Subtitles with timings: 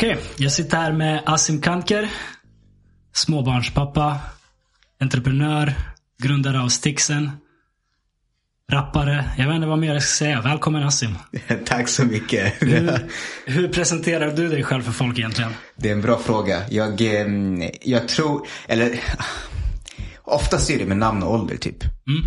[0.00, 2.10] Okej, jag sitter här med Asim Kanker.
[3.12, 4.20] Småbarnspappa,
[5.00, 5.74] entreprenör,
[6.22, 7.30] grundare av Stixen.
[8.70, 9.24] Rappare.
[9.38, 10.40] Jag vet inte vad mer jag ska säga.
[10.40, 11.14] Välkommen Asim.
[11.66, 12.54] Tack så mycket.
[12.62, 12.90] Hur,
[13.46, 15.50] hur presenterar du dig själv för folk egentligen?
[15.76, 16.58] Det är en bra fråga.
[16.70, 19.00] Jag, ehm, jag tror, eller
[20.22, 21.76] oftast är det med namn och ålder typ.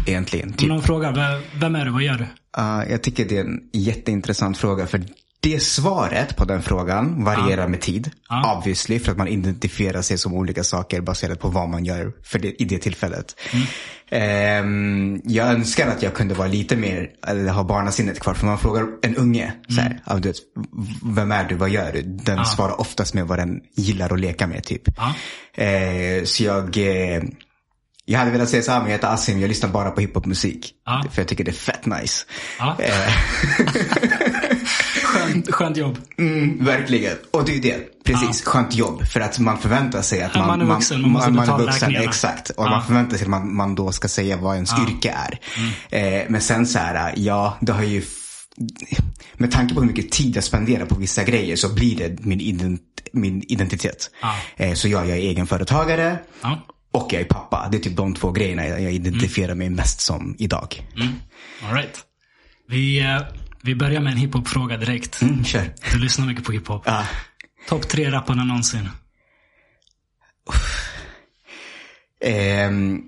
[0.07, 0.47] Egentligen.
[0.49, 0.69] Om Typ.
[0.69, 1.91] någon frågar, "Vem- vem är du?
[1.91, 2.23] Vad gör du?
[2.61, 4.87] Uh, jag tycker det är en jätteintressant fråga.
[4.87, 5.01] För
[5.43, 8.11] det svaret på den frågan varierar med tid.
[8.29, 8.57] Ja.
[8.57, 8.99] Obviously.
[8.99, 12.61] För att man identifierar sig som olika saker baserat på vad man gör för det,
[12.61, 13.35] i det tillfället.
[14.09, 18.33] Ehm, jag önskar att jag kunde vara lite mer, eller ha barnasinnet kvar.
[18.33, 20.37] För man frågar en unge, så här, ja, du vet,
[21.03, 22.01] vem är du, vad gör du?
[22.01, 24.87] Den svarar oftast med vad den gillar att leka med typ.
[25.53, 27.23] Eh, så jag, eh,
[28.05, 30.71] jag hade velat säga så här, men jag heter Asim, jag lyssnar bara på hiphopmusik.
[30.85, 31.03] Ja.
[31.11, 32.25] För jag tycker det är fett nice.
[32.59, 32.77] Ja.
[35.33, 35.97] Skönt, skönt jobb.
[36.17, 37.17] mm, verkligen.
[37.31, 38.03] Och det är ju det.
[38.03, 39.05] Precis, skönt jobb.
[39.07, 41.57] För att man förväntar sig att Ja, man, man är vuxen, man måste är betala
[41.57, 42.05] vuxen, räkningarna.
[42.09, 42.49] Exakt.
[42.49, 42.69] Och Ja.
[42.69, 45.39] man förväntar sig att man, man då ska säga vad ens yrke är.
[45.91, 46.13] Mm.
[46.21, 48.01] Eh, men sen så här, ja, det har ju
[49.33, 52.39] med tanke på hur mycket tid jag spenderar på vissa grejer så blir det min,
[52.41, 52.81] ident,
[53.13, 54.09] min identitet.
[54.21, 54.35] Ja.
[54.57, 56.65] Eh, så ja, jag är egenföretagare Ja.
[56.91, 57.67] och jag är pappa.
[57.71, 60.87] Det är typ de två grejerna jag, identifierar mig mest som idag.
[61.69, 61.99] All right.
[62.69, 63.21] Vi, eh,
[63.63, 65.21] vi börjar med en hiphop-fråga direkt.
[65.21, 65.73] Mm, kör.
[65.91, 66.83] Du lyssnar mycket på hiphop.
[66.85, 67.03] Ja.
[67.69, 68.89] Topp tre rapparna någonsin.
[72.25, 73.01] Ehm,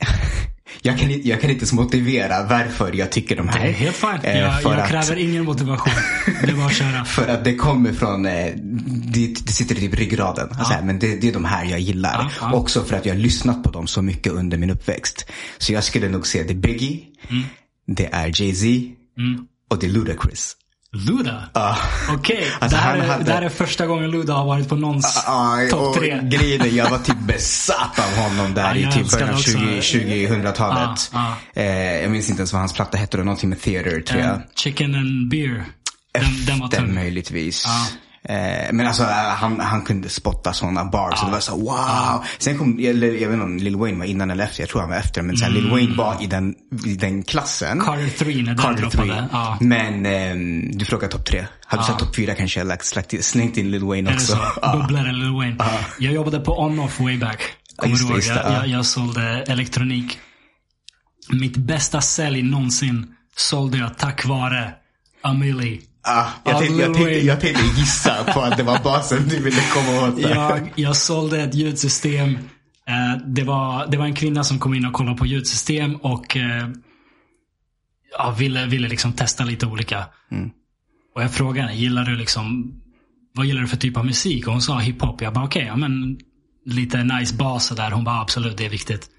[0.82, 3.60] jag, kan, i- jag kan inte ens motivera varför jag tycker de här.
[3.60, 4.18] Det är helt fine.
[4.22, 5.92] Eh, Jag, jag att- kräver ingen motivation.
[6.46, 7.04] Det bara att köra.
[7.04, 8.46] För att det kommer från, eh,
[9.04, 10.48] det, det sitter i typ ryggraden.
[10.52, 12.14] Alltså, men det, det är de här jag gillar.
[12.18, 12.52] Ja, ja.
[12.52, 15.26] Också för att jag har lyssnat på dem så mycket under min uppväxt.
[15.58, 17.42] Så jag skulle nog säga det är Biggie, Mm.
[17.86, 18.66] det är Jay-Z
[19.70, 20.56] och det är Ludacris.
[20.92, 21.42] Luda?
[21.54, 21.76] Ja.
[22.10, 24.76] Okej, Alltså, det, här är, hade- det här är första gången Luda har varit på
[24.76, 26.20] någons Ja, topp och tre.
[26.22, 29.50] grejen är, jag var typ besatt av honom där i typ början av också.
[29.50, 29.80] 20,
[30.28, 31.10] 2000-talet.
[31.12, 31.64] Ja, Eh,
[32.02, 34.30] jag minns inte ens vad hans platta hette, då, någonting med theater tror jag.
[34.30, 35.64] Eh, Chicken and beer.
[36.12, 36.94] Den, den var tung.
[36.94, 37.64] möjligtvis.
[37.66, 37.86] Ja.
[38.24, 41.18] Eh, men alltså han, han kunde spotta sådana bars.
[41.18, 42.24] Så det var så wow.
[42.38, 44.62] Sen kom, eller, jag vet inte om Lil Wayne var innan eller efter.
[44.62, 45.22] Jag tror han var efter.
[45.22, 46.54] Men sen Lil Wayne var i den,
[46.86, 47.72] i den klassen.
[47.72, 47.84] Mm.
[47.84, 49.14] Carter 3 när den Carter droppade.
[49.14, 49.24] 3.
[49.32, 49.58] Ja.
[49.60, 51.46] Men ehm, du frågar topp tre.
[51.66, 54.38] Hade du sagt topp fyra kanske jag lagt, slängt in Lil Wayne också.
[54.72, 55.56] Bubblare Lil Wayne.
[55.98, 57.40] Jag jobbade på On-Off way back.
[57.76, 58.20] Kommer du ihåg?
[58.22, 58.52] Jag, ja.
[58.52, 60.18] jag, jag sålde elektronik.
[61.32, 64.72] Mitt bästa sälj någonsin sålde jag tack vare
[65.22, 65.80] Amelie.
[66.02, 69.60] Ah, jag, tänkte, jag, tänkte, jag tänkte gissa på att det var basen du ville
[69.74, 70.22] komma åt.
[70.22, 70.30] där.
[70.30, 72.38] Jag, jag sålde ett ljudsystem.
[72.88, 76.36] Eh, det, var, det var en kvinna som kom in och kollade på ljudsystem och
[76.36, 76.68] eh,
[78.18, 80.04] ja, ville, ville liksom testa lite olika.
[81.14, 82.74] Och jag frågade henne, gillar du liksom,
[83.34, 84.46] vad gillar du för typ av musik?
[84.46, 85.20] Och hon sa hiphop.
[85.22, 86.18] Jag bara okej, ja, men
[86.66, 87.90] lite nice bas där.
[87.90, 89.10] Hon bara absolut, det är viktigt.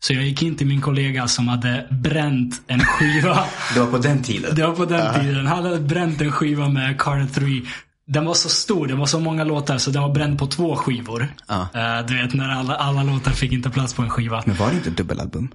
[0.00, 3.44] Så jag gick in till min kollega som hade bränt en skiva.
[3.74, 4.54] Det var på den tiden.
[4.54, 5.46] Det var på den tiden.
[5.46, 7.62] Han hade bränt en skiva med Carter 3.
[8.08, 10.76] Den var så stor, det var så många låtar så den var bränd på två
[10.76, 11.28] skivor.
[11.48, 11.68] Ja.
[11.74, 14.42] Eh, du vet när alla, alla låtar fick inte plats på en skiva.
[14.46, 15.48] Men var det inte dubbelalbum?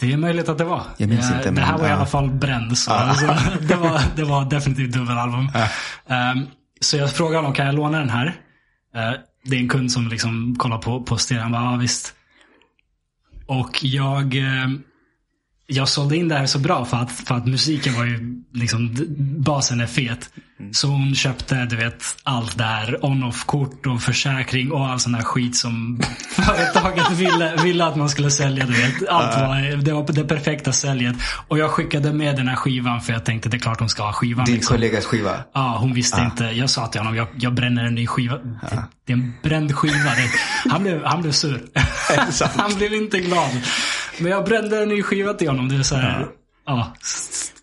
[0.00, 0.82] Det är möjligt att det var.
[0.96, 2.78] Jag minns Eh, inte, det här men, var i alla fall bränd.
[2.78, 3.26] Så alltså,
[3.60, 5.48] det, var, det var definitivt dubbelalbum.
[6.08, 6.46] Ehm,
[6.80, 8.26] så jag frågade honom, kan jag låna den här?
[8.96, 9.12] Eh,
[9.44, 11.40] det är en kund som liksom kollar på, på stereo.
[11.40, 12.14] Han bara, ja visst.
[13.50, 14.68] Och jag, eh,
[15.66, 18.96] jag sålde in det här så bra för att, för att musiken var ju, liksom,
[19.38, 20.30] basen är fet.
[20.72, 23.04] Så hon köpte, du vet, allt där.
[23.04, 26.00] On-off-kort och försäkring och all sån här skit som
[26.30, 28.66] företaget ville, ville att man skulle sälja.
[28.66, 29.08] Du vet.
[29.08, 31.16] Allt var, det var det perfekta säljet.
[31.48, 34.02] Och jag skickade med den här skivan för jag tänkte det är klart hon ska
[34.02, 34.44] ha skivan.
[34.44, 34.74] Din liksom.
[34.74, 35.44] kollegas skiva?
[35.54, 36.44] Ja, hon visste inte.
[36.44, 38.36] Jag sa till honom, jag, jag bränner en ny skiva.
[38.36, 39.94] Det, det är en bränd skiva.
[40.14, 40.30] Det,
[40.70, 41.62] han, blev, han blev sur.
[42.58, 43.50] han blev inte glad.
[44.18, 45.68] Men jag brände en ny skiva till honom.
[45.68, 46.26] Det är så här,
[46.66, 46.94] ja.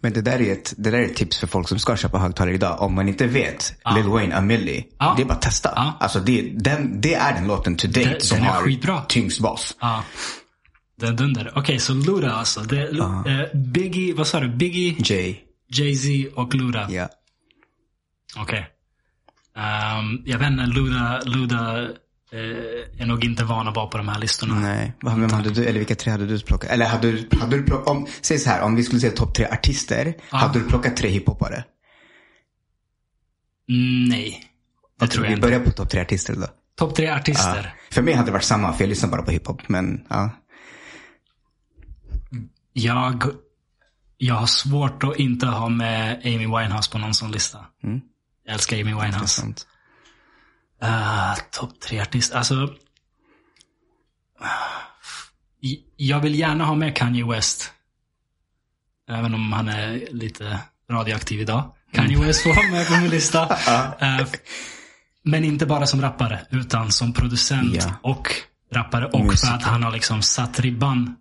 [0.02, 2.18] Men det där, är ett, det där är ett tips för folk som ska köpa
[2.18, 2.82] högtalare idag.
[2.82, 4.86] Om man inte vet Lil Wayne, A Milli.
[5.00, 5.14] Ja.
[5.18, 5.74] Det är bara att testa.
[5.76, 5.98] Ja.
[6.00, 9.02] Alltså det, den, det är den låten to date Den- som har skitbra.
[9.08, 9.76] tyngst bas.
[9.82, 10.04] ja.
[11.00, 11.52] Den dunder.
[11.56, 12.60] Okej, så Luda alltså.
[12.62, 14.50] Det, eh, Biggie, vad sa du?
[14.50, 15.36] Biggie, Jay.
[15.74, 16.88] Jay-Z och Luda.
[16.92, 17.10] Ja.
[18.38, 18.68] Okej.
[19.58, 21.84] Ehm, jag vet inte, Luda, Luda
[22.32, 24.60] eh, är nog inte van att vara på de här listorna.
[24.60, 24.94] Nej.
[25.02, 26.70] Vem hade du, eller vilka tre hade du plockat?
[26.70, 29.34] Eller hade du, hade du plockat, om, säg så här, om vi skulle säga topp
[29.36, 30.14] tre artister.
[30.30, 31.64] Hade du plockat tre hiphopare?
[33.70, 34.44] Mm, nej.
[35.00, 35.48] Det tror jag Vi inte.
[35.48, 36.48] börjar på topp tre artister då.
[36.78, 37.74] Topp tre artister.
[37.92, 39.70] För mig hade det varit samma, för jag lyssnar bara på hiphop.
[39.70, 40.30] Men ja.
[42.74, 43.24] Jag,
[44.18, 47.66] jag har svårt att inte ha med Amy Winehouse på någon sån lista.
[48.48, 49.42] Jag älskar Amy Winehouse.
[50.84, 52.38] Uh, Topp tre artister.
[52.38, 52.70] Alltså.
[55.98, 57.72] Jag vill gärna ha med Kanye West.
[59.10, 60.60] Även om han är lite
[60.92, 61.74] radioaktiv idag.
[61.94, 63.58] Kanye West får vara med på min lista.
[64.00, 64.28] Eh,
[65.24, 67.94] men inte bara som rappare, utan som producent Ja.
[68.04, 68.28] och
[68.72, 69.06] rappare.
[69.06, 69.48] Och Musiker.
[69.48, 71.16] för att han har liksom satt ribban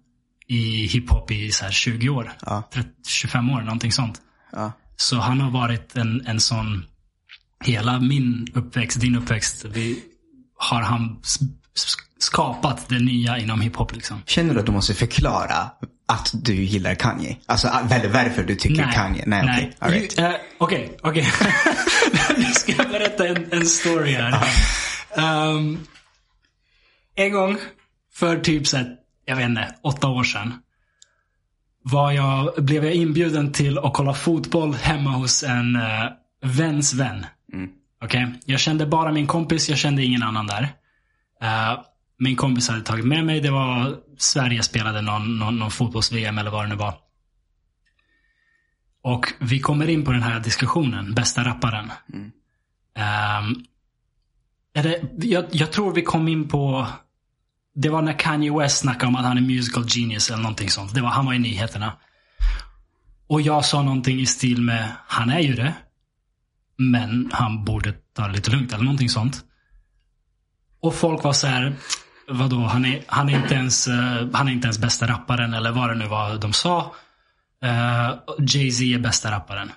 [0.47, 2.33] i hiphop i så här 20 år.
[2.47, 2.69] Ja.
[2.73, 4.21] 30, 25 år, någonting sånt.
[4.97, 6.87] Så han har varit en, en sån,
[7.65, 10.03] hela min uppväxt, din uppväxt, vi,
[10.59, 11.21] har han
[12.19, 14.23] skapat det nya inom hiphop liksom.
[14.27, 15.71] Känner du att du måste förklara
[16.09, 17.37] att du gillar Kanye?
[17.47, 19.25] Alltså var- varför du tycker Kanye?
[19.27, 19.93] Nej, okej.
[20.01, 20.19] Right.
[20.19, 21.27] Ju- eh, Okej, okej.
[22.39, 24.45] Nu ska jag berätta en, en story här.
[25.17, 25.79] Ehm,
[27.15, 27.57] en gång
[28.15, 30.55] för typ så här, jag vet inte, åtta år sedan.
[31.83, 35.83] Var jag, blev jag inbjuden till att kolla fotboll hemma hos en uh,
[36.43, 37.27] väns vän.
[38.05, 38.41] Okej?
[38.45, 40.63] Jag kände bara min kompis, jag kände ingen annan där.
[41.43, 41.79] Eh,
[42.19, 43.41] min kompis hade tagit med mig.
[43.41, 46.95] Det var Sverige spelade någon, någon, någon fotbolls-VM eller vad det nu var.
[49.03, 51.93] Och vi kommer in på den här diskussionen, bästa rapparen.
[52.97, 53.65] Ehm,
[54.75, 56.87] är det, jag, jag tror vi kom in på,
[57.75, 60.95] det var när Kanye West snackade om att han är musical genius eller någonting sånt.
[60.95, 61.93] Det var, han var i nyheterna.
[63.27, 65.75] Och jag sa någonting i stil med, han är ju det.
[66.79, 69.45] Men han borde ta det lite lugnt eller någonting sånt.
[70.81, 71.75] Och folk var så här,
[72.29, 75.73] vadå, han är, han är, inte, ens, eh, han är inte ens bästa rapparen eller
[75.73, 76.95] vad det nu var de sa.
[77.65, 79.73] Uh, Jay-Z är bästa rapparen.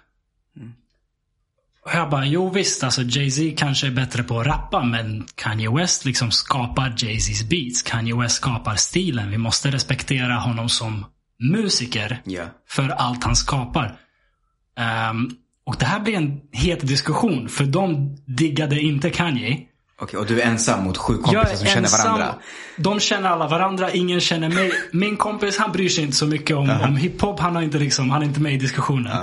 [1.85, 5.69] Och jag bara, jo visst, alltså Jay-Z kanske är bättre på att rappa, men Kanye
[5.71, 7.81] West liksom skapar Jay-Z's beats.
[7.81, 9.29] Kanye West skapar stilen.
[9.31, 11.05] Vi måste respektera honom som
[11.39, 12.43] musiker Ja.
[12.67, 13.97] för allt han skapar.
[14.77, 15.29] Ehm,
[15.69, 19.57] och det här blir en het diskussion, för de diggade inte Kanye.
[20.01, 22.13] Okej, och du är ensam mot sju kompisar som känner ensam.
[22.13, 22.35] varandra.
[22.77, 24.71] De känner alla varandra, ingen känner mig.
[24.91, 27.39] Min kompis han bryr sig inte så mycket om, om hiphop.
[27.39, 29.17] Han, har inte liksom, han är inte med i diskussionen.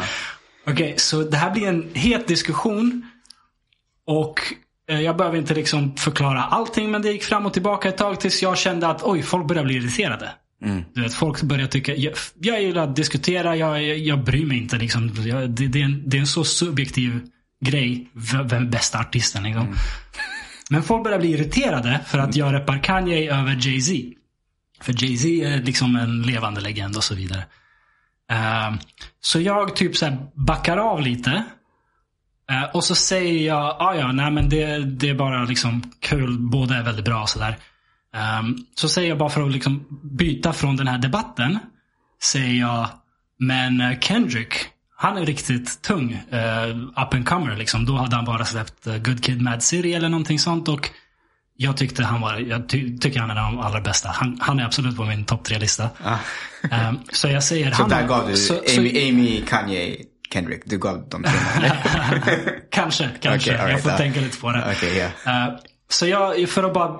[0.67, 3.07] Okej, så det här blir en het diskussion.
[4.07, 4.41] Och
[4.91, 8.21] eh, jag behöver inte liksom förklara allting, men det gick fram och tillbaka ett tag
[8.21, 10.31] tills jag kände att oj, folk börjar bli irriterade.
[10.95, 14.59] Du vet, folk börjar tycka, jag, jag gillar att diskutera, jag, jag, jag bryr mig
[14.59, 14.77] inte.
[14.77, 15.15] Liksom.
[15.25, 17.21] Jag, det, det, är en, det är en så subjektiv
[17.61, 19.75] grej, vem är bästa artisten liksom.
[20.71, 23.93] Men folk börjar bli irriterade för att jag reppar Kanye över Jay-Z.
[24.81, 27.45] För Jay-Z är liksom en levande legend och så vidare.
[28.31, 28.79] Ehm,
[29.21, 31.45] så jag typ så här backar av lite.
[32.51, 36.39] Eh, och så säger jag, ah, ja, nej men det, det är bara liksom kul,
[36.39, 37.59] båda är väldigt bra sådär.
[38.17, 41.59] Ehm, så säger jag bara för att liksom byta från den här debatten.
[42.23, 42.89] Säger jag,
[43.39, 44.53] men eh, Kendrick,
[44.97, 46.13] han är riktigt tung.
[46.33, 47.85] Uh, up and comer liksom.
[47.85, 50.69] Då hade han bara släppt eh, Good Kid Mad City eller någonting sånt.
[50.69, 50.91] Och
[51.57, 54.09] jag tyckte han var, jag ty, tycker han är den allra bästa.
[54.09, 55.89] Han, han är absolut på min topp tre-lista.
[56.71, 57.91] Ehm, så jag säger Så han.
[57.91, 59.97] där gav du så- så- Amy, Amy, Kanye,
[60.33, 60.63] Kendrick.
[60.65, 61.71] Du gav dem tre.
[62.71, 63.51] Kanske, kanske.
[63.51, 63.99] Okej, all jag right, får ja.
[63.99, 64.65] tänka lite på det.
[64.77, 65.33] Okej, ja.
[65.47, 65.55] Eh,
[65.89, 66.97] så jag, för att bara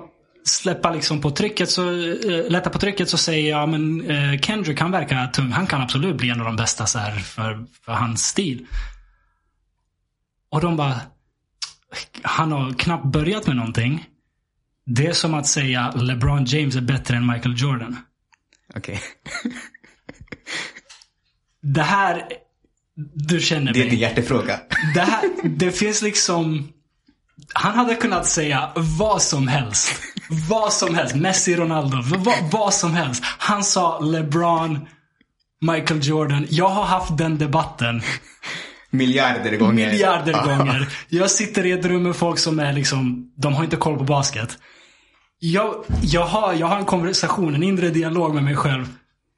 [0.49, 4.79] släppa liksom på trycket, så, uh, lätta på trycket så säger jag, men eh, Kendrick
[4.79, 5.51] han verkar tung.
[5.51, 8.65] Han kan absolut bli en av de bästa så här, för, för hans stil.
[10.49, 11.01] Och de bara,
[12.21, 14.05] han har knappt börjat med någonting.
[14.85, 17.97] Det är som att säga LeBron James är bättre än Michael Jordan.
[18.75, 19.01] Okej.
[21.61, 22.27] Det här,
[23.13, 23.89] du känner Det är mig.
[23.89, 24.59] din hjärtefråga.
[24.93, 26.69] Det, här, det finns liksom...
[27.53, 29.91] Han hade kunnat säga vad som helst.
[30.49, 31.15] Vad som helst.
[31.15, 31.97] Messi, Ronaldo.
[32.17, 33.23] Vad, vad som helst.
[33.23, 34.79] Han sa LeBron,
[35.61, 36.47] Michael Jordan.
[36.49, 38.01] Jag har haft den debatten
[38.89, 39.73] Miljarder gånger.
[39.91, 40.43] miljarder Ja.
[40.57, 40.89] gånger.
[41.09, 44.03] Jag sitter i ett rum med folk som är liksom, de har inte koll på
[44.03, 44.57] basket.
[45.39, 48.85] Jag, jag, har, jag har en konversation, en inre dialog med mig själv.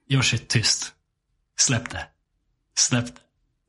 [0.10, 0.92] Gör shit tyst.
[1.60, 2.06] Släpp det.
[2.78, 3.12] Släpp det.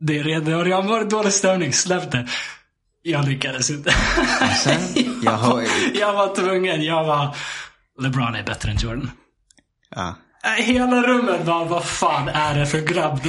[0.00, 1.72] Det är redan, jag har dålig stämning.
[1.72, 2.28] Släpp det.
[3.02, 3.94] Jag lyckades inte.
[4.64, 4.80] Sen,
[5.22, 5.62] jag har...
[5.94, 6.82] jag var tvungen.
[6.84, 7.36] Jag var,
[8.00, 9.10] LeBron är bättre än Jordan.
[9.96, 10.14] Ja.
[10.44, 13.20] Äh, Hela rummet bara, vad fan är det för grabb?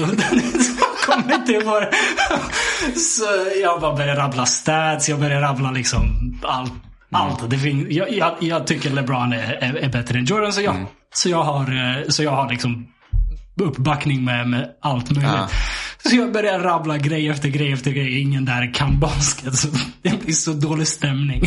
[2.95, 3.25] Så
[3.61, 6.73] jag bara började rabbla stats, jag började rabbla liksom allt.
[7.11, 7.49] allt.
[7.49, 10.85] Det fin- jag, jag, jag tycker LeBron är, är, är bättre än Jordan, så jag,
[11.13, 11.61] så jag har,
[11.99, 12.87] eh, så jag har liksom
[13.59, 15.31] uppbackning med, med allt möjligt.
[15.33, 15.49] Ja.
[16.09, 18.21] Så jag börjar rabbla grej efter grej efter grej.
[18.21, 19.55] Ingen där kan basket.
[19.55, 19.67] Så
[20.01, 21.43] det blir så dålig stämning.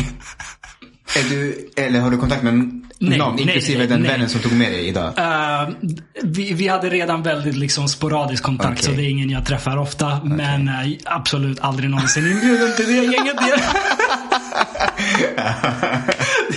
[1.17, 2.53] Är du, eller har du kontakt med
[2.99, 4.11] Nej, någon, nej, inklusive nej, den nej.
[4.11, 5.13] vännen som tog med dig idag?
[5.17, 5.69] Eh,
[6.23, 8.83] vi, vi hade redan väldigt liksom sporadisk kontakt, Okej.
[8.83, 10.23] så det är ingen jag träffar ofta.
[10.23, 10.73] Men eh,
[11.05, 13.35] absolut aldrig någonsin inbjuden till det gänget.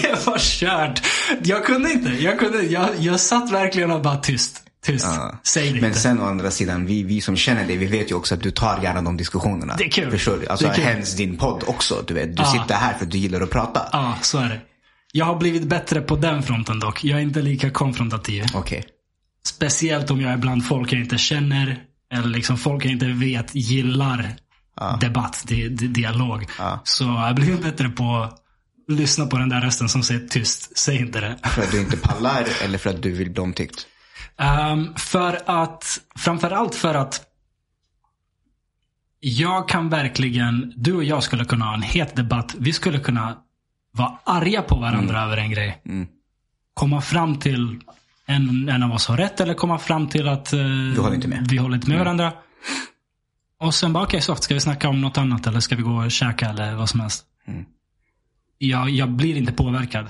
[0.03, 1.03] Det var kört.
[1.43, 2.11] Jag kunde inte.
[2.11, 4.63] Jag, kunde, jag, jag satt verkligen och bara tyst.
[4.93, 5.05] Tyst.
[5.07, 5.41] Ja.
[5.47, 6.01] Säg det Men inte.
[6.01, 8.51] sen å andra sidan, vi, vi som känner dig, vi vet ju också att du
[8.51, 9.75] tar gärna de diskussionerna.
[9.79, 10.11] Det är kul.
[10.11, 10.47] Förstår du?
[10.47, 10.85] Alltså Det är kul.
[10.85, 12.05] hens din podd också.
[12.07, 12.53] Du vet, du Ja.
[12.63, 13.83] sitter här för att du gillar att prata.
[13.93, 14.61] Ja, så är det.
[15.13, 17.05] Jag har blivit bättre på den fronten dock.
[17.05, 18.45] Jag är inte lika konfrontativ.
[18.55, 18.85] Okej.
[19.47, 21.83] Speciellt om jag är bland folk jag inte känner.
[22.15, 24.37] Eller liksom folk jag inte vet gillar
[25.01, 26.47] debatt, di, di, dialog.
[26.59, 26.81] Ja.
[26.85, 28.39] Så jag har blivit bättre på att
[28.89, 30.79] lyssna på den där rösten som säger tyst.
[30.79, 31.39] Säg inte det.
[31.49, 33.87] För att du inte pallar eller för att du vill bli omtyckt?
[34.39, 37.25] Ehm, för att, framförallt för att
[39.21, 42.55] jag kan verkligen, du och jag skulle kunna ha en het debatt.
[42.59, 43.37] Vi skulle kunna
[43.93, 45.83] vara arga på varandra över en grej.
[46.75, 47.81] Komma fram till
[48.27, 51.47] en, en av oss har rätt eller komma fram till att Vi håller inte med.
[51.51, 52.33] vi håller inte med varandra.
[53.61, 55.91] Och sen bara, okej, så ska vi snacka om något annat eller ska vi gå
[56.05, 57.25] och käka eller vad som helst.
[58.59, 60.07] Jag, jag blir inte påverkad.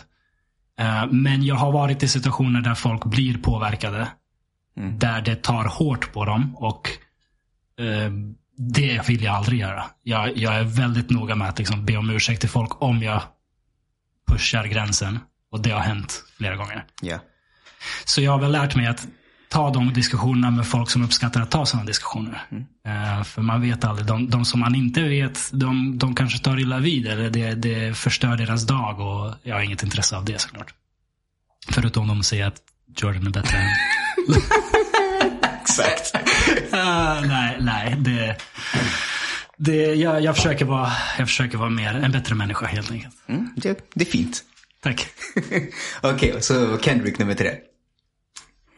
[0.79, 4.09] Eh, men jag har varit i situationer där folk blir påverkade.
[4.79, 6.91] Där det tar hårt på dem och
[7.81, 8.13] eh,
[8.57, 9.85] det vill jag aldrig göra.
[10.03, 13.23] Jag, jag är väldigt noga med att liksom be om ursäkt till folk om jag
[14.29, 15.19] pushar gränsen.
[15.51, 16.85] Och det har hänt flera gånger.
[17.03, 17.19] Ja.
[18.05, 19.07] Så jag har väl lärt mig att
[19.49, 22.43] ta de diskussionerna med folk som uppskattar att ta sådana diskussioner.
[22.87, 24.07] Eh, för man vet aldrig.
[24.07, 27.07] De, de som man inte vet, de, de kanske tar illa vid.
[27.07, 29.01] Eller det, det förstör deras dag.
[29.01, 30.75] Och jag har inget intresse av det såklart.
[31.69, 32.61] Förutom de säger att
[32.97, 33.69] Jordan är bättre än...
[35.63, 36.13] Exakt.
[36.73, 37.97] Ah, nej, nej.
[37.99, 38.37] Det,
[39.57, 43.15] det, jag, jag, försöker vara, jag försöker vara mer, en bättre människa helt enkelt.
[43.29, 44.45] Mm, det, det är fint.
[44.83, 45.07] Tack.
[46.03, 47.51] Okej, så Kendrick nummer tre.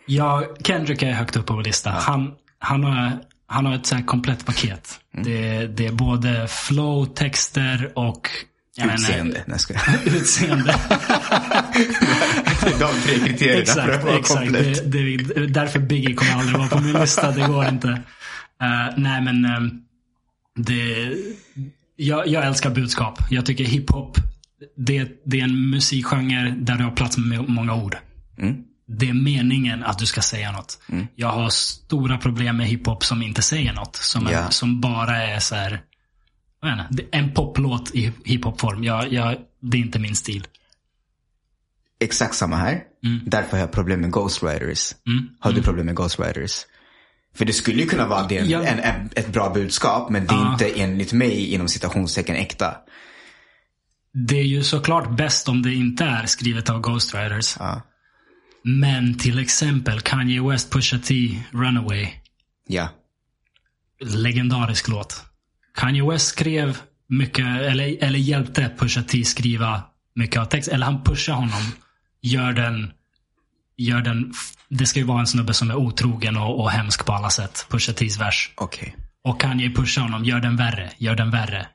[0.07, 1.91] Ja, Kendrick är högt upp på vår lista.
[1.91, 5.01] Han, han, har, han har ett så komplett paket.
[5.13, 8.29] Det, det är både flow, texter och
[8.79, 9.45] Utseende.
[9.47, 9.83] Nej, skojar.
[10.07, 10.75] utseende.
[12.79, 14.41] De tre kriterierna för att exakt, vara exakt.
[14.41, 14.93] komplett.
[14.93, 17.31] Det, det, därför Biggie kommer aldrig vara på min lista.
[17.31, 17.89] Det går inte.
[18.63, 19.61] Eh, nej men, eh,
[20.57, 21.13] det,
[21.97, 23.19] jag, jag älskar budskap.
[23.31, 24.19] Jag tycker hiphop,
[24.77, 27.97] det, det är en musikgenre där du har plats med många ord.
[28.99, 30.79] Det är meningen att du ska säga något.
[31.15, 33.97] Jag har stora problem med hiphop som inte säger något.
[33.97, 34.51] Som, är, Ja.
[34.51, 35.81] som bara är så här,
[36.65, 38.85] inte, en poplåt i hiphopform.
[38.85, 40.47] Jag, jag, det är inte min stil.
[42.01, 42.83] Exakt samma här.
[43.27, 44.95] Därför har jag problem med ghostwriters.
[45.07, 45.29] Mm.
[45.41, 46.67] Har du problem med ghostwriters?
[47.35, 48.63] För det skulle ju kunna vara det, Ja.
[48.63, 50.53] en, en, ett bra budskap, men det är Ja.
[50.53, 52.77] inte enligt mig inom citationstecken äkta.
[54.29, 57.57] Det är ju såklart bäst om det inte är skrivet av ghostwriters.
[57.59, 57.83] Ja.
[58.65, 61.15] Men till exempel Kanye West, Pusha T,
[61.51, 62.09] Runaway.
[62.69, 62.89] Ja.
[64.01, 65.25] Legendarisk låt.
[65.75, 69.83] Kanye West skrev mycket, eller, eller hjälpte Pusha T skriva
[70.15, 70.69] mycket av text.
[70.69, 71.73] Eller han pushar honom.
[72.23, 72.93] Gör den,
[73.77, 74.33] gör den,
[74.69, 77.67] det ska ju vara en snubbe som är otrogen och, och hemsk på alla sätt.
[77.71, 78.51] Pusha T's vers.
[78.57, 78.97] Okej.
[79.25, 81.67] Och Kanye pushar honom, gör den värre, gör den värre.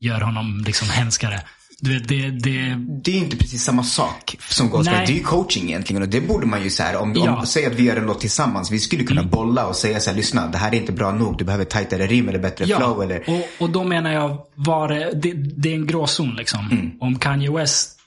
[0.00, 1.42] Gör honom liksom hemskare.
[1.84, 4.82] Du vet, det, det, Det är inte precis samma sak som.
[4.84, 5.06] Nej.
[5.06, 7.36] Det är ju coaching egentligen och det borde man ju så här, om, Ja.
[7.36, 8.70] om säg att vi gör en låt tillsammans.
[8.70, 11.38] Vi skulle kunna bolla och säga så här, lyssna, det här är inte bra nog.
[11.38, 13.22] Du behöver tajtare rim eller bättre flow eller.
[13.30, 16.68] och, och då menar jag, var det, det, det är en gråzon liksom.
[16.70, 16.90] Mm.
[17.00, 17.98] Om Kanye West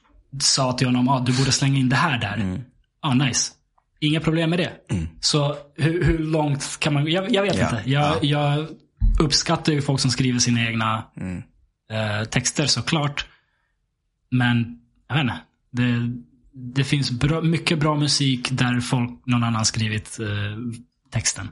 [0.42, 2.34] sa till honom, ah, du borde slänga in det här där.
[2.36, 2.62] Mm.
[3.02, 3.52] Ja, nice.
[4.00, 4.72] Inga problem med det.
[5.22, 7.90] Så hur, hur långt kan man Jag, jag vet Ja, inte.
[7.90, 8.68] Jag, jag
[9.20, 11.38] uppskattar ju folk som skriver sina egna Mm.
[11.92, 13.26] eh, texter såklart.
[14.32, 15.42] Men, jag vet inte.
[15.72, 16.12] Det,
[16.54, 20.58] det finns bra, mycket bra musik där folk, någon annan skrivit eh,
[21.12, 21.50] texten.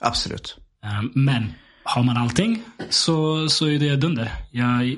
[0.00, 0.58] Absolut.
[0.84, 1.52] Eh, Men
[1.84, 4.32] har man allting så, så är det dunder.
[4.50, 4.96] Jag,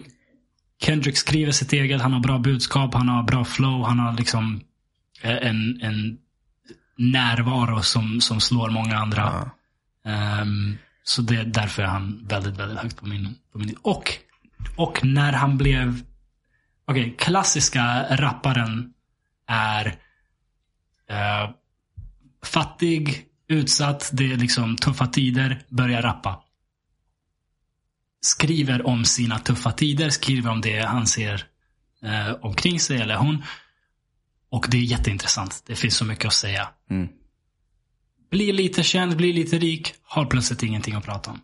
[0.83, 4.61] Kendrick skriver sitt eget, han har bra budskap, han har bra flow, han har liksom
[5.23, 6.19] eh, en, en
[6.97, 9.50] närvaro som, som slår många andra.
[10.05, 14.12] Ehm, så det är därför är han väldigt, väldigt högt på min, på min och,
[14.76, 16.02] och när han blev
[16.90, 18.92] Okej, klassiska rapparen
[19.47, 19.87] är
[21.11, 21.50] eh,
[22.45, 26.42] fattig, utsatt, det är liksom tuffa tider, börjar rappa.
[28.21, 31.47] Skriver om sina tuffa tider, skriver om det han ser
[32.02, 33.45] eh, omkring sig, eller hon.
[34.50, 35.62] Och det är jätteintressant.
[35.66, 36.68] Det finns så mycket att säga.
[36.90, 37.09] Mm.
[38.30, 41.40] Blir lite känd, blir lite rik, har plötsligt ingenting att prata om.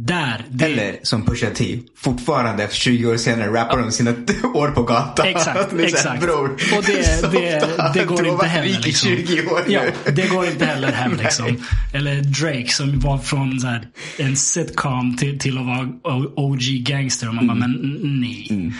[0.00, 0.44] Där.
[0.50, 4.10] Det, Eller som Pusha T, fortfarande efter 20 år senare rappar om sina
[4.54, 5.26] år på gatan.
[5.26, 6.20] Exakt, exakt.
[6.22, 8.80] Bror, Och det, det, det går inte heller.
[8.84, 9.10] Liksom.
[9.10, 9.72] 20 år nu.
[9.74, 11.56] Ja, det går inte heller hem liksom.
[11.94, 15.88] Eller Drake som var från så här, en sitcom till, till att vara
[16.36, 17.28] OG gangster.
[17.28, 17.60] Och man Mm.
[17.60, 18.72] bara, men nej.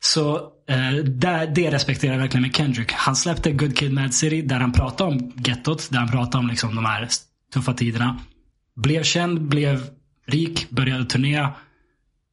[0.00, 0.36] Så
[0.70, 2.92] eh, där, det respekterar jag verkligen med Kendrick.
[2.92, 5.88] Han släppte Good Kid Mad City där han pratade om gettot.
[5.90, 7.08] Där han pratade om liksom, de här
[7.54, 8.18] tuffa tiderna.
[8.76, 9.80] Blev känd, blev
[10.26, 11.54] rik, började turnera.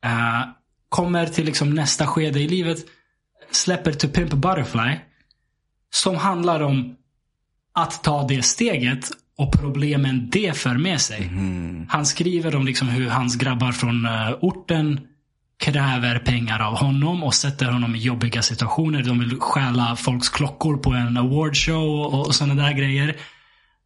[0.05, 0.43] Eh,
[0.89, 2.77] kommer till liksom nästa skede i livet.
[3.51, 4.97] Släpper To Pimp Butterfly.
[5.93, 6.95] Som handlar om
[7.73, 11.31] att ta det steget och problemen det för med sig.
[11.89, 15.07] Han skriver om liksom hur hans grabbar från eh, orten
[15.61, 19.03] kräver pengar av honom och sätter honom i jobbiga situationer.
[19.03, 23.09] De vill stjäla folks klockor på en awardshow och, och sådana där grejer.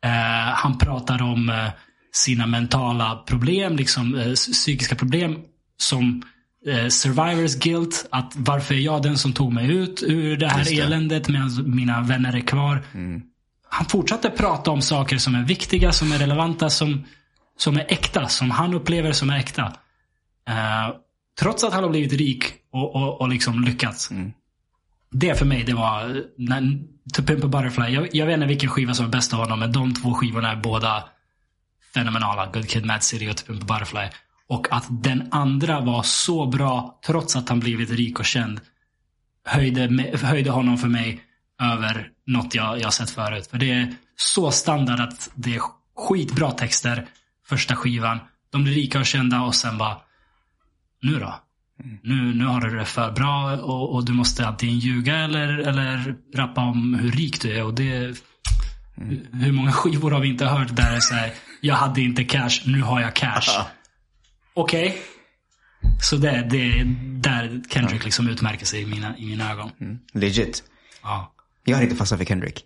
[0.03, 1.67] Eh, han pratar om eh,
[2.15, 5.37] sina mentala problem, liksom eh, psykiska problem
[5.77, 6.23] som
[6.67, 8.07] eh, survivors guilt.
[8.11, 10.79] Att varför är jag den som tog mig ut ur det här det.
[10.79, 12.83] eländet medan mina vänner är kvar.
[13.69, 17.05] Han fortsatte prata om saker som är viktiga, som är relevanta, som,
[17.57, 18.27] som är äkta.
[18.27, 19.63] Som han upplever som är äkta.
[20.49, 20.95] Eh,
[21.39, 24.09] trots att han har blivit rik och, och, och liksom lyckats.
[25.11, 26.79] Det för mig, det var när,
[27.13, 27.93] To Pimp a Butterfly.
[27.93, 30.51] Jag, jag vet inte vilken skiva som är bäst av honom, men de två skivorna
[30.51, 31.03] är båda
[31.95, 32.45] fenomenala.
[32.53, 34.07] Good Kid Mad City och a Butterfly.
[34.47, 38.61] Och att den andra var så bra, trots att han blivit rik och känd,
[39.45, 39.81] höjde,
[40.21, 41.21] höjde honom för mig
[41.61, 43.47] över något jag, jag sett förut.
[43.47, 45.61] För det är så standard att det är
[45.95, 47.05] skitbra texter,
[47.47, 48.19] första skivan.
[48.51, 49.97] De blir rika och kända och sen bara,
[51.01, 51.39] nu då?
[52.03, 56.15] Nu, nu har du det för bra och, och du måste antingen ljuga eller, eller
[56.35, 57.63] rappa om hur rik du är.
[57.63, 58.17] Och det,
[59.33, 61.31] Hur många skivor har vi inte hört där det är så här,
[61.65, 63.65] jag hade inte cash, nu har jag cash.
[64.53, 64.97] Okej.
[66.01, 66.85] Så det, det är
[67.21, 69.69] där Kendrick liksom utmärker sig i mina, i mina ögon.
[70.13, 70.63] Legit.
[71.03, 71.33] Ja.
[71.65, 72.63] Jag har inte fastnat för Kendrick.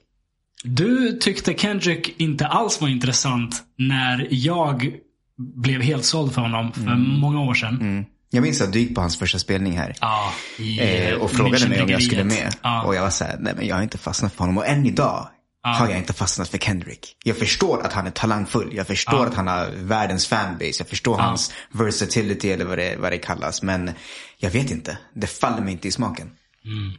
[0.64, 4.94] Du tyckte Kendrick inte alls var intressant när jag
[5.38, 8.06] blev helt såld för honom för många år sedan.
[8.30, 9.96] Jag minns att du gick på hans första spelning här.
[10.02, 12.56] Ja, i, Eh, och frågade mig om jag skulle med.
[12.62, 12.84] Ja.
[12.84, 14.58] Och jag var såhär, nej men jag har inte fastnat för honom.
[14.58, 15.30] Och än idag
[15.62, 17.17] har jag inte fastnat för Kendrick.
[17.24, 18.76] Jag förstår att han är talangfull.
[18.76, 20.74] Jag förstår att han har världens fanbase.
[20.80, 23.63] Jag förstår hans versatility eller vad det, vad det kallas.
[23.63, 23.91] Men
[24.38, 24.98] jag vet inte.
[25.13, 26.32] Det faller mig inte i smaken.
[26.65, 26.93] Mm.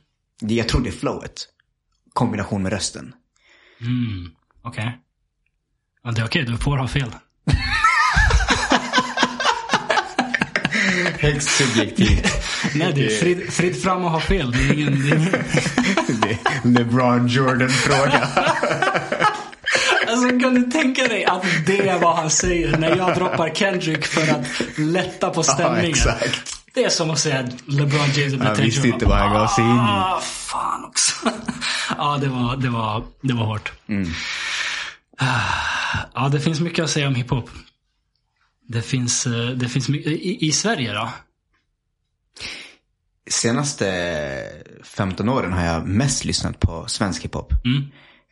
[0.57, 1.49] Jag tror det är flowet.
[2.13, 3.15] Kombination med rösten.
[3.81, 4.31] Mm,
[4.63, 4.99] Okej.
[6.03, 7.15] Ja, det är okej, du får ha fel.
[11.21, 12.27] Högst subjektivt.
[12.75, 14.51] Nej, det är fritt, fritt fram att ha fel.
[14.53, 18.29] Det är ingen, det är LeBron Jordan-fråga.
[20.09, 24.07] Alltså kan du tänka dig att det är vad han säger när jag droppar Kendrick
[24.07, 25.91] för att lätta på stämningen.
[25.91, 26.57] exakt.
[26.75, 29.47] Det är som att säga att LeBron James är Han visste inte vad han gav
[29.47, 29.79] sig in i.
[29.79, 31.13] Ah, fan också.
[31.99, 33.73] ja, det var, det var, det var hårt.
[35.19, 35.27] Ah,
[36.15, 37.51] Ja, det finns mycket att säga om hiphop.
[38.73, 40.13] Det finns, eh, det finns mycket.
[40.13, 41.09] I, I Sverige då?
[43.31, 43.87] Senaste
[44.85, 47.53] 15 åren har jag mest lyssnat på svensk hiphop.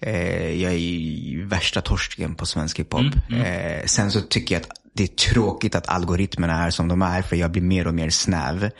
[0.03, 3.01] Eh, jag är ju värsta torsken på svensk hiphop.
[3.33, 7.23] Eh, sen så tycker jag att det är tråkigt att algoritmerna är som de är.
[7.23, 8.71] För jag blir mer och mer snäv.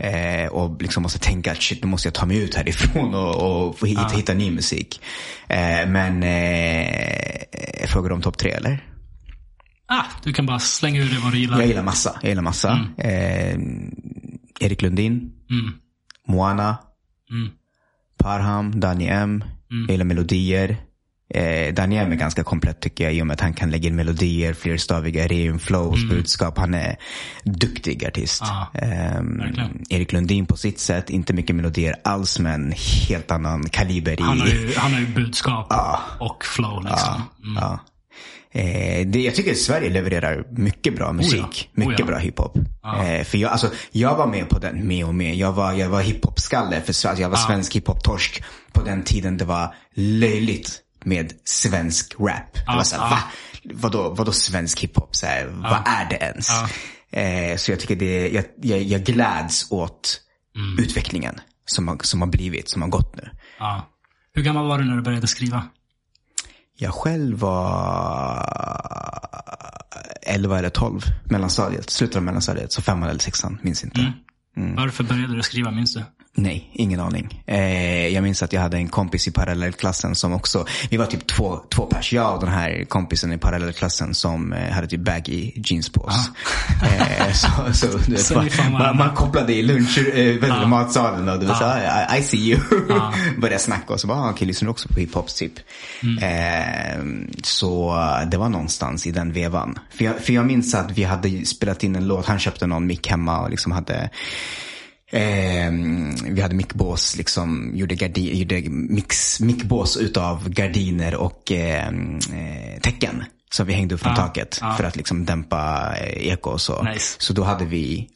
[0.00, 3.68] Eh, och liksom måste tänka att shit, nu måste jag ta mig ut härifrån och,
[3.80, 5.00] och hitta, hitta ny musik.
[5.48, 7.42] Eh, men eh,
[7.80, 8.84] jag frågar om topp tre eller?
[9.88, 11.58] Ah, du kan bara slänga ur dig vad du gillar.
[11.58, 12.18] Jag gillar massa.
[12.22, 12.86] Jag gillar massa.
[12.98, 13.58] Eh,
[14.60, 15.32] Erik Lundin.
[16.26, 16.76] Moana.
[18.18, 19.44] Parham, Danny M.
[19.68, 20.76] Jag gillar melodier.
[21.34, 23.88] Eh, Danny M är ganska komplett tycker jag i och med att han kan lägga
[23.88, 26.58] in melodier, flerstaviga rim, flows, budskap.
[26.58, 26.96] Han är
[27.44, 28.42] duktig artist.
[28.74, 29.84] Ehm, verkligen.
[29.90, 32.72] Erik Lundin på sitt sätt, inte mycket melodier alls men
[33.08, 34.22] helt annan kaliber i...
[34.22, 35.72] Han har ju, han har ju budskap
[36.20, 37.22] och flow liksom.
[37.44, 37.78] Mm.
[38.52, 41.40] Eh, det, jag tycker att Sverige levererar mycket bra musik.
[41.42, 41.66] Oh ja.
[41.72, 42.06] Mycket Oh ja.
[42.06, 42.56] bra hiphop.
[42.56, 45.36] Eh, för jag, alltså, jag var med på den, med och med.
[45.36, 46.80] Jag var, jag var hiphop-skalle.
[46.80, 47.20] För Sverige.
[47.22, 52.54] jag var svensk hiphop-torsk på den tiden det var löjligt med svensk rap.
[52.54, 53.18] Det var såhär, va?
[53.64, 55.16] Vadå, vadå svensk hiphop?
[55.16, 56.48] Så här, Vad är det ens?
[57.10, 60.20] Eh, så jag tycker det, jag, jag, jag gläds åt
[60.56, 60.78] Mm.
[60.84, 61.34] utvecklingen
[61.66, 63.30] som har, som har blivit, som har gått nu.
[63.58, 63.88] Ja.
[64.34, 65.62] Hur gammal var du när du började skriva?
[66.80, 68.44] Jag själv var
[70.22, 72.72] 11 eller 12, mellanstadiet, slutet av mellanstadiet.
[72.72, 74.12] Så femman eller sexan, minns inte.
[74.56, 74.76] Mm.
[74.76, 76.02] Varför började du skriva, minns du?
[76.40, 77.42] Nej, ingen aning.
[77.46, 81.26] Eh, jag minns att jag hade en kompis i parallellklassen som också, vi var typ
[81.26, 85.52] två, två pers, jag och den här kompisen i parallellklassen som eh, hade typ baggy
[85.56, 86.30] jeans på oss.
[86.82, 90.66] Eh, så, så, du vet, man, man, man kopplade i lunch, eh, ah.
[90.66, 91.64] matsalen och du vet, så,
[92.14, 92.60] I, I see you.
[92.88, 93.14] Ja.
[93.38, 95.52] Började snacka och så bara, ah, okej, lyssnar du också på hiphop typ?
[96.22, 97.02] Eh,
[97.42, 97.96] så
[98.30, 99.78] det var någonstans i den vevan.
[99.90, 102.86] För jag, för jag minns att vi hade spelat in en låt, han köpte någon
[102.86, 104.10] mick hemma och liksom hade
[105.10, 105.72] Eh,
[106.24, 113.24] vi hade mickbås, liksom, gjorde, gardi, gjorde mix, mickbås utav gardiner och eh, eh, täcken.
[113.50, 114.74] Som vi hängde upp från Ah, taket ah.
[114.74, 116.82] för att liksom dämpa eh, eko och så.
[116.82, 117.16] Nice.
[117.18, 118.08] Så då hade vi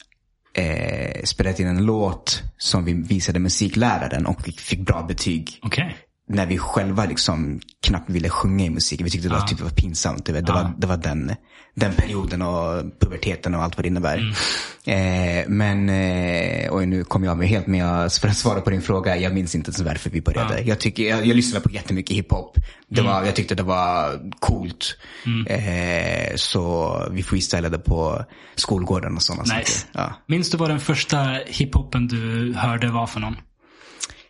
[0.54, 5.58] eh, spelat in en låt som vi visade musikläraren och vi fick bra betyg.
[5.62, 5.96] Okej.
[6.28, 9.00] När vi själva liksom knappt ville sjunga i musik.
[9.00, 10.26] Vi tyckte det var, typ, det var pinsamt.
[10.26, 10.46] Du vet.
[10.46, 11.34] Det, var, det var den,
[11.74, 14.34] den perioden och puberteten och allt vad det innebär.
[14.84, 18.82] Eh, men, eh, oj nu kom jag med helt med för att svara på din
[18.82, 19.16] fråga.
[19.16, 20.60] Jag minns inte ens varför vi började.
[20.60, 22.58] Jag, tycker, jag, jag lyssnade på jättemycket hiphop.
[22.88, 24.96] Det var, Jag tyckte det var coolt.
[25.46, 29.54] Eh, så vi freestylade på skolgården och sådana Nice.
[29.78, 29.88] saker.
[29.92, 30.12] Ja.
[30.26, 33.36] Minns du vad den första hiphopen du hörde var för någon?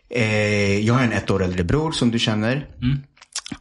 [0.09, 2.67] Eh, jag har en ett år äldre bror som du känner.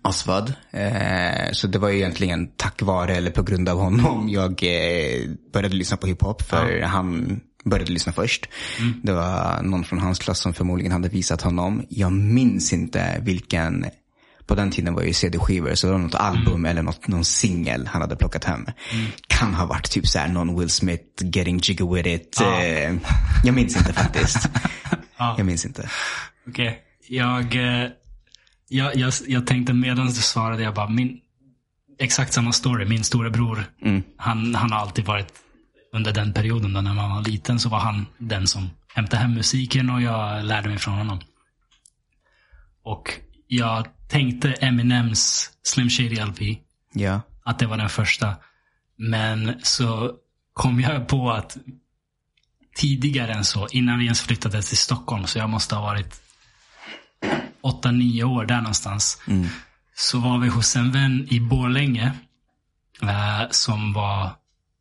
[0.03, 0.55] Asvad.
[0.71, 5.31] Eh, så det var ju egentligen tack vare eller på grund av honom jag eh,
[5.53, 6.43] började lyssna på hiphop.
[6.43, 8.49] För han började lyssna först.
[9.03, 11.87] Det var någon från hans klass som förmodligen hade visat honom.
[11.89, 13.87] Jag minns inte vilken
[14.47, 17.87] på den tiden var ju CD-skivor, så det var något album eller något, någon singel
[17.87, 18.67] han hade plockat hem.
[19.27, 22.41] Kan ha varit typ såhär någon Will Smith, Getting Jiggy With It.
[22.41, 22.95] Eh,
[23.45, 24.49] jag minns inte faktiskt.
[25.37, 25.89] Jag minns inte.
[26.49, 26.79] Okej.
[27.09, 27.89] Jag, eh,
[28.73, 31.21] jag, jag, jag tänkte medan du svarade, jag bara, min,
[31.99, 32.85] exakt samma story.
[32.85, 33.65] Min storebror,
[34.17, 35.33] han, han har alltid varit,
[35.93, 39.35] under den perioden då när man var liten, så var han den som hämtade hem
[39.35, 41.21] musiken och jag lärde mig från honom.
[42.85, 43.13] Och
[43.47, 46.41] jag tänkte Eminems Slim Shady LP,
[46.95, 47.21] Ja.
[47.45, 48.35] att det var den första.
[48.97, 50.13] Men så
[50.53, 51.57] kom jag på att
[52.77, 56.21] tidigare än så, innan vi ens flyttade till Stockholm, så jag måste ha varit
[57.63, 59.19] 8-9 år där någonstans.
[59.95, 62.13] Så var vi hos en vän i Borlänge
[63.03, 64.31] eh, som var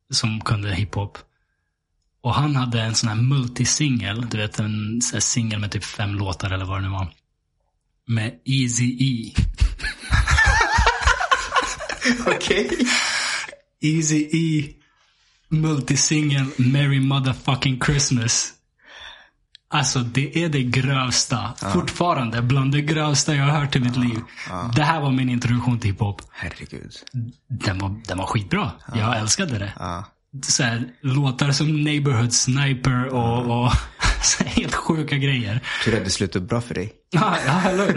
[0.10, 1.17] som kunde hiphop.
[2.23, 6.51] Och han hade en sån här multisingel, du vet en singel med typ fem låtar
[6.51, 7.13] eller vad det nu var.
[8.08, 9.34] Med Easy E.
[12.36, 12.88] Okej.
[13.82, 14.73] Easy E
[15.51, 18.54] multisingel Merry motherfucking Christmas.
[19.74, 21.54] Alltså det är det grövsta.
[21.74, 24.20] Fortfarande bland det grövsta jag har hört i mitt liv.
[24.76, 26.22] Det här var min introduktion till hiphop.
[26.32, 26.92] Herregud.
[27.48, 28.72] Den var, den var skitbra.
[28.96, 29.74] Jag älskade det.
[29.80, 30.06] Ja.
[30.44, 33.72] Så här, låtar som Neighborhood Sniper och, och
[34.46, 35.60] helt sjuka grejer.
[35.86, 36.94] Tur att det slutade bra för dig.
[37.10, 37.96] Ja, ja, eller?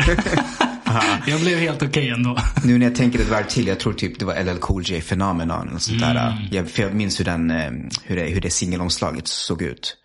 [1.27, 2.39] Jag blev helt okej ändå.
[2.65, 5.01] Nu när jag tänker ett varv till, jag tror typ det var LL Cool J
[5.01, 6.49] Phenomenon eller sånt där.
[6.51, 7.71] Jag, för jag minns hur, den, eh,
[8.05, 9.97] hur, det, hur det singelomslaget såg ut.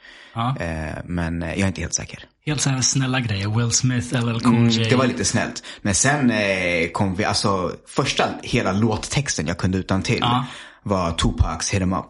[0.57, 0.65] Ja.
[0.65, 2.19] Eh, Men eh, jag är inte helt säker.
[2.45, 3.47] Helt så här snälla grejer.
[3.57, 4.89] Will Smith, LL Cool J.
[4.89, 5.63] Det var lite snällt.
[5.81, 10.45] Men sen eh, kom vi, alltså första hela låttexten jag kunde utan till Ja.
[10.83, 12.05] var Tupacs Hit 'em Up.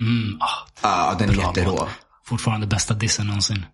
[0.00, 1.70] Mm, ah, Ja, den är jätterå.
[1.70, 1.88] låt.
[2.26, 3.66] Fortfarande bästa dissen någonsin.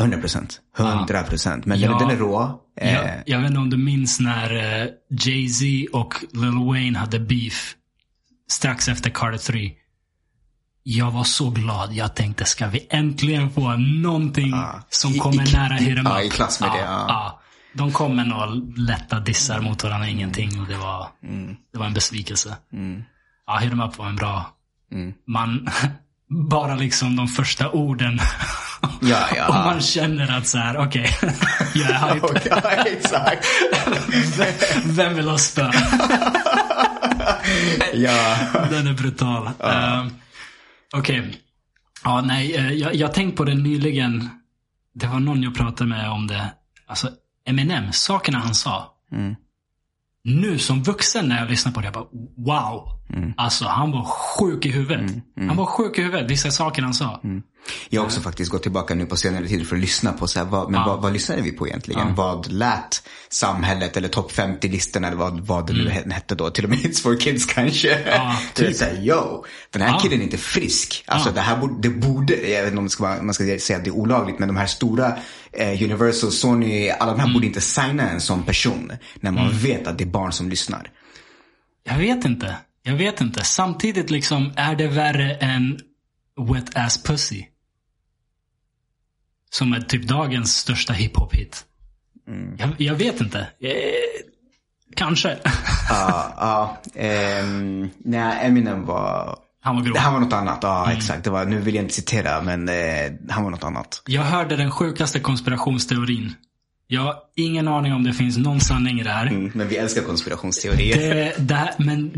[0.00, 0.60] 100 procent.
[0.78, 1.66] 100 procent.
[1.66, 1.98] Men Ja.
[1.98, 2.60] den är rå.
[2.80, 4.50] Eh, Jag, jag vet inte om du minns när
[5.10, 5.64] Jay-Z
[5.98, 7.74] och Lil Wayne hade beef
[8.50, 9.72] strax efter Carter 3.
[10.82, 11.92] Jag var så glad.
[11.92, 14.54] Jag tänkte, ska vi äntligen få någonting
[14.90, 16.24] som I- kommer i- nära ja, Up?
[16.26, 17.04] i klass med det, ja.
[17.08, 17.40] ja.
[17.74, 20.60] De kom med några lätta dissar mot varandra, ingenting.
[20.60, 21.56] Och det var, Mm.
[21.72, 22.56] det var en besvikelse.
[23.46, 24.46] Ja, Hit 'em Up var en bra.
[24.92, 25.12] Mm.
[25.26, 25.68] Man,
[26.50, 28.20] bara liksom de första orden.
[29.02, 29.48] Ja, ja.
[29.48, 31.10] och man känner att så här, okej,
[31.74, 32.40] jag är hype.
[32.50, 33.46] ja, exakt.
[34.84, 35.70] Vem vill ha spö?
[37.94, 38.36] ja.
[38.70, 39.46] Den är brutal.
[39.46, 40.06] Uh,
[40.96, 41.36] Okej.
[42.04, 44.28] Ja, nej, eh, jag, jag tänkte på det nyligen.
[44.94, 46.52] Det var någon jag pratade med om det.
[46.86, 47.08] Alltså,
[47.46, 48.94] Eminem, sakerna han sa.
[50.24, 52.88] Nu som vuxen när jag lyssnar på det, jag bara wow.
[53.36, 55.10] Alltså han var sjuk i huvudet.
[55.48, 57.20] Han var sjuk i huvudet, vissa saker han sa.
[57.88, 60.38] Jag har också faktiskt gått tillbaka nu på senare tid för att lyssna på så
[60.38, 62.14] här, vad, men vad, vad lyssnade vi på egentligen?
[62.14, 66.50] Vad lät samhället eller topp 50-listorna eller vad, vad det nu hette då?
[66.50, 67.88] Till och med It's for Kids kanske.
[68.10, 68.76] Ja, Det är typ.
[68.76, 69.98] så här, yo, den här Ja.
[69.98, 71.04] killen är inte frisk.
[71.06, 71.34] Alltså Ja.
[71.34, 73.84] det här borde, det borde, jag vet inte om det ska man ska säga att
[73.84, 75.16] det är olagligt, men de här stora
[75.52, 78.92] eh, Universal, Sony, alla de här borde inte signa en sån person.
[79.20, 80.90] När man vet att det är barn som lyssnar.
[81.84, 82.56] Jag vet inte.
[82.82, 83.44] Jag vet inte.
[83.44, 85.78] Samtidigt liksom, är det värre än
[86.52, 87.44] wet ass pussy?
[89.50, 91.64] Som är typ dagens största hiphop-hit.
[92.58, 93.38] Jag, jag vet inte.
[93.38, 93.70] Eh,
[94.96, 95.36] kanske.
[95.88, 96.78] Ja, ja.
[97.00, 99.36] ehm, nej, Eminem var...
[99.62, 99.96] Han var grov.
[99.96, 100.96] Han var något annat, ja Mm.
[100.96, 101.24] exakt.
[101.24, 102.74] Det var, nu vill jag inte citera, men eh,
[103.30, 104.02] han var något annat.
[104.06, 106.34] Jag hörde den sjukaste konspirationsteorin.
[106.86, 109.26] Jag har ingen aning om det finns någon sanning i det här.
[109.26, 110.96] Mm, men vi älskar konspirationsteorier.
[111.14, 112.10] Det, det, här- men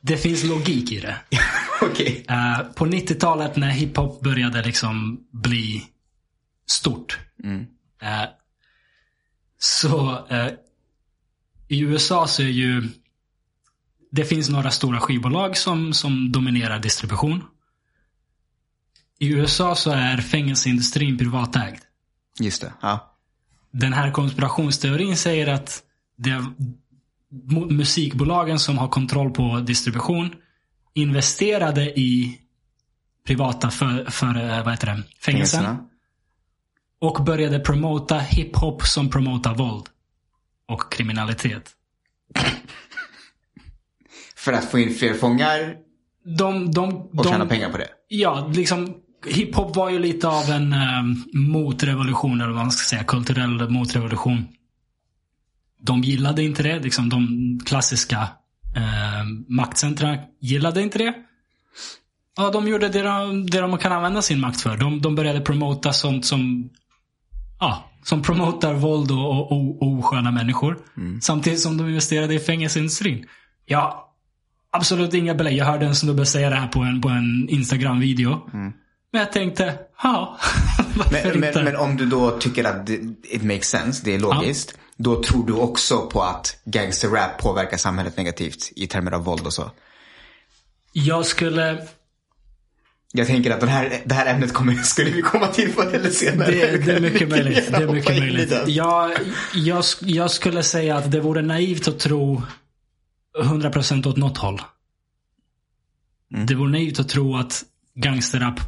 [0.00, 1.16] det finns logik i det.
[1.82, 2.24] Okej.
[2.28, 5.82] Eh, på 90-talet när hiphop började liksom bli
[6.66, 7.18] stort.
[8.02, 8.24] eh,
[9.58, 10.48] så eh,
[11.68, 12.88] i USA så är ju
[14.10, 17.44] det finns några stora skivbolag som, som dominerar distribution.
[19.18, 21.78] I USA så är fängelseindustrin privatägd.
[22.40, 22.72] Just det.
[22.82, 23.16] Ja.
[23.70, 25.82] Den här konspirationsteorin säger att
[26.16, 26.40] det är
[27.30, 30.34] mu- musikbolagen som har kontroll på distribution
[30.94, 32.40] investerade i
[33.26, 35.64] privata för, för eh, vad heter det, fängelsen.
[35.64, 35.88] Fängelserna.
[36.98, 39.86] Och började promota hiphop som promotar våld.
[40.68, 41.70] Och kriminalitet.
[44.36, 45.76] För att få in fler fångar
[46.24, 47.88] De, de, och de, tjäna pengar på det.
[48.08, 48.94] Ja, liksom
[49.26, 54.48] hiphop var ju lite av en um, motrevolution, eller vad man ska säga, kulturell motrevolution.
[55.80, 58.18] De gillade inte det, liksom de klassiska
[58.76, 61.14] uh, maktcentra gillade inte det.
[62.36, 64.76] Ja, de gjorde det de, det de kan använda sin makt för.
[64.76, 66.70] De, de började promota sånt som
[67.60, 70.78] Ja, som promotar våld och, och, osköna människor.
[71.22, 73.26] Samtidigt som de investerade i fängelseindustrin.
[73.66, 74.12] Ja,
[74.72, 75.56] absolut inga belägg.
[75.56, 78.40] Jag hörde en snubbe säga det här på en, på en Instagram-video.
[79.12, 80.38] Men jag tänkte, ja,
[81.12, 84.78] Men, men, men om du då tycker att det- it makes sense, det är logiskt.
[84.96, 89.52] Då tror du också på att gangsterrap påverkar samhället negativt i termer av våld och
[89.52, 89.70] så.
[90.92, 91.86] Jag skulle...
[93.12, 96.10] Jag tänker att den här, det här ämnet kommer, skulle vi komma till förr eller
[96.10, 96.50] senare.
[96.50, 97.70] Det, det är mycket möjligt.
[97.72, 98.52] Det är mycket möjligt.
[98.66, 99.12] Jag,
[99.54, 102.42] jag, jag skulle säga att det vore naivt att tro
[103.42, 104.62] 100% åt något håll.
[106.46, 107.64] Det vore naivt att tro att
[107.94, 108.60] gangsterrap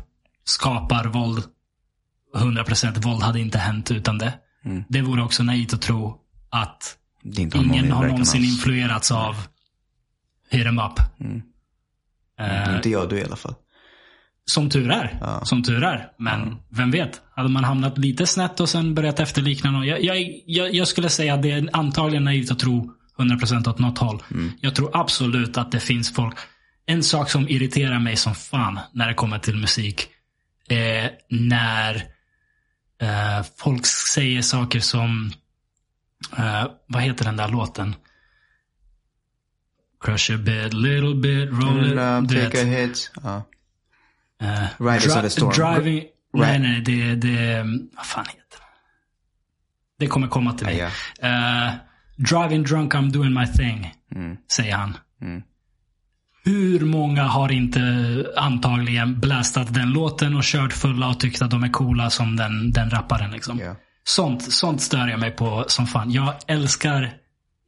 [0.44, 1.44] skapar våld.
[2.36, 4.32] 100% våld hade inte hänt utan det.
[4.88, 6.18] Det vore också naivt att tro
[6.50, 6.96] att
[7.54, 9.36] ingen har någonsin influerats av
[10.50, 11.00] Hit 'em up.
[12.40, 13.54] Eh, Inte jag, du i alla fall.
[14.48, 15.40] Som tur är.
[15.44, 16.08] Som tur är.
[16.18, 17.20] Men vem vet?
[17.36, 19.86] Hade man hamnat lite snett och sen börjat efterlikna någon.
[19.86, 23.78] Jag, jag, jag, jag skulle säga att det är antagligen naivt att tro 100% åt
[23.78, 24.22] något håll.
[24.60, 26.36] Jag tror absolut att det finns folk.
[26.86, 30.08] En sak som irriterar mig som fan när det kommer till musik.
[30.68, 31.94] Är när
[33.02, 35.32] eh, folk säger saker som
[36.36, 37.94] eh, vad heter den där låten?
[40.04, 42.28] Crush a bit, little bit, roll it.
[42.28, 42.52] Du vet.
[42.52, 43.12] take a hit.
[43.22, 43.42] Ja.
[44.42, 45.52] Eh, Riders of the Storm.
[45.52, 46.00] Driving...
[46.02, 47.62] Ri- Nej, nej, det, det...
[47.96, 48.64] Vad fan heter det?
[49.98, 50.76] Det kommer komma till mig.
[51.20, 51.72] Ja, Eh,
[52.16, 53.94] driving drunk I'm doing my thing.
[54.14, 54.36] Mm.
[54.52, 54.96] Säger han.
[56.44, 57.80] Hur många har inte
[58.36, 62.70] antagligen blastat den låten och kört fulla och tyckt att de är coola som den,
[62.72, 63.58] den rapparen liksom.
[63.58, 63.76] Ja.
[64.04, 66.10] Sånt, sånt stör jag mig på som fan.
[66.10, 67.12] Jag älskar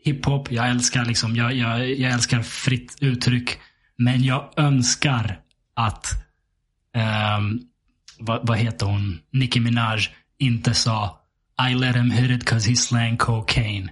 [0.04, 0.52] hiphop.
[0.52, 3.58] Jag älskar liksom, jag, jag, jag älskar fritt uttryck.
[3.96, 5.38] Men jag önskar
[5.76, 6.06] att,
[6.96, 7.60] ehm,
[8.18, 10.00] vad, vad heter hon, Nicki Minaj
[10.38, 11.20] inte sa
[11.70, 13.90] I let him hit it cause he slang cocaine.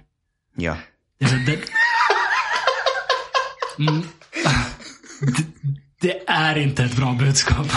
[0.55, 0.77] ja.
[1.19, 1.59] Det, är så- det,
[3.79, 4.01] mm,
[5.21, 5.43] det,
[6.01, 7.67] det är inte ett bra budskap.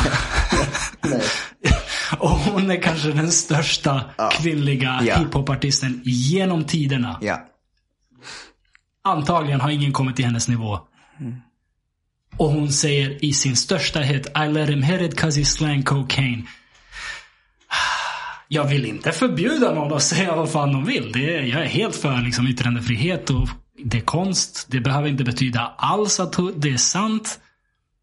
[2.18, 5.18] Och hon är kanske den största kvinnliga Ja.
[5.18, 7.18] hiphopartisten genom tiderna.
[7.20, 7.48] ja.
[9.04, 10.78] Antagligen har ingen kommit till hennes nivå.
[12.36, 15.82] Och hon säger i sin största hit I let him hit it cause he slang
[15.82, 16.42] cocaine.
[18.48, 21.12] Jag vill inte förbjuda någon att säga vad fan de vill.
[21.12, 23.48] Det är, jag är helt för liksom, yttrandefrihet och
[23.84, 24.66] det är konst.
[24.70, 27.40] Det behöver inte betyda alls att det är sant.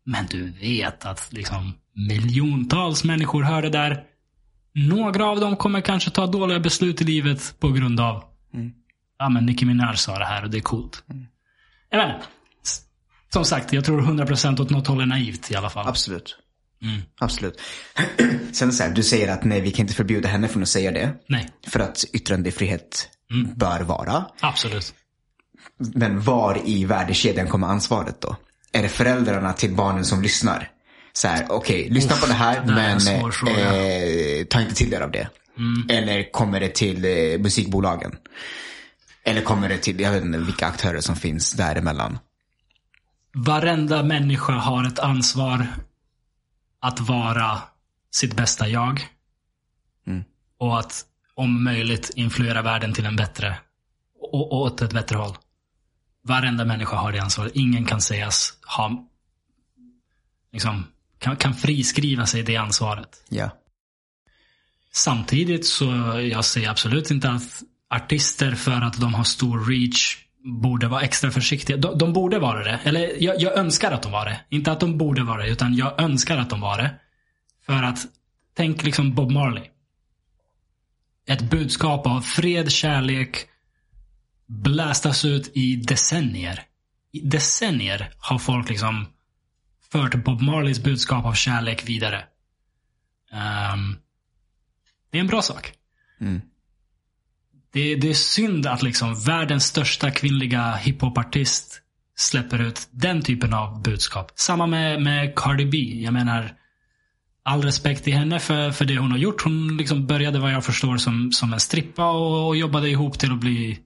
[0.04, 4.04] Men du vet att liksom, miljontals människor hör det där.
[4.74, 8.24] Några av dem kommer kanske ta dåliga beslut i livet på grund av
[9.20, 11.04] ja men Nicki Minaj sa det här och det är coolt.
[11.90, 12.28] Jag vet inte.
[13.34, 15.88] Som sagt, jag tror 100% åt något håll är naivt i alla fall.
[15.88, 16.36] Absolut.
[16.84, 17.02] Mm.
[17.20, 17.62] Absolut.
[18.52, 20.92] Sen så här, du säger att nej, vi kan inte förbjuda henne från att säga
[20.92, 21.14] det.
[21.30, 23.54] Nej, För att yttrandefrihet Mm.
[23.56, 24.26] bör vara.
[24.40, 24.94] absolut.
[25.78, 28.36] Men var i värdekedjan kommer ansvaret då?
[28.72, 30.72] Är det föräldrarna till barnen som lyssnar?
[31.14, 33.00] Så här, okej, lyssna Uff, på det här, det men.
[33.08, 34.40] Mm.
[34.40, 35.28] eh, ta inte till er av det.
[35.90, 38.12] Eller kommer det till eh, musikbolagen?
[39.24, 42.20] Eller kommer det till, jag vet inte vilka aktörer som finns däremellan.
[43.34, 45.68] Varenda människa har ett ansvar
[46.80, 47.62] att vara
[48.12, 49.08] sitt bästa jag.
[50.58, 53.58] och att om möjligt influera världen till en bättre,
[54.20, 55.38] och, och åt ett bättre håll.
[56.22, 57.52] Varenda människa har det ansvaret.
[57.56, 59.08] Ingen kan sägas ha,
[60.52, 60.86] liksom,
[61.18, 63.24] kan, kan friskriva sig det ansvaret.
[63.30, 63.50] Ja.
[64.92, 65.86] Samtidigt så
[66.34, 71.32] jag säger absolut inte att artister för att de har stor reach borde vara extra
[71.32, 71.78] försiktiga.
[71.78, 72.80] De, de borde vara det.
[72.84, 74.42] Eller jag, jag, önskar att de var det.
[74.50, 76.96] Inte att de borde vara det, utan jag önskar att de var det.
[77.66, 78.00] För att,
[78.54, 79.64] tänk liksom Bob Marley.
[81.28, 83.48] Ett budskap av fred, kärlek,
[84.48, 86.64] blästas ut i decennier.
[87.12, 89.08] I decennier har folk liksom
[89.92, 92.24] fört Bob Marleys budskap av kärlek vidare.
[93.74, 93.98] Um,
[95.12, 95.74] det är en bra sak.
[96.22, 96.42] Mm.
[97.72, 101.82] Det, det, är synd att liksom världens största kvinnliga hiphopartist
[102.18, 104.32] släpper ut den typen av budskap.
[104.36, 105.78] Samma med, med Cardi B.
[105.78, 106.52] Jag menar,
[107.44, 109.42] all respekt till henne för, för det hon har gjort.
[109.42, 113.32] Hon liksom började vad jag förstår som, som en strippa och, och jobbade ihop till
[113.32, 113.80] att bli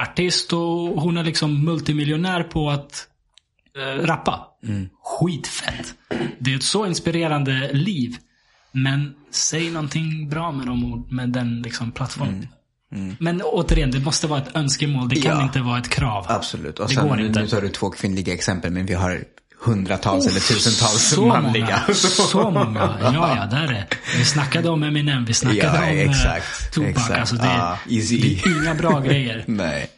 [0.00, 0.52] artist.
[0.52, 3.08] Och hon är liksom multimiljonär på att
[3.76, 4.46] äh, rappa.
[4.66, 4.88] Mm.
[5.02, 5.94] Skitfett.
[6.38, 8.16] Det är ett så inspirerande liv.
[8.72, 12.34] Men säg någonting bra med, dem, med den liksom plattformen.
[12.34, 12.48] Mm.
[12.94, 13.16] Mm.
[13.20, 15.08] Men återigen, det måste vara ett önskemål.
[15.08, 15.42] Det kan Ja.
[15.42, 16.26] inte vara ett krav.
[16.28, 16.78] Absolut.
[16.78, 17.40] Och Det sen, går nu, inte.
[17.40, 19.24] nu tar du två kvinnliga exempel, men vi har
[19.64, 21.64] hundratals eller tusentals så manliga.
[21.86, 21.94] Många,
[22.30, 22.98] så många.
[23.02, 23.86] Ja, ja, där är
[24.18, 26.90] Vi snackade om Eminem, vi snackade Ja, om eh, exakt, Tupac.
[26.90, 27.20] exakt.
[27.20, 28.18] Alltså det, Ja, Easy.
[28.18, 29.44] det är inga bra grejer.
[29.46, 29.90] Nej.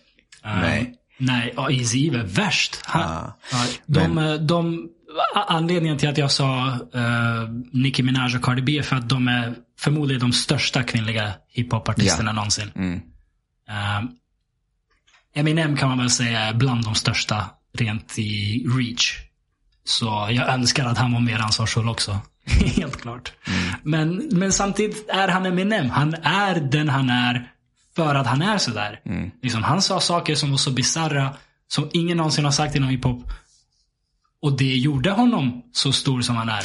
[0.45, 0.93] Um, Nej.
[1.19, 2.79] Nej, ja, Easy är värst.
[2.85, 3.39] Han, Ja.
[3.53, 4.89] ja, de, Men- de,
[5.35, 9.29] anledningen till att jag sa uh, Nicki Minaj och Cardi B är för att de
[9.29, 12.35] är förmodligen de största kvinnliga hiphopartisterna Ja.
[12.35, 12.73] någonsin.
[12.77, 12.95] Mm.
[12.95, 14.11] Um,
[15.35, 17.45] Eminem kan man väl säga är bland de största
[17.79, 19.19] rent i reach.
[19.85, 22.19] Så jag önskar att han var mer ansvarsfull också.
[22.77, 23.33] Helt klart.
[23.83, 25.91] Men, men samtidigt är han Eminem.
[25.91, 27.51] Han är den han är
[27.97, 29.01] för att han är sådär.
[29.43, 31.37] Liksom, han sa saker som var så bizarra
[31.69, 33.31] som ingen någonsin har sagt inom hiphop.
[34.43, 36.65] Och det gjorde honom så stor som han är.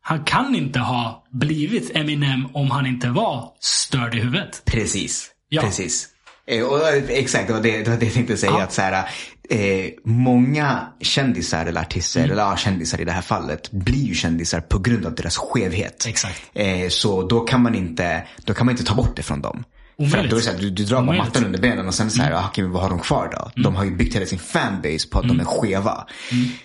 [0.00, 4.62] Han kan inte ha blivit Eminem om han inte var störd i huvudet.
[4.64, 5.30] Precis.
[5.48, 5.62] Ja.
[5.62, 6.08] Precis.
[6.46, 8.52] Eh, Och, eh, exakt, det var det, det var det jag tänkte säga.
[8.52, 8.62] Ja.
[8.62, 9.08] Att så här,
[9.50, 12.32] eh, många kändisar eller artister, Mm.
[12.32, 16.04] eller ja, kändisar i det här fallet, blir ju kändisar på grund av deras skevhet.
[16.08, 16.42] Exakt.
[16.54, 19.64] Eh, så då kan man inte, då kan man inte ta bort det från dem.
[19.98, 20.30] För att Omöjligt.
[20.30, 21.14] då är det så här, du, du drar bara.
[21.14, 21.26] Mm.
[21.26, 23.62] mattan under benen och sen så här, ah, okej, men vad har de kvar då?
[23.62, 25.36] De har ju byggt hela sin fanbase på att Mm.
[25.36, 26.06] de är skeva.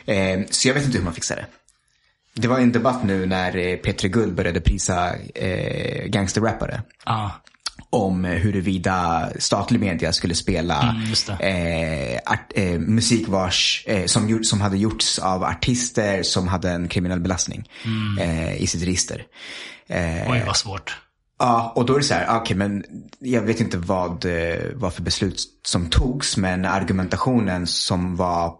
[0.05, 1.45] Eh, så jag vet inte hur man fixar det.
[2.33, 7.31] Det var en debatt nu när eh, Petri Guld började prisa eh, gangsterrappare Ja.
[7.89, 14.29] om eh, huruvida statlig media skulle spela Mm, eh, art, eh, musik vars, eh, som,
[14.29, 18.53] gjort, som hade gjorts av artister som hade en kriminell belastning Mm.
[18.57, 19.23] i sitt register.
[20.29, 20.97] Oj, vad svårt.
[21.41, 22.83] Ja, och då är det så här, okej men
[23.19, 28.55] jag vet inte vad, eh, vad för beslut som togs, men argumentationen som var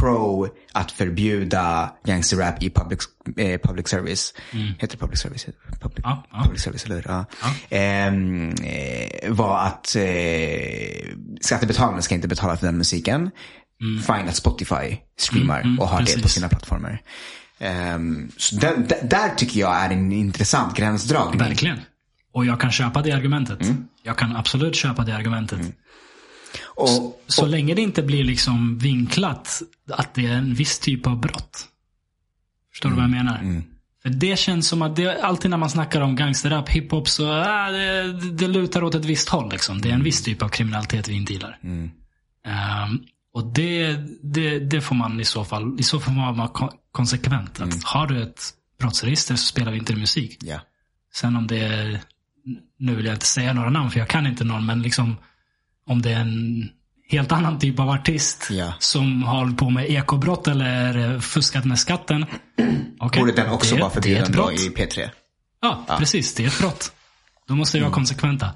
[0.00, 3.00] pro att förbjuda gangsterrap i public,
[3.36, 4.34] eh, public service.
[4.78, 5.46] Heter det public service?
[5.80, 6.42] Public, Ja, ja.
[6.44, 7.04] public service, eller hur?
[7.08, 7.24] Ja.
[7.70, 11.08] Ehm, eh, var att eh,
[11.40, 13.30] skattebetalarna ska inte betala för den musiken.
[14.06, 16.32] Fine att Spotify streamar och har det på precis.
[16.32, 17.02] sina plattformar.
[17.58, 21.38] Ehm, så där, där, där tycker jag är en intressant gränsdragning.
[21.38, 21.78] Verkligen.
[22.34, 23.58] Och jag kan köpa det argumentet.
[24.02, 25.60] Jag kan absolut köpa det argumentet.
[26.76, 31.20] Och, Så länge det inte blir liksom vinklat att det är en viss typ av
[31.20, 31.66] brott.
[32.72, 33.62] Förstår du vad jag menar?
[34.02, 37.44] För det känns som att det, alltid när man snackar om gangsterrap, hiphop så äh,
[37.72, 39.50] det, det lutar åt ett visst håll.
[39.50, 39.80] Liksom.
[39.80, 41.58] Det är en viss typ av kriminalitet vi indealar.
[42.46, 43.00] Ehm,
[43.34, 46.48] och det, det, det får man i så fall, i så fall får man vara
[46.48, 47.60] kon- konsekvent.
[47.60, 48.42] Att Har du ett
[48.80, 50.38] brottsregister så spelar vi inte musik.
[50.42, 50.60] ja.
[51.14, 52.00] Sen om det är,
[52.84, 55.16] nu vill jag inte säga några namn för jag kan inte någon, men liksom
[55.86, 56.68] om det är en
[57.08, 58.72] helt annan typ av artist Ja.
[58.78, 62.26] som har hållit på med ekobrott eller fuskat med skatten.
[63.00, 65.08] Okay, Borde den också det, vara förbjuden då i P3?
[65.62, 66.34] Ja, precis.
[66.34, 66.92] Det är ett brott.
[67.48, 68.50] Då måste vi vara konsekventa.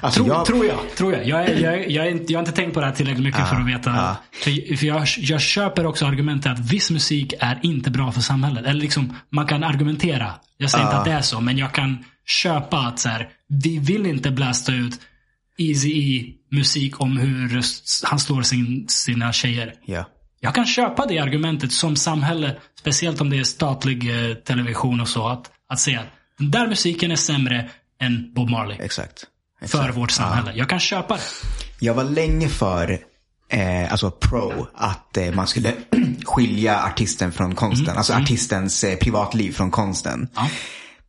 [0.00, 0.78] Alltså Tror jag, tror jag.
[0.96, 1.26] Tror jag.
[1.26, 3.24] Jag, är, jag, är, jag, är inte, jag har inte tänkt på det här tillräckligt
[3.24, 3.90] mycket för att veta.
[3.90, 4.16] ja.
[4.32, 8.64] För, för jag, jag köper också argumentet att viss musik är inte bra för samhället.
[8.66, 10.32] Eller liksom, man kan argumentera.
[10.56, 13.78] Jag säger inte att det är så, men jag kan köpa att så här, vi
[13.78, 15.00] vill inte blästa ut
[15.58, 17.62] Easy E musik om hur
[18.06, 19.74] han slår sin, sina tjejer.
[19.84, 20.04] ja.
[20.40, 25.08] Jag kan köpa det argumentet som samhälle, speciellt om det är statlig eh, television och
[25.08, 26.06] så, att, att säga att
[26.38, 27.70] den där musiken är sämre
[28.00, 28.76] än Bob Marley.
[28.80, 29.26] Exakt.
[29.66, 30.52] För vårt samhälle.
[30.54, 31.22] Jag kan köpa det.
[31.80, 32.98] Jag var länge för,
[33.48, 35.74] eh, alltså pro, att eh, man skulle
[36.24, 37.96] skilja artisten från konsten.
[37.96, 40.28] Alltså artistens eh, privatliv från konsten.
[40.34, 40.48] Ja.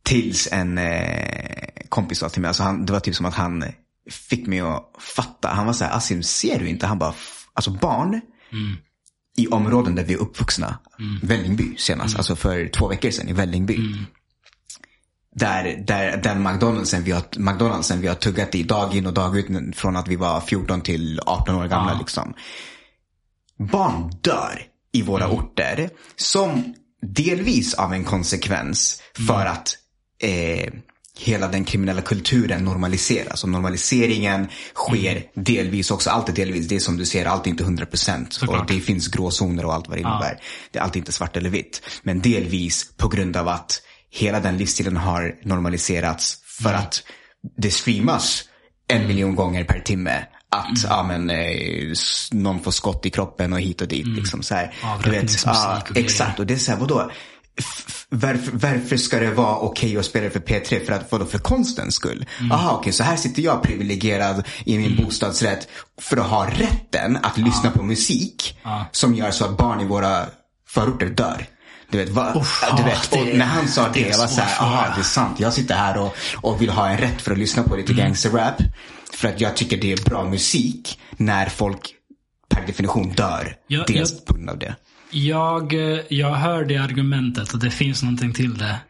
[0.02, 3.64] Tills en eh, kompis sa till mig, alltså han, det var typ som att han
[4.10, 5.48] fick mig att fatta.
[5.48, 6.86] Han var så här, Asim ser du inte?
[6.86, 7.14] Han bara,
[7.54, 8.20] alltså barn
[9.36, 10.78] i områden där vi är uppvuxna.
[11.22, 13.78] Vällingby senast, alltså för två veckor sedan i Vällingby.
[15.34, 19.38] Där, där den McDonaldsen vi, har, McDonaldsen vi har tuggat i dag in och dag
[19.38, 21.92] ut från att vi var 14 till 18 år gamla.
[21.92, 21.98] Ja.
[21.98, 22.34] Liksom.
[23.58, 29.76] Barn dör i våra orter som delvis av en konsekvens för att
[30.20, 30.72] eh,
[31.18, 33.44] hela den kriminella kulturen normaliseras.
[33.44, 36.68] Och normaliseringen sker delvis också, allt är delvis.
[36.68, 38.26] Det är som du ser, allt är inte 100%.
[38.26, 38.68] Och Såklart.
[38.68, 40.40] det finns gråzoner och allt vad det innebär.
[40.70, 41.82] Det är alltid inte svart eller vitt.
[42.02, 47.02] Men delvis på grund av att hela den livsstilen har normaliserats för att
[47.56, 48.44] det streamas
[48.88, 50.24] en miljon gånger per timme.
[50.52, 51.92] Att ja, men, eh,
[52.32, 54.06] någon får skott i kroppen och hit och dit.
[54.06, 54.74] Liksom, så här.
[55.04, 57.10] Du vet, ja, och exakt, och det är så här, vadå?
[58.08, 60.86] Varför, varför ska det vara okej att spela för P3?
[60.86, 62.26] För att, vadå, för konstens skull?
[62.38, 62.52] Mm.
[62.52, 65.68] Aha, okej, så här sitter jag privilegierad i min bostadsrätt
[66.00, 68.58] för att ha rätten att lyssna på musik
[68.92, 70.26] som gör så att barn i våra
[70.68, 71.46] förorter dör.
[71.90, 74.18] Du vet, va, Uff, du ja, vet, och är- när han sa det, det jag
[74.18, 75.40] var så här, aha, det är sant.
[75.40, 78.04] Jag sitter här och, och vill ha en rätt för att lyssna på lite Mm.
[78.04, 78.54] gangsterrap.
[79.12, 81.94] För att jag tycker det är bra musik när folk
[82.48, 83.56] per definition dör.
[83.66, 84.74] Ja, dels jag- på grund av det.
[85.10, 88.80] Jag, eh, jag hör det argumentet och det finns någonting till det.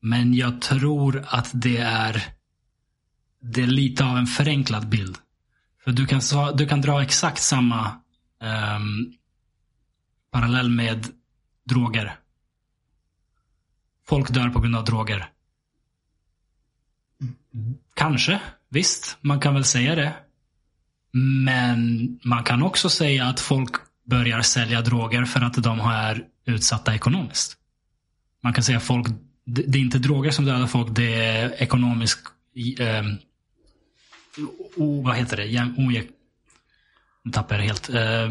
[0.00, 2.24] Men jag tror att det är,
[3.42, 5.18] det är lite av en förenklad bild.
[5.84, 6.20] För du kan,
[6.56, 7.92] du kan dra exakt samma
[8.76, 9.14] um,
[10.30, 11.06] parallell med
[11.64, 12.16] droger.
[14.06, 15.30] Folk dör på grund av droger.
[17.94, 19.18] Kanske, visst.
[19.20, 20.14] Man kan väl säga det.
[21.12, 26.94] Men man kan också säga att folk börjar sälja droger för att de är utsatta
[26.94, 27.56] ekonomiskt.
[28.42, 29.06] Man kan säga att folk,
[29.46, 32.18] det är inte droger som dödar folk, det är ekonomisk,
[32.78, 33.04] eh,
[34.76, 36.06] o, vad heter det, Jäm, ojäm,
[37.24, 37.88] nu tappar helt.
[37.88, 38.28] Eh,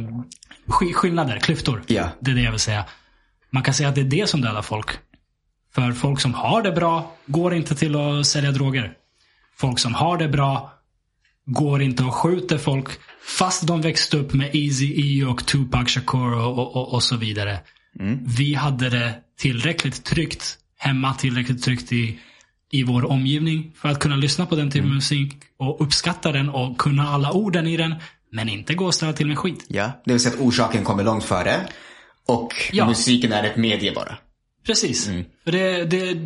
[0.66, 1.84] sk- skillnader, klyftor.
[1.88, 2.10] Ja.
[2.20, 2.86] Det är det jag vill säga.
[3.50, 4.90] Man kan säga att det är det som dödar folk.
[5.74, 8.94] För folk som har det bra går inte till att sälja droger.
[9.56, 10.74] Folk som har det bra
[11.46, 12.88] går inte och skjuter folk
[13.38, 17.18] fast de växte upp med Easy E och Tupac Shakur och, och, och, och så
[17.18, 17.60] vidare.
[18.38, 22.20] Vi hade det tillräckligt tryggt hemma, tillräckligt tryggt i,
[22.72, 26.50] i vår omgivning för att kunna lyssna på den typen av musik och uppskatta den
[26.50, 27.96] och kunna alla orden i den.
[28.32, 29.66] Men inte gå och ställa till med skit.
[29.68, 31.56] Ja, det vill säga att orsaken kommer långt före.
[32.28, 32.88] Och Ja.
[32.88, 34.18] musiken är ett medie bara.
[34.66, 35.08] Precis.
[35.08, 35.26] Mm.
[35.44, 36.18] Det, det,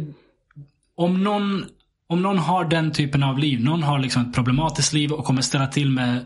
[0.95, 1.65] om, någon,
[2.07, 5.41] om någon har den typen av liv, någon har liksom ett problematiskt liv och kommer
[5.41, 6.25] ställa till med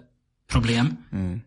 [0.52, 0.98] problem.
[1.12, 1.41] Mm.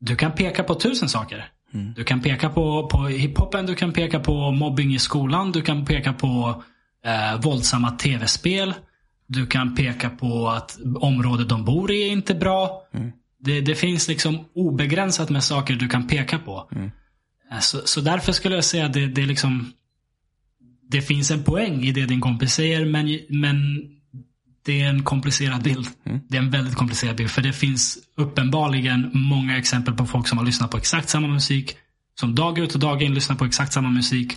[0.00, 1.50] Du kan peka på tusen saker.
[1.96, 5.84] Du kan peka på, på hiphopen, du kan peka på mobbing i skolan, du kan
[5.84, 6.62] peka på
[7.04, 8.74] eh, våldsamma tv-spel.
[9.26, 12.82] Du kan peka på att området de bor i är inte bra.
[12.94, 13.12] Mm.
[13.38, 16.68] Det, det finns liksom obegränsat med saker du kan peka på.
[16.72, 16.90] Mm.
[17.52, 19.72] Eh, Så, så därför skulle jag säga att det, det är liksom
[20.90, 23.56] det finns en poäng i det din kompis säger, men, men
[24.64, 25.88] det är en komplicerad bild.
[26.28, 27.30] Det är en väldigt komplicerad bild.
[27.30, 31.76] För det finns uppenbarligen många exempel på folk som har lyssnat på exakt samma musik.
[32.20, 34.36] Som dag ut och dag in lyssnar på exakt samma musik.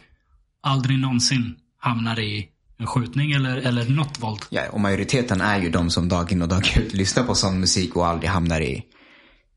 [0.63, 2.47] Aldrig någonsin hamnar i
[2.79, 4.39] en skjutning eller, eller något våld.
[4.49, 7.59] Ja, och majoriteten är ju de som dag in och dag ut lyssnar på sån
[7.59, 8.83] musik och aldrig hamnar i.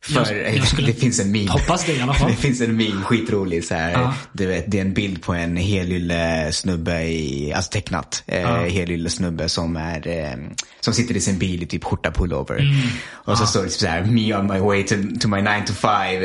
[0.03, 1.51] För Jag- jag det finns en meme.
[1.51, 2.31] hoppas det i alla fall.
[2.31, 3.91] Det finns en meme, skitrolig så här.
[3.93, 4.15] Ja.
[4.33, 8.23] Du vet, det är en bild på en helylle snubbe i, alltså tecknat.
[8.27, 8.57] Eh, Ja.
[8.69, 10.35] helylle snubbe som är, eh,
[10.81, 12.59] som sitter i sin bil i typ skjorta pullover.
[12.59, 12.77] Mm.
[13.11, 15.63] Och så står det typ så här, me on my way to, to my 9
[15.67, 16.21] to 5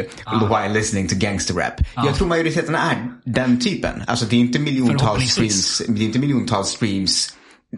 [0.50, 1.74] while listening to gangster rap.
[1.96, 4.04] Jag tror majoriteten är den typen.
[4.08, 7.34] Alltså det är inte miljontals streams, det är inte miljontals streams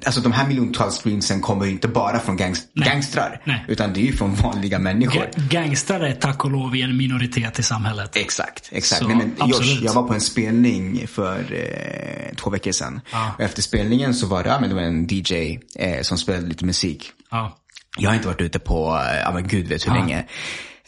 [0.05, 2.89] Alltså de här miljontals streamsen kommer ju inte bara från gangs- Nej.
[2.89, 3.41] gangstrar.
[3.43, 3.65] Nej.
[3.67, 5.19] Utan det är ju från vanliga människor.
[5.35, 8.15] Ga- Gangstrar är tack och lov i en minoritet i samhället.
[8.15, 9.01] Exakt, exakt.
[9.01, 13.01] Så, Nej, men Josh, jag var på en spelning för eh, två veckor sedan.
[13.11, 13.31] Ja.
[13.37, 16.47] Och efter spelningen så var det, ja, men det var en DJ eh, som spelade
[16.47, 17.11] lite musik.
[17.31, 17.57] Ja.
[17.97, 20.25] Jag har inte varit ute på, eh, ja men gud vet hur länge.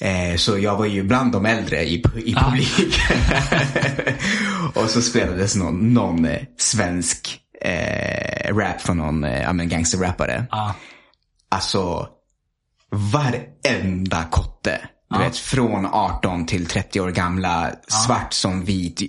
[0.01, 1.93] Eh, så jag var ju bland de äldre i,
[2.25, 2.85] i publiken.
[4.73, 10.45] och så spelades någon, någon eh, svensk eh, rap från någon eh, gangsterrappare.
[10.51, 10.75] Ja.
[11.49, 12.07] Alltså,
[12.91, 14.79] varenda kotte.
[15.11, 19.01] Du vet, från 18 till 30 år gamla, svart som vit,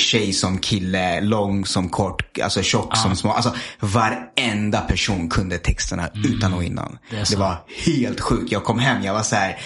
[0.00, 3.32] tjej som kille, lång som kort, alltså tjock som små.
[3.32, 6.86] Alltså varenda person kunde texterna utan och innan.
[6.86, 6.98] Mm.
[7.10, 8.52] Det Det, var helt sjukt.
[8.52, 9.60] Jag kom hem, jag var så här,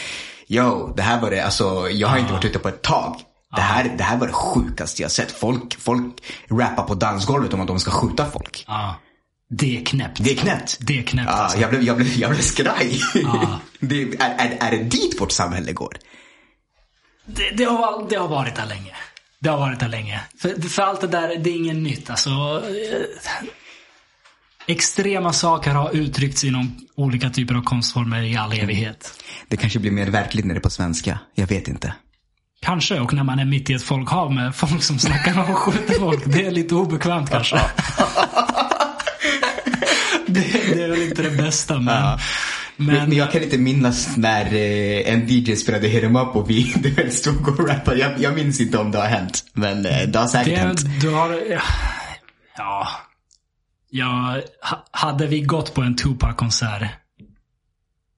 [0.48, 3.16] yo, det här var det, alltså jag har inte varit ute på ett tag.
[3.57, 5.32] Det här, det här var det sjukaste jag sett.
[5.32, 8.64] Folk, folk rappar på dansgolvet om att de ska skjuta folk.
[8.68, 9.00] Ja.
[9.48, 10.24] Det är knäppt.
[10.24, 10.78] Det är knäppt.
[10.80, 11.30] Det är knäppt.
[11.30, 11.59] Alltså.
[11.59, 13.00] jag, blev, jag, blev, jag blev skraj.
[13.80, 15.96] Det, är, är, är det dit vårt samhälle går?
[17.26, 18.92] Det, det, har, det har varit där länge.
[19.38, 20.20] Det har varit där länge.
[20.38, 22.11] För, för allt det där, det är inget nytt.
[22.11, 23.48] Alltså, eh,
[24.66, 29.24] extrema saker har uttryckts inom olika typer av konstformer i all evighet.
[29.48, 31.18] Det kanske blir mer verkligt när det är på svenska.
[31.34, 31.94] Jag vet inte.
[32.66, 35.58] Kanske, och när man är mitt i ett folkhav med folk som snackar om och
[35.58, 36.22] skjuter folk.
[36.26, 37.56] Det är lite obekvämt kanske.
[40.26, 40.40] det,
[40.74, 41.94] det är väl inte det bästa, men...
[41.94, 42.18] Ja.
[42.78, 46.50] Men, Men, jag kan inte minnas när eh, en DJ spelade Hit 'em up och
[46.50, 46.64] vi
[47.10, 47.98] stod och rappade.
[47.98, 49.44] Jag, jag minns inte om det har hänt.
[49.52, 51.00] Men eh, det har säkert det, hänt.
[51.00, 51.30] du har...
[51.50, 51.60] Ja.
[52.56, 52.88] ja.
[53.90, 54.40] Ja,
[54.70, 56.88] ha- hade vi gått på en Tupac-konsert,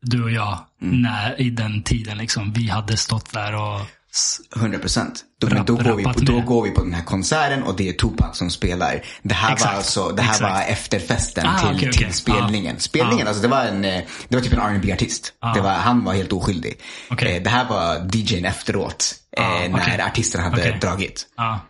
[0.03, 1.03] du och jag, Mm.
[1.03, 3.81] när, i den tiden liksom, vi hade stått där och...
[4.13, 5.25] s- 100 procent.
[5.41, 7.89] Då, Rapp- då, går vi på, då går vi på den här konserten och det
[7.89, 9.03] är Tupac som spelar.
[9.23, 9.71] Det här Exakt.
[9.73, 10.53] var alltså, det här Exakt.
[10.55, 12.13] var efterfesten Ah, till, okej, till okej.
[12.13, 12.77] spelningen.
[12.77, 12.81] Ah.
[12.81, 13.29] Spelningen, Ah.
[13.31, 16.15] alltså det var en, eh, det var typ en rb artist Det var, han var
[16.15, 16.75] helt oskyldig.
[17.11, 17.37] Okej.
[17.37, 19.15] Eh, Det här var DJn efteråt.
[19.37, 20.01] eh, Ah, när okej.
[20.03, 21.27] artisten hade dragit.
[21.37, 21.61] Ja.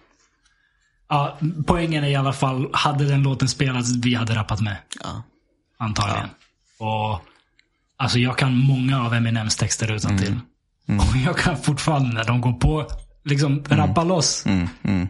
[1.08, 1.38] ja.
[1.66, 4.76] Poängen är i alla fall, hade den låten spelats, vi hade rappat med.
[5.04, 5.22] Ja.
[5.78, 6.28] Antagligen.
[6.78, 7.20] Och
[8.00, 10.26] Alltså jag kan många av Eminems texter utan till.
[10.28, 10.40] Mm.
[10.88, 12.86] Och jag kan fortfarande när de går på,
[13.24, 14.46] liksom rappa loss.
[14.46, 15.08] Mm, mm.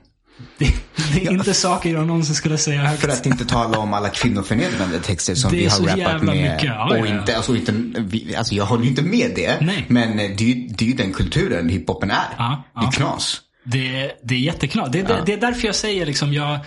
[0.58, 0.74] Det,
[1.14, 3.00] det är inte saker jag någonsin skulle säga högt.
[3.00, 6.36] För att inte tala om alla kvinnoförnedrande texter som vi har rappat med.
[6.36, 7.20] mycket, ja, och ja, ja.
[7.20, 9.60] inte, alltså, inte, vi, alltså jag håller inte med det.
[9.60, 9.84] Nej.
[9.88, 10.34] Men det
[10.68, 12.34] det är ju den kulturen hiphopen är.
[12.38, 12.90] Ja, Det är ja.
[12.90, 13.40] knas.
[13.64, 14.92] Det, det är jätteknart.
[14.92, 16.58] Det, det, det är därför jag säger liksom, jag,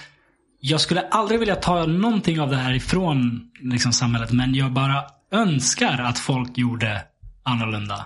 [0.59, 4.31] jag skulle aldrig vilja ta någonting av det här ifrån liksom, samhället.
[4.31, 7.01] Men jag bara önskar att folk gjorde
[7.43, 8.05] annorlunda.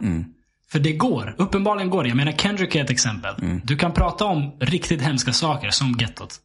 [0.72, 1.36] För det går.
[1.38, 2.10] Uppenbarligen går det.
[2.10, 3.36] Jag menar Kendrick är ett exempel.
[3.64, 6.40] Du kan prata om riktigt hemska saker som gettot.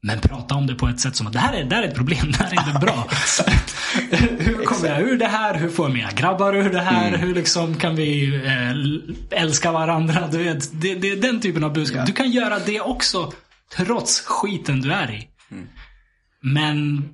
[0.00, 1.88] Men prata om det på ett sätt som att det här är, det här är
[1.88, 3.08] ett problem, det här är inte bra.
[4.38, 5.54] hur kommer jag ur det här?
[5.54, 7.16] Hur får jag mina grabbar ur det här?
[7.16, 8.36] Hur liksom kan vi
[9.30, 10.28] eh, älska varandra?
[10.32, 12.06] Du vet, det, det är den typen av budskap.
[12.06, 13.32] Du kan göra det också
[13.76, 15.28] trots skiten du är i.
[16.40, 17.08] Men,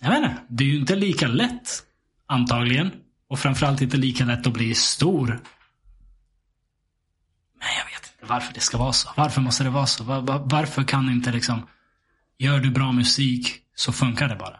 [0.00, 0.36] jag vet inte.
[0.48, 1.82] Det är ju inte lika lätt,
[2.26, 2.90] antagligen.
[3.28, 5.26] Och framförallt inte lika lätt att bli stor.
[7.58, 9.08] Men jag vet inte varför det ska vara så.
[9.16, 10.04] Varför måste det vara så?
[10.04, 11.66] Var, var, varför kan inte liksom,
[12.38, 14.56] gör du bra musik så funkar det bara.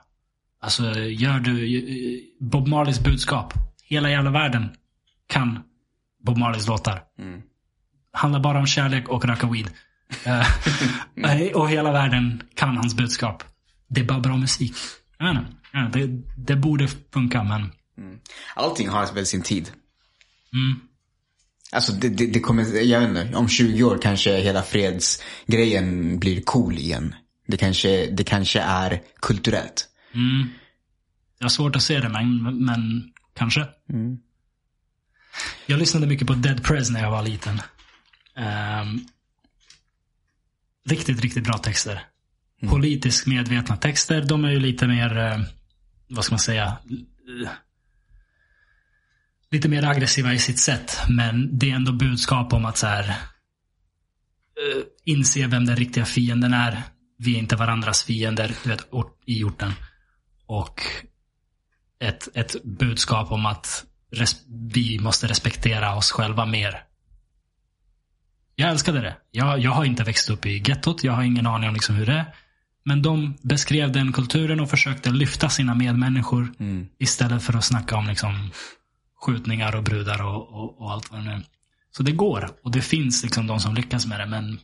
[0.61, 3.55] Alltså, gör du eh, Bob Marleys budskap.
[3.83, 4.77] Hela jävla världen
[5.27, 5.63] kan
[6.25, 7.03] Bob Marleys låtar.
[8.13, 9.71] Handlar bara om kärlek och röka weed.
[10.25, 13.45] Eh, och hela världen kan hans budskap.
[13.89, 14.75] Det är bara bra musik.
[15.19, 15.53] Jag vet inte.
[15.73, 15.99] Jag vet inte.
[15.99, 17.73] Det, det borde funka, men...
[18.55, 19.71] Allting har väl sin tid.
[20.53, 20.81] Mm.
[21.73, 26.41] Alltså det, det, det kommer, jag vet inte, om 20 år kanske hela fredsgrejen blir
[26.41, 27.15] cool igen.
[27.47, 29.89] Det kanske, det kanske är kulturellt.
[30.15, 30.49] Mm.
[31.39, 33.67] Jag har svårt att se det, men, men kanske.
[35.67, 37.61] Jag lyssnade mycket på Dead Prez när jag var liten.
[38.37, 39.01] Ehm,
[40.87, 42.07] riktigt, riktigt bra texter.
[42.69, 44.23] Politiskt medvetna texter.
[44.23, 45.41] De är ju lite mer, eh,
[46.09, 46.77] vad ska man säga,
[47.45, 47.49] eh,
[49.51, 50.99] lite mer aggressiva i sitt sätt.
[51.09, 56.55] Men det är ändå budskap om att så här, eh, inse vem den riktiga fienden
[56.55, 56.83] är.
[57.19, 58.89] Vi är inte varandras fiender, du vet,
[59.27, 59.73] i orten.
[60.47, 60.81] Och
[62.01, 63.85] ett, ett budskap om att
[64.75, 66.83] vi måste respektera oss själva mer.
[68.55, 69.17] Jag älskade det.
[69.31, 71.05] Jag, jag har inte växt upp i gettot.
[71.05, 72.35] Jag har ingen aning om liksom hur det är.
[72.85, 76.53] Men de beskrev den kulturen och försökte lyfta sina medmänniskor.
[76.99, 78.51] Istället för att snacka om liksom
[79.21, 81.43] skjutningar och brudar och, och, och allt vad det nu är.
[81.91, 82.51] Så det går.
[82.63, 84.27] Och det finns liksom de som lyckas med det.
[84.27, 84.61] Men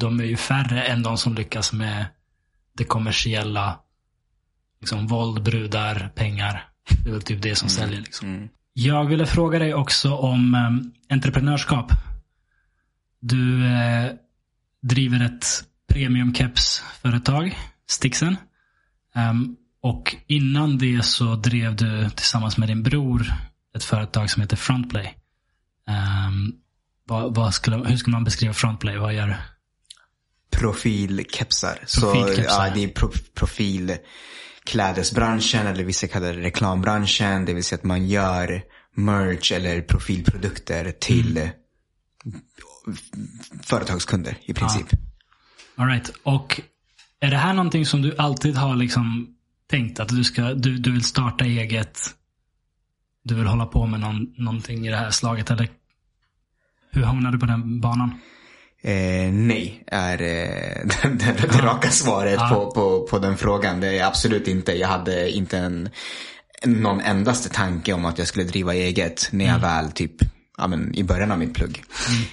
[0.00, 2.06] de är ju färre än de som lyckas med
[2.76, 3.78] det kommersiella.
[4.80, 6.68] Liksom våld, brudar, pengar.
[7.04, 8.00] Det är väl typ det som säljer.
[8.00, 8.48] Liksom.
[8.72, 11.92] Jag ville fråga dig också om eh, entreprenörskap.
[13.20, 14.12] Du eh,
[14.82, 15.46] driver ett
[15.92, 17.58] premiumkepsföretag,
[17.88, 18.36] Stixen.
[19.14, 23.32] Ehm, och innan det så drev du tillsammans med din bror
[23.76, 25.14] ett företag som heter Frontplay.
[26.28, 26.52] Um,
[27.04, 28.96] vad, vad skulle, hur skulle man beskriva Frontplay?
[28.98, 29.34] Vad gör du?
[30.58, 31.78] Profilkepsar.
[31.86, 32.66] Så Profilkepsar.
[32.66, 37.44] ja, det är pro, profilklädesbranschen eller vissa kallar det reklambranschen.
[37.44, 38.62] Det vill säga att man gör
[38.94, 41.50] merch eller profilprodukter till Mm.
[43.62, 44.86] företagskunder i princip.
[45.76, 46.10] All right.
[46.22, 46.60] Och
[47.20, 49.34] är det här någonting som du alltid har liksom
[49.70, 52.00] tänkt att du, ska, du, du vill starta eget?
[53.24, 55.50] Du vill hålla på med någon, någonting i det här slaget?
[55.50, 55.68] Eller
[56.90, 58.10] hur hamnade du på den banan?
[58.82, 62.48] Eh, nej, är eh, det, raka svaret Ja.
[62.48, 63.80] på, på, på den frågan.
[63.80, 64.72] Det är absolut inte.
[64.72, 65.90] Jag hade inte en,
[66.64, 70.12] någon endaste tanke om att jag skulle driva eget när jag väl typ
[70.60, 71.82] Ja, men i början av mitt plugg.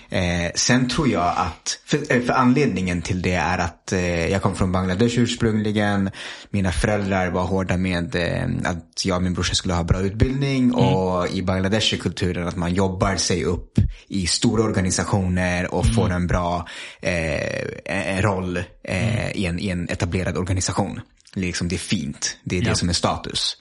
[0.09, 4.41] Eh, sen tror jag att, för, eh, för anledningen till det är att eh, jag
[4.41, 6.09] kom från Bangladesh ursprungligen.
[6.49, 10.73] Mina föräldrar var hårda med eh, att jag och min brorsa skulle ha bra utbildning.
[10.73, 16.09] Och i Bangladesh är kulturen att man jobbar sig upp i stora organisationer och får
[16.11, 16.67] en bra
[17.01, 20.99] eh, en roll eh, i, en, i en etablerad organisation.
[21.33, 22.37] Liksom det är fint.
[22.43, 22.69] Det är Ja.
[22.69, 23.57] det som är status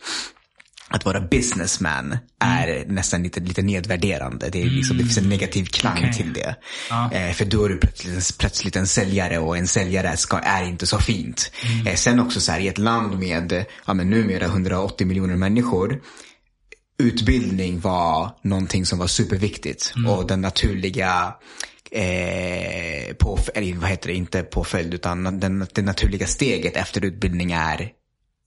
[0.94, 4.48] att vara businessman är nästan lite, lite nedvärderande.
[4.48, 6.12] Det, är liksom, det finns en negativ klang Okej.
[6.12, 6.56] till det.
[6.90, 7.12] Ja.
[7.12, 10.86] Eh, för då är du plötsligt, plötsligt en säljare och en säljare ska, är inte
[10.86, 11.52] så fint.
[11.86, 16.00] Eh, sen också så här i ett land med ja, men numera 180 miljoner människor.
[16.98, 19.94] Utbildning var någonting som var superviktigt.
[20.08, 21.34] Och den naturliga
[21.90, 27.52] eh, på, eller vad heter det, inte påföljd utan den, det naturliga steget efter utbildning
[27.52, 27.90] är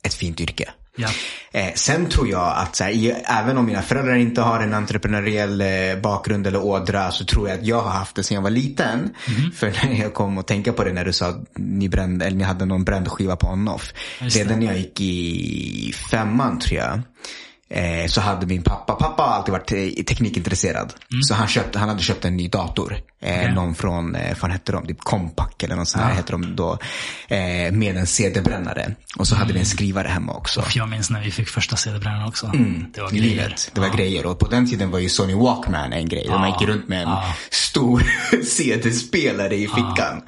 [0.04, 0.70] ett fint yrke.
[0.98, 1.08] Ja.
[1.52, 4.74] Eh, sen tror jag att så här, i, även om mina föräldrar inte har en
[4.74, 5.68] entreprenöriell eh,
[6.02, 9.00] bakgrund eller ådra så tror jag att jag har haft det sedan jag var liten.
[9.28, 9.52] Mhm.
[9.52, 12.38] För när jag kom att tänka på det när du sa att ni, brände, eller
[12.38, 13.94] ni hade någon bränd skiva på on-off.
[14.20, 14.26] Det.
[14.26, 17.02] Redan när jag gick i femman tror jag.
[17.70, 20.94] Eh, så hade min pappa, pappa har alltid varit eh, teknikintresserad.
[21.28, 22.94] Så han, köpte, han hade köpt en ny dator.
[23.22, 23.42] Eh, Mm.
[23.42, 23.54] Okej.
[23.56, 24.88] Någon från, eh, vad hette de?
[24.88, 26.16] Typ Compaq eller något sånt här Ja.
[26.16, 26.78] hette de då.
[27.28, 28.92] Eh, med en CD-brännare.
[29.18, 30.62] Och så hade vi en skrivare hemma också.
[30.62, 32.52] För jag minns när vi fick första CD-brännaren också.
[32.94, 33.24] Det var grejer.
[33.24, 33.72] livet.
[33.74, 34.26] Det var grejer.
[34.26, 36.26] Och på den tiden var ju Sony Walkman en grej.
[36.30, 37.34] Där man gick runt med en Ja.
[37.52, 38.04] stor
[38.44, 40.22] CD-spelare i fickan.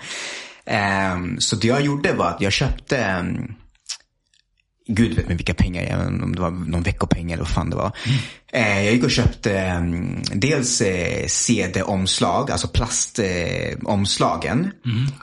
[0.66, 3.54] Ehm, så det jag gjorde var att jag köpte, ehm,
[4.92, 7.92] Gud vet med vilka pengar, om det var någon veckopeng eller vad fan det var.
[8.54, 14.72] Eh, jag gick och köpte ehm, dels eh, CD-omslag, alltså plastomslagen.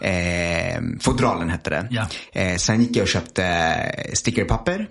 [0.01, 1.89] Eh, fodralen hette det.
[2.33, 3.77] Eh, sen gick jag och köpte
[4.13, 4.89] stickerpapper.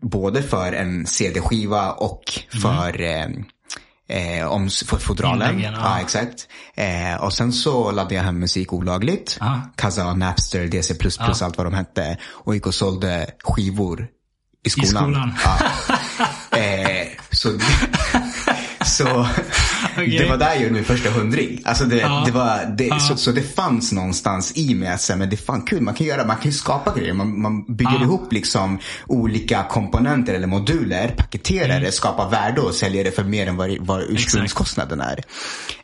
[0.00, 2.22] Både för en CD-skiva och
[2.62, 3.26] för, eh,
[4.08, 5.60] eh, om, fodralen.
[5.60, 5.72] Ja.
[5.72, 6.00] ja.
[6.00, 6.48] exakt.
[6.74, 9.36] Eh, och sen så laddade jag hem musik olagligt.
[9.40, 9.60] Ja.
[9.76, 10.94] Kazaa, Napster, DC++,
[11.42, 12.18] allt vad de hette.
[12.24, 14.08] Och gick och sålde skivor
[14.64, 15.04] i skolan.
[15.04, 15.34] skolan.
[15.44, 16.58] Ja.
[16.58, 17.58] eh, så
[18.84, 19.26] så
[19.96, 20.18] Okej.
[20.18, 21.60] det var där jag gjorde min första hundring.
[21.64, 22.22] Alltså det, Ja.
[22.26, 22.98] det var, det, Ja.
[22.98, 25.94] så, så det fanns någonstans i mig att säga, men det är fan kul, man
[25.94, 27.12] kan göra, man kan skapa grejer.
[27.14, 28.02] Man, man bygger Ja.
[28.02, 33.46] ihop liksom olika komponenter eller moduler, paketerar det, skapar värde och säljer det för mer
[33.46, 35.20] än vad, vad ursprungskostnaden är.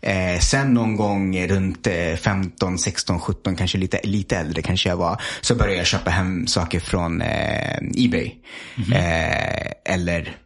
[0.02, 4.96] Eh, sen någon gång runt eh, 15, 16, 17, kanske lite, lite äldre kanske jag
[4.96, 8.32] var, så började jag köpa hem saker från eh, Ebay.
[8.92, 10.36] Eh, eller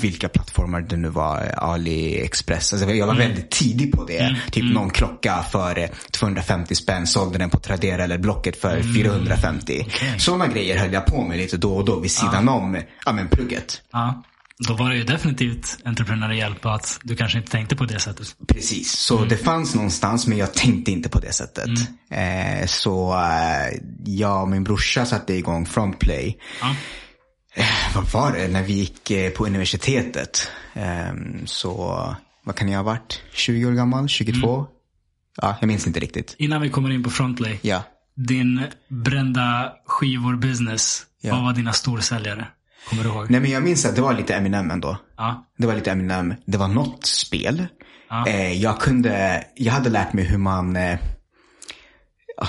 [0.00, 2.72] vilka plattformar det nu var, AliExpress.
[2.72, 4.36] Alltså jag var väldigt tidig på det.
[4.50, 9.84] Typ någon klocka för eh, 250 spänn, sålde den på Tradera eller Blocket för 450.
[9.86, 10.14] Okej.
[10.18, 13.28] Sådana grejer höll jag på med lite då och då vid sidan om ja, men
[13.28, 13.82] plugget.
[13.92, 14.22] Ja.
[14.66, 18.36] Då var det ju definitivt entreprenöriellt på att du kanske inte tänkte på det sättet.
[18.48, 21.68] Precis, så det fanns någonstans men jag tänkte inte på det sättet.
[22.10, 26.38] Eh, så eh, jag och min brorsa satte igång Frontplay.
[26.60, 26.74] Ja.
[27.94, 28.48] Vad var det?
[28.48, 30.50] När vi gick eh, på universitetet.
[30.74, 31.74] Ehm, så,
[32.44, 33.22] vad kan jag ha varit?
[33.32, 34.08] 20 år gammal?
[34.08, 34.66] 22?
[35.42, 36.34] Ja, jag minns inte riktigt.
[36.38, 37.58] Innan vi kommer in på Frontplay.
[37.62, 37.82] Ja.
[38.16, 41.02] Din brända skivor business.
[41.20, 41.34] Ja.
[41.34, 42.46] Vad var dina storsäljare?
[42.88, 43.30] Kommer du ihåg?
[43.30, 44.96] Nej men jag minns att det var lite Eminem ändå.
[45.16, 45.46] Ja.
[45.58, 46.34] Det var lite Eminem.
[46.46, 47.66] Det var något spel.
[48.10, 48.26] Ja.
[48.28, 50.98] Eh, jag kunde, jag hade lärt mig hur man, eh,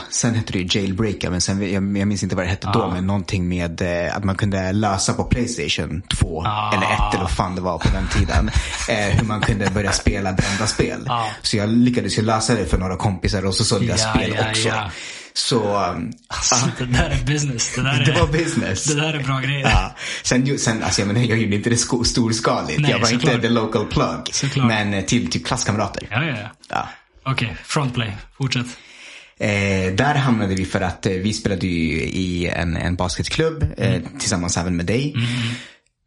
[0.09, 2.89] sen hette det ju jailbreaka, men sen, jag, jag minns inte vad det hette då,
[2.93, 6.73] men någonting med eh, att man kunde lösa på Playstation 2, Ah.
[6.73, 8.49] eller 1 eller vad fan det var på den tiden.
[8.89, 11.05] Eh, hur man kunde börja spela brända spel.
[11.09, 11.25] Ah.
[11.41, 14.35] Så jag lyckades ju lösa det för några kompisar och så sålde jag Ja, spel
[14.37, 14.67] ja, också.
[14.67, 14.89] ja.
[15.33, 17.71] Så, um, Alltså, det där är business.
[17.75, 18.83] Det där det är, var business.
[18.83, 19.69] det där är bra grejer.
[19.69, 19.95] Ja.
[20.23, 22.79] Sen, sen alltså, jag, menar, jag gjorde inte det storskaligt.
[22.79, 23.33] Nej, jag var såklart.
[23.35, 24.29] inte the local plug.
[24.31, 24.67] Såklart.
[24.67, 26.07] Men eh, till typ klasskamrater.
[26.11, 26.49] Ja, ja, ja.
[26.69, 26.87] Ja.
[27.31, 28.17] Okej, Frontplay.
[28.37, 28.65] Fortsätt.
[29.39, 34.01] Eh, där hamnade vi för att eh, vi spelade ju i en, en basketklubb eh,
[34.19, 35.15] tillsammans även med dig.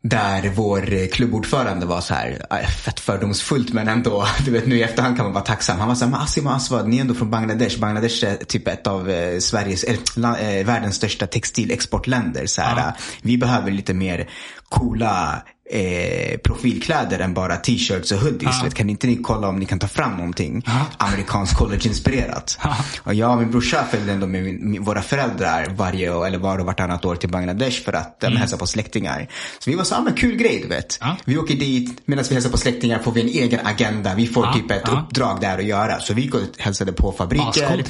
[0.04, 4.76] Där vår eh, klubbordförande var så här, eh, fett fördomsfullt men ändå, du vet nu
[4.78, 5.78] i efterhand kan man vara tacksam.
[5.78, 7.78] Han var så här, Asim och Aswad, ni är ändå från Bangladesh.
[7.78, 12.46] Bangladesh är typ ett av eh, Sveriges, eh, världens största textilexportländer.
[12.46, 12.86] Så här, Ja.
[12.88, 14.28] eh, Vi behöver lite mer
[14.68, 18.56] coola eh, profilkläder än bara t-shirts och hoodies.
[18.58, 18.64] Ja.
[18.64, 20.86] Vet, kan inte ni kolla om ni kan ta fram någonting Ja.
[20.96, 22.58] amerikanskt college-inspirerat?
[22.62, 22.76] Ja.
[23.02, 26.38] Och jag och min brorsa följde ändå med min, min, våra föräldrar varje år, eller
[26.38, 28.36] var och vartannat år till Bangladesh för att mm.
[28.36, 29.28] hälsa på släktingar.
[29.58, 31.00] Så vi var så, ah, men kul grej du vet.
[31.24, 34.14] Vi åker dit, medan vi hälsar på släktingar får vi en egen agenda.
[34.14, 36.00] Vi får typ ett uppdrag där att göra.
[36.00, 37.84] Så vi gick och hälsade på fabriker.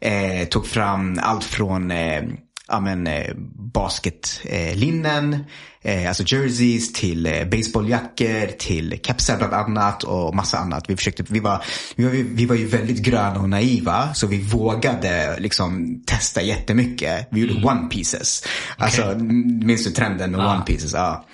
[0.00, 2.22] Eh, tog fram allt från eh,
[2.68, 3.34] ja, men, eh,
[3.74, 5.44] basketlinnen,
[5.82, 10.84] eh, alltså jerseys till eh, baseballjackor, till kepsar bland annat och massa annat.
[10.88, 11.64] Vi, försökte, vi, var,
[11.96, 17.28] vi, var, vi var ju väldigt gröna och naiva så vi vågade liksom testa jättemycket.
[17.30, 18.44] Vi gjorde one pieces.
[18.76, 20.54] Alltså, minns du trenden med Ja.
[20.54, 20.92] one pieces?
[20.92, 21.24] Ja.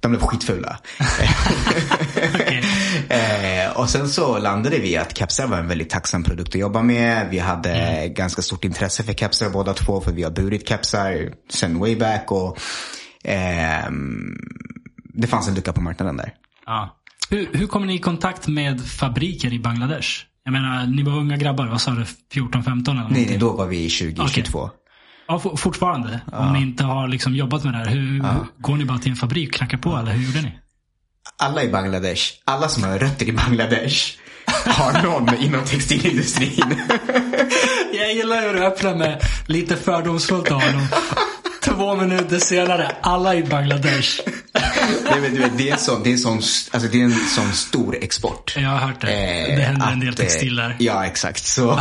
[0.00, 0.78] De blev skitfula.
[3.08, 6.82] Eh, och sen så landade vi att kepsar var en väldigt tacksam produkt att jobba
[6.82, 7.28] med.
[7.30, 8.14] Vi hade Mm.
[8.14, 12.32] ganska stort intresse för kepsar båda två för vi har burit kepsar sen way back.
[12.32, 12.58] Och,
[13.24, 14.34] ehm,
[15.14, 16.32] det fanns en lucka på marknaden där.
[16.66, 16.96] Ja.
[17.30, 20.08] Hur, hur kommer ni i kontakt med fabriker i Bangladesh?
[20.44, 21.66] Jag menar, ni var unga grabbar.
[21.66, 22.04] Vad sa du?
[22.32, 23.26] 14, 15 eller Nej, någonting?
[23.30, 24.70] nej, då var vi 2022.
[25.30, 26.20] Ja, for, fortfarande.
[26.32, 27.86] Om ni inte har liksom jobbat med det här.
[27.86, 28.24] Hur,
[28.58, 30.58] Går ni bara till en fabrik och knackar på eller hur gjorde ni?
[31.38, 34.16] Alla i Bangladesh, alla som har rötter i Bangladesh
[34.66, 36.74] har någon inom textilindustrin.
[37.92, 40.86] Jag gillar hur du öppnar med lite fördomsfullt av honom.
[41.64, 44.20] Två minuter senare, alla i Bangladesh.
[45.10, 47.52] Nej, men du vet, det, är sån, det, är sån, alltså, det är en sån
[47.52, 48.54] stor export.
[48.56, 49.12] Jag har hört det.
[49.12, 50.76] Eh, det händer en del att, eh, textiler.
[50.78, 51.44] Ja, exakt.
[51.44, 51.80] Så,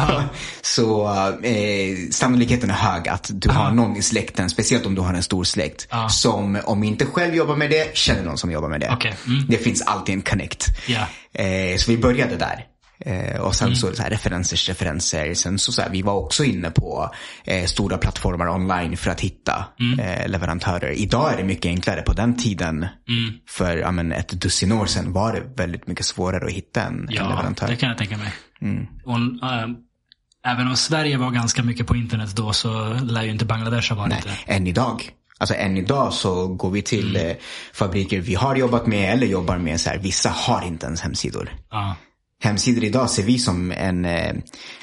[0.62, 1.08] så
[1.44, 5.24] eh, sannolikheten är hög att du har någon i släkten, speciellt om du har en
[5.24, 6.10] stor släkt, Ja.
[6.10, 8.90] som om inte själv jobbar med det, känner någon som jobbar med det.
[8.94, 9.46] Okej, mm.
[9.48, 10.68] Det finns alltid en connect.
[10.88, 11.00] Ja.
[11.44, 12.66] Eh, så vi började där.
[13.06, 13.76] Eh, och sen Mm.
[13.76, 15.34] så, så här, referensers referenser.
[15.34, 17.12] Sen så, så här, vi var också inne på
[17.46, 20.00] eh, stora plattformar online för att hitta Mm.
[20.00, 20.92] eh, leverantörer.
[20.92, 22.02] Idag är det mycket enklare.
[22.02, 23.34] På den tiden, Mm.
[23.50, 27.00] för ja, men, ett dussin år sedan, var det väldigt mycket svårare att hitta en,
[27.00, 27.68] en Ja, leverantör.
[27.68, 28.34] det kan jag tänka mig.
[28.62, 28.86] Mm.
[29.06, 29.68] Och, äh,
[30.46, 34.02] även om Sverige var ganska mycket på internet då så lär ju inte Bangladesh ha
[34.02, 34.54] varit det.
[34.54, 35.10] Än idag.
[35.38, 37.30] Alltså än idag så går vi till Mm.
[37.30, 37.36] eh,
[37.74, 39.80] fabriker vi har jobbat med eller jobbar med.
[39.82, 41.50] Så här, vissa har inte ens hemsidor.
[41.70, 41.96] Ja.
[42.44, 44.34] Hemsidor idag ser vi som en, eh,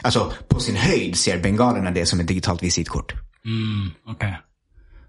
[0.03, 3.13] alltså på sin höjd ser bengalerna det som ett digitalt visitkort.
[3.45, 4.39] Mm, okej.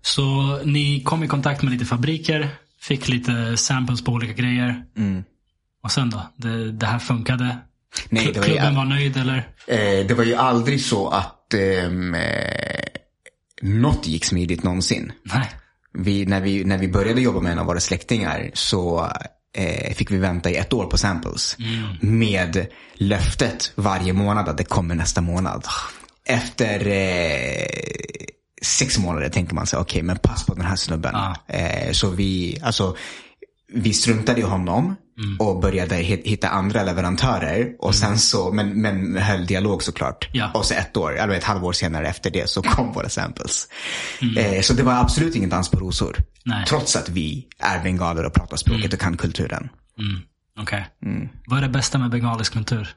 [0.02, 2.50] Så ni kom i kontakt med lite fabriker,
[2.82, 4.84] fick lite samples på olika grejer.
[4.98, 5.24] Mm.
[5.84, 6.22] Och sen då?
[6.36, 7.58] Det, det här funkade?
[8.10, 9.38] Nej, det var ju- Klubben var nöjd eller?
[9.68, 12.22] Eh, det var ju aldrig så att ehm, eh,
[13.62, 15.12] något gick smidigt någonsin.
[15.24, 15.50] Nej.
[15.94, 19.12] Vi, när, vi, när vi började jobba med en av våra släktingar så
[19.58, 21.58] eh, fick vi vänta i ett år på samples.
[22.02, 25.66] Med löftet varje månad att det kommer nästa månad.
[26.26, 27.66] Efter eh,
[28.62, 31.12] sex månader tänker man sig, okej men pass på den här snubben.
[31.14, 31.36] Ja.
[31.48, 32.96] Eh, så vi, alltså,
[33.74, 34.96] vi struntade i honom
[35.40, 37.76] och började hit- hitta andra leverantörer.
[37.80, 40.30] Och sen så, men, men höll dialog såklart.
[40.32, 40.52] Ja.
[40.54, 43.68] Och så ett år, eller ett halvår senare efter det så kom våra samples.
[44.38, 46.18] Eh, så det var absolut ingen dans på rosor.
[46.46, 46.66] Nej.
[46.66, 49.70] Trots att vi är bengaler och pratar språket och kan kulturen.
[50.00, 50.22] Mm.
[50.60, 50.88] Okej.
[51.06, 51.30] Mm.
[51.48, 52.88] Vad är det bästa med bengalisk kultur?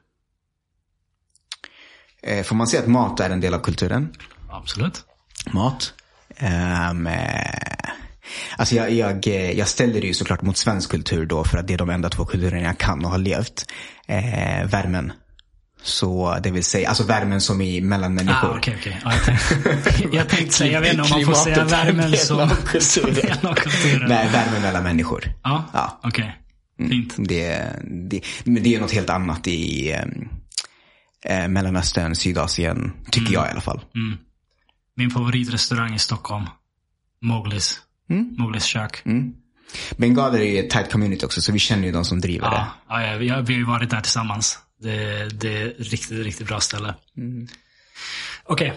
[2.22, 4.12] Eh, får man säga att mat är en del av kulturen?
[4.50, 5.04] Absolut.
[5.52, 5.94] Mat.
[6.90, 7.90] Um, eh,
[8.56, 11.66] alltså jag, jag, eh, jag ställer det ju såklart mot svensk kultur då för att
[11.66, 13.66] det är de enda två kulturerna jag kan och har levt.
[14.06, 15.12] Eh, värmen.
[15.82, 18.48] Så det vill säga, alltså värmen som i mellan människor.
[18.48, 19.00] Ah, okej, okej.
[19.04, 22.50] Ja, jag tänkte, jag tänkte säga, jag vet inte om man får säga värmen som,
[22.80, 24.08] som del av kulturen.
[24.08, 25.24] Nej, värmen mellan människor.
[25.42, 26.00] Ja, Ja.
[26.02, 26.36] okej.
[26.78, 27.14] Fint.
[27.18, 33.46] Det, det, men det är något helt annat i eh, eh, Mellanöstern, Sydasien, tycker jag
[33.46, 33.80] i alla fall.
[34.96, 36.44] Min favoritrestaurang i Stockholm.
[37.22, 37.80] Mowglis.
[38.10, 38.34] Mm.
[38.38, 39.02] Mowglis kök.
[39.96, 42.50] Bengaler är ju ett tight community också, så vi känner ju de som driver Ja,
[42.50, 42.66] det.
[42.94, 44.58] ja, ja, vi, har, vi har ju varit där tillsammans.
[44.82, 46.94] Det, det är riktigt, riktigt bra ställe.
[47.16, 47.48] Mm.
[48.44, 48.72] Okej,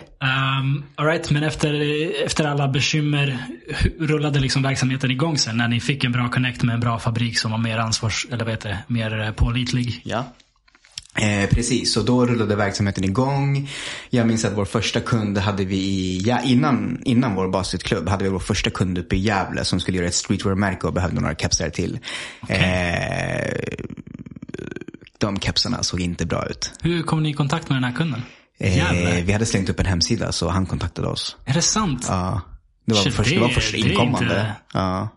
[0.61, 1.31] um, alright.
[1.31, 1.73] Men efter,
[2.25, 3.37] efter alla bekymmer,
[3.99, 5.57] rullade liksom verksamheten igång sen?
[5.57, 8.45] När ni fick en bra connect med en bra fabrik som var mer ansvars, eller
[8.45, 10.01] vad heter det, mer eh, pålitlig?
[10.03, 10.33] Ja.
[11.19, 13.69] Eh, precis, så då rullade verksamheten igång.
[14.09, 18.23] Jag minns att vår första kund hade vi i, ja, innan, innan vår basketklubb hade
[18.23, 21.35] vi vår första kund uppe i Gävle som skulle göra ett streetwear-märke och behövde några
[21.35, 21.99] kepsar till.
[22.49, 23.53] Eh,
[25.17, 26.71] de kepsarna såg inte bra ut.
[26.81, 28.21] Hur kom ni i kontakt med den här kunden?
[28.59, 31.37] Eh, vi hade slängt upp en hemsida så han kontaktade oss.
[31.45, 32.05] Är det sant?
[32.09, 32.41] Ja.
[32.85, 34.25] Det var Shit, först, det var det- först det är inkommande.
[34.25, 35.09] inte- Ja.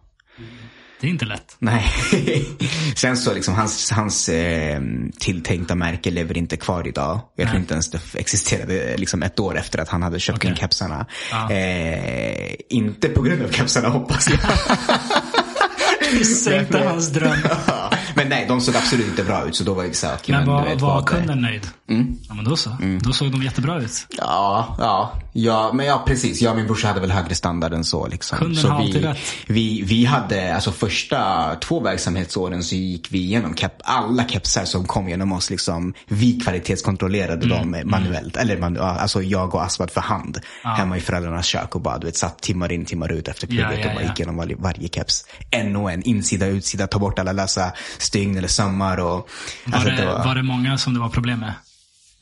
[1.01, 1.57] Det är inte lätt.
[1.59, 1.87] Nej.
[2.97, 4.81] Sen så liksom hans, hans eh,
[5.19, 7.21] tilltänkta märke lever inte kvar idag.
[7.37, 7.61] Jag tror Nej.
[7.61, 10.51] inte ens det existerade liksom ett år efter att han hade köpt Okej.
[10.51, 11.07] in kepsarna.
[11.31, 11.51] Ja.
[11.53, 14.39] Eh, inte på grund av kepsarna hoppas jag.
[16.27, 17.37] Sänkte hans dröm.
[18.15, 19.57] men nej, de såg absolut inte bra ut.
[19.57, 21.67] Så då var jag så här, okej, Men var, vet var kunden nöjd?
[21.89, 22.17] Mm.
[22.29, 22.77] Ja men då så.
[23.01, 24.07] Då såg de jättebra ut.
[24.19, 26.43] Ja, ja, ja, men ja precis.
[26.43, 28.07] Jag och min brorsa hade väl högre standard än så.
[28.07, 28.39] Liksom.
[28.39, 29.19] Kunden så har vi, alltid rätt.
[29.47, 34.87] Vi, vi hade, alltså första två verksamhetsåren så gick vi igenom kep, alla kepsar som
[34.87, 35.51] kom genom oss.
[35.51, 38.37] Liksom, vi kvalitetskontrollerade Mm, dem manuellt.
[38.37, 40.39] Eller man, alltså jag och Aswad för hand.
[40.63, 43.67] Hemma i föräldrarnas kök och bara du vet, satt timmar in, timmar ut efter plugget
[43.73, 44.09] Ja, ja, och bara ja.
[44.09, 45.25] gick igenom varje, varje keps.
[45.51, 48.97] En och en, insida, utsida, ta bort alla lösa stygn eller sömmar.
[49.01, 49.29] Och,
[49.65, 51.53] Var, alltså, det, var det många som det var problem med?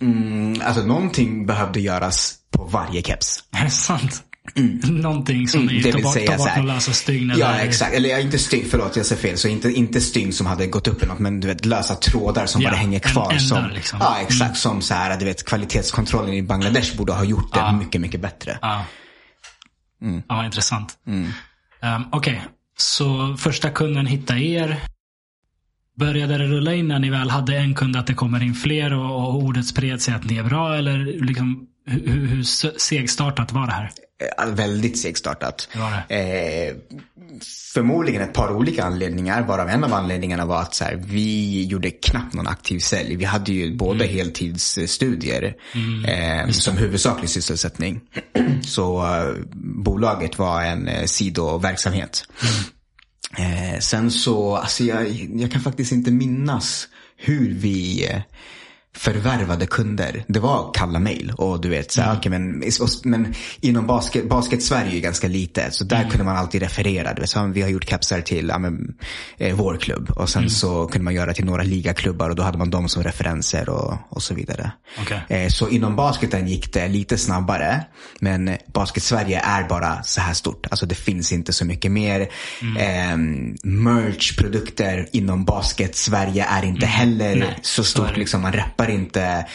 [0.00, 3.44] mm, alltså någonting behövde göras på varje keps.
[3.52, 4.22] Är det sant?
[4.84, 7.40] Någonting som det tar vill bort, så bort några lösa stygn eller?
[7.44, 7.94] Ja, exakt.
[7.94, 9.38] Eller ja, inte stygn, förlåt jag säger fel.
[9.38, 12.46] Så inte, inte stygn som hade gått upp eller något, men du vet lösa trådar
[12.46, 13.24] som Ja, bara hänger en- kvar.
[13.24, 13.98] ändar som, liksom.
[14.02, 14.57] Ja, exakt.
[14.57, 18.59] Som så här, du vet kvalitetskontrollen i Bangladesh borde ha gjort det mycket, mycket bättre.
[18.62, 18.84] Ja.
[20.00, 20.92] Ja, vad intressant.
[21.07, 21.32] Um,
[22.12, 22.42] Okej,
[22.78, 24.80] så första kunden hittade er.
[25.98, 28.92] Började det rulla in när ni väl hade en kund att det kommer in fler
[28.94, 30.76] och, och ordet spred sig att ni är bra?
[30.76, 32.43] Eller liksom, hur, hur
[32.78, 33.91] segstartat var det här?
[34.39, 35.68] Eh, Väldigt segstartat.
[35.72, 36.68] Det var det.
[36.68, 36.74] Eh,
[37.74, 39.43] förmodligen ett par olika anledningar.
[39.43, 43.16] Varav en av anledningarna var att så här, vi gjorde knappt någon aktiv sälj.
[43.16, 45.55] Vi hade ju både heltidsstudier
[46.07, 48.01] eh, som huvudsaklig sysselsättning.
[48.62, 49.35] Så eh,
[49.85, 52.24] bolaget var en eh, sidoverksamhet.
[53.39, 58.20] Eh, sen så, alltså jag, jag kan faktiskt inte minnas hur vi eh,
[58.97, 60.24] förvärvade kunder.
[60.28, 62.62] Det var kalla mejl och du vet, så här, okej, men,
[63.05, 65.74] men inom basket, basket Sverige är ju ganska litet.
[65.74, 67.14] Så där kunde man alltid referera.
[67.14, 68.95] Du vet, så, vi har gjort kapsar till ja, men,
[69.38, 72.59] eh, vår klubb och sen så kunde man göra till några ligaklubbar och då hade
[72.59, 74.72] man dem som referenser och, och så vidare.
[75.01, 75.20] Okej.
[75.28, 77.84] Eh, Så inom basketen gick det lite snabbare.
[78.20, 80.66] Men Basket Sverige är bara så här stort.
[80.70, 82.20] Alltså det finns inte så mycket mer.
[82.78, 83.16] Eh,
[83.62, 88.16] merch-produkter inom Basket Sverige är inte heller Nej, så stort.
[88.16, 88.53] liksom, man
[88.87, 89.47] reppar inte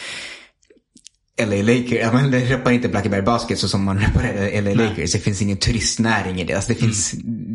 [1.40, 5.12] LA Lakers, man reppar inte Blackenberg Basket så som man reppar LA Lakers.
[5.12, 6.54] Det finns ingen turistnäring i det.
[6.54, 7.14] Alltså det, finns,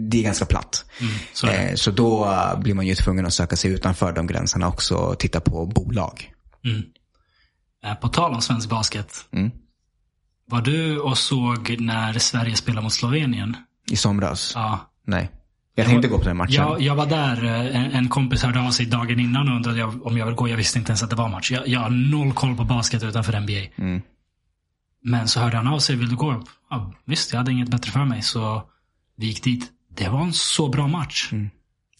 [0.10, 0.86] det är ganska platt.
[1.34, 1.70] så är.
[1.70, 4.96] Eh, så då eh, blir man ju tvungen att söka sig utanför de gränserna också
[4.96, 6.32] och titta på bolag.
[7.86, 9.26] Eh, På tal om svensk basket.
[9.32, 9.52] Mm.
[10.48, 13.58] Var du och såg när Sverige spelade mot Slovenien?
[13.92, 14.52] I somras?
[14.56, 14.92] Ja.
[15.08, 15.32] Nej.
[15.76, 16.54] Jag tänkte gå på den matchen.
[16.56, 19.80] Jag, jag var där, eh, en, en kompis hörde av sig dagen innan och undrade
[19.80, 20.50] jag, om jag vill gå.
[20.50, 21.52] Jag visste inte ens att det var match.
[21.52, 23.62] Jag, jag har noll koll på basket utanför NBA.
[23.84, 24.02] Mm.
[25.04, 26.44] Men så hörde han av sig, vill du gå?
[26.70, 28.22] Ja, visst, jag hade inget bättre för mig.
[28.22, 28.64] Så
[29.18, 29.72] vi gick dit.
[29.98, 31.30] Det var en så bra match.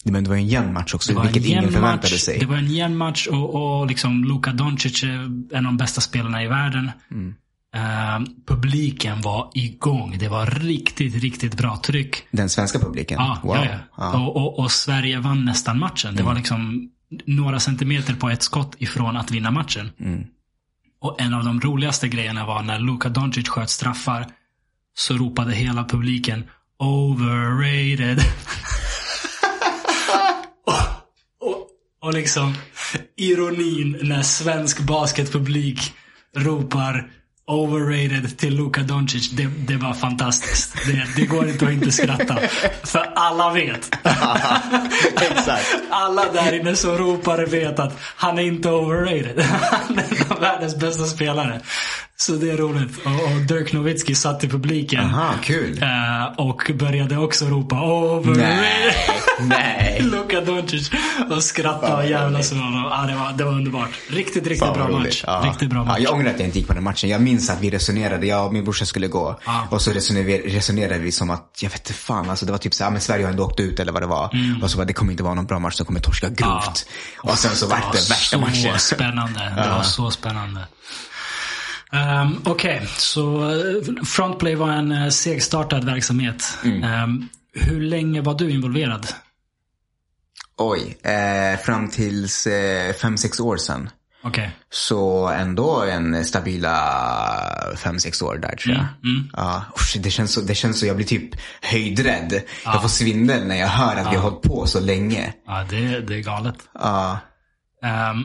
[0.04, 1.32] Men det var en jämn match också, Det var en Mm.
[1.34, 2.20] vilket ingen förväntade match.
[2.20, 2.38] sig.
[2.38, 5.08] Det var en jämn match och, och liksom Luka Doncic är
[5.56, 6.90] en av de bästa spelarna i världen.
[7.10, 7.34] Mm.
[7.76, 10.16] Eh, publiken var igång.
[10.18, 12.26] Det var riktigt, riktigt bra tryck.
[12.30, 13.18] Den svenska publiken?
[13.18, 13.56] Ja, wow.
[13.56, 13.66] ja,
[13.96, 14.08] ja.
[14.08, 14.22] Mm.
[14.22, 16.16] Och, och, och Sverige vann nästan matchen.
[16.16, 16.90] Det var liksom
[17.24, 19.90] några centimeter på ett skott ifrån att vinna matchen.
[20.00, 20.24] Mm.
[21.00, 24.26] Och en av de roligaste grejerna var när Luka Doncic sköt straffar.
[24.94, 26.44] Så ropade hela publiken
[26.78, 28.18] overrated.
[30.66, 30.74] och,
[31.48, 31.68] och,
[32.02, 32.54] och liksom
[33.16, 35.92] ironin när svensk basketpublik
[36.36, 37.10] ropar
[37.46, 39.30] overrated till Luka Doncic.
[39.30, 40.76] Det, det var fantastiskt.
[40.86, 42.38] Det, det går inte att inte skratta.
[42.84, 43.96] För alla vet.
[45.90, 49.42] Alla där inne som ropar vet att han är inte overrated.
[49.70, 51.60] Han är världens bästa spelare.
[52.18, 52.96] Så det är roligt.
[53.04, 55.00] Och, och Dirk Nowitzki satt i publiken.
[55.04, 55.82] Aha, kul.
[55.82, 58.92] eh, och började också ropa overrated.
[59.40, 60.00] Nej.
[60.12, 60.90] Luka Doncic.
[61.30, 62.82] Och skratta och jävlas med honom.
[62.90, 63.90] Ja, det, var, det var underbart.
[64.08, 65.24] Riktigt, riktigt Fan, bra match.
[65.26, 65.42] Ja.
[65.46, 65.96] Riktigt bra match.
[65.98, 67.10] Ja, jag ångrar att jag inte gick på den matchen.
[67.10, 69.40] Jag minns att vi resonerade, jag och min brorsa skulle gå.
[69.46, 69.68] Ja.
[69.70, 72.58] Och så resonerade vi, resonerade vi som att, jag vet inte fan, alltså det var
[72.58, 74.30] typ så här, men Sverige har ändå åkt ut eller vad det var.
[74.34, 74.62] Mm.
[74.62, 76.86] Och så var det kommer inte vara någon bra match, de kommer torska grovt.
[77.18, 78.78] Och sen så vart det värsta matchen.
[78.78, 79.52] Så spännande.
[79.56, 80.60] Det var så spännande.
[81.92, 86.44] Um, Okej, så eh, Frontplay var en uh, segstartad verksamhet.
[86.64, 86.82] Mm.
[86.84, 89.06] Ehm, hur länge var du involverad?
[90.58, 93.90] Oj, eh, fram tills eh, fem, sex år sedan.
[94.22, 94.50] Okej.
[94.70, 96.72] Så ändå en stabila
[97.76, 98.84] fem, sex år där tror jag.
[99.10, 101.30] Mm, Ja, usch, det, känns så, det känns så, jag blir typ
[101.62, 102.42] höjdrädd.
[102.64, 105.32] Jag får svindel när jag hör att vi har hållit på så länge.
[105.46, 106.56] Ja, det, det är galet.
[106.74, 107.18] Ja,
[107.82, 108.24] Ehm,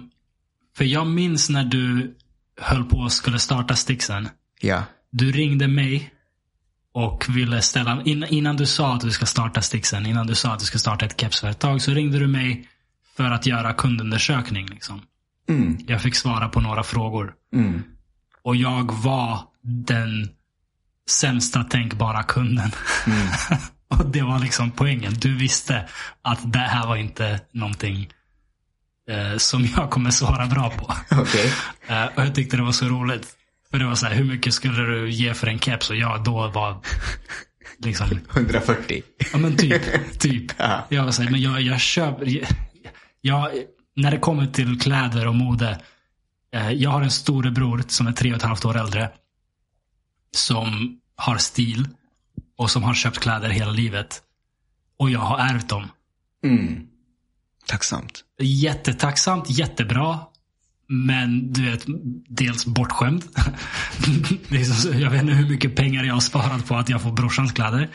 [0.77, 2.15] för jag minns när du
[2.61, 4.29] höll på och skulle starta Stixen.
[4.61, 4.83] ja.
[5.11, 6.13] Du ringde mig
[6.93, 10.53] och ville ställa, in, innan du sa att du ska starta Stixen, innan du sa
[10.53, 12.67] att du ska starta ett kepsföretag, så ringde du mig
[13.17, 14.65] för att göra kundundersökning.
[14.67, 15.01] Liksom.
[15.55, 17.33] Mm, Jag fick svara på några frågor.
[17.53, 17.83] mm.
[18.43, 20.29] Och jag var den
[21.09, 22.71] sämsta tänkbara kunden.
[23.87, 25.13] Och det var liksom poängen.
[25.13, 25.87] Du visste
[26.21, 28.09] att det här var inte någonting
[29.09, 30.93] eh, som jag kommer svara bra på.
[31.21, 31.53] Okej.
[31.87, 33.27] Eh, och jag tyckte det var så roligt.
[33.71, 35.89] För det var så här, hur mycket skulle du ge för en keps?
[35.89, 36.81] Och jag då var
[37.77, 39.01] liksom, 140.
[39.31, 40.19] ja men typ.
[40.19, 40.51] typ.
[40.57, 40.85] Ja.
[40.89, 42.45] Jag var så här, men jag, jag köper,
[43.21, 43.49] jag,
[43.95, 45.81] när det kommer till kläder och mode.
[46.53, 49.09] Eh, jag har en storebror som är tre och ett halvt år äldre.
[50.35, 51.87] Som har stil.
[52.57, 54.21] Och som har köpt kläder hela livet.
[54.97, 55.87] Och jag har ärvt dem.
[56.43, 56.87] Mm.
[57.67, 58.23] Tacksamt.
[58.39, 60.19] Jättetacksamt, jättebra.
[60.87, 61.83] Men du vet,
[62.27, 63.23] dels bortskämd.
[64.99, 67.89] Jag vet inte hur mycket pengar jag har sparat på att jag får brorsans kläder.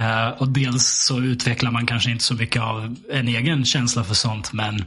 [0.00, 4.14] Eh, och dels så utvecklar man kanske inte så mycket av en egen känsla för
[4.14, 4.52] sånt.
[4.52, 4.84] Men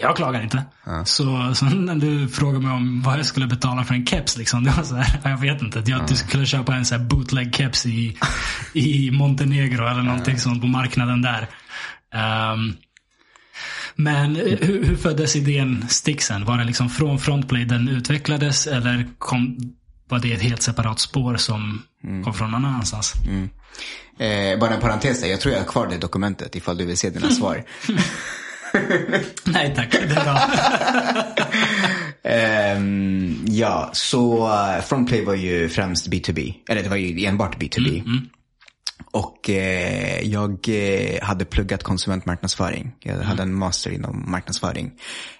[0.00, 0.64] jag klagar inte.
[1.04, 4.36] Så, så när du frågar mig om vad jag skulle betala för en keps.
[4.36, 5.82] Liksom, det var så här, jag vet inte.
[5.86, 8.18] Jag du skulle köpa en så här bootleg keps i,
[8.72, 11.48] i Montenegro eller någonting sånt på marknaden där.
[12.14, 12.76] Ehm,
[13.94, 16.44] men hur, hur föddes idén Stixen?
[16.44, 19.58] Var det liksom från Frontplay den utvecklades eller kom,
[20.08, 21.82] var det ett helt separat spår som
[22.24, 23.14] kom från någon annanstans?
[24.18, 26.96] Eh, bara en parentes där, jag tror jag har kvar det dokumentet ifall du vill
[26.96, 27.64] se dina svar.
[29.44, 30.40] Nej tack, det är bra.
[32.26, 36.54] Ehm, ja, så uh, Frontplay var ju främst B2B.
[36.68, 38.02] Eller det var ju enbart B2B.
[39.14, 42.94] Och eh, jag eh, hade pluggat konsumentmarknadsföring.
[43.00, 44.92] Jag hade en master inom marknadsföring.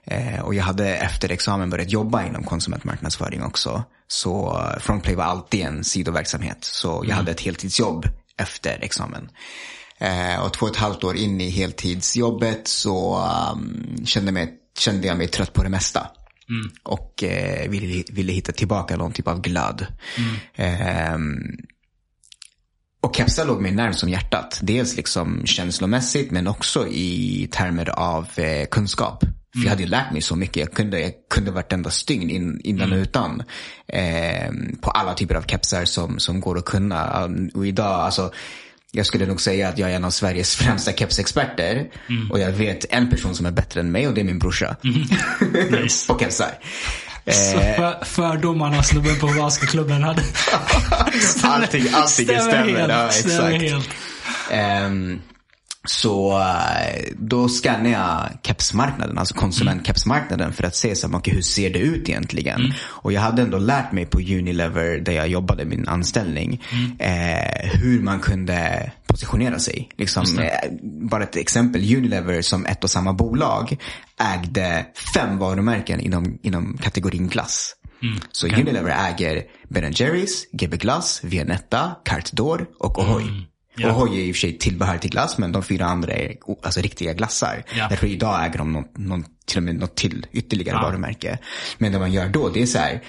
[0.05, 3.85] Eh, och jag hade efter examen börjat jobba inom konsumentmarknadsföring också.
[4.09, 6.59] Så eh, Frontplay var alltid en sidoverksamhet.
[6.61, 8.07] Så jag hade ett heltidsjobb
[8.37, 9.29] efter examen.
[9.99, 15.07] Eh, och två och ett halvt år in i heltidsjobbet så um, kände, mig, kände
[15.07, 16.11] jag mig trött på det mesta.
[16.83, 19.87] Och eh, ville, ville hitta tillbaka någon typ av glöd.
[20.55, 21.57] Ehm,
[23.01, 24.61] och kepsar låg mig närmast som hjärtat.
[24.63, 29.25] Dels liksom känslomässigt men också i termer av eh, kunskap.
[29.55, 30.57] För jag hade ju lärt mig så mycket.
[30.57, 33.43] Jag kunde, jag kunde vartenda stygn in, innan och utan.
[33.89, 37.29] Eh, på alla typer av kepsar som, som går att kunna.
[37.55, 38.33] Och idag, alltså.
[38.95, 41.87] Jag skulle nog säga att jag är en av Sveriges främsta kepsexperter.
[42.31, 44.77] Och jag vet en person som är bättre än mig och det är min brorsa.
[45.71, 46.13] Nice.
[46.13, 46.51] på kepsar.
[47.27, 50.23] Så för, fördomarna snubben på basketklubben hade.
[51.43, 52.69] Allting, allting stämmer.
[52.69, 52.93] helt.
[52.93, 53.63] Ja, stämmer exakt.
[53.63, 53.89] helt.
[54.51, 55.21] Ehm,
[55.85, 61.43] så eh, då scannar jag kepsmarknaden, alltså konsumentkepsmarknaden för att se så här, okay, hur
[61.43, 62.73] ser det ut egentligen.
[62.85, 66.63] Och jag hade ändå lärt mig på Unilever där jag jobbade min anställning
[66.99, 69.89] eh, hur man kunde positionera sig.
[69.97, 70.71] Liksom, eh,
[71.11, 73.77] bara ett exempel, Unilever som ett och samma bolag
[74.35, 77.77] ägde fem varumärken inom, inom kategorin glass.
[78.33, 83.45] Så Unilever äger Ben Jerrys, GB Glass, Vianetta, Carte d'Or och O'Hoy.
[83.77, 83.89] Ja.
[83.89, 86.81] O'Hoy är i och för sig tillbehör till glass men de fyra andra är alltså
[86.81, 87.65] riktiga glassar.
[87.77, 87.87] Ja.
[87.91, 90.83] Jag tror idag äger de någon, någon, till och med något till ytterligare Ja.
[90.83, 91.39] varumärke.
[91.79, 93.03] Men det man gör då det är så här.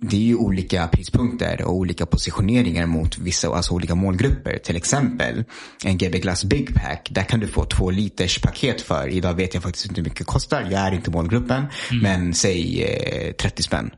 [0.00, 4.58] Det är ju olika prispunkter och olika positioneringar mot vissa, alltså olika målgrupper.
[4.58, 5.44] Till exempel
[5.84, 7.08] en GB Glass Big Pack.
[7.10, 9.08] Där kan du få två liters paket för.
[9.08, 10.62] Idag vet jag faktiskt inte hur mycket det kostar.
[10.70, 11.64] Jag är inte målgruppen.
[12.02, 13.90] Men säg eh, 30 spänn.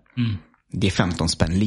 [0.72, 1.58] Det är 15 spänn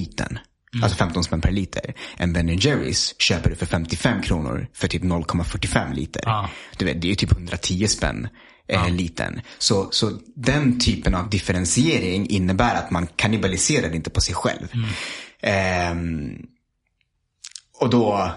[0.76, 0.84] litern.
[0.84, 1.93] Alltså 15 spänn per liter.
[2.17, 6.21] En Ben Jerrys köper du för 55 kronor för typ 0,45 liter.
[6.26, 6.49] Ja.
[6.78, 8.28] Du vet, det är ju typ 110 spänn
[8.67, 9.41] eh, litern.
[9.57, 14.67] Så, så den typen av differentiering innebär att man kannibaliserar inte på sig själv.
[15.41, 16.38] Ehm,
[17.80, 18.32] och då,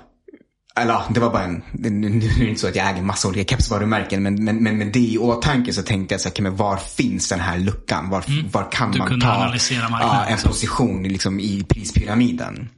[0.80, 3.54] eller det var bara en, nu är det inte så att jag äger massa olika
[3.56, 6.76] kepsvarumärken men, men, men med det i åtanke så tänkte jag så här, men var
[6.76, 8.10] finns den här luckan?
[8.10, 9.52] Var, var kan Du man ta
[10.00, 12.68] ja, en position liksom, i prispyramiden?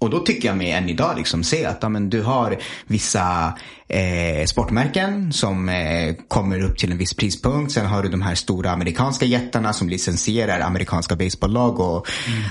[0.00, 3.54] Och då tycker jag mig än idag liksom se att ja, men du har vissa
[3.88, 7.72] eh, sportmärken som eh, kommer upp till en viss prispunkt.
[7.72, 12.06] Sen har du de här stora amerikanska jättarna som licensierar amerikanska baseballlag och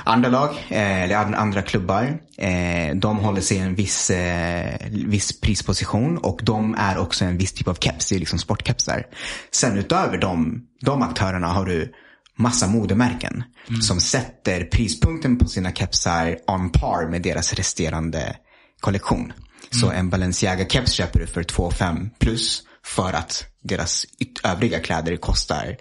[0.05, 2.17] andra lag, eh, eller an- andra klubbar.
[2.37, 7.37] Eh, de håller sig i en viss, eh, viss prisposition och de är också en
[7.37, 9.03] viss typ av keps, det är liksom sportkepsar.
[9.51, 11.93] Sen utöver de, de aktörerna har du
[12.37, 13.43] massa modemärken
[13.81, 18.35] som sätter prispunkten på sina kepsar on par med deras resterande
[18.79, 19.33] kollektion.
[19.71, 24.05] Så en Balenciaga-keps köper du för 2,5 plus för att deras
[24.43, 25.77] övriga kläder kostar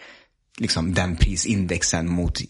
[0.59, 2.41] liksom den prisindexen mot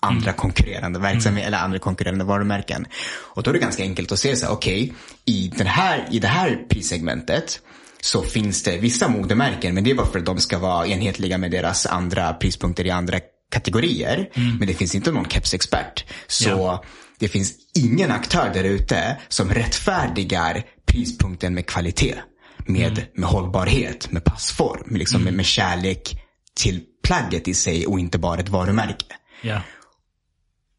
[0.00, 2.86] andra konkurrerande verksamhet eller andra konkurrerande varumärken.
[3.34, 4.94] Och då är det ganska enkelt att se så här, okej,
[5.24, 7.60] i, den här, i det här prissegmentet
[8.00, 11.38] så finns det vissa modemärken, men det är bara för att de ska vara enhetliga
[11.38, 13.20] med deras andra prispunkter i andra
[13.52, 14.30] kategorier.
[14.58, 16.04] Men det finns inte någon kepsexpert.
[16.26, 16.84] Så Ja.
[17.18, 22.14] det finns ingen aktör där ute som rättfärdigar prispunkten med kvalitet.
[22.68, 26.20] Med, med hållbarhet, med passform, liksom med, med kärlek
[26.54, 29.06] till plagget i sig och inte bara ett varumärke.
[29.42, 29.60] Ja.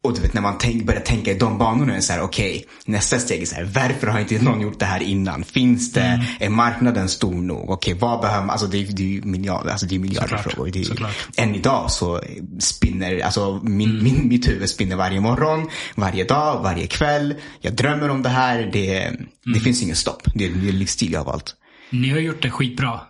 [0.08, 2.64] Och du vet när man tänk, börjar tänka i de banorna är så här, okej,
[2.86, 5.44] nästa steg är så här, varför har inte någon gjort det här innan?
[5.44, 6.26] Finns det, Mm.
[6.40, 7.70] är marknaden stor nog?
[7.70, 10.28] Okej, vad behöver man, alltså det, är- det är ju miljarder, alltså det är miljarder
[10.36, 10.70] Såklart, frågor.
[10.70, 11.28] Det är, såklart.
[11.36, 12.20] än idag så
[12.58, 14.04] spinner, alltså min, Mm.
[14.04, 17.34] min, mitt huvud spinner varje morgon, varje dag, varje kväll.
[17.60, 19.26] Jag drömmer om det här, det, Mm.
[19.54, 20.22] det finns ingen stopp.
[20.34, 21.56] Det är är livsstil jag har valt.
[21.90, 23.00] Ni har gjort det skitbra.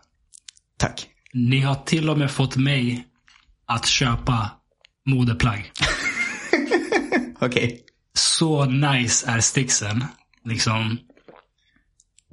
[0.78, 1.07] Tack.
[1.34, 3.05] Ni har till och med fått mig
[3.66, 4.51] att köpa
[5.07, 5.72] modeplagg.
[7.41, 7.80] Okej.
[8.14, 10.05] Så nice är sticksen.
[10.45, 10.99] Liksom.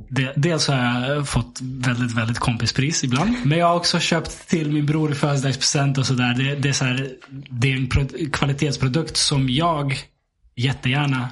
[0.09, 3.35] Det, dels har jag fått väldigt, väldigt kompispris ibland.
[3.45, 6.33] Men jag har också köpt till min bror i födelsedagspresent och sådär.
[6.33, 7.09] Det, det, är så här,
[7.49, 9.97] det är en pro, kvalitetsprodukt som jag
[10.55, 11.29] jättegärna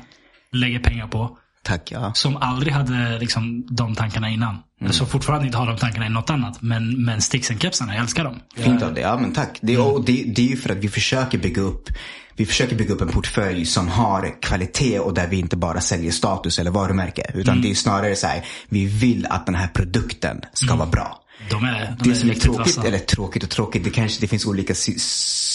[0.51, 1.37] lägger pengar på.
[1.63, 2.13] Tack, ja.
[2.13, 4.57] Som aldrig hade liksom, de tankarna innan.
[4.89, 6.61] Som fortfarande inte har de tankarna i något annat.
[6.61, 8.39] Men, men sticksen-kepsarna, jag älskar dem.
[8.55, 9.01] Fint av det.
[9.01, 9.59] Ja, men tack.
[9.61, 11.89] Det, och det, det är ju för att vi försöker bygga upp
[12.35, 16.11] vi försöker bygga upp en portfölj som har kvalitet och där vi inte bara säljer
[16.11, 17.31] status eller varumärke.
[17.33, 21.19] Utan det är snarare så här, vi vill att den här produkten ska vara bra.
[21.49, 22.87] De är, de Det är som är tråkigt, vassa.
[22.87, 24.99] eller tråkigt och tråkigt, det kanske det finns olika sy-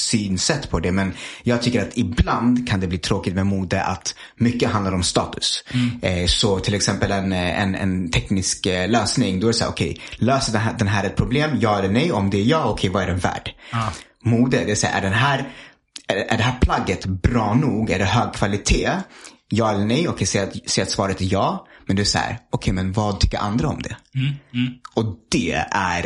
[0.09, 0.93] synsätt på det.
[0.93, 1.13] Men
[1.43, 5.65] jag tycker att ibland kan det bli tråkigt med mode att mycket handlar om status.
[6.03, 9.71] Eh, så till exempel en, en, en teknisk eh, lösning, då är det så här,
[9.71, 11.51] okej, löser den här, den här ett problem?
[11.61, 12.13] Ja eller nej?
[12.13, 13.51] Om det är ja, okej, vad är den värd?
[13.73, 13.93] Ja.
[14.25, 15.49] Mode, det är så här, är den här,
[16.09, 17.91] är, det här plagget bra nog?
[17.91, 18.91] Är det hög kvalitet?
[19.49, 20.09] Ja eller nej?
[20.09, 21.67] Okej, säg att, säg att svaret är ja.
[21.87, 23.97] Men det är så här, okej, men vad tycker andra om det?
[24.15, 24.35] Mm,
[24.95, 26.03] Och det är,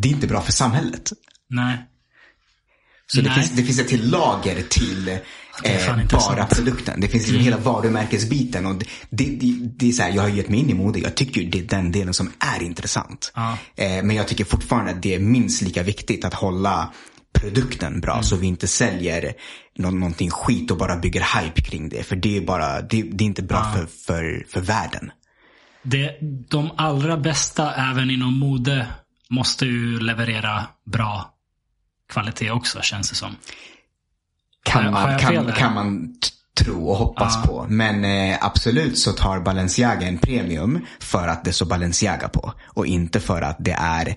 [0.00, 1.12] det är inte bra för samhället.
[1.50, 1.78] Nej.
[3.06, 3.34] Så det Nej.
[3.38, 5.04] finns, det finns ett till lager till
[5.62, 7.00] Det eh, bara produkten.
[7.00, 8.66] Det finns liksom hela varumärkesbiten.
[8.66, 10.98] Och det, det, det, det är så här, jag har gett mig in i mode.
[10.98, 13.32] Jag tycker det är den delen som är intressant.
[13.34, 13.58] Ja.
[13.76, 16.92] Eh, men jag tycker fortfarande att det är minst lika viktigt att hålla
[17.32, 18.12] produkten bra.
[18.12, 18.24] Mm.
[18.24, 19.32] Så vi inte säljer
[19.78, 22.02] nå- någonting skit och bara bygger hype kring det.
[22.02, 25.10] För det är bara, det, det är inte bra för, för, för världen.
[25.82, 26.18] Det,
[26.48, 28.86] de allra bästa, även inom mode,
[29.30, 31.34] måste ju leverera bra
[32.12, 33.36] kvalitet också, känns det som.
[34.62, 36.14] kan man, kan, kan man
[36.60, 37.48] tro och hoppas Ja.
[37.48, 37.66] på.
[37.68, 42.52] Men eh, absolut så tar Balenciaga en premium för att det står Balenciaga på.
[42.66, 44.16] Och inte för att det är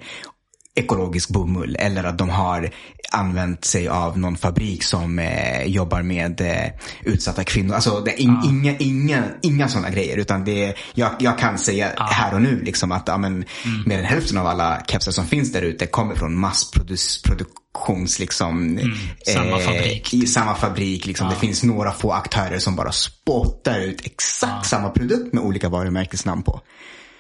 [0.76, 2.70] ekologisk bomull eller att de har
[3.12, 6.72] använt sig av någon fabrik som eh, jobbar med eh,
[7.04, 7.76] utsatta kvinnor.
[7.76, 10.18] Alltså det är in, inga, inga, inga sådana grejer.
[10.18, 13.46] Utan det är, jag, jag kan säga här och nu liksom att ja, men,
[13.86, 18.80] mer än hälften av alla kepsar som finns där ute kommer från massproduktions liksom,
[19.26, 20.14] Samma fabrik.
[20.14, 21.06] i samma fabrik.
[21.06, 21.30] Liksom.
[21.30, 26.44] Det finns några få aktörer som bara spottar ut exakt samma produkt med olika varumärkesnamn
[26.44, 26.62] på.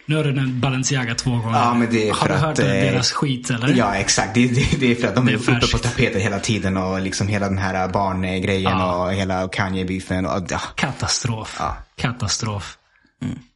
[0.05, 1.59] Nu har du nämnt Balenciaga två gånger.
[1.59, 3.67] Ja, men det är har för du att, hört eh, deras skit eller?
[3.75, 4.33] Ja, exakt.
[4.33, 7.01] Det, det, det är för att de är, är uppe på tapeten hela tiden och
[7.01, 8.95] liksom hela den här barngrejen Ja.
[9.05, 10.25] och hela Kanye-beefen.
[10.25, 10.59] Och, ja.
[10.75, 11.55] Katastrof.
[11.59, 11.77] Ja.
[11.95, 12.77] Katastrof.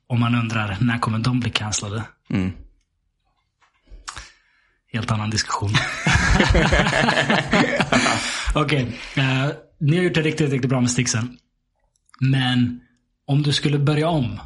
[0.09, 2.03] Och man undrar, när kommer de bli cancellade?
[2.29, 2.51] Mm.
[4.91, 5.73] Helt annan diskussion.
[8.53, 9.47] Okej, eh,
[9.79, 11.37] ni har gjort det riktigt, riktigt bra med sticksen.
[12.19, 12.79] Men
[13.27, 14.39] om du skulle börja om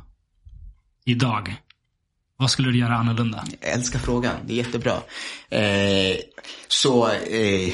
[1.06, 1.56] idag,
[2.44, 3.44] vad skulle du göra annorlunda?
[3.62, 4.36] Jag älskar frågan.
[4.46, 4.94] Det är jättebra.
[5.50, 6.18] Eh,
[6.68, 7.74] så, eh,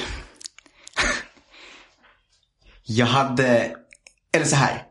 [2.84, 3.70] jag hade,
[4.32, 4.82] eller så här.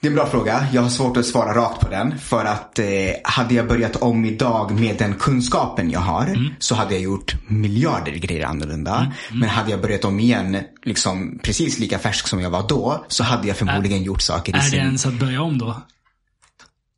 [0.00, 0.66] Det är en bra fråga.
[0.72, 2.18] Jag har svårt att svara rakt på den.
[2.18, 2.86] För att eh,
[3.24, 8.12] hade jag börjat om idag med den kunskapen jag har så hade jag gjort miljarder
[8.12, 9.12] grejer annorlunda.
[9.32, 13.24] Men hade jag börjat om igen, liksom precis lika färsk som jag var då, så
[13.24, 14.80] hade jag förmodligen gjort saker i Är det sin...
[14.80, 15.82] ens att börja om då?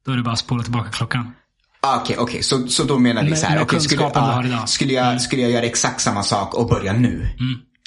[0.07, 1.33] Då är det bara att spola tillbaka klockan.
[1.87, 2.42] Ah, Okej, okej.
[2.42, 3.63] Så, så då menar vi så här.
[3.63, 4.57] okej, skulle, kunskapen du ja, har idag.
[4.57, 4.67] Mm.
[4.67, 7.29] skulle, jag, skulle jag göra exakt samma sak och börja nu?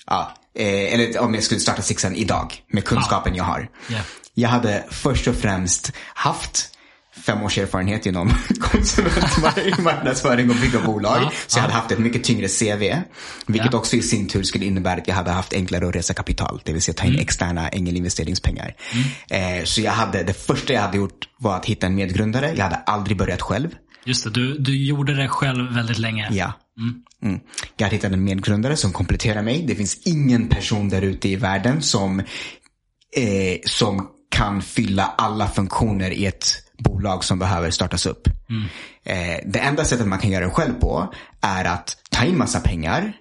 [0.08, 3.70] Ja, eh, eller om jag skulle starta Sixen idag med kunskapen jag har.
[3.88, 3.98] Ja.
[4.34, 6.70] Jag hade först och främst haft
[7.26, 11.18] fem års erfarenhet inom konsumentmarknadsföring och bygga bolag.
[11.24, 11.68] Ja, så jag ja.
[11.68, 12.96] hade haft ett mycket tyngre CV.
[13.48, 13.78] Vilket Ja.
[13.80, 16.62] också i sin tur skulle innebära att jag hade haft enklare att resa kapital.
[16.64, 17.16] Det vill säga ta Mm.
[17.16, 18.76] in externa ängelinvesteringspengar.
[19.30, 22.54] Eh, så jag hade, det första jag hade gjort var att hitta en medgrundare.
[22.56, 23.70] Jag hade aldrig börjat själv.
[24.06, 26.28] Just det, du, du gjorde det själv väldigt länge.
[26.32, 26.54] Ja.
[27.22, 27.40] Mm.
[27.78, 29.64] Jag har hittat en medgrundare som kompletterar mig.
[29.68, 36.12] Det finns ingen person där ute i världen som, eh, som kan fylla alla funktioner
[36.12, 36.46] i ett
[36.78, 38.28] bolag som behöver startas upp.
[39.04, 39.16] Eh,
[39.46, 43.14] det enda sättet man kan göra det själv på är att ta in massa pengar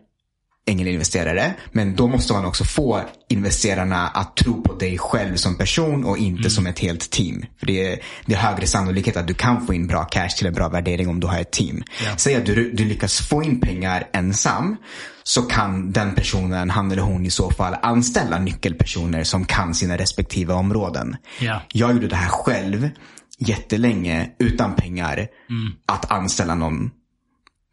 [0.68, 1.54] ängelinvesterare.
[1.72, 6.18] Men då måste man också få investerarna att tro på dig själv som person och
[6.18, 6.50] inte mm.
[6.50, 7.44] som ett helt team.
[7.58, 10.46] För det är, det är högre sannolikhet att du kan få in bra cash till
[10.46, 11.82] en bra värdering om du har ett team.
[12.04, 12.16] Ja.
[12.16, 14.76] Säg att du, du lyckas få in pengar ensam
[15.22, 19.96] så kan den personen, han eller hon i så fall, anställa nyckelpersoner som kan sina
[19.96, 21.16] respektive områden.
[21.40, 21.62] Ja.
[21.72, 22.90] Jag gjorde det här själv
[23.38, 25.72] jättelänge utan pengar mm.
[25.86, 26.90] att anställa någon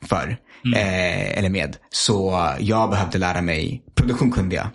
[0.06, 0.38] för.
[0.66, 0.80] Mm.
[0.80, 1.78] Eh, eller med.
[1.92, 4.68] Så jag behövde lära mig, produktion kunde jag.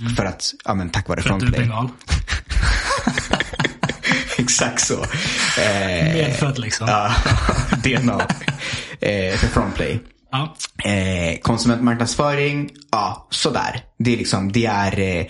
[0.00, 0.16] Mm.
[0.16, 1.70] För att, ja men tack vare Frontplay.
[4.38, 5.02] Exakt så.
[5.60, 6.88] Eh, Medfött liksom.
[6.88, 7.14] Ja,
[7.82, 8.20] DNA.
[9.00, 10.00] eh, för Frontplay.
[10.30, 10.56] Ja.
[10.90, 13.80] Eh, konsumentmarknadsföring, ja sådär.
[13.98, 15.26] Det är liksom, det är eh,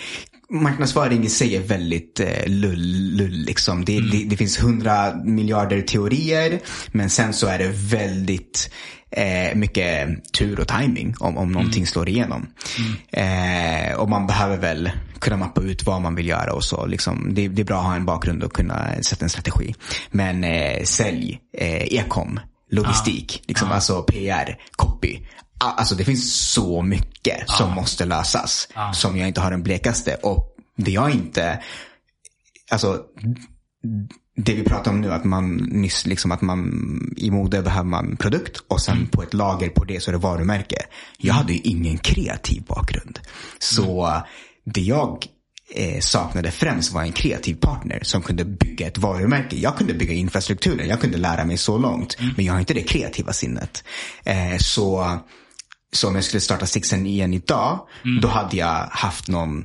[0.50, 3.84] Marknadsföring i sig är väldigt eh, lull, lull liksom.
[3.84, 4.10] Det, mm.
[4.10, 6.60] det, det, finns hundra miljarder teorier.
[6.92, 8.70] Men sen så är det väldigt
[9.10, 11.86] eh, mycket tur och timing om, om någonting mm.
[11.86, 12.46] slår igenom.
[12.78, 13.90] Mm.
[13.90, 16.86] Eh, och man behöver väl kunna mappa ut vad man vill göra och så.
[16.86, 19.74] Liksom, det, det är bra att ha en bakgrund och kunna sätta en strategi.
[20.10, 22.40] Men eh, sälj, eh, e-com,
[22.70, 23.44] logistik, ah.
[23.48, 23.74] liksom, ah.
[23.74, 25.18] alltså PR, copy.
[25.60, 27.52] Alltså det finns så mycket ah.
[27.52, 28.68] som måste lösas.
[28.92, 30.14] Som jag inte har den blekaste.
[30.14, 31.62] Och det jag inte,
[32.70, 33.00] alltså
[34.40, 38.16] det vi pratar om nu, att man nyss, liksom att man i mode behöver man
[38.16, 39.08] produkt och sen mm.
[39.08, 40.76] på ett lager på det så är det varumärke.
[41.18, 43.18] Jag hade ju ingen kreativ bakgrund.
[43.58, 44.22] Så mm.
[44.64, 45.26] det jag
[45.74, 49.56] eh, saknade främst var en kreativ partner som kunde bygga ett varumärke.
[49.56, 52.16] Jag kunde bygga infrastrukturen, jag kunde lära mig så långt.
[52.20, 52.34] Mm.
[52.36, 53.84] Men jag har inte det kreativa sinnet.
[54.24, 55.18] Eh, så,
[55.92, 58.20] så om jag skulle starta Sixen igen idag, mm.
[58.20, 59.64] då hade jag haft någon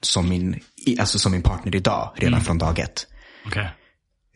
[0.00, 0.60] som min,
[0.98, 2.44] alltså som min partner idag, redan mm.
[2.44, 3.06] från dag ett.
[3.46, 3.66] Okay.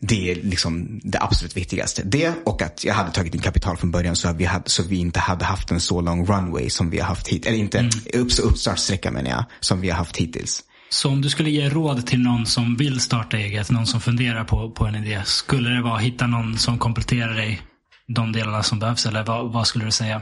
[0.01, 2.03] Det är liksom det absolut viktigaste.
[2.03, 4.95] Det och att jag hade tagit in kapital från början så, vi, hade, så vi
[4.97, 7.47] inte hade haft en så lång runway som vi har haft hittills.
[7.47, 7.91] Eller inte, mm.
[8.13, 10.63] upp, uppstartsträcka menar jag, som vi har haft hittills.
[10.89, 14.43] Så om du skulle ge råd till någon som vill starta eget, någon som funderar
[14.43, 15.21] på, på en idé.
[15.25, 17.61] Skulle det vara att hitta någon som kompletterar dig
[18.07, 19.05] de delarna som behövs?
[19.05, 20.21] Eller vad, vad skulle du säga?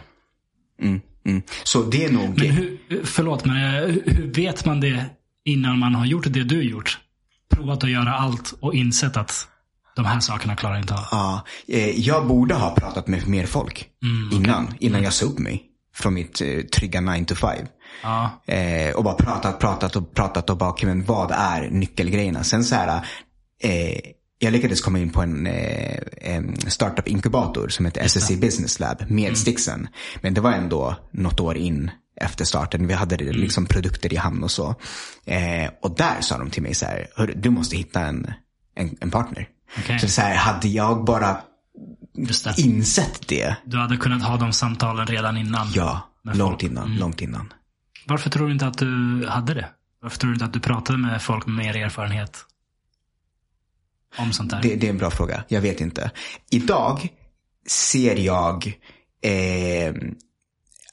[0.82, 1.42] Mm, mm.
[1.64, 2.40] Så det är nog...
[2.40, 5.06] Men hur, förlåt, men eh, hur vet man det
[5.46, 7.00] innan man har gjort det du gjort?
[7.50, 9.48] Provat att göra allt och insett att
[9.96, 11.06] de här sakerna klarar jag inte av.
[11.12, 14.78] Ja, eh, jag borde ha pratat med mer folk mm, innan, okay.
[14.80, 15.64] innan jag sa upp mig
[15.96, 17.68] från mitt eh, trygga 9 to 5.
[18.04, 18.42] Ja.
[18.54, 22.44] Eh, och bara pratat, pratat och pratat och bara, okay, men vad är nyckelgrejerna?
[22.44, 23.06] Sen så här,
[23.64, 24.00] eh,
[24.40, 29.24] jag lyckades komma in på en, eh, en startup-inkubator som heter SSC Business Lab med
[29.24, 29.36] mm.
[29.36, 29.88] Stixen.
[30.22, 31.92] Men det var ändå något år in
[32.22, 32.88] efter starten.
[32.88, 33.36] Vi hade mm.
[33.36, 34.76] liksom produkter i hamn och så.
[35.26, 38.34] Eh, och där sa de till mig så här, du måste hitta en,
[38.76, 39.48] en, en partner.
[39.80, 40.00] Okay.
[40.00, 41.38] Så, så här, hade jag bara
[42.14, 42.62] det.
[42.62, 43.56] insett det.
[43.66, 45.68] Du hade kunnat ha de samtalen redan innan.
[45.76, 46.86] Ja, långt innan.
[46.86, 47.00] Mm.
[47.00, 47.54] Långt innan.
[48.06, 49.70] Varför tror du inte att du hade det?
[50.02, 52.46] Varför tror du inte att du pratade med folk med mer erfarenhet?
[54.18, 54.62] Om sånt där.
[54.62, 55.44] Det, det är en bra fråga.
[55.48, 56.12] Jag vet inte.
[56.50, 57.10] Idag
[57.68, 58.74] ser jag
[59.22, 59.94] eh,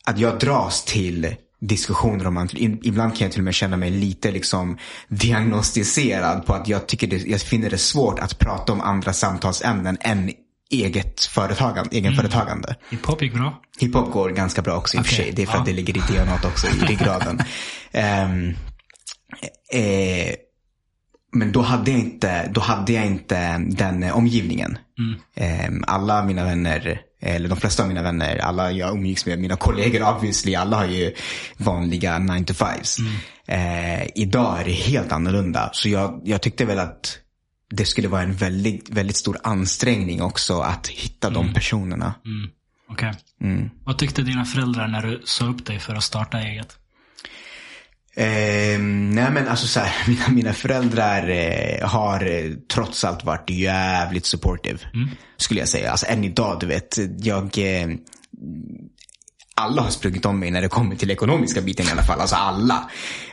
[0.04, 2.48] att jag dras till diskussioner om
[2.82, 4.78] Ibland kan jag till och med känna mig lite liksom
[5.08, 9.98] diagnostiserad på att jag tycker det, jag finner det svårt att prata om andra samtalsämnen
[10.00, 10.30] än
[10.70, 12.68] eget företagande, egenföretagande.
[12.68, 12.78] Mm.
[12.90, 13.60] Hiphop gick bra?
[13.78, 15.16] Hiphop går ganska bra också i och okay.
[15.16, 15.32] för sig.
[15.32, 15.60] Det är för ja.
[15.60, 17.38] att det ligger i DNA också, i ryggraden.
[17.92, 18.54] um,
[19.80, 20.34] eh,
[21.32, 24.78] men då hade jag inte, då hade jag inte den omgivningen.
[24.98, 25.74] Mm.
[25.74, 29.56] Um, alla mina vänner eller de flesta av mina vänner, alla jag umgicks med, mina
[29.56, 31.14] kollegor obviously, alla har ju
[31.56, 33.00] vanliga 9 to 5s.
[33.00, 33.12] Mm.
[33.46, 35.70] Eh, idag är det helt annorlunda.
[35.72, 37.18] Så jag, jag tyckte väl att
[37.70, 41.42] det skulle vara en väldigt, väldigt stor ansträngning också att hitta mm.
[41.42, 42.14] de personerna.
[42.24, 42.50] Mm.
[42.88, 43.08] Okej.
[43.08, 43.50] Okay.
[43.50, 43.70] Mm.
[43.84, 46.79] Vad tyckte dina föräldrar när du sa upp dig för att starta eget?
[48.20, 53.50] Eh, nej men alltså så här, mina, mina föräldrar eh, har eh, trots allt varit
[53.50, 54.78] jävligt supportive.
[54.94, 55.08] Mm.
[55.36, 55.90] Skulle jag säga.
[55.90, 56.98] Alltså än idag, du vet.
[57.18, 57.88] Jag, eh,
[59.54, 62.20] alla har sprungit om mig när det kommer till ekonomiska biten i alla fall.
[62.20, 62.90] Alltså alla.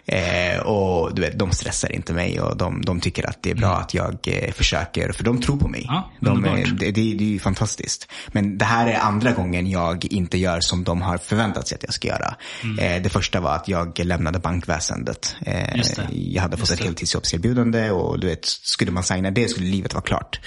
[0.07, 3.55] Eh, och du vet, de stressar inte mig och de, de tycker att det är
[3.55, 3.81] bra mm.
[3.81, 5.11] att jag eh, försöker.
[5.11, 5.85] För de tror på mig.
[5.87, 8.11] Ja, de, det, det, det, är ju fantastiskt.
[8.27, 11.83] Men det här är andra gången jag inte gör som de har förväntat sig att
[11.83, 12.35] jag ska göra.
[12.63, 12.79] Mm.
[12.79, 15.35] Eh, det första var att jag lämnade bankväsendet.
[15.41, 15.81] Eh,
[16.11, 20.03] jag hade fått ett heltidsjobbserbjudande och du vet, skulle man signa det skulle livet vara
[20.03, 20.39] klart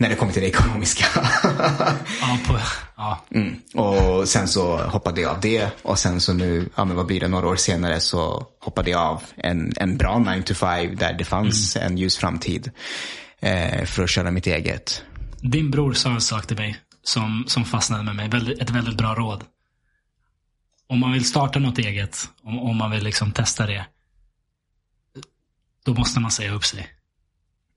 [0.00, 1.06] när det kommer till det ekonomiska.
[2.20, 2.58] ja, på,
[2.96, 3.24] ja.
[3.30, 3.56] Mm.
[3.74, 7.20] Och sen så hoppade jag av det och sen så nu, ja men vad blir
[7.20, 11.12] det, några år senare så hoppade jag av en, en bra 9 to 5 där
[11.12, 11.86] det fanns mm.
[11.86, 12.70] en ljus framtid
[13.40, 15.02] eh, för att köra mitt eget.
[15.40, 18.96] Din bror sa en sak till mig som, som fastnade med mig, väldigt, ett väldigt
[18.96, 19.44] bra råd.
[20.88, 23.84] om man vill starta något eget, om, om man vill liksom testa det,
[25.84, 26.99] då måste man säga upp sig.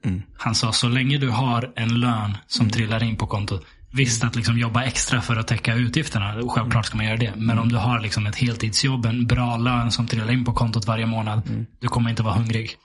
[0.04, 0.22] Mm.
[0.38, 3.66] Han sa, så länge du har en lön som trillar in på kontot.
[3.96, 7.34] Visst att liksom jobba extra för att täcka utgifterna, självklart ska man göra det.
[7.36, 10.86] Men om du har liksom ett heltidsjobb, en bra lön som trillar in på kontot
[10.88, 11.66] varje månad.
[11.80, 12.76] Du kommer inte vara hungrig.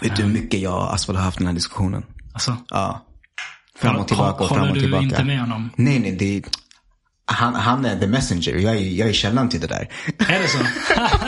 [0.00, 2.04] Vet du hur mycket jag och Aswad har haft den här diskussionen?
[2.32, 3.04] Alltså, Ja.
[3.78, 5.02] Fram och tillbaka och fram håller och du tillbaka.
[5.04, 5.70] inte med honom?
[5.76, 6.16] Nej, nej.
[6.16, 6.42] Det,
[7.24, 8.54] han, han är the messenger.
[8.54, 9.88] Jag är, jag är källan till det där.
[10.18, 10.58] Är det så?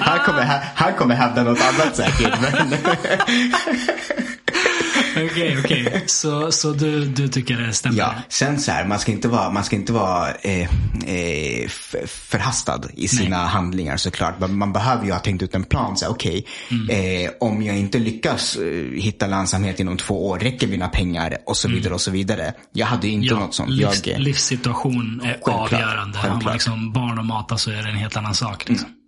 [0.00, 2.40] Han kommer, han kommer hävda något annat säkert.
[2.40, 2.78] Men,
[5.16, 6.04] Okej, okej.
[6.06, 7.98] Så, så du, du tycker det stämmer?
[7.98, 8.14] ja.
[8.28, 10.60] Sen så här, man ska inte vara, man ska inte vara eh,
[11.06, 11.68] eh,
[12.06, 14.40] förhastad i sina handlingar såklart.
[14.40, 15.96] Man, man behöver ju ha tänkt ut en plan.
[15.96, 16.46] Så här, Okej,
[16.90, 21.56] eh, om jag inte lyckas eh, hitta lönsamhet inom två år, räcker mina pengar och
[21.56, 22.52] så vidare och så vidare.
[22.72, 23.70] Jag hade ju inte något sånt.
[23.70, 26.18] livs, Jag, livssituation är Självklart, avgörande.
[26.18, 26.54] Har man självklart.
[26.54, 28.68] liksom barn att mata så är det en helt annan sak.
[28.68, 28.86] Liksom.
[28.88, 28.98] Mm.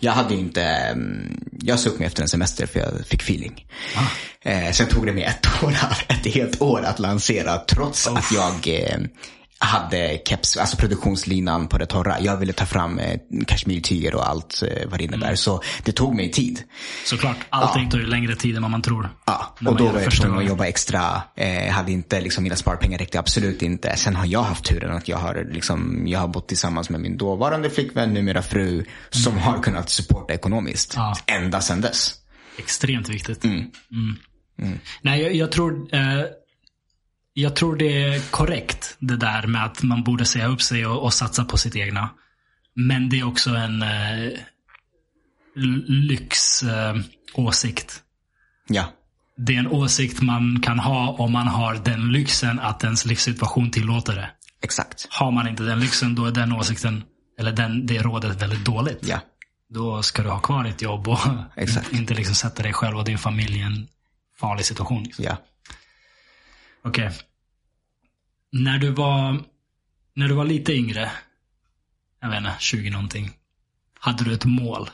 [0.00, 3.66] Jag hade inte, mm, jag såg mig efter en semester för jag fick feeling.
[4.42, 5.76] Eh, sen tog det mig ett år,
[6.08, 8.98] ett helt år att lansera trots att jag eh,
[9.58, 12.20] hade keps, alltså produktionslinan på det torra.
[12.20, 15.34] Jag ville ta fram eh, kashmirtyger och allt eh, vad det innebär.
[15.34, 16.62] Så det tog mig tid.
[17.04, 19.10] Såklart, allting tar ju längre tid än vad man tror.
[19.26, 21.22] Ja, och då var jag tvungen att jobba extra.
[21.36, 23.96] Eh, hade inte liksom mina sparpengar räckte absolut inte.
[23.96, 27.16] Sen har jag haft turen att jag har, liksom, jag har bott tillsammans med min
[27.16, 30.94] dåvarande flickvän, numera fru, som har kunnat supporta ekonomiskt.
[30.96, 31.14] Ja.
[31.26, 32.14] Ända sedan dess.
[32.58, 33.44] Extremt viktigt.
[33.44, 33.70] Mm.
[35.02, 36.24] Nej, jag, jag tror eh,
[37.40, 41.02] jag tror det är korrekt det där med att man borde säga upp sig och,
[41.02, 42.10] och satsa på sitt egna.
[42.74, 44.22] Men det är också en eh,
[45.56, 46.96] l- lyx eh.
[48.68, 48.92] Ja,
[49.36, 53.70] Det är en åsikt man kan ha om man har den lyxen att ens livssituation
[53.70, 54.30] tillåter det.
[54.62, 55.06] exakt.
[55.10, 57.02] Har man inte den lyxen då är den åsikten,
[57.38, 58.98] eller den, det rådet väldigt dåligt.
[59.02, 59.20] Ja,
[59.68, 61.18] Då ska du ha kvar ditt jobb och
[61.56, 61.92] Exakt.
[61.92, 63.88] inte liksom sätta dig själv och din familj i en
[64.40, 65.02] farlig situation.
[65.02, 65.24] Liksom.
[65.24, 65.36] ja.
[66.84, 67.10] Okej.
[68.52, 69.40] När du var
[70.14, 71.10] när du var lite yngre,
[72.22, 73.30] jag vet inte, 20 någonting.
[74.00, 74.90] Hade du ett mål?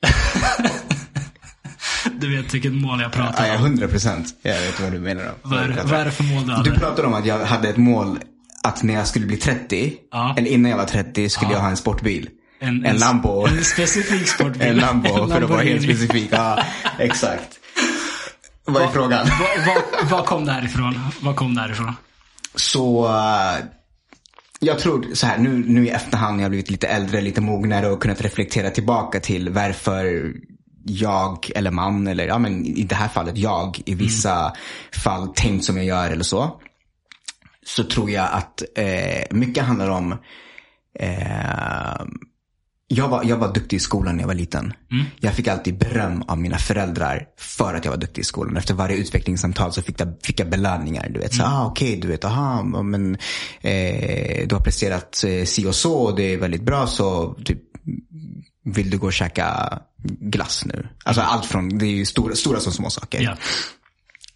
[2.20, 3.50] du vet vilket mål jag pratar om.
[3.52, 4.34] ja, hundra procent.
[4.42, 5.24] Jag vet vad du menar.
[5.24, 5.30] Då.
[5.42, 5.60] Vad
[5.92, 6.70] är, det för mål du hade?
[6.70, 8.18] Du pratade om att jag hade ett mål
[8.62, 10.34] att när jag skulle bli 30, Ja.
[10.38, 11.56] eller innan jag var 30, skulle Ja.
[11.56, 12.30] jag ha en sportbil.
[12.60, 13.46] En, En Lambo.
[13.46, 14.62] En specifik sportbil.
[14.68, 16.28] En Lambo, för att vara helt specifik.
[16.32, 16.62] Ja,
[16.98, 17.58] exakt.
[18.68, 19.26] Vad är frågan?
[20.10, 21.00] Vad, kom det här ifrån?
[21.20, 21.92] Vad kom det här ifrån?
[22.54, 23.64] Så eh,
[24.60, 27.88] jag tror så här, nu, nu i efterhand när jag blivit lite äldre, lite mognare
[27.88, 30.32] och kunnat reflektera tillbaka till varför
[30.84, 34.52] jag eller man, eller ja, men i det här fallet jag, i vissa
[34.92, 36.60] fall tänkt som jag gör eller så.
[37.66, 40.12] Så tror jag att eh, mycket handlar om
[40.98, 42.06] eh,
[42.88, 44.72] jag var, jag var duktig i skolan när jag var liten.
[45.20, 48.56] Jag fick alltid beröm av mina föräldrar för att jag var duktig i skolan.
[48.56, 51.08] Efter varje utvecklingssamtal så fick jag, fick jag belöningar.
[51.08, 53.14] Du vet, så, ah, okej, du vet, aha, men
[53.60, 57.58] eh, du har presterat eh, si och så och det är väldigt bra så typ,
[58.64, 59.78] vill du gå och käka
[60.20, 60.88] glass nu?
[61.04, 63.22] Alltså allt från, det är ju stora, stora som små saker.
[63.22, 63.36] Ja.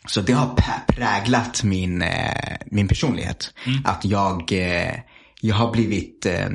[0.07, 0.55] Så det har
[0.87, 3.55] präglat min, eh, min personlighet.
[3.85, 4.95] Att jag, eh,
[5.41, 6.49] jag har blivit eh,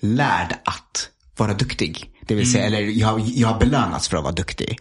[0.00, 1.10] lärd att
[1.40, 2.10] vara duktig.
[2.26, 4.78] Det vill säga, eller jag, har- jag har belönats för att vara duktig.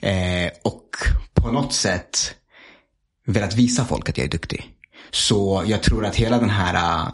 [0.00, 0.88] Eh, och
[1.34, 2.34] på något sätt
[3.26, 4.66] velat visa folk att jag är duktig.
[5.10, 7.12] Så jag tror att hela den här uh,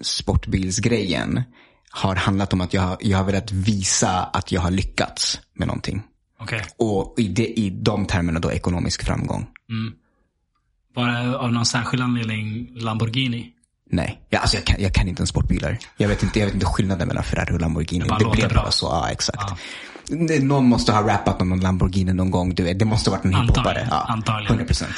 [0.00, 1.42] sportbilsgrejen
[1.90, 6.02] har handlat om att jag, jag har velat visa att jag har lyckats med någonting.
[6.40, 6.64] Okej.
[6.76, 9.46] Och i, det, i de termerna då ekonomisk framgång.
[10.94, 13.52] Var det av någon särskild anledning Lamborghini?
[13.92, 15.78] Nej, ja, alltså jag, kan, jag kan inte en sportbilar.
[15.96, 18.04] Jag vet inte, jag vet inte skillnaden mellan Ferrari och Lamborghini.
[18.04, 18.62] Det bara blev bra.
[18.62, 19.52] bara så, ja exakt.
[20.08, 22.54] Det- Någon måste ha rappat om någon Lamborghini någon gång.
[22.54, 22.78] Du vet.
[22.78, 23.88] Det måste ha varit en hiphopare.
[23.90, 24.46] Ja, antagligen.
[24.46, 24.90] 100 procent.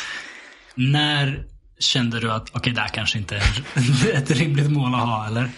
[0.74, 1.44] När
[1.78, 5.50] kände du att, okej det här kanske inte är ett rimligt mål att ha eller?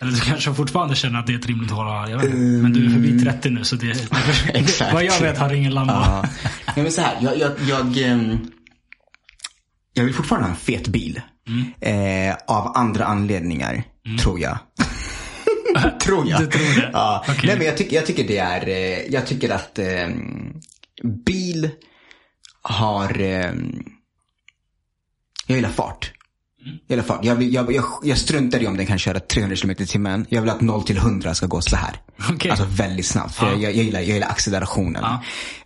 [0.00, 2.34] Eller du kanske fortfarande känner att det är ett rimligt mål att ha, jag.
[2.34, 3.90] Men du är förbi 30 nu så det,
[4.54, 4.92] Exakt.
[4.94, 5.92] vad jag vet har ingen Lambo.
[5.92, 6.24] Ja.
[6.76, 8.38] Nej, men så här, jag, jag, jag, ehm,
[9.94, 11.20] jag vill fortfarande ha en fet bil.
[11.80, 13.82] Eh, av andra anledningar,
[14.22, 14.58] tror jag.
[16.02, 16.40] tror jag.
[16.40, 16.90] Du tror det?
[16.92, 17.24] Ja.
[17.28, 17.40] Okej.
[17.44, 20.60] Nej, men jag, tycker, jag tycker det är, eh, jag tycker att ehm,
[21.02, 21.70] bil
[22.62, 23.82] har, ehm,
[25.46, 26.12] jag gillar fart.
[26.88, 29.70] I alla fall, jag, jag, jag, jag struntar i om den kan köra 300 km
[29.70, 30.26] i timmen.
[30.28, 31.96] Jag vill att 0 till 100 ska gå så här.
[32.30, 32.50] Okej.
[32.50, 33.34] Alltså väldigt snabbt.
[33.34, 33.52] För Ja.
[33.52, 35.02] jag, jag, gillar, jag gillar accelerationen.
[35.02, 35.22] Ja.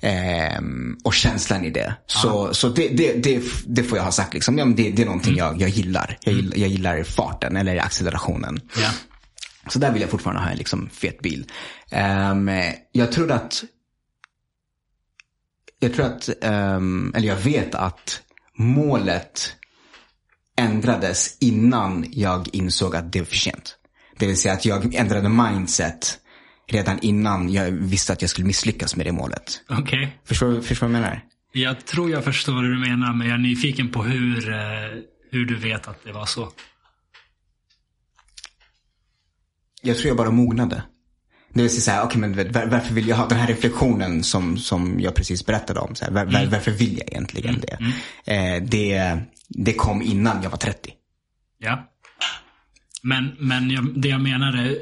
[0.08, 1.96] Ehm, och känslan i det.
[2.06, 4.34] Så, så det, det, det, det får jag ha sagt.
[4.34, 4.58] Liksom.
[4.58, 6.18] Ja, det, det är någonting jag, jag gillar.
[6.20, 6.58] Jag, gillar.
[6.58, 8.60] jag gillar farten eller accelerationen.
[8.76, 8.90] Ja.
[9.68, 11.46] Så där vill jag fortfarande ha en liksom, fet bil.
[11.90, 12.50] Ehm,
[12.92, 13.64] jag tror att,
[15.80, 18.20] jag tror att, ehm, eller jag vet att
[18.58, 19.52] målet
[20.56, 23.76] ändrades innan jag insåg att det var för sent.
[24.18, 26.18] Det vill säga att jag ändrade mindset
[26.68, 29.60] redan innan jag visste att jag skulle misslyckas med det målet.
[29.68, 30.18] Okej.
[30.24, 31.22] Förstår, förstår du vad jag menar?
[31.52, 34.58] Jag tror jag förstår vad du menar, men jag är nyfiken på hur, eh,
[35.30, 36.52] hur du vet att det var så.
[39.82, 40.82] Jag tror jag bara mognade.
[41.52, 44.56] Det vill säga så här, okej men varför vill jag ha den här reflektionen som,
[44.56, 45.94] som jag precis berättade om.
[45.94, 47.78] Så här, var, var, varför vill jag egentligen det?
[48.34, 49.20] Eh, det?
[49.48, 50.92] Det kom innan jag var 30.
[51.58, 51.92] Ja.
[53.02, 54.76] Men, men jag, det jag menar är,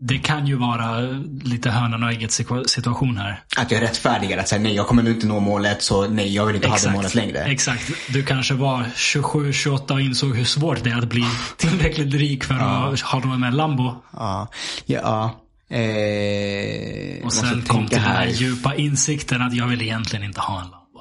[0.00, 1.00] det kan ju vara
[1.42, 3.42] lite hönan och ägget situa- situation här.
[3.56, 6.46] Att jag rättfärdigar att säga nej jag kommer nu inte nå målet så nej jag
[6.46, 7.38] vill inte ha det målet längre.
[7.44, 7.92] Exakt.
[8.12, 11.24] Du kanske var 27, 28 och insåg hur svårt det är att bli
[11.56, 14.02] tillräckligt rik för att ha råd med Lambo.
[14.12, 14.48] Ja.
[14.86, 15.40] ja
[15.70, 20.70] eh, Och sen kom den här djupa insikten att jag vill egentligen inte ha en
[20.70, 21.00] Lambo.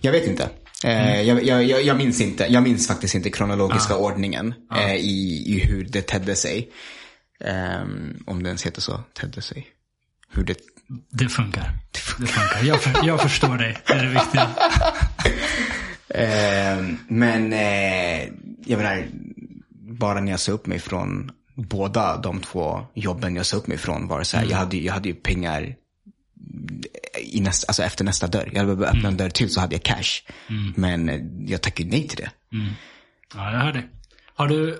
[0.00, 0.48] Jag vet inte.
[0.84, 2.46] Eh, jag, jag, jag, jag minns inte.
[2.48, 6.70] Jag minns faktiskt inte kronologiska ordningen eh, i, i hur det tedde sig.
[7.44, 9.66] Ehm, om det ens heter så, tedde sig.
[10.30, 10.58] Hur det...
[11.10, 11.78] Det funkar.
[12.18, 12.64] Det funkar.
[12.64, 13.78] Jag, för, jag förstår dig.
[13.86, 14.48] Det är det viktiga.
[16.14, 18.28] Ehm, men eh,
[18.66, 19.06] jag menar,
[19.70, 23.78] bara när jag sa upp mig från båda de två jobben jag sa upp mig
[23.78, 25.74] från var det så här, jag, hade, jag hade ju pengar
[27.20, 28.50] i nästa, alltså efter nästa dörr.
[28.52, 30.22] Jag hade bara öppnat en dörr till så hade jag cash.
[30.76, 32.30] Men eh, jag tackade nej till det.
[33.34, 33.88] Ja, jag hör dig.
[34.34, 34.78] Har du,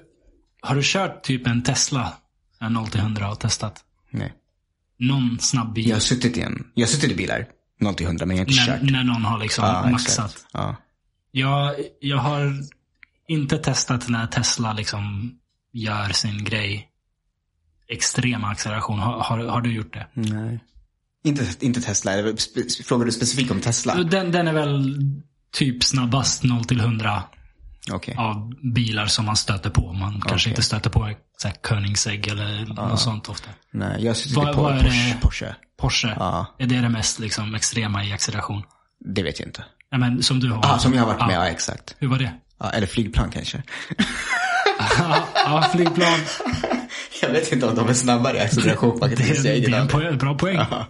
[0.61, 2.13] har du kört typ en Tesla?
[2.61, 3.85] En 0 till 100 och testat?
[4.11, 4.33] Nej.
[4.99, 5.89] Någon snabb bil?
[5.89, 7.47] Jag har suttit i en, jag har suttit i bilar,
[7.81, 8.91] 0 till 100 men jag har inte när, kört.
[8.91, 10.47] när någon har liksom Ja, maxat.
[10.53, 10.77] Ja.
[11.31, 12.55] Jag, jag har
[13.29, 15.35] inte testat när Tesla liksom
[15.73, 16.89] gör sin grej.
[17.89, 18.99] Extrem acceleration.
[18.99, 20.07] Har, har, har du gjort det?
[20.15, 20.61] Nej.
[21.25, 22.13] Inte, inte Tesla,
[22.85, 23.95] frågar du specifikt om Tesla?
[23.95, 24.97] Den, den är väl
[25.53, 27.23] typ snabbast 0 till 100
[27.93, 28.15] Okej.
[28.19, 29.93] av bilar som man stöter på.
[29.93, 30.51] Man kanske Okej.
[30.51, 33.51] inte stöter på så här Koenigsegg eller något sånt ofta.
[33.73, 35.17] Nej, jag suttit Vad- på vad är Porsche.
[35.21, 35.55] Porsche.
[35.81, 36.09] Porsche,
[36.59, 38.63] är det det mest liksom, extrema i acceleration?
[39.15, 39.65] Det vet jag inte.
[39.91, 41.97] Ja, men som du har Ja, som jag har varit med, ja exakt.
[41.99, 42.33] Hur var det?
[42.59, 43.63] Ja, eller flygplan kanske.
[44.99, 46.19] ja, ja, flygplan.
[47.23, 49.45] Jag vet inte om de är snabbare i acceleration Det, faktiskt.
[49.45, 50.57] Jag det är en poäng, bra poäng.
[50.57, 50.87] Ja.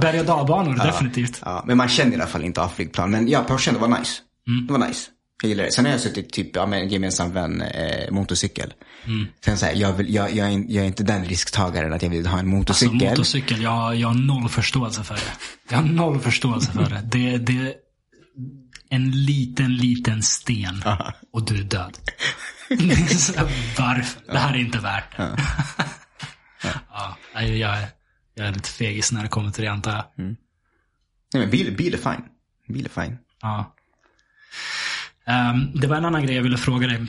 [0.00, 1.40] Berg, och dalbanor, definitivt.
[1.44, 3.10] Ja, men man känner i alla fall inte av flygplan.
[3.10, 4.20] Men ja, Porsche, det var nice.
[4.48, 4.66] Mm.
[4.66, 5.10] Det var nice.
[5.42, 5.72] Jag gillar det.
[5.72, 8.74] Sen har jag suttit typ, ja, med en gemensam vän, eh, motorcykel.
[9.04, 9.26] Mm.
[9.44, 12.10] Sen så här, jag, vill, jag, jag, är, jag är inte den risktagaren att jag
[12.10, 13.10] vill ha en motorcykel.
[13.10, 15.20] motorcykel, jag, jag har noll förståelse för det.
[15.68, 17.02] Jag har noll förståelse för det.
[17.04, 17.74] Det, det är
[18.88, 20.82] en liten, liten sten
[21.32, 21.98] och du är död.
[23.78, 24.32] Varför?
[24.32, 25.36] Det här är inte värt det.
[26.94, 27.86] Ja, nej, jag, är,
[28.34, 30.04] jag är lite fegis när det kommer till det antar jag.
[30.16, 30.36] Nej,
[31.34, 32.24] men bil, bil är fine.
[32.68, 33.18] Bil är fine.
[33.42, 33.74] Ja.
[35.26, 37.06] Ehm, det var en annan grej jag ville fråga dig.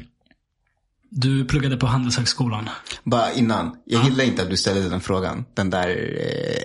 [1.10, 2.70] Du pluggade på Handelshögskolan.
[3.04, 5.46] Bara innan, jag gillar inte att du ställde den frågan.
[5.54, 6.18] Den där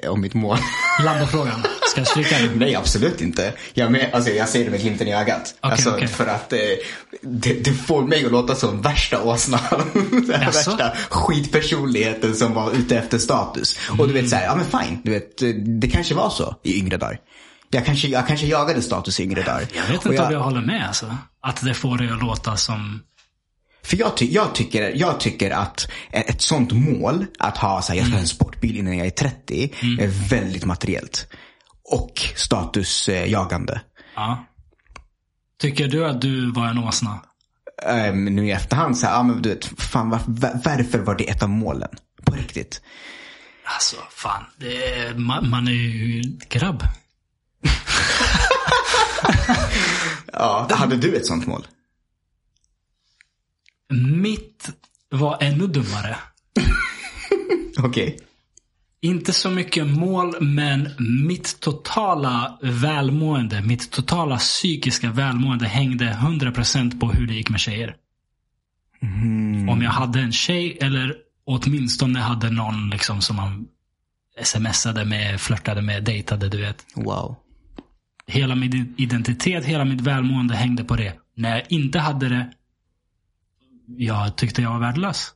[0.03, 0.59] eh, om mitt mål.
[1.05, 1.63] Lambofrågan.
[2.07, 2.59] Ska jag stryka den?
[2.59, 3.53] Nej, absolut inte.
[3.75, 5.55] Jag, men, alltså, jag säger det med glimten i ögat.
[5.61, 6.09] Okej, alltså, okej.
[6.09, 6.59] För att eh,
[7.23, 9.61] det, det får mig att låta som värsta åsnan.
[10.11, 10.71] Den Jaså?
[10.71, 13.79] värsta skitpersonligheten som var ute efter status.
[13.99, 15.01] Och du vet så här, ja men fine.
[15.05, 15.49] Du vet, eh,
[15.81, 17.21] det kanske var så i yngre dagar.
[17.71, 19.67] Jag kanske, jag kanske jagade status i yngre dagar.
[19.75, 21.17] Jag vet inte om jag håller med alltså.
[21.43, 23.03] Att det får dig att låta som...
[23.83, 27.99] För jag, ty jag, tycker, jag tycker att ett, sånt mål, att ha så här,
[27.99, 31.27] jag ska ha en sportbil innan jag är 30, är väldigt materiellt.
[31.91, 33.81] Och statusjagande.
[34.15, 34.45] Ja.
[35.61, 37.21] Tycker du att du var en åsna?
[37.87, 41.15] Um, nu i efterhand så här, ja men du vet, fan var, var, varför var
[41.15, 41.91] det ett av målen?
[42.25, 42.83] På riktigt.
[43.65, 44.45] Alltså, fan.
[44.61, 46.83] Är, man, man är ju grabb.
[50.33, 51.67] Ja, hade du ett sånt mål?
[54.13, 54.71] Mitt
[55.11, 56.17] var ännu dummare.
[57.79, 58.19] Okej.
[59.01, 60.89] Inte så mycket mål, men
[61.27, 67.97] mitt totala välmående, mitt totala psykiska välmående hängde 100% på hur det gick med tjejer.
[69.71, 73.67] Om jag hade en tjej eller åtminstone hade någon liksom som man
[74.43, 76.87] smsade med, flörtade med, dejtade, du vet.
[76.95, 77.37] Wow.
[78.27, 81.15] Hela min identitet, hela mitt välmående hängde på det.
[81.35, 82.51] När jag inte hade det,
[83.97, 85.33] jag tyckte jag var värdelös.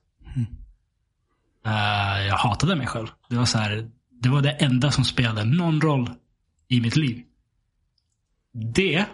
[1.66, 3.08] Uh, jag hatade mig själv.
[3.28, 6.10] Det var så här, det var det enda som spelade någon roll
[6.68, 7.22] i mitt liv.
[8.74, 9.06] Det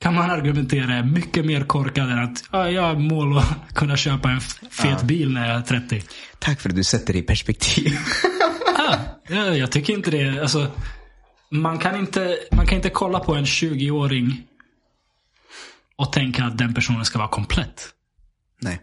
[0.00, 3.96] kan man argumentera är mycket mer korkad än att ja, jag har mål att kunna
[3.96, 5.04] köpa en fet ja.
[5.04, 6.02] bil när jag är 30.
[6.38, 7.98] Tack för att du sätter det i perspektiv.
[9.28, 10.40] ja, jag tycker inte det.
[10.40, 10.70] Alltså,
[11.50, 14.46] man, kan inte, man kan inte kolla på en 20-åring
[15.96, 17.88] och tänka att den personen ska vara komplett.
[18.60, 18.80] Nej.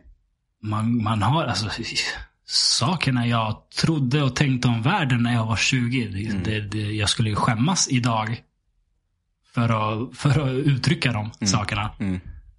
[0.61, 1.69] Man, man har, alltså,
[2.45, 6.27] sakerna jag trodde och tänkte om världen när jag var 20.
[6.29, 6.43] Mm.
[6.43, 8.41] Det, det, jag skulle ju skämmas idag
[9.53, 11.31] för att, för att uttrycka de mm.
[11.47, 11.91] sakerna.
[11.99, 12.13] Mm.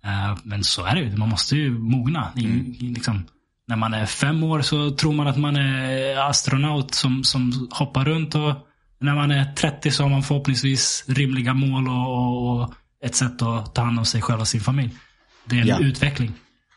[0.05, 1.17] Uh, men så är det ju.
[1.17, 2.33] Man måste ju mogna.
[2.37, 2.75] Mm.
[2.79, 3.27] liksom,
[3.67, 8.05] när man är fem år så tror man att man är astronaut som, som hoppar
[8.05, 8.35] runt.
[8.35, 8.55] och
[8.99, 13.43] När man är 30 så har man förhoppningsvis rimliga mål och, och, och ett sätt
[13.43, 14.97] att ta hand om sig själv och sin familj.
[15.45, 15.79] Det är en ja.
[15.79, 16.33] utveckling.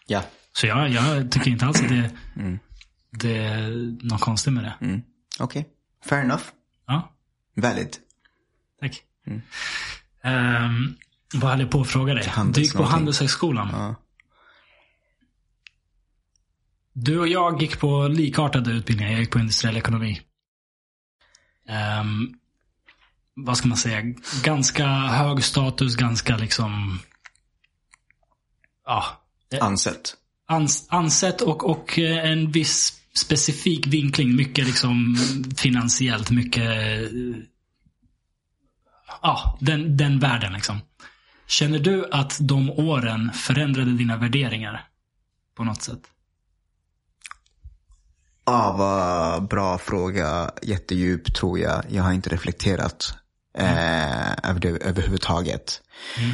[0.07, 0.21] Ja.
[0.53, 2.59] Så jag, jag tycker inte alls att det, mm.
[3.11, 3.69] Det är
[4.07, 4.73] något konstigt med det.
[4.81, 5.01] Mm.
[5.39, 5.71] Okej, okay.
[6.05, 6.43] fair enough.
[6.87, 7.13] Ja.
[7.55, 7.97] Valid.
[8.79, 9.03] Tack.
[9.27, 9.41] Mm.
[10.23, 10.97] Um,
[11.33, 12.31] vad hade jag på att fråga dig?
[12.53, 13.69] Du gick på Handelshögskolan.
[13.71, 13.95] Ja.
[16.93, 19.11] Du och jag gick på likartade utbildningar.
[19.11, 20.21] Jag gick på industriell ekonomi.
[22.01, 22.39] Um,
[23.33, 24.01] vad ska man säga?
[24.43, 26.99] Ganska hög status, ganska liksom...
[28.85, 29.05] Ja.
[29.61, 30.15] Ansett.
[30.45, 34.35] Ans, ansett och, och en viss specifik vinkling.
[34.35, 35.17] Mycket liksom
[35.57, 36.71] finansiellt, mycket
[39.21, 40.81] ja, den, den världen liksom.
[41.47, 44.87] Känner du att de åren förändrade dina värderingar?
[45.55, 46.01] På något sätt?
[48.45, 50.51] Ja, vad bra fråga.
[50.61, 51.83] Jättedjup tror jag.
[51.89, 53.13] Jag har inte reflekterat
[53.57, 55.81] eh, över det överhuvudtaget.
[56.17, 56.31] Mm.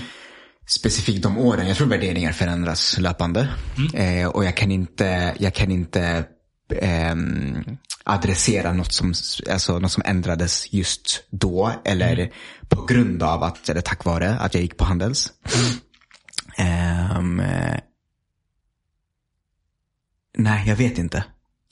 [0.68, 1.68] Specifikt de åren.
[1.68, 3.50] Jag tror värderingar förändras löpande.
[3.78, 4.22] Mm.
[4.22, 6.26] Eh, och jag kan inte, jag kan inte
[6.72, 7.16] eh,
[8.04, 9.14] adressera något som,
[9.52, 11.72] alltså, något som ändrades just då.
[11.86, 12.30] Eller mm.
[12.70, 15.32] på grund av att, eller tack vare att jag gick på Handels.
[15.56, 15.82] Mm.
[17.18, 17.42] Um,
[20.38, 21.24] nej, jag vet inte.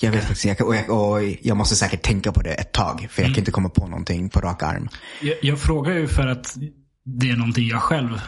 [0.01, 3.07] Jag vet faktiskt jag, och jag, och jag måste säkert tänka på det ett tag.
[3.09, 3.33] För jag mm.
[3.33, 4.89] kan inte komma på någonting på rak arm.
[5.21, 6.57] Jag, jag frågar ju för att
[7.05, 8.21] det är någonting jag själv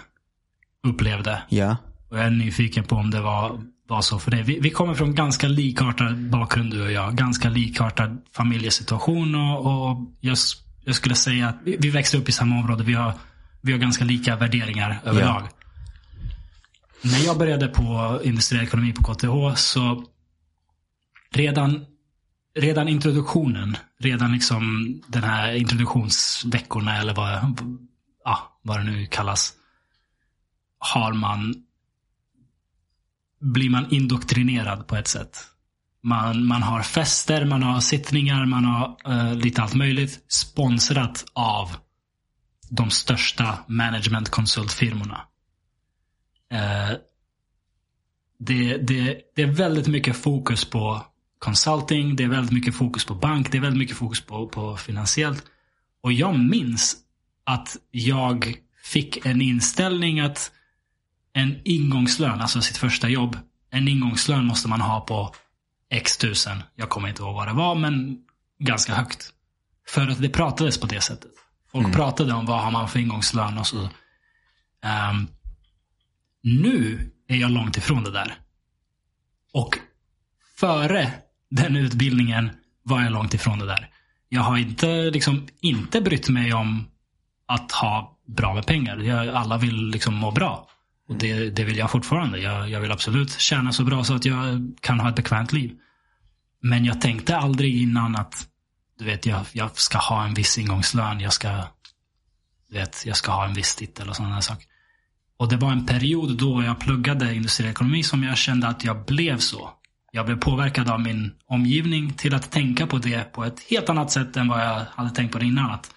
[0.88, 1.44] upplevde.
[1.50, 1.78] Ja.
[2.10, 4.44] Och jag är nyfiken på om det var var så för dig.
[4.44, 7.16] Vi, vi, kommer från ganska likartad bakgrund du och jag.
[7.16, 10.38] Ganska likartad familjesituation och, och jag,
[10.86, 12.84] jag, skulle säga att vi, vi växte upp i samma område.
[12.84, 13.14] Vi har,
[13.62, 15.44] vi har ganska lika värderingar överlag.
[15.44, 17.10] Ja.
[17.10, 20.06] När jag började på industriell ekonomi på KTH så
[21.32, 21.86] redan,
[22.60, 27.60] redan introduktionen, redan liksom den här introduktionsveckorna eller vad,
[28.24, 29.54] ja, vad det nu kallas.
[30.80, 31.65] Har man
[33.42, 35.38] blir man indoktrinerad på ett sätt.
[36.04, 40.26] Man, man har fester, man har sittningar, man har uh, lite allt möjligt.
[40.28, 41.76] Sponsrat av
[42.70, 45.22] de största managementkonsultfirmorna.
[46.54, 46.98] Uh,
[48.40, 51.06] det, det, det är väldigt mycket fokus på
[51.40, 54.78] consulting, det är väldigt mycket fokus på bank, det är väldigt mycket fokus på, på
[54.78, 55.44] finansiellt.
[56.02, 56.98] Och jag minns
[57.44, 60.52] att jag fick en inställning att
[61.36, 63.38] en ingångslön, alltså sitt första jobb.
[63.72, 65.36] En ingångslön måste man ha på
[65.92, 66.64] x tusen.
[66.76, 68.18] Jag kommer inte ihåg vad det var, men
[68.60, 69.30] ganska högt.
[69.88, 71.32] För att det pratades på det sättet.
[71.72, 71.96] Folk mm.
[71.96, 73.78] pratade om vad har man för ingångslön och så.
[73.78, 75.28] Um,
[76.44, 78.36] nu är jag långt ifrån det där.
[79.54, 79.80] Och
[80.58, 81.12] före
[81.50, 82.50] den utbildningen
[82.84, 83.90] var jag långt ifrån det där.
[84.30, 86.88] Jag har inte, liksom, inte brytt mig om
[87.46, 88.98] att ha bra med pengar.
[88.98, 90.70] Jag, alla vill liksom må bra.
[91.08, 92.40] Och det, det vill jag fortfarande.
[92.40, 95.72] Jag, jag vill absolut tjäna så bra så att jag kan ha ett bekvämt liv.
[96.62, 98.48] Men jag tänkte aldrig innan att
[99.00, 101.20] du vet, jag, jag ska ha en viss ingångslön.
[101.20, 101.64] Jag ska,
[102.72, 104.66] vet, jag ska ha en viss titel och sådana saker.
[105.38, 109.06] Och det var en period då jag pluggade industriell ekonomi som jag kände att jag
[109.06, 109.70] blev så.
[110.12, 114.12] Jag blev påverkad av min omgivning till att tänka på det på ett helt annat
[114.12, 115.72] sätt än vad jag hade tänkt på det innan.
[115.72, 115.92] Att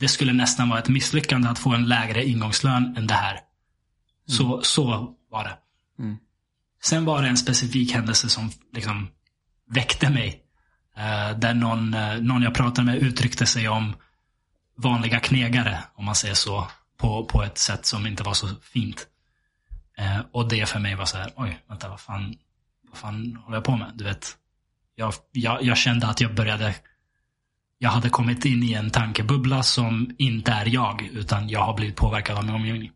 [0.00, 3.40] det skulle nästan vara ett misslyckande att få en lägre ingångslön än det här.
[4.30, 5.58] Så, så var det.
[6.02, 6.16] Mm.
[6.82, 9.08] Sen var det en specifik händelse som liksom
[9.70, 10.42] väckte mig.
[10.98, 13.94] Uh, där någon, uh, någon jag pratade med uttryckte sig om
[14.76, 19.06] vanliga knegare, om man säger så, på, på ett sätt som inte var så fint.
[20.00, 22.36] Uh, och det för mig var så här, oj, vänta, vad fan,
[22.88, 23.92] vad fan håller jag på med?
[23.94, 24.36] Du vet,
[24.94, 26.74] jag, jag, jag kände att jag började
[27.82, 31.96] jag hade kommit in i en tankebubbla som inte är jag, utan jag har blivit
[31.96, 32.90] påverkad av min omgivning.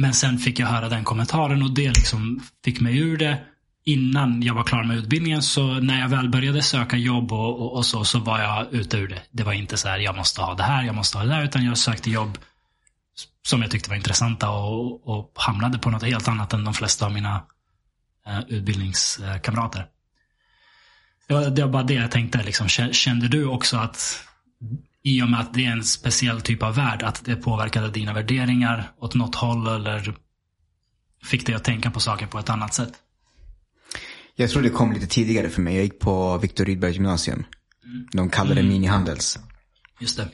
[0.00, 3.38] Men sen fick jag höra den kommentaren och det liksom fick mig ur det.
[3.84, 7.76] Innan jag var klar med utbildningen, så när jag väl började söka jobb och, och,
[7.76, 9.22] och så, så var jag ute ur det.
[9.30, 11.44] Det var inte så här, jag måste ha det här, jag måste ha det där,
[11.44, 12.38] utan jag sökte jobb
[13.46, 17.06] som jag tyckte var intressanta och, och hamnade på något helt annat än de flesta
[17.06, 17.42] av mina
[18.26, 19.86] eh, utbildningskamrater.
[21.28, 22.42] Det var, det var bara det jag tänkte.
[22.42, 22.68] Liksom.
[22.68, 24.24] Kände du också att
[25.08, 28.12] i och med att det är en speciell typ av värld, att det påverkade dina
[28.12, 30.14] värderingar åt något håll eller
[31.24, 32.92] fick dig att tänka på saker på ett annat sätt?
[34.36, 35.74] Jag tror det kom lite tidigare för mig.
[35.74, 37.44] Jag gick på Viktor Rydbergs gymnasium.
[38.12, 38.72] De kallar det mm.
[38.72, 39.38] minihandels.
[40.00, 40.28] Just det.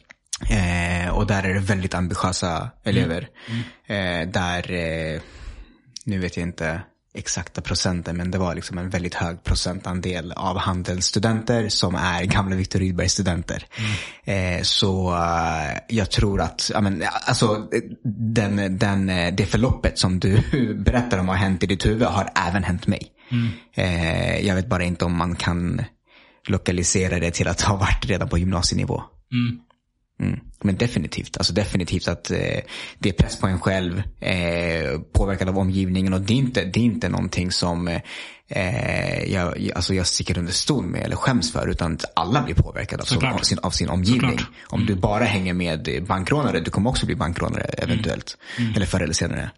[0.55, 3.29] Eh, och där är det väldigt ambitiösa elever.
[3.49, 3.63] Mm.
[3.87, 4.23] Mm.
[4.23, 5.21] Eh, där, eh,
[6.05, 6.83] nu vet jag inte
[7.15, 12.57] exakta procenten, men det var liksom en väldigt hög procentandel av handelsstudenter som är gamla
[12.57, 13.67] Viktor Rydbergs studenter.
[14.25, 14.57] Mm.
[14.57, 17.69] Eh, så eh, jag tror att, ja, men, alltså,
[18.35, 20.41] den, den, eh, det förloppet som du
[20.87, 23.07] berättar om har hänt i ditt huvud har även hänt mig.
[23.31, 23.49] Mm.
[23.75, 25.83] Eh, jag vet bara inte om man kan
[26.49, 29.03] lokalisera det till att ha varit redan på gymnasienivå.
[29.33, 29.61] Mm.
[30.21, 30.41] Mm.
[30.63, 32.61] Men definitivt, alltså definitivt att eh,
[32.99, 36.81] det är press på en själv, eh, påverkad av omgivningen och det är inte, det
[36.81, 37.89] är inte någonting som
[38.49, 43.03] eh, jag, alltså jag sticker under stol med eller skäms för utan alla blir påverkade
[43.03, 44.31] av, så, av, sin, av sin omgivning.
[44.31, 44.45] Mm.
[44.67, 48.39] Om du bara hänger med bankrånare, du kommer också bli bankrånare eventuellt.
[48.57, 48.67] Mm.
[48.67, 48.77] mm.
[48.77, 49.51] Eller förr eller senare.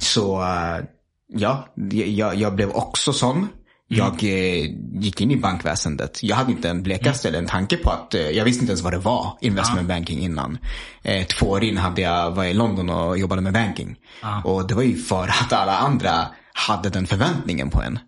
[0.00, 0.84] Så uh,
[1.32, 3.48] ja, jag, jag blev också sån.
[3.90, 4.04] Mm.
[4.04, 4.70] Jag eh,
[5.02, 6.22] gick in i bankväsendet.
[6.22, 7.34] Jag hade inte en blekaste mm.
[7.34, 9.94] eller en tanke på att, eh, jag visste inte ens vad det var, investment ja.
[9.94, 10.58] banking innan.
[11.02, 13.96] Eh, två år in hade jag, var i London och jobbade med banking.
[14.22, 14.42] Ja.
[14.42, 17.98] Och det var ju för att alla andra hade den förväntningen på en.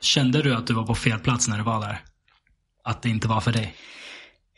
[0.00, 2.00] Kände du att du var på fel plats när du var där?
[2.84, 3.74] Att det inte var för dig?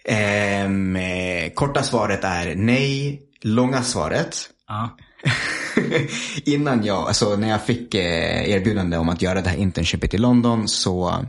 [0.05, 3.22] Ehm, eh, korta svaret är nej.
[3.43, 4.51] Långa svaret.
[4.68, 4.97] Ja.
[6.44, 10.19] innan jag, alltså när jag fick eh, erbjudande om att göra det här internshipet i
[10.19, 11.27] London så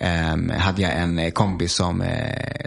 [0.00, 2.08] um, hade jag en eh, kompis som uh,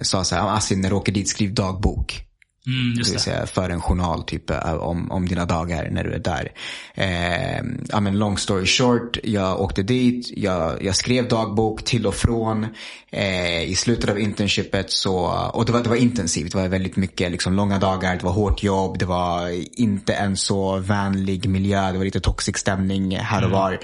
[0.02, 2.27] sa så här, ah, Asin när du åker dit skriv dagbok.
[2.68, 6.14] Mm, det vill säga för en journal typ eh, om, om dina dagar när du
[6.14, 6.52] är där.
[6.94, 12.16] Eh, ja, men long story short, jag åkte dit, jag, jag skrev dagbok till och
[12.16, 12.68] från.
[13.12, 15.18] Eh, I slutet av internshipet så,
[15.54, 18.32] och det var, det var intensivt, det var väldigt mycket liksom, långa dagar, det var
[18.32, 23.42] hårt jobb, det var inte en så vänlig miljö, det var lite toxic stämning här
[23.42, 23.80] och mm.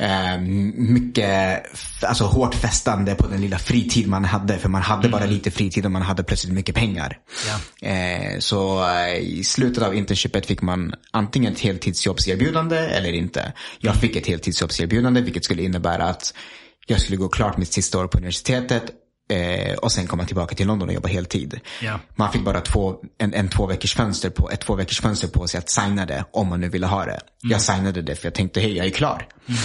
[0.00, 0.40] Eh,
[0.74, 1.62] mycket,
[2.02, 4.58] alltså hårt festande på den lilla fritid man hade.
[4.58, 5.10] För man hade mm.
[5.10, 7.18] bara lite fritid och man hade plötsligt mycket pengar.
[7.46, 7.88] Ja.
[7.88, 13.52] Eh, så eh, i slutet av internshipet fick man antingen ett heltidsjobbserbjudande eller inte.
[13.78, 16.34] Jag fick ett heltidsjobbserbjudande vilket skulle innebära att
[16.86, 18.84] jag skulle gå klart mitt sista år på universitetet
[19.78, 21.60] och sen komma tillbaka till London och jobba heltid.
[21.82, 22.00] Yeah.
[22.16, 25.46] Man fick bara två, en, en två veckors fönster på, ett två veckors fönster på
[25.46, 27.10] sig att signa det om man nu ville ha det.
[27.10, 27.20] Mm.
[27.42, 29.26] Jag signade det för jag tänkte, hej jag är klar.
[29.48, 29.60] Mm.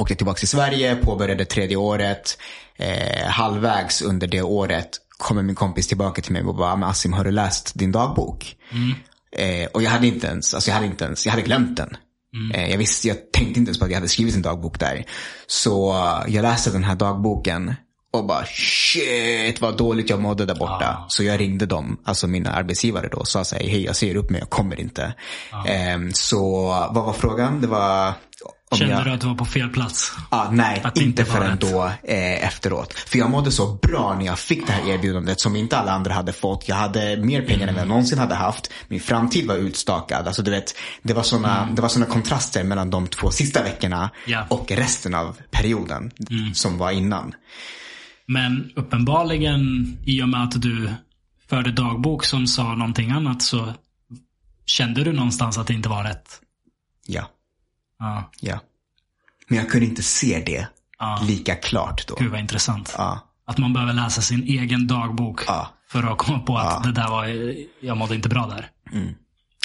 [0.00, 2.38] Åkte tillbaka till Sverige, påbörjade tredje året.
[2.76, 7.12] Eh, halvvägs under det året kommer min kompis tillbaka till mig och bara, men Asim
[7.12, 8.56] har du läst din dagbok?
[8.72, 8.94] Mm.
[9.36, 11.96] Eh, och jag hade inte ens, alltså jag hade inte ens, jag hade glömt den.
[12.34, 12.50] Mm.
[12.50, 15.04] Eh, jag visste, jag tänkte inte ens på att jag hade skrivit en dagbok där.
[15.46, 15.94] Så
[16.28, 17.74] jag läste den här dagboken
[18.12, 20.98] och bara shit vad dåligt jag mådde där borta.
[20.98, 21.04] Ah.
[21.08, 24.14] Så jag ringde dem, alltså mina arbetsgivare då och sa så här, hej jag ser
[24.14, 25.14] upp mig, jag kommer inte.
[25.50, 25.66] Ah.
[25.66, 27.60] Eh, så vad var frågan?
[27.60, 28.14] Det var
[28.78, 29.04] Kände jag...
[29.04, 30.12] du att du var på fel plats?
[30.28, 32.92] Ah, nej, att inte förrän då eh, efteråt.
[32.92, 36.14] För jag mådde så bra när jag fick det här erbjudandet som inte alla andra
[36.14, 36.68] hade fått.
[36.68, 37.68] Jag hade mer pengar mm.
[37.68, 38.72] än jag någonsin hade haft.
[38.88, 40.26] Min framtid var utstakad.
[40.26, 41.88] Alltså, du vet, det var sådana mm.
[41.88, 44.46] såna kontraster mellan de två sista veckorna yeah.
[44.48, 46.54] och resten av perioden mm.
[46.54, 47.34] som var innan.
[48.26, 50.90] Men uppenbarligen, i och med att du
[51.48, 53.72] förde dagbok som sa någonting annat så
[54.66, 56.40] kände du någonstans att det inte var rätt?
[57.06, 57.30] Ja.
[58.00, 58.30] Ja.
[58.40, 58.60] ja.
[59.48, 60.66] Men jag kunde inte se det
[60.98, 61.22] ja.
[61.26, 62.14] lika klart då.
[62.14, 62.94] Gud vad intressant.
[62.98, 63.20] Ja.
[63.46, 65.68] Att man behöver läsa sin egen dagbok ja.
[65.88, 67.26] för att komma på att det där var,
[67.80, 68.70] jag mådde inte bra där.
[68.92, 69.14] Mm.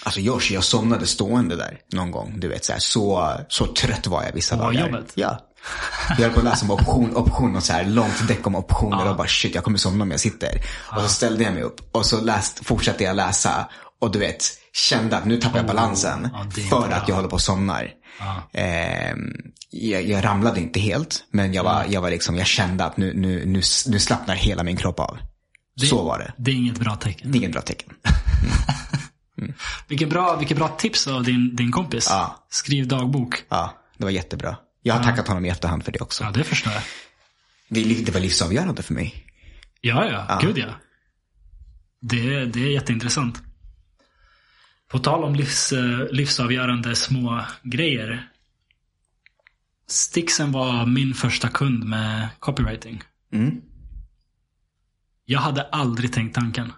[0.03, 2.39] Alltså Josh, jag somnade stående där någon gång.
[2.39, 4.85] Du vet, så, här, så, så trött var jag vissa på dagar.
[4.85, 5.11] jobbet?
[5.15, 5.39] Ja.
[6.09, 9.09] Jag höll på att läsa om option, option och så här långt däck om optioner
[9.09, 10.61] och bara shit, jag kommer somna om jag sitter.
[10.95, 13.69] Och så ställde jag mig upp och så läst, fortsatte jag läsa
[13.99, 17.35] och du vet, kände att nu tappar jag balansen oh, för att jag håller på
[17.35, 17.83] att somna.
[18.51, 19.15] Eh,
[19.69, 23.13] jag, jag, ramlade inte helt, men jag var, jag var liksom, jag kände att nu,
[23.13, 25.17] nu, nu, nu slappnar hela min kropp av.
[25.75, 26.33] Det, Så var det.
[26.37, 27.31] Det är inget bra tecken.
[27.31, 27.93] Det är inget bra tecken.
[29.37, 29.49] Mm.
[29.49, 29.59] mm.
[29.87, 32.07] vilket, bra, vilket bra tips av din, din kompis.
[32.09, 32.45] Ja.
[32.49, 33.43] Skriv dagbok.
[33.49, 34.57] Ja, det var jättebra.
[34.81, 35.05] Jag har ja.
[35.05, 36.23] tackat honom i efterhand för det också.
[36.23, 36.81] Ja, det förstår jag.
[37.67, 39.25] Det, det var livsavgörande för mig.
[39.81, 40.25] Ja, ja.
[40.29, 40.39] Ja.
[40.41, 40.65] Gud ja.
[42.01, 43.41] Det, det är jätteintressant.
[44.87, 48.29] På tal om livs, eh, livsavgörande små grejer.
[49.87, 53.03] Stixen var min första kund med copywriting.
[53.33, 53.61] Mm.
[55.25, 56.73] Jag hade aldrig tänkt tanken.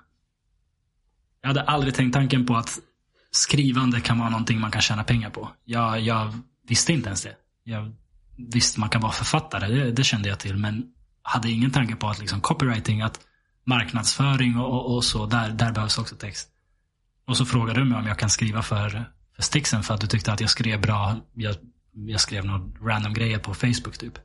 [1.41, 2.79] Jag hade aldrig tänkt tanken på att
[3.31, 5.51] skrivande kan vara någonting man kan tjäna pengar på.
[5.65, 6.33] Jag, jag
[6.67, 7.35] visste inte ens det.
[7.63, 7.95] Jag
[8.35, 10.57] visste man kan vara författare, det, det kände jag till.
[10.57, 13.19] Men hade ingen tanke på att liksom copywriting, att
[13.63, 16.49] marknadsföring och, och, och så, där, där behövs också text.
[17.27, 18.89] Och så frågade du mig om jag kan skriva för,
[19.35, 21.15] för Stixen för att du tyckte att jag skrev bra.
[21.33, 21.55] Jag,
[21.93, 24.17] jag skrev några random grejer på Facebook typ.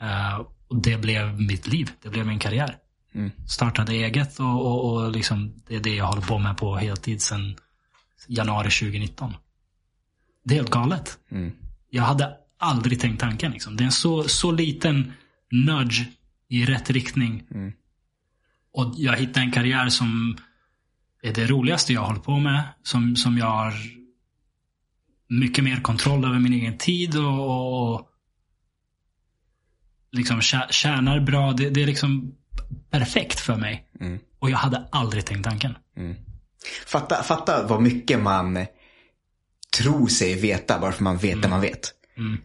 [0.00, 1.90] Eh, och det blev mitt liv.
[2.02, 2.76] Det blev min karriär.
[3.14, 3.30] Mm.
[3.48, 7.22] Startade eget och, och, och liksom, det är det jag håller på med på heltid
[7.22, 7.56] sedan
[8.28, 9.34] januari 2019.
[10.44, 11.18] Det är helt galet.
[11.30, 11.52] Mm.
[11.90, 13.52] Jag hade aldrig tänkt tanken.
[13.52, 13.76] Liksom.
[13.76, 15.12] Det är en så, så liten
[15.50, 16.02] nudge
[16.48, 17.42] i rätt riktning.
[17.50, 17.72] Mm.
[18.72, 20.36] Och jag hittade en karriär som
[21.22, 22.62] är det roligaste jag håller på med.
[22.82, 23.74] Som, som jag har
[25.28, 28.08] mycket mer kontroll över min egen tid och, och
[30.12, 31.52] liksom tjä- tjänar bra.
[31.52, 32.34] Det, det är liksom
[32.90, 33.86] perfekt för mig.
[34.00, 34.18] Mm.
[34.38, 35.74] Och jag hade aldrig tänkt tanken.
[36.86, 38.66] Fatta, fatta vad mycket man
[39.78, 41.94] tror sig veta varför man vet det man vet.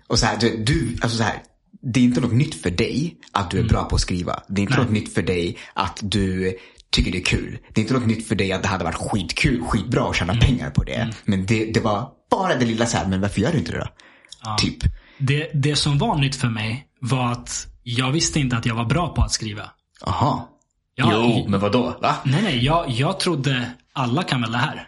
[0.08, 1.44] Och så här, du, du, alltså så här,
[1.82, 4.44] det är inte något nytt för dig att du är bra på att skriva.
[4.48, 4.84] Det är inte Nej.
[4.84, 6.58] något nytt för dig att du
[6.96, 7.58] tycker det är kul.
[7.74, 10.36] Det är inte något nytt för dig att det hade varit skitkul, skitbra att tjäna
[10.36, 11.14] pengar på det.
[11.26, 13.80] Men det, det var bara det lilla så här, men varför gör du inte det
[13.80, 14.56] då?
[14.58, 14.78] Typ.
[15.18, 18.86] Det, det som var nytt för mig var att jag visste inte att jag var
[18.86, 19.72] bra på att skriva.
[20.02, 20.50] Aha.
[20.96, 21.98] Jag, jo, men vad då?
[22.02, 22.16] Va?
[22.24, 22.66] Nej, nej.
[22.66, 24.88] Jag, jag trodde alla kan väl det här.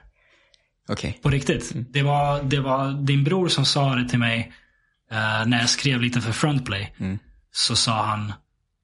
[0.89, 1.19] Okej.
[1.23, 1.71] På riktigt.
[1.93, 4.53] Det, var, det var din bror som sa det till mig
[5.11, 6.95] eh, när jag skrev lite för Frontplay.
[7.51, 8.33] Så sa han,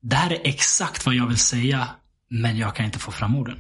[0.01, 1.87] det här är exakt vad jag vill säga,
[2.41, 3.57] men jag kan inte få fram orden.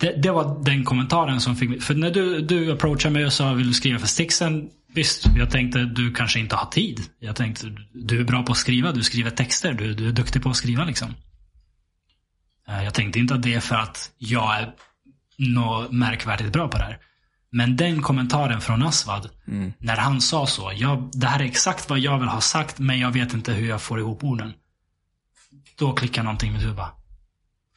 [0.00, 1.80] Det, det var den kommentaren som fick mig.
[1.80, 4.68] För när du, du approachade mig och sa, vill du skriva för Stixen?
[4.94, 7.00] Visst, jag tänkte du kanske inte har tid.
[7.18, 10.42] Jag tänkte, du är bra på att skriva, du skriver texter, du, du är duktig
[10.42, 11.14] på att skriva liksom.
[12.68, 14.72] Eh, Jag tänkte inte att det är för att jag är
[15.38, 16.98] något märkvärdigt bra på det här.
[17.50, 19.30] Men den kommentaren från Asvad,
[19.78, 20.72] när han sa så.
[20.74, 23.68] Jag, det här är exakt vad jag vill ha sagt, men jag vet inte hur
[23.68, 24.52] jag får ihop orden.
[25.78, 26.76] Då klickar någonting i mitt huvud.
[26.76, 26.92] bara,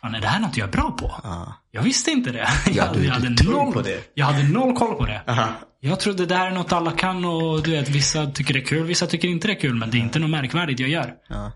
[0.01, 1.11] Fan, är det här något jag är bra på?
[1.23, 1.53] Ja.
[1.71, 2.47] Jag visste inte det.
[2.71, 4.11] Ja, du är jag, hade noll, på det.
[4.13, 5.21] jag hade noll koll på det.
[5.27, 5.47] Aha.
[5.79, 8.65] Jag trodde det här är något alla kan och du vet, vissa tycker det är
[8.65, 9.75] kul, vissa tycker inte det är kul.
[9.75, 11.13] Men det är inte något märkvärdigt jag gör.
[11.29, 11.51] Ja.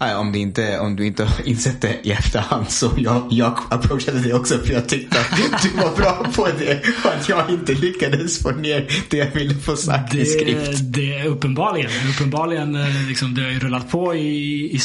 [0.00, 3.58] Nej, om, det inte, om du inte har insett det i efterhand så jag, jag
[3.70, 7.50] approachade dig också för jag tyckte att du var bra på det och att jag
[7.50, 10.78] inte lyckades få ner det jag ville få sagt i skrift.
[10.78, 11.90] Det, det är uppenbarligen.
[12.14, 14.80] Uppenbarligen, eh, liksom, det har ju rullat på i, i, i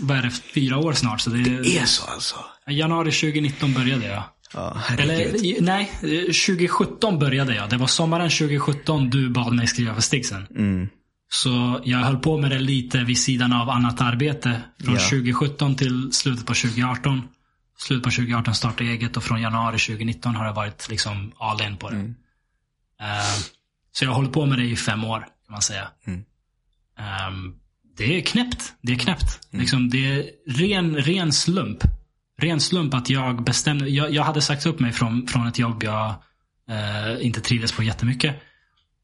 [0.00, 1.20] vad är det, fyra år snart.
[1.20, 2.36] Så det, Det är så alltså?
[2.70, 4.22] Januari 2019 började jag.
[4.54, 7.70] Ja, Eller i- nej, eh, 2017 började jag.
[7.70, 10.46] Det var sommaren 2017 du bad mig skriva för Stixen.
[10.56, 10.88] Mm.
[11.32, 14.62] Så jag höll på med det lite vid sidan av annat arbete.
[14.84, 15.00] Från Ja.
[15.00, 17.28] 2017 till slutet på 2018.
[17.78, 21.62] Slutet på 2018 startade jag eget och från januari 2019 har jag varit liksom all
[21.62, 21.96] in på det.
[21.96, 22.14] Mm.
[23.00, 23.40] Eh,
[23.92, 25.88] så jag har hållit på med det i fem år, kan man säga.
[26.06, 26.24] Mm.
[26.98, 27.54] Ehm,
[27.96, 28.74] det är knäppt.
[28.80, 29.48] Det är knäppt.
[29.50, 31.84] Liksom, det är ren, ren slump.
[32.38, 33.88] Ren slump att jag bestämde.
[33.88, 36.14] Jag, jag hade sagt upp mig från, från ett jobb jag
[36.68, 38.42] eh, inte trivdes på jättemycket.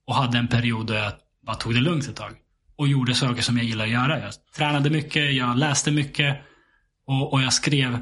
[0.07, 1.13] Och hade en period då jag
[1.49, 2.33] bara tog det lugnt ett tag.
[2.77, 4.21] Och gjorde saker som jag gillar att göra.
[4.21, 6.37] Jag tränade mycket, jag läste mycket.
[7.07, 7.99] Och, och jag skrev.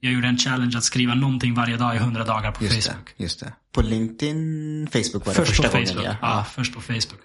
[0.00, 3.14] Jag gjorde en challenge att skriva någonting varje dag i 100 dagar på Just Facebook.
[3.16, 3.52] det, just det.
[3.72, 5.96] På LinkedIn, Facebook var det Först på första Facebook.
[5.96, 6.14] gången.
[6.22, 6.46] Ja.
[6.54, 7.20] först på Facebook.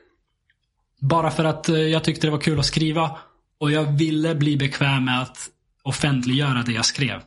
[1.01, 3.17] Bara för att eh, jag tyckte det var kul att skriva.
[3.59, 5.49] Och jag ville bli bekväm med att
[5.83, 7.21] offentliggöra det jag skrev.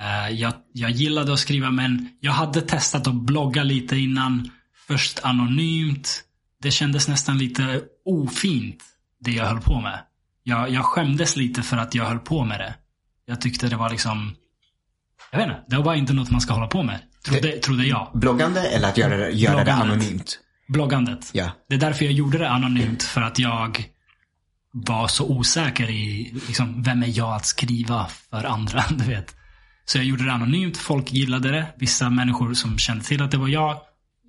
[0.00, 4.50] Eh, jag, jag gillade att skriva men jag hade testat att blogga lite innan.
[4.86, 6.24] Först anonymt.
[6.62, 8.84] Det kändes nästan lite ofint.
[9.20, 9.98] Det jag höll på med.
[10.42, 12.74] Jag, jag skämdes lite för att jag höll på med det.
[13.26, 14.34] Jag tyckte det var liksom
[15.32, 15.62] Jag vet inte.
[15.68, 17.00] Det var bara inte något man ska hålla på med.
[17.26, 18.10] Trodde, trodde jag.
[18.14, 20.38] Bloggande eller att göra, det- göra det anonymt?
[20.68, 21.30] Bloggandet.
[21.32, 21.50] Ja.
[21.68, 23.02] Det är därför jag gjorde det anonymt.
[23.02, 23.84] För att jag
[24.72, 28.84] var så osäker i liksom, vem är jag att skriva för andra.
[28.90, 29.36] Du vet.
[29.84, 30.76] Så jag gjorde det anonymt.
[30.76, 31.66] Folk gillade det.
[31.76, 33.80] Vissa människor som kände till att det var jag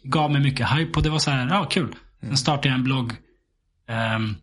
[0.04, 1.96] gav mig mycket hype och det var så här, ja kul.
[2.28, 3.14] Sen startade jag en blogg
[3.88, 4.36] ehm,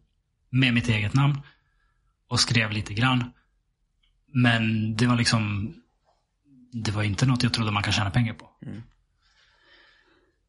[0.51, 1.41] med mitt eget namn
[2.29, 3.25] och skrev lite grann.
[4.33, 5.75] Men det var liksom
[6.73, 8.51] det var inte något jag trodde man kan tjäna pengar på.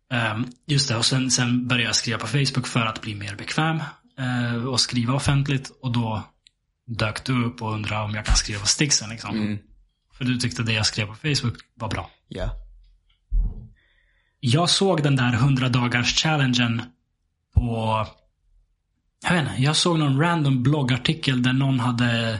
[0.09, 3.35] Ehm, just det, och sen, sen började jag skriva på Facebook för att bli mer
[3.35, 3.79] bekväm.
[4.17, 5.71] eh, och skriva offentligt.
[5.81, 6.23] Och då
[6.87, 9.09] dök du upp och undrade om jag kan skriva sticksen.
[9.09, 9.57] Liksom.
[10.13, 12.09] För du tyckte det jag skrev på Facebook var bra.
[12.27, 12.49] Ja.
[14.39, 16.81] Jag såg den där 100 dagars challengen
[17.53, 18.05] på...
[19.23, 22.39] Jag vet inte, jag såg någon random bloggartikel där någon hade...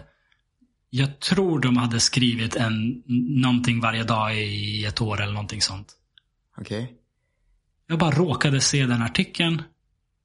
[0.90, 3.04] Jag tror de hade skrivit en,
[3.42, 5.88] någonting varje dag i ett år eller någonting sånt.
[6.58, 6.94] Okej.
[7.88, 9.62] Jag bara råkade se den artikeln.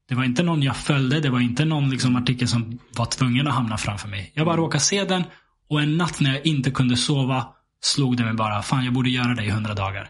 [0.08, 1.20] Det var inte någon jag följde.
[1.20, 4.32] Det var inte någon liksom, artikel som var tvungen att hamna framför mig.
[4.34, 5.24] Jag bara råkade se den.
[5.68, 7.48] Och en natt när jag inte kunde sova
[7.80, 10.08] slog det mig bara, fan jag borde göra det i hundra dagar.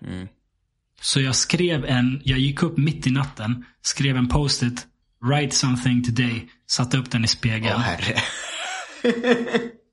[1.01, 4.86] Så jag skrev en, jag gick upp mitt i natten, skrev en post-it,
[5.24, 7.74] write something today, satte upp den i spegeln.
[7.77, 8.01] Åh.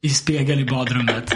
[0.02, 1.34] I spegeln i badrummet.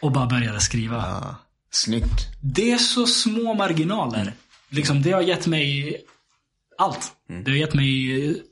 [0.00, 0.96] Och bara började skriva.
[0.96, 1.36] Ja.
[1.70, 2.26] Snyggt.
[2.40, 4.32] Det är så små marginaler.
[4.70, 5.96] Liksom, det har gett mig
[6.78, 7.12] allt.
[7.44, 8.42] Det har gett mig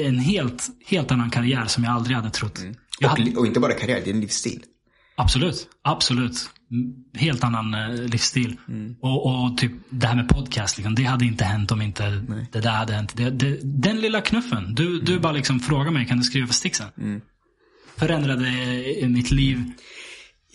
[0.00, 2.60] en helt, helt annan karriär som jag aldrig hade trott.
[3.00, 4.62] Jag Och, hade, och inte bara karriär, det är en livsstil.
[5.16, 6.50] absolut, absolut.
[6.70, 8.56] Mm, Helt annan eh, livsstil.
[9.00, 12.10] Och, och typ det här med podcast, liksom, det hade inte hänt om inte
[12.52, 13.16] det där hade hänt.
[13.16, 14.74] Det, det, den lilla knuffen.
[14.74, 16.86] Du, du bara liksom frågar mig, kan du skriva för sticksen?
[17.96, 18.48] Förändrade
[19.00, 19.64] eh, mitt liv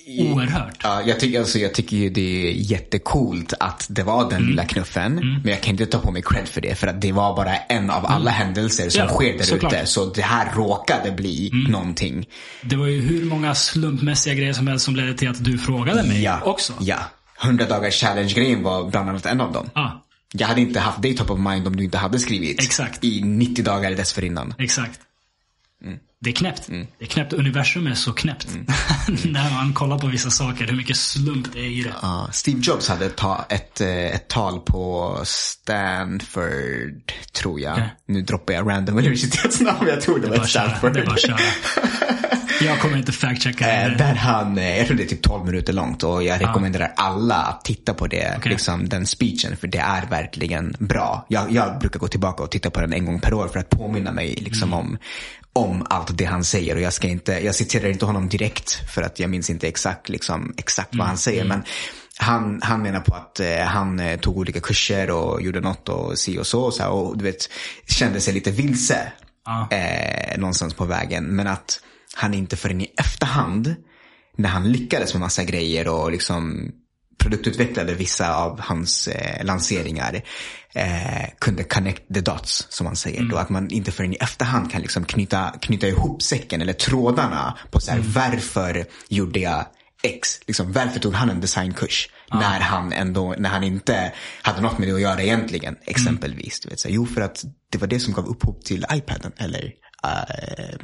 [0.07, 0.77] oerhört.
[0.83, 4.65] Ja, jag, tycker, alltså, jag tycker ju det är jättecoolt att det var den lilla
[4.65, 5.15] knuffen.
[5.43, 6.75] Men jag kan inte ta på mig cred för det.
[6.75, 9.85] För att det var bara en av alla händelser som Ja, sker där ute.
[9.85, 12.25] Så det här råkade bli någonting.
[12.61, 16.03] Det var ju hur många slumpmässiga grejer som helst som ledde till att du frågade
[16.03, 16.73] mig Ja, också.
[16.79, 16.97] ja.
[17.43, 19.69] 100 dagars challenge-grejen var bland annat en av dem.
[19.75, 20.03] Ja,
[20.33, 23.03] Jag hade inte haft dig top of mind om du inte hade skrivit Exakt.
[23.03, 24.53] i 90 dagar dessförinnan.
[24.59, 24.99] exakt.
[26.23, 26.68] Det är knäppt.
[26.68, 27.34] Det är knäppt.
[27.34, 28.48] Universum är så knäppt.
[29.26, 31.93] När man kollar på vissa saker, hur mycket slump det är i det.
[32.02, 37.73] Ja, Steve Jobs hade ta, ett, eh, ett tal på Stanford, tror jag.
[37.73, 37.89] Okej.
[38.07, 40.68] Nu droppar jag random universitetsnamn, jag tror det var ett köra.
[40.69, 40.93] Stanford.
[40.93, 41.38] Det är bara köra.
[42.61, 43.95] Jag kommer inte fact-checka Eh, det.
[43.95, 47.35] Där han, eh, jag tror det är typ 12 minuter långt och jag rekommenderar alla
[47.35, 48.52] att titta på det, Okej.
[48.52, 51.26] liksom den speechen, för det är verkligen bra.
[51.30, 53.69] Jag, jag brukar gå tillbaka och titta på den en gång per år för att
[53.69, 54.98] påminna mig liksom om,
[55.53, 56.75] om allt det han säger.
[56.75, 60.09] Och jag ska inte, jag citerar inte honom direkt för att jag minns inte exakt,
[60.09, 61.43] liksom, exakt vad han säger.
[61.45, 61.63] Men
[62.17, 66.19] han, han menar på att eh, han eh, tog olika kurser och gjorde något och
[66.19, 66.61] si och så.
[66.61, 67.49] Och, så här, och du vet,
[67.87, 69.11] kände sig lite vilse
[69.45, 69.67] Ja.
[69.71, 71.25] eh, någonstans på vägen.
[71.25, 71.79] Men att
[72.15, 73.75] han inte förrän i efterhand,
[74.37, 76.71] när han lyckades med massa grejer och liksom
[77.22, 80.22] produktutvecklade vissa av hans eh, lanseringar,
[80.76, 83.23] eh, kunde connect the dots, som man säger.
[83.23, 87.57] Då att man inte förrän i efterhand kan liksom knyta, knyta ihop säcken eller trådarna
[87.72, 89.65] på så här, varför gjorde jag
[90.03, 90.39] X?
[90.48, 92.10] Liksom, varför tog han en designkurs?
[92.34, 96.60] När han ändå, när han inte hade något med det att göra egentligen, exempelvis.
[96.60, 99.73] Du vet, så jo, för att det var det som gav upphov till iPaden, eller
[100.03, 100.76] eh,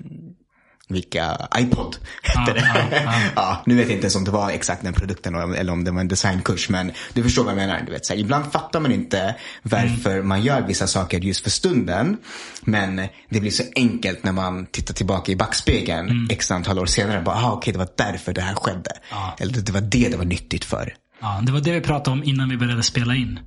[0.89, 3.21] vilka, iPod hette det.
[3.35, 5.91] Ja, nu vet jag inte ens om det var exakt den produkten eller om det
[5.91, 6.69] var en designkurs.
[6.69, 7.83] Men du förstår vad jag menar.
[7.85, 11.49] Du vet, så här, ibland fattar man inte varför man gör vissa saker just för
[11.49, 12.17] stunden.
[12.61, 12.95] Men
[13.29, 17.21] det blir så enkelt när man tittar tillbaka i backspegeln x antal år senare.
[17.21, 18.91] Bara, ah, okej, det var därför det här skedde.
[19.39, 20.93] Eller det var det det var nyttigt för.
[21.21, 23.39] Ja, det var det vi pratade om innan vi började spela in.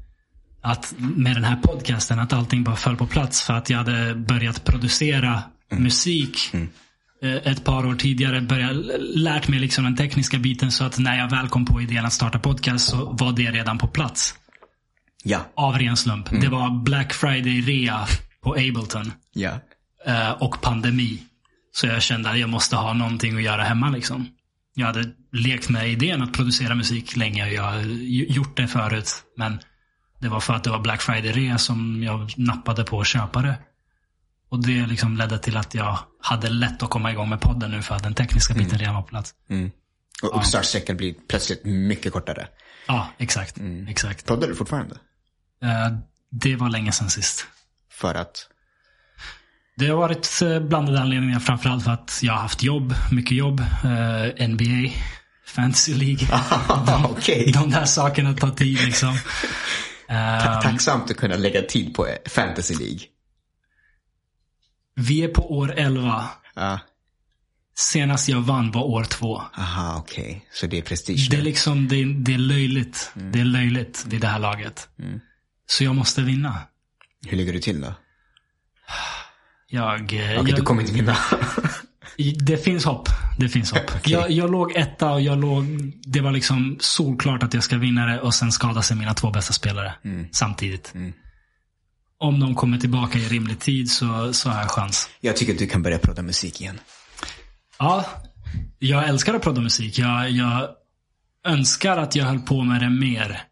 [0.62, 4.15] Att med den här podcasten, att allting bara föll på plats för att jag hade
[4.15, 6.61] börjat producera musik eh,
[7.22, 8.40] ett par år tidigare.
[8.40, 12.05] Börjat, lärt mig liksom den tekniska biten så att när jag väl kom på idén
[12.05, 14.34] att starta podcast så var det redan på plats.
[15.24, 16.30] Ja, Av ren slump.
[16.40, 18.06] Det var Black Friday-rea
[18.42, 19.12] på Ableton.
[19.34, 19.51] ja.
[20.06, 21.22] eh, och pandemi.
[21.72, 24.28] Så jag kände att jag måste ha någonting att göra hemma liksom.
[24.74, 27.48] Jag hade lekt med idén att producera musik länge.
[27.48, 29.10] Jag har gjort det förut.
[29.36, 29.59] Men
[30.20, 33.59] det var för att det var Black Friday-rea som jag nappade på att köpa det.
[34.51, 37.82] Och det liksom ledde till att jag hade lätt att komma igång med podden nu
[37.82, 39.35] för att den tekniska biten redan var på plats.
[40.22, 42.48] Och uppstartsträckan blir plötsligt mycket kortare.
[42.86, 43.56] Ja, exakt.
[43.89, 44.27] exakt.
[44.27, 44.94] Poddar du fortfarande?
[45.62, 45.98] Eh,
[46.31, 47.47] det var länge sedan sist.
[47.93, 48.47] För att?
[49.77, 51.40] Det har varit eh, blandade anledningar.
[51.40, 53.60] Framförallt för att jag har haft jobb, mycket jobb.
[53.60, 54.90] Eh, NBA,
[55.47, 56.28] Fantasy League.
[57.05, 57.52] Okej.
[57.52, 59.18] De där sakerna tar tid liksom.
[60.10, 62.98] Eh, Tacksamt att kunna lägga tid på Fantasy League.
[64.95, 66.29] Vi är på år 11.
[66.55, 66.79] Ja.
[67.75, 69.43] Senast jag vann var år 2.
[69.59, 70.47] Aha, okej.
[70.53, 73.12] Så det är prestige Det är liksom, det det är löjligt.
[73.15, 74.89] Det är löjligt vid det här laget.
[75.67, 76.59] Så jag måste vinna.
[77.27, 77.95] Hur ligger du till då?
[79.67, 81.17] Jag, eh, Okej, du jag, kommer inte vinna.
[82.39, 83.09] Det finns hopp.
[83.39, 83.91] Det finns hopp.
[84.05, 85.65] jag, jag låg etta och jag låg,
[86.05, 89.31] det var liksom solklart att jag ska vinna det och sen skadade sig mina två
[89.31, 89.95] bästa spelare
[90.33, 90.95] samtidigt.
[92.20, 95.10] Om de kommer tillbaka i rimlig tid så, så har jag chans.
[95.20, 96.80] jag tycker att du kan börja prata musik igen.
[97.78, 98.05] Ja,
[98.78, 99.98] jag älskar att prodda musik.
[99.98, 100.68] Jag, jag
[101.47, 103.42] önskar att jag höll på med det mer.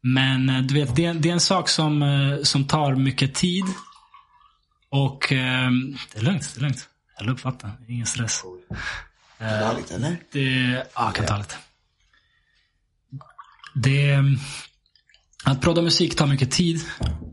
[0.00, 3.34] Men eh, du vet, det, är- det är en sak som, eh, som tar mycket
[3.34, 3.64] tid.
[4.88, 5.70] Och eh,
[6.12, 6.88] det är lugnt, det är lugnt.
[7.16, 8.42] Häll upp vatten, ingen stress.
[9.72, 10.16] Dåligt eller?
[10.32, 10.40] Det,
[10.72, 11.54] ja, jag kan ta lite.
[13.74, 14.16] Det,
[15.46, 16.80] att prodda musik tar mycket tid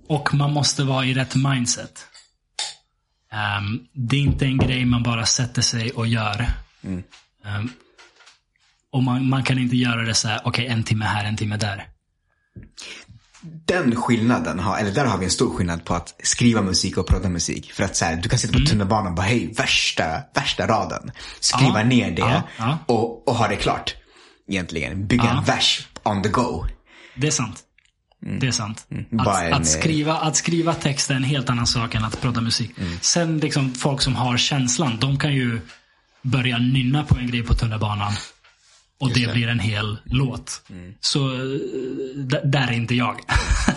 [0.08, 2.06] och man måste vara i rätt mindset.
[3.32, 6.52] Ehm, det är inte en grej man bara sätter sig och gör.
[7.46, 7.70] Ehm,
[8.92, 11.58] och man, man kan inte göra det så här, okej en timme här, en timme
[11.58, 11.88] där.
[13.66, 17.08] Den skillnaden, har, eller där har vi en stor skillnad på att skriva musik och
[17.08, 17.72] prodda musik.
[17.72, 21.12] För att så här, du kan sitta på tunnelbanan och bara, hej, värsta, värsta raden.
[21.40, 22.78] Skriva Ja, ner det ja, ja.
[22.86, 23.96] Och, och ha det klart.
[24.48, 25.08] Egentligen.
[25.08, 26.66] Bygga en vers on the go.
[27.16, 27.64] Det är sant.
[28.26, 28.88] Det är sant.
[29.10, 32.42] Bara Att, att, skriva, att skriva text är en helt annan sak än att prodda
[32.42, 32.72] musik.
[33.02, 35.62] Sen liksom folk som har känslan, de kan ju
[36.22, 38.14] börja nynna på en grej på tunnelbanan.
[39.00, 39.34] Och det, det.
[39.34, 40.62] blir en hel låt.
[41.00, 41.40] Så eh,
[42.44, 43.20] där är inte jag.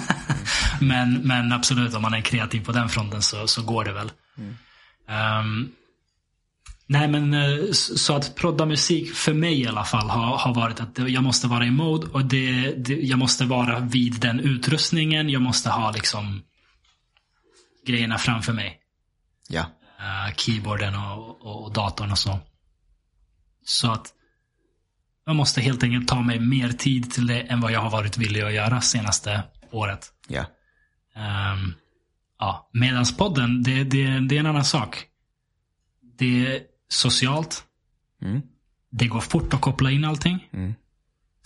[0.81, 4.11] men, men absolut, om man är kreativ på den fronten så, så går det väl.
[5.09, 5.69] Ehm,
[6.89, 10.81] Nej men eh, så att prodda musik för mig i alla fall har, har varit
[10.81, 15.31] att jag måste vara i mode och det, det, jag måste vara vid den utrustningen.
[15.31, 16.43] Jag måste ha liksom
[17.87, 18.81] grejerna framför mig.
[19.49, 19.61] Ja.
[19.99, 22.39] Eh, keyboarden och, och, och datorn och så.
[23.65, 24.13] Så att
[25.27, 28.19] jag måste helt enkelt ta mig mer tid till det än vad jag har varit
[28.19, 30.13] villig att göra senaste året.
[30.29, 30.41] Ja.
[31.17, 31.75] Um,
[32.39, 35.05] ja, Medans-podden, det, det, det är en annan sak.
[36.19, 37.65] Det är socialt.
[38.23, 38.41] Mm.
[38.91, 40.49] Det går fort att koppla in allting.
[40.53, 40.75] Mm.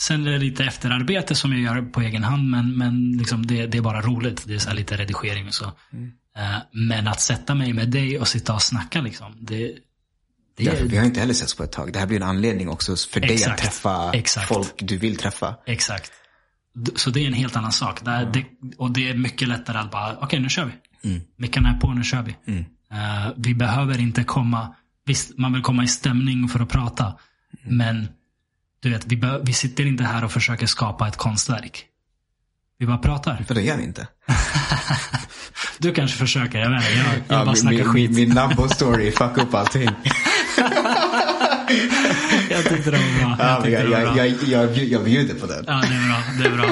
[0.01, 3.67] Sen är det lite efterarbete som jag gör på egen hand, men, men liksom det,
[3.67, 4.45] det är bara roligt.
[4.47, 5.65] Det är så lite redigering och så.
[6.37, 9.57] Eh, men att sätta mig med dig och sitta och snacka, liksom, det,
[10.57, 11.93] det Ja, är vi har inte heller setts på ett tag.
[11.93, 13.63] Det här blir en anledning också för dig att Exakt.
[13.63, 14.49] träffa Exakt.
[14.49, 15.57] folk du vill träffa.
[15.67, 16.13] Exakt.
[16.97, 18.05] Så det är en helt annan sak.
[18.05, 18.45] Det, är- det,
[18.77, 21.09] och det är mycket lättare att bara, okej nu kör vi.
[21.11, 21.23] Mm.
[21.37, 22.37] Mickarna är på, nu kör vi.
[22.93, 24.75] Eh, vi behöver inte komma,
[25.11, 27.05] visst man vill komma i stämning för att prata.
[27.05, 27.77] Mm.
[27.77, 28.09] Men
[28.83, 31.85] du vet, vi, be, vi sitter inte här och försöker skapa ett konstverk.
[32.79, 33.45] Vi bara pratar.
[33.49, 34.09] För det gör vi inte.
[35.79, 36.85] Du kanske försöker, jag vet.
[36.97, 38.11] Jag, jag bara min, snackar min, skit.
[38.11, 39.83] min, min Nabbo-story fuck upp allting.
[42.51, 43.37] jag tyckte det var bra.
[43.39, 44.27] Ja, Jag jag, det var bra.
[44.27, 45.65] jag, jag, jag bjuder på den.
[45.67, 46.23] Ja, det är bra.
[46.39, 46.67] Det är bra.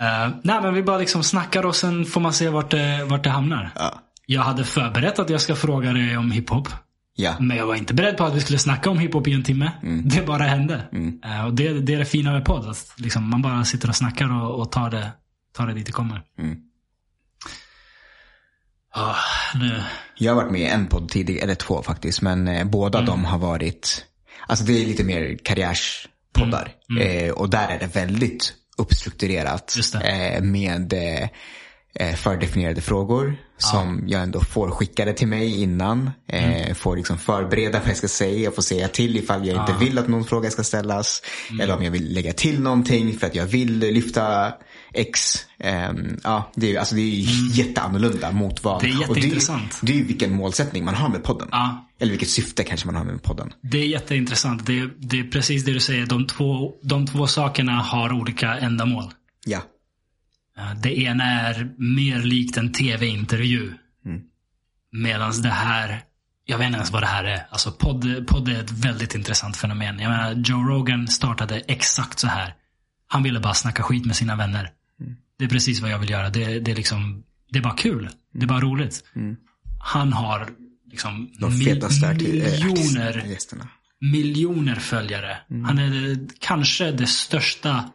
[0.00, 3.24] Eh, nej, men vi bara liksom snackar och sen får man se vart det, vart
[3.24, 3.70] det hamnar.
[3.74, 4.02] Ja.
[4.26, 6.68] Jag hade förberett att jag ska fråga dig om hiphop.
[7.16, 7.36] Ja.
[7.40, 9.70] Men jag var inte beredd på att vi skulle snacka om hiphop i en timme.
[10.04, 10.82] Det bara hände.
[11.24, 12.68] Eh, och det, det är det fina med podd.
[12.68, 15.10] Att liksom man bara sitter och snackar och, och tar, det,
[15.56, 16.22] tar det dit det kommer.
[16.38, 16.56] Mm.
[18.96, 19.14] Ah,
[19.54, 19.82] nu.
[20.18, 23.24] Jag har varit med i en podd tidigare, eller två faktiskt, men eh, båda de
[23.24, 24.04] har varit,
[24.46, 26.68] alltså det är lite mer karriärspoddar.
[27.00, 30.08] Eh, och där är det väldigt uppstrukturerat det.
[30.08, 31.28] eh, med eh,
[31.94, 36.10] eh, fördefinierade frågor som jag ändå får skickade till mig innan.
[36.28, 39.84] Eh, Får liksom förbereda vad jag ska säga, jag får säga till ifall jag inte
[39.84, 41.22] vill att någon fråga ska ställas.
[41.60, 44.52] Eller om jag vill lägga till någonting för att jag vill lyfta
[44.92, 45.36] X.
[45.58, 48.82] Ehm, ja, det är, ju- alltså det är ju jätteannorlunda mot vad...
[48.82, 49.78] Det är och jätteintressant.
[49.82, 51.48] Det är ju vilken målsättning man har med podden.
[51.50, 51.88] Ja.
[52.00, 53.52] Eller vilket syfte kanske man har med podden.
[53.62, 54.66] Det är jätteintressant.
[54.66, 56.06] Det, är- det är precis det du säger.
[56.06, 59.04] De två, de två sakerna har olika ändamål.
[59.46, 59.58] Ja.
[60.82, 63.72] Det ena är mer likt en tv-intervju.
[64.92, 66.02] Medan det här,
[66.44, 67.46] jag vet inte ens vad det här är.
[67.50, 69.98] Alltså podd, podd är ett väldigt intressant fenomen.
[69.98, 72.54] Jag menar, Joe Rogan startade exakt så här.
[73.06, 74.70] Han ville bara snacka skit med sina vänner.
[75.38, 76.30] Det är precis vad jag vill göra.
[76.30, 77.22] Det, det är liksom,
[77.52, 78.08] det är bara kul.
[78.32, 79.04] Det är bara roligt.
[79.80, 80.48] Han har
[80.90, 83.68] liksom De fetaste eh, miljoner gästerna.
[84.00, 85.36] miljoner följare.
[85.66, 87.90] Han är kanske det största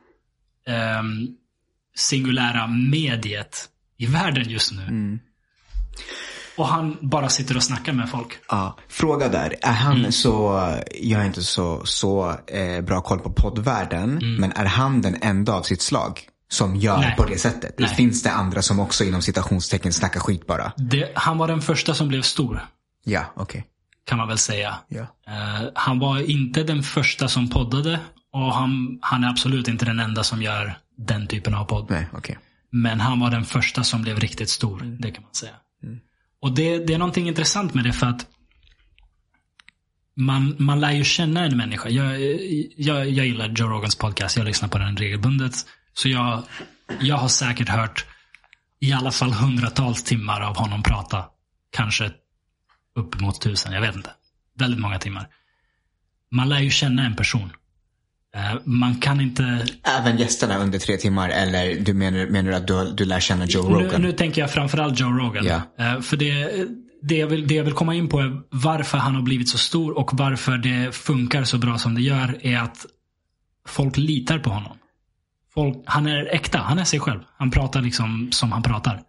[0.68, 1.28] ehm,
[2.00, 3.66] singulära mediet
[3.98, 5.20] i världen just nu.
[6.58, 8.28] Och han bara sitter och snackar med folk.
[8.50, 9.56] Ja, fråga där.
[9.62, 10.12] Är han Mm.
[10.12, 10.62] så,
[11.02, 15.54] jag har inte så, så eh, bra koll på poddvärlden, men är han den enda
[15.54, 16.22] av sitt slag
[16.52, 17.08] som gör Mm.
[17.08, 17.16] Nej.
[17.18, 17.76] på det sättet?
[17.80, 17.96] Nej.
[17.96, 20.72] Finns det andra som också inom citationstecken snackar skit bara?
[20.78, 22.66] Det, han var den första som blev stor,
[23.06, 23.66] Ja, okej.
[24.06, 24.76] kan man väl säga.
[24.88, 25.02] Ja.
[25.28, 28.00] Eh, han var inte den första som poddade
[28.32, 31.86] och han, han är absolut inte den enda som gör den typen av podd.
[31.90, 32.38] Nej, okej.
[32.72, 34.80] Men han var den första som blev riktigt stor.
[35.00, 35.54] Det kan man säga.
[36.42, 38.28] Och det, det är någonting intressant med det för att
[40.16, 41.90] man, man lär ju känna en människa.
[41.90, 42.22] Jag,
[42.78, 44.38] jag, jag gillar Joe Rogans podcast.
[44.38, 45.54] Jag lyssnar på den regelbundet.
[45.94, 46.44] Så jag,
[47.00, 48.06] jag har säkert hört
[48.80, 51.26] i alla fall hundratals timmar av honom prata.
[51.70, 52.12] Kanske
[52.96, 54.12] uppemot tusen, jag vet inte.
[54.58, 55.28] Väldigt många timmar.
[56.32, 57.52] man lär ju känna en person.
[58.36, 59.66] Eh, man kan inte...
[59.84, 63.70] Även gästerna under tre timmar eller du menar, menar att du, du lär känna Joe
[63.70, 64.02] Rogan?
[64.02, 65.46] Nu, nu tänker jag framförallt Joe Rogan.
[65.46, 66.52] Eh, För det,
[67.02, 69.58] det, jag vill, det jag vill komma in på är varför han har blivit så
[69.58, 72.86] stor och varför det funkar så bra som det gör är att
[73.68, 74.78] folk litar på honom.
[75.54, 77.20] Folk, han är äkta, han är sig själv.
[77.38, 79.02] Han pratar liksom som han pratar.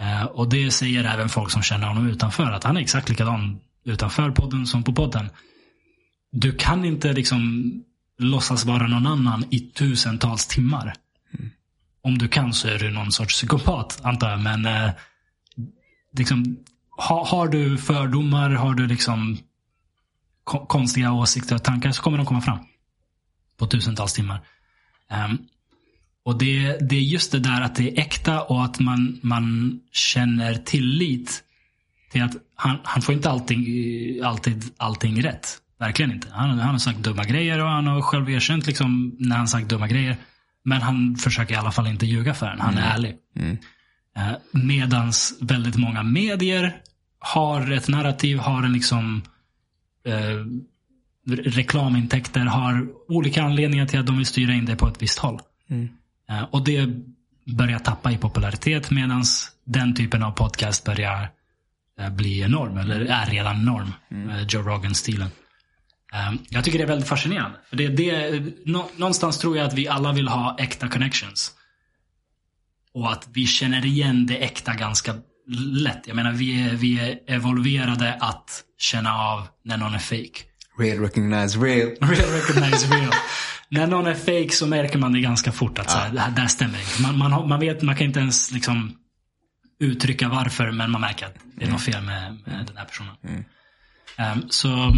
[0.00, 2.52] Eh, och det säger även folk som känner honom utanför.
[2.52, 5.28] Att han är exakt likadan utanför podden som på podden.
[6.32, 7.72] Du kan inte liksom
[8.18, 10.94] låtsas vara någon annan i tusentals timmar.
[12.02, 14.40] Om du kan så är du någon sorts psykopat antar jag.
[14.40, 14.90] Men eh,
[16.12, 16.56] liksom,
[16.90, 19.38] ha, har du fördomar, har du liksom
[20.44, 22.58] ko- konstiga åsikter och tankar så kommer de komma fram.
[23.56, 24.40] På tusentals timmar.
[25.28, 25.38] Um,
[26.24, 29.80] och det, det är just det där att det är äkta och att man, man
[29.92, 31.44] känner tillit
[32.10, 35.58] till att han, han får inte allting, eh, alltid allting rätt.
[35.78, 36.28] Verkligen inte.
[36.32, 39.68] Han, han har sagt dumma grejer och han har själv erkänt liksom när han sagt
[39.68, 40.16] dumma grejer.
[40.64, 42.60] Men han försöker i alla fall inte ljuga för en.
[42.60, 43.16] Han är ärlig.
[44.16, 46.76] Eh, medans väldigt många medier
[47.18, 49.22] har ett narrativ, har en liksom
[50.06, 50.12] eh,
[51.26, 55.18] re- reklamintäkter, har olika anledningar till att de vill styra in det på ett visst
[55.18, 55.40] håll.
[56.30, 56.88] Eh, och det
[57.56, 59.24] börjar tappa i popularitet medan
[59.64, 61.30] den typen av podcast börjar
[62.00, 63.92] eh, bli enorm, eller är redan enorm.
[64.30, 65.28] eh, Joe Rogan-stilen.
[66.12, 67.58] Eh, Jag tycker det är väldigt fascinerande.
[67.68, 71.52] För det, det, nå, någonstans tror jag att vi alla vill ha äkta connections.
[72.94, 75.14] Och att vi känner igen det äkta ganska
[75.72, 76.02] lätt.
[76.06, 80.42] Jag menar, vi är, vi är evolverade att känna av när någon är fake.
[80.78, 81.88] Real recognize real.
[82.00, 83.12] Real recognize real.
[83.68, 86.30] När någon är fake så märker man det ganska fort att så här, det här,
[86.30, 87.02] det här stämmer inte.
[87.02, 88.96] Man, man, man vet, man kan inte ens liksom
[89.80, 93.14] uttrycka varför, men man märker att det är något fel med, med den här personen.
[94.16, 94.94] Ehm, så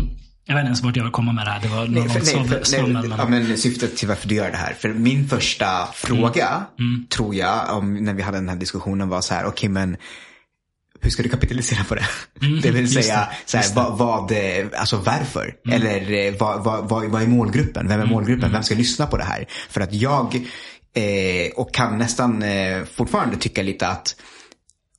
[0.49, 1.61] jag vet inte ens vart jag vill komma med det här.
[1.61, 4.35] Det var Nej, något för, nej, för, nej, men- ja, men syftet till varför du
[4.35, 4.75] gör det här.
[4.75, 6.65] För min första fråga,
[7.09, 9.97] tror jag, om, när vi hade den här diskussionen var så här, okej men
[11.01, 12.07] hur ska du kapitalisera på det?
[12.63, 15.55] det vill säga, det, så här, vad, vad, eh, alltså varför?
[15.71, 17.89] Eller eh, vad, vad, vad, vad är målgruppen?
[17.89, 18.53] Vem är målgruppen?
[18.53, 19.47] Vem ska lyssna på det här?
[19.69, 20.35] För att jag,
[20.95, 24.17] eh, och kan nästan eh, fortfarande tycka lite att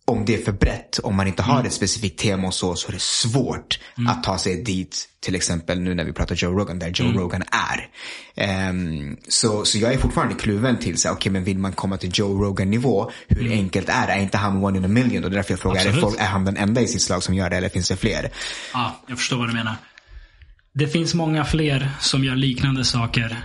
[0.09, 2.87] om det är för brett, om man inte har ett specifikt tema och så, så
[2.87, 5.05] är det svårt att ta sig dit.
[5.19, 7.87] Till exempel nu när vi pratar Joe Rogan, där Joe Rogan är.
[8.35, 12.43] Ehm, så, så jag är fortfarande kluven till, okej men vill man komma till Joe
[12.43, 14.13] Rogan nivå, hur enkelt är det?
[14.13, 15.23] Är inte han one in a million?
[15.23, 17.49] Och därför jag frågar, är, folk, är han den enda i sitt slag som gör
[17.49, 18.29] det eller finns det fler?
[18.73, 19.75] Ja, jag förstår vad du menar.
[20.73, 23.37] Det finns många fler som gör liknande saker.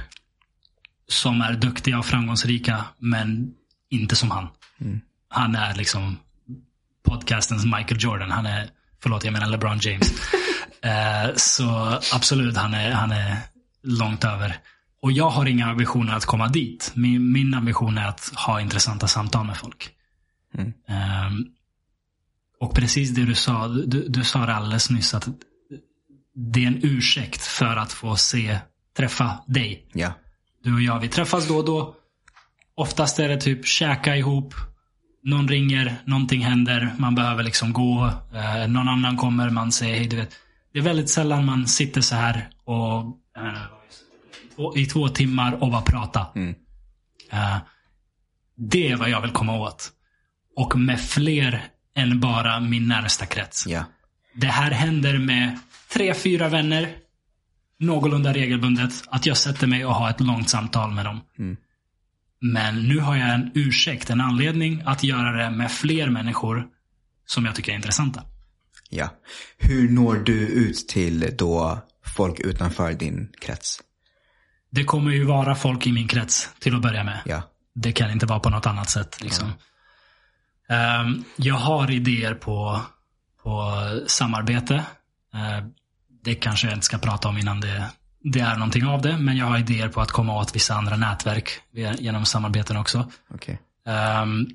[1.09, 3.51] Som är duktiga och framgångsrika, men
[3.91, 4.49] inte som han.
[5.29, 6.17] Han är liksom
[7.05, 8.31] podcastens Michael Jordan.
[8.31, 8.71] Han är,
[9.03, 10.13] förlåt jag menar LeBron James.
[10.85, 13.37] Eh, så absolut, han är, han är
[13.83, 14.57] långt över.
[15.03, 16.93] Och jag har inga ambitioner att komma dit.
[16.95, 19.91] Min, min ambition är att ha intressanta samtal med folk.
[20.89, 21.47] Ehm,
[22.61, 25.29] och precis det du sa, du, du sa det alldeles nyss att
[26.35, 28.59] det är en ursäkt för att få se,
[28.97, 29.89] träffa dig.
[29.93, 30.13] Ja.
[30.63, 31.95] Du och jag, vi träffas då och då.
[32.75, 34.55] Oftast är det typ käka ihop.
[35.25, 38.11] Någon ringer, någonting händer, man behöver liksom gå.
[38.35, 40.31] Eh, någon annan kommer, man säger hej, du vet.
[40.73, 43.01] Det är väldigt sällan man sitter så här och
[43.37, 43.63] eh,
[44.57, 46.27] två- i två timmar och bara prata.
[47.33, 47.57] Eh,
[48.57, 49.91] det är vad jag vill komma åt.
[50.57, 51.65] Och med fler
[51.97, 53.67] än bara min närmsta krets.
[53.67, 53.85] Ja.
[54.35, 55.59] Det här händer med
[55.93, 56.89] tre, fyra vänner.
[57.79, 58.93] Någorlunda regelbundet.
[59.09, 61.21] Att jag sätter mig och har ett långt samtal med dem.
[62.53, 66.67] Men nu har jag en ursäkt, en anledning att göra det med fler människor
[67.27, 68.23] som jag tycker är intressanta.
[68.91, 69.09] Ja.
[69.59, 71.79] Hur når du ut till då
[72.17, 73.81] folk utanför din krets?
[74.71, 77.21] Det kommer ju vara folk i min krets till att börja med.
[77.25, 77.43] Ja.
[77.75, 79.23] Det kan inte vara på något annat sätt.
[79.23, 79.53] Liksom.
[80.69, 82.81] Ehm, jag har idéer på,
[83.43, 83.73] på
[84.07, 84.75] samarbete.
[85.35, 85.67] Eh,
[86.23, 87.91] det kanske jag inte ska prata om innan det,
[88.25, 89.19] det är någonting av det.
[89.19, 91.51] Men jag har idéer på att komma åt vissa andra nätverk
[91.99, 93.11] genom samarbeten också.
[93.35, 93.61] Okej.
[93.87, 94.47] Ehm,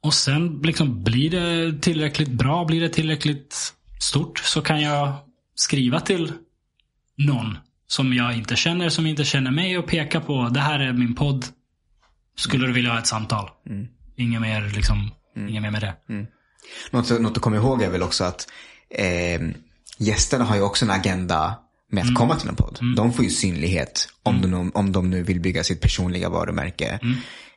[0.00, 5.12] och sen liksom, blir det tillräckligt bra, blir det tillräckligt stort så kan jag
[5.54, 6.32] skriva till
[7.16, 10.92] någon som jag inte känner, som inte känner mig och peka på det här är
[10.92, 11.46] min podd.
[12.36, 13.50] Skulle du vilja ha ett samtal?
[14.16, 15.94] Inget mer liksom, inget mer med det.
[16.90, 18.48] Något, något att komma ihåg är väl också att
[18.90, 19.40] eh,
[19.98, 21.56] gästerna har ju också en agenda
[21.92, 22.78] med att komma till en podd.
[22.96, 26.98] De får ju synlighet om, de, om de nu vill bygga sitt personliga varumärke.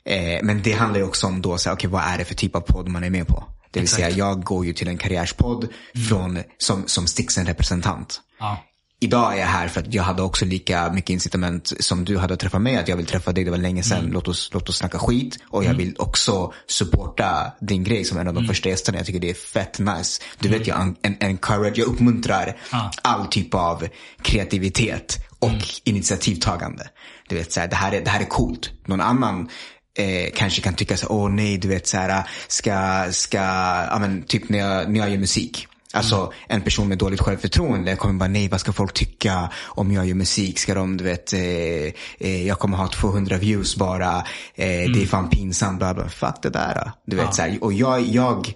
[0.05, 2.35] Eh, men det handlar ju också om då, så här, okay, vad är det för
[2.35, 3.43] typ av podd man är med på?
[3.71, 4.03] Det vill Exakt.
[4.03, 5.67] säga, jag går ju till en karriärspodd
[6.09, 8.21] från, som, som Stixen representant.
[8.39, 8.63] Ja.
[9.03, 12.33] Idag är jag här för att jag hade också lika mycket incitament som du hade
[12.33, 12.77] att träffa mig.
[12.77, 13.99] Att jag vill träffa dig, det var länge sedan.
[13.99, 14.11] Mm.
[14.11, 15.37] Låt, oss, låt oss snacka skit.
[15.49, 18.47] Och jag vill också supporta din grej som en av de Mm.
[18.47, 18.97] första gästerna.
[18.97, 20.21] Jag tycker det är fett nice.
[20.39, 22.91] Du vet, jag en, en, encourage, jag uppmuntrar Ja.
[23.01, 23.87] all typ av
[24.21, 25.61] kreativitet och Mm.
[25.83, 26.89] initiativtagande.
[27.29, 28.69] Du vet, så här, det, här är, det här är coolt.
[28.85, 29.49] Någon annan
[29.97, 33.37] eh, kanske kan tycka så åh nej, du vet så här, ska, ska,
[33.91, 35.67] ja men typ när jag, när jag gör musik.
[35.93, 36.31] Alltså Mm.
[36.47, 40.15] en person med dåligt självförtroende kommer bara, nej vad ska folk tycka om jag gör
[40.15, 40.59] musik?
[40.59, 41.39] Ska de, du vet, eh,
[42.19, 44.23] eh, jag kommer ha 200 views bara, eh,
[44.93, 46.09] det är fan pinsamt, bla bla.
[46.09, 46.91] Fuck det där.
[47.07, 47.25] Du vet Mm.
[47.25, 47.31] Ja.
[47.31, 48.53] så här, och jag, jag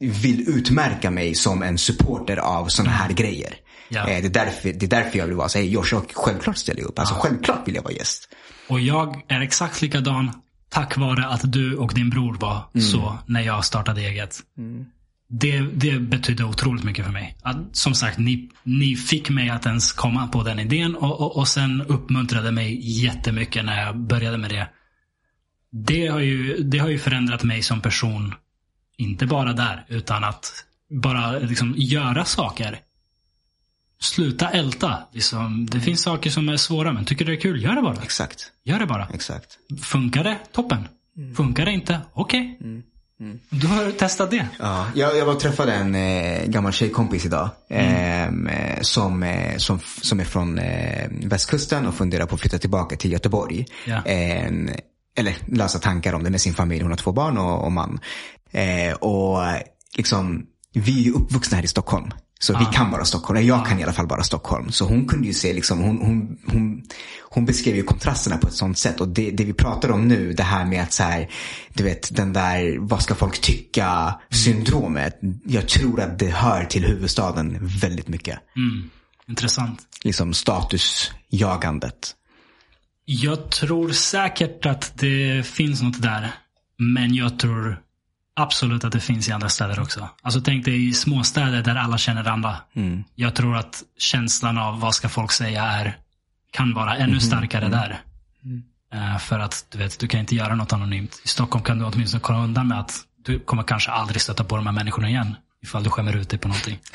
[0.00, 3.46] vill utmärka mig som en supporter av sådana här grejer.
[3.48, 3.58] Mm.
[3.88, 4.08] Ja.
[4.08, 6.56] Eh, det, är därför, det är därför jag vill vara så här, Josh, jag, självklart
[6.56, 6.98] ställer jag upp.
[6.98, 8.28] Alltså självklart vill jag vara gäst.
[8.68, 10.30] Och jag är exakt likadan
[10.68, 12.86] tack vare att du och din bror var Mm.
[12.86, 14.38] så när jag startade eget.
[15.28, 17.36] Det, det betydde otroligt mycket för mig.
[17.42, 21.36] Att, som sagt, ni, ni fick mig att ens komma på den idén och, och,
[21.36, 24.68] och sen uppmuntrade mig jättemycket när jag började med det.
[25.70, 28.34] Det har, ju, det har ju förändrat mig som person.
[28.96, 30.64] Inte bara där, utan att
[31.02, 32.80] bara liksom göra saker.
[34.00, 34.98] Sluta älta.
[35.12, 37.82] Liksom, det finns saker som är svåra, men tycker du det är kul, gör det
[37.82, 38.02] bara.
[38.02, 39.08] Exakt, Gör det bara.
[39.14, 39.58] exakt.
[39.82, 40.38] Funkar det?
[40.52, 40.88] Toppen.
[41.36, 42.00] Funkar det inte?
[42.12, 42.58] Okej.
[43.50, 44.48] Du har testat det.
[44.58, 47.48] Ja, jag, jag var träffade en eh, gammal tjejkompis idag.
[47.70, 52.58] ehm, Eh, som, eh, som, som är från eh, västkusten och funderar på att flytta
[52.58, 53.66] tillbaka till Göteborg.
[53.86, 54.02] Ja.
[54.04, 54.70] En-
[55.16, 56.82] eller lösa tankar om det med sin familj.
[56.82, 58.00] Hon har två barn och, och man.
[58.50, 59.38] Eh, och
[59.96, 62.10] liksom, vi är ju uppvuxna här i Stockholm.
[62.40, 63.38] Så vi kan bara Stockholm.
[63.38, 64.72] Eller jag kan i alla fall bara Stockholm.
[64.72, 66.82] Så hon kunde ju se, liksom, hon, hon, hon,
[67.22, 69.00] hon beskrev ju kontrasterna på ett sånt sätt.
[69.00, 71.30] Och det, det vi pratar om nu, det här med att så här,
[71.72, 75.20] du vet, den där, vad ska folk tycka, syndromet.
[75.44, 78.38] Jag tror att det hör till huvudstaden väldigt mycket.
[78.56, 78.90] Mm.
[79.28, 79.80] Intressant.
[80.04, 82.14] Liksom statusjagandet.
[83.04, 86.34] Jag tror säkert att det finns något där.
[86.78, 87.83] Men jag tror
[88.36, 90.08] absolut att det finns i andra städer också.
[90.22, 92.56] Alltså tänk dig i småstäder där alla känner alla.
[93.14, 95.96] Jag tror att känslan av vad ska folk säga är
[96.52, 98.00] kan vara ännu starkare där.
[98.92, 101.20] Eh, för att du vet, du kan inte göra något anonymt.
[101.24, 104.56] I Stockholm kan du åtminstone komma undan med att du kommer kanske aldrig stöta på
[104.56, 105.36] de här människorna igen.
[105.62, 106.78] Ifall du skämmer ut dig på någonting.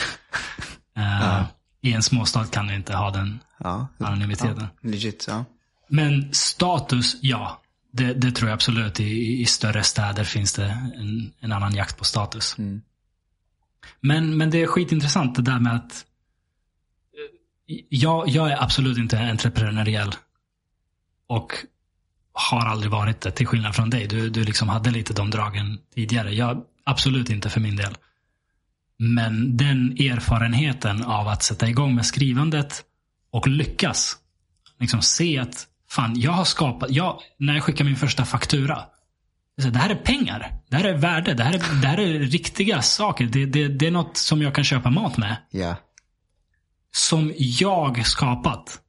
[0.97, 1.43] Eh,
[1.81, 4.67] I en småstad kan du inte ha den Ja, anonymiteten.
[4.81, 5.25] legit.
[5.27, 5.45] Ja.
[5.89, 7.61] Men status, ja.
[7.91, 8.99] Det, det tror jag absolut.
[8.99, 12.55] I, I större städer finns det en, en annan jakt på status.
[13.99, 16.05] Men, men det är skitintressant det där med att
[17.69, 20.15] eh, jag, jag är absolut inte entreprenöriell.
[21.27, 21.53] Och
[22.33, 24.07] har aldrig varit det, till skillnad från dig.
[24.07, 26.35] Du, du liksom hade lite de dragen tidigare.
[26.35, 27.97] Jag, absolut inte för min del.
[28.97, 32.83] Men den erfarenheten av att sätta igång med skrivandet
[33.31, 34.17] och lyckas.
[34.79, 38.85] Liksom se att fan, jag har skapat, jag, när jag skickar min första faktura.
[39.55, 40.61] Det är så, Det här är pengar.
[40.69, 41.33] Det här är värde.
[41.33, 43.25] Det här är, det här är riktiga saker.
[43.25, 45.37] Det, det, det är något som jag kan köpa mat med.
[45.51, 45.75] Ja.
[46.91, 48.79] Som jag skapat.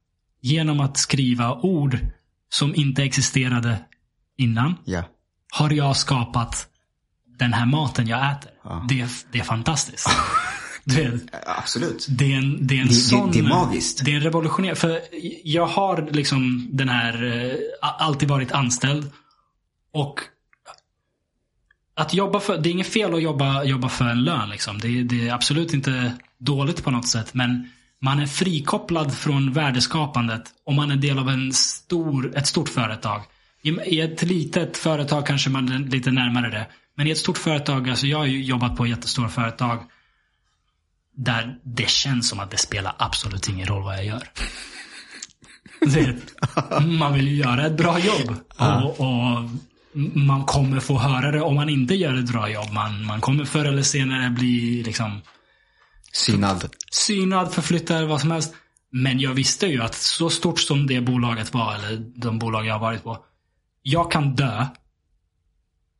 [0.41, 1.97] Genom att skriva ord
[2.49, 3.77] som inte existerade
[4.37, 4.75] innan.
[4.85, 5.03] Ja.
[5.53, 6.67] Har jag skapat
[7.39, 8.51] den här maten jag äter.
[8.63, 8.85] Ja.
[8.89, 10.09] Det, det är fantastiskt.
[10.83, 11.13] Vet,
[11.45, 12.07] Absolut.
[12.09, 13.31] det är en, det är en Det- sån...
[13.31, 14.05] det är magiskt.
[14.05, 14.75] Det är en revolutionär.
[14.75, 14.99] För
[15.43, 19.11] jag har liksom den här, eh, alltid varit anställd.
[19.93, 20.19] Och
[21.95, 24.77] att jobba för, det är inget fel att jobba, jobba för en lön liksom.
[24.79, 27.33] Det, det är absolut inte dåligt på något sätt.
[27.33, 27.69] Men
[28.01, 33.21] man är frikopplad från värdeskapandet om man är del av en stor, ett stort företag.
[33.85, 36.67] I, ett litet företag kanske man är lite närmare det.
[36.95, 39.79] Men i ett stort företag, alltså jag har ju jobbat på jättestora företag
[41.15, 44.29] där det känns som att det spelar absolut ingen roll vad jag gör.
[46.81, 48.35] Man vill ju göra ett bra jobb.
[48.57, 49.49] Och, och
[50.15, 52.71] man kommer få höra det om man inte gör ett bra jobb.
[52.71, 55.21] Man, man kommer förr eller senare bli liksom
[56.11, 56.69] Synad.
[56.91, 58.53] synad, förflyttad, vad som helst.
[58.91, 62.73] Men jag visste ju att så stort som det bolaget var, eller de bolag jag
[62.73, 63.25] har varit på.
[63.81, 64.67] Jag kan dö.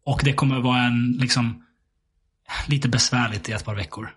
[0.06, 1.64] Och det kommer vara en, liksom,
[2.68, 4.10] lite besvärligt i ett par veckor.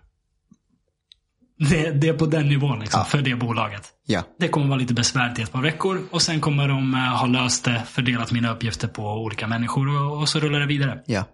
[1.57, 3.05] Det, det är på den nivån liksom, Ja.
[3.05, 3.89] för det bolaget.
[4.05, 4.23] Ja.
[4.39, 7.27] Det kommer vara lite besvärligt i ett par veckor och sen kommer de eh, ha
[7.27, 11.01] löst det, fördelat mina uppgifter på olika människor och, och så rullar det vidare.
[11.05, 11.25] Ja.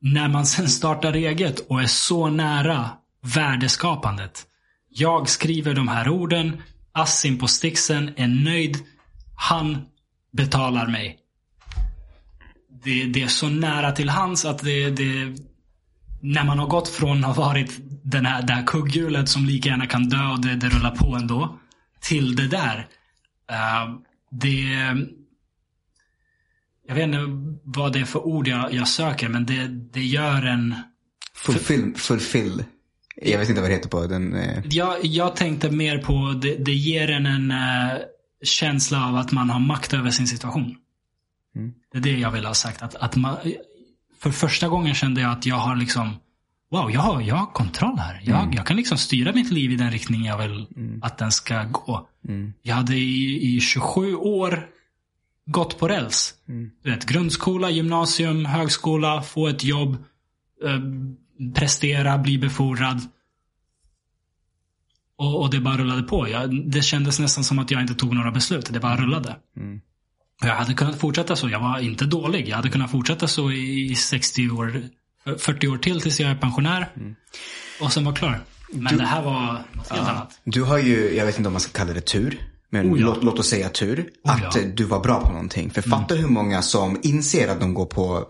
[0.00, 2.90] När man sen startar eget och är så nära
[3.34, 4.46] värdeskapandet.
[4.88, 8.76] Jag skriver de här orden, Assim på Stixen är nöjd,
[9.36, 9.78] han
[10.32, 11.16] betalar mig.
[12.84, 15.36] Det, det är så nära till hans att det, det
[16.20, 19.68] när man har gått från att ha varit den här, det här kugghjulet som lika
[19.68, 21.58] gärna kan dö och det, det rullar på ändå.
[22.00, 22.88] Till det där.
[23.50, 24.66] Uh, det...
[26.86, 27.18] Jag vet inte
[27.64, 30.74] vad det är för ord jag, jag söker men det, det gör en...
[31.34, 32.64] Fulfill, fulfill.
[33.16, 34.34] Jag vet inte vad det heter på den.
[34.34, 34.62] Eh...
[34.64, 37.98] Jag, jag tänkte mer på, det, det ger en en uh,
[38.42, 40.76] känsla av att man har makt över sin situation.
[41.56, 41.72] Mm.
[41.92, 42.82] Det är det jag vill ha sagt.
[42.82, 43.36] Att, att man,
[44.22, 46.14] för första gången kände jag att jag har liksom
[46.70, 48.20] Wow, jag har, jag har kontroll här.
[48.24, 48.54] Jag, mm.
[48.54, 51.02] jag kan liksom styra mitt liv i den riktning jag vill mm.
[51.02, 52.08] att den ska gå.
[52.28, 52.52] Mm.
[52.62, 54.66] Jag hade i, i 27 år
[55.46, 56.34] gått på räls.
[56.48, 56.70] Mm.
[56.82, 59.96] Du vet, grundskola, gymnasium, högskola, få ett jobb,
[60.64, 60.80] eh,
[61.54, 63.00] prestera, bli befordrad.
[65.16, 66.28] Och, och, det bara rullade på.
[66.28, 68.72] Jag, det kändes nästan som att jag inte tog några beslut.
[68.72, 69.36] Det bara rullade.
[69.56, 69.80] Mm.
[70.40, 71.48] Jag hade kunnat fortsätta så.
[71.48, 72.48] Jag var inte dålig.
[72.48, 74.82] Jag hade kunnat fortsätta så i 60 år,
[75.38, 76.92] 40 år till tills jag är pensionär.
[76.96, 77.14] Mm.
[77.80, 78.40] Och sen var klar.
[78.72, 80.40] Men du, det här var något helt ja, annat.
[80.44, 82.40] Du har ju, jag vet inte om man ska kalla det tur.
[82.70, 83.06] Men oh ja.
[83.06, 84.10] låt, låt, oss säga tur.
[84.24, 84.62] Oh att ja.
[84.74, 85.70] du var bra på någonting.
[85.70, 86.26] För fatta mm.
[86.26, 88.28] hur många som inser att de går på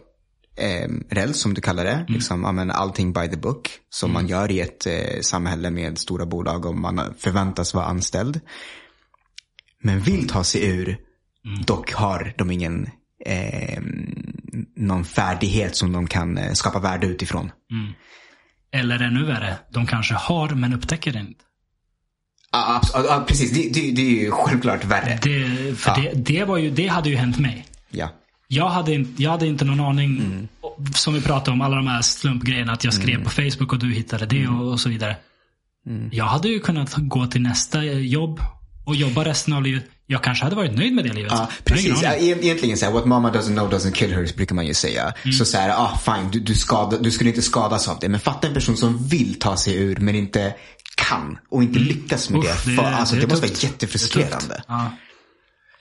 [0.56, 1.90] eh, räls som du kallar det.
[1.90, 2.06] Mm.
[2.08, 3.70] Liksom, amen, allting by the book.
[3.90, 4.22] Som mm.
[4.22, 8.40] man gör i ett eh, samhälle med stora bolag och man förväntas vara anställd.
[9.82, 10.98] Men vill ta sig ur
[11.46, 11.62] Mm.
[11.62, 12.88] Dock har de ingen
[13.26, 13.82] eh,
[14.76, 17.52] någon färdighet som de kan eh, skapa värde utifrån.
[17.72, 17.92] Mm.
[18.72, 21.44] Eller ännu värre, de kanske har men upptäcker det inte.
[22.52, 23.52] Ja, ah, precis.
[23.52, 25.18] Det, det, det, är ju självklart värre.
[25.22, 27.66] Det, för det, det, var ju, det hade ju hänt mig.
[27.90, 28.08] Ja.
[28.48, 30.48] Jag hade, inte, jag hade inte någon aning, mm.
[30.94, 32.72] som vi pratade om, alla de här slumpgrejerna.
[32.72, 33.24] Att jag skrev mm.
[33.24, 35.16] på Facebook och du hittade det och, och så vidare.
[35.86, 36.08] Mm.
[36.12, 38.40] Jag hade ju kunnat gå till nästa jobb
[38.86, 39.84] och jobba resten av livet.
[40.10, 41.32] Jag kanske hade varit nöjd med det livet.
[41.32, 42.02] Ja, precis.
[42.02, 45.12] Ja, egentligen så här, what mama doesn't know doesn't kill her, brukar man ju säga.
[45.22, 45.32] Mm.
[45.32, 48.08] Så så här, ah, fine, du, du, skada, du skulle inte skadas av det.
[48.08, 50.54] Men fatta en person som vill ta sig ur, men inte
[50.96, 51.88] kan och inte mm.
[51.88, 52.70] lyckas med Uff, det.
[52.70, 54.62] För, det, alltså, det, det måste vara jättefrustrerande.
[54.68, 54.90] Ja.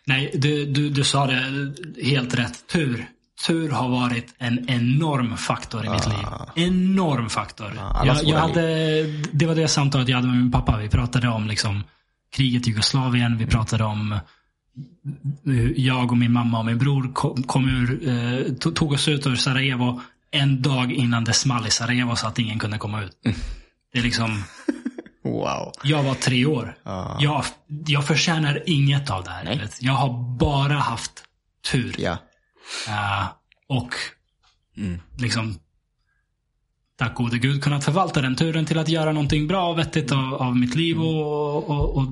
[0.05, 1.73] Nej, du, du, du sa det
[2.03, 2.67] helt rätt.
[2.67, 3.09] Tur.
[3.47, 6.25] Tur har varit en enorm faktor i mitt liv.
[6.55, 7.79] Enorm faktor.
[8.05, 10.77] jag, jag hade, det var det samtalet jag hade med min pappa.
[10.77, 11.83] Vi pratade om liksom
[12.31, 13.37] kriget i Jugoslavien.
[13.37, 14.19] Vi pratade om
[15.75, 19.35] jag och min mamma och min bror kom, kom ur, eh, tog oss ut ur
[19.35, 20.01] Sarajevo
[20.31, 23.17] en dag innan det small i Sarajevo så att ingen kunde komma ut.
[23.93, 24.43] Det är liksom...
[25.23, 25.71] Wow.
[25.83, 26.75] Jag var tre år.
[26.87, 27.17] Uh.
[27.19, 27.45] Jag,
[27.87, 29.69] jag förtjänar inget av det här.
[29.79, 31.11] Jag har bara haft
[31.71, 31.99] tur.
[31.99, 32.17] Yeah.
[32.87, 33.27] Uh,
[33.67, 33.93] och
[34.77, 34.99] mm.
[35.17, 35.59] liksom
[36.99, 40.33] tack gode gud kunnat förvalta den turen till att göra någonting bra och vettigt av,
[40.33, 41.07] av mitt liv mm.
[41.07, 42.07] och, och, och,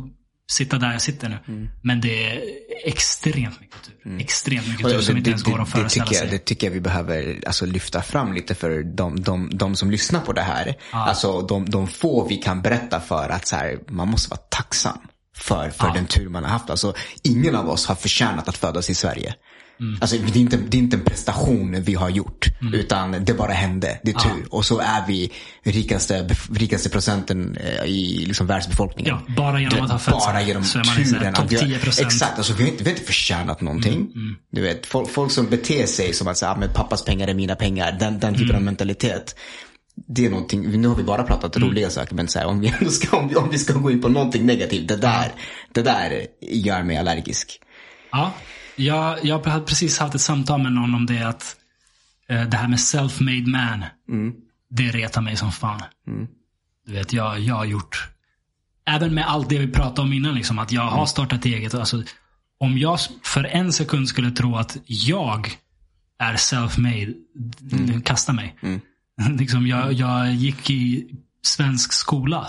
[0.49, 1.37] sitta där jag sitter nu.
[1.47, 1.69] Mm.
[1.81, 2.41] Men det är
[2.83, 3.95] extremt mycket tur.
[4.05, 4.19] Mm.
[4.19, 6.27] Extremt mycket tur som inte ens går att föreställa det sig.
[6.27, 10.19] Det tycker jag vi behöver alltså, lyfta fram lite för de, de, de som lyssnar
[10.19, 10.75] på det här.
[10.91, 11.05] Ah.
[11.05, 14.97] Alltså de, de få vi kan berätta för att så här, man måste vara tacksam
[15.37, 15.93] för, för ah.
[15.93, 16.69] den tur man har haft.
[16.69, 16.93] Alltså,
[17.23, 19.35] ingen av oss har förtjänat att födas i Sverige.
[19.79, 19.97] Mm.
[20.01, 22.47] Alltså, det, är inte, det är inte en prestation vi har gjort.
[22.61, 22.73] Mm.
[22.73, 23.99] Utan det bara hände.
[24.03, 24.41] Det är tur.
[24.41, 24.47] Ja.
[24.49, 25.31] Och så är vi
[25.63, 29.15] rikaste, rikaste procenten eh, i liksom världsbefolkningen.
[29.27, 31.33] Ja, bara genom att ha fötts Bara genom så turen.
[31.33, 32.07] Topp 10 procent.
[32.07, 32.37] Exakt.
[32.37, 33.93] Alltså, vi, har inte, vi har inte förtjänat någonting.
[33.93, 34.11] Mm.
[34.15, 34.35] mm.
[34.51, 37.55] Du vet, folk, folk, som beter sig som att säga, ah, pappas pengar är mina
[37.55, 37.97] pengar.
[37.99, 38.65] Den, den typen av mm.
[38.65, 39.35] mentalitet
[40.07, 41.69] det är någonting, nu har vi bara pratat mm.
[41.69, 44.01] roliga saker, men så här, om, vi ska, om, vi, om vi ska gå in
[44.01, 45.31] på någonting negativt, det där,
[45.71, 47.59] det där gör mig allergisk.
[48.11, 48.33] Ja,
[48.79, 51.55] jag, jag hade precis haft ett samtal med någon om det att
[52.27, 53.83] eh, det här med self-made man.
[54.09, 54.33] Mm.
[54.69, 55.81] Det retar mig som fan.
[56.07, 56.27] Mm.
[56.85, 58.09] Du vet, jag, jag har gjort,
[58.85, 61.07] även med allt det vi pratade om innan, liksom, att jag har mm.
[61.07, 61.73] startat eget.
[61.73, 62.03] Alltså,
[62.59, 65.57] om jag för en sekund skulle tro att jag
[66.19, 67.13] är self-made,
[67.71, 68.01] mm.
[68.01, 68.55] kasta mig.
[68.61, 68.81] Mm.
[69.37, 71.07] liksom, jag, jag gick i
[71.41, 72.47] svensk skola.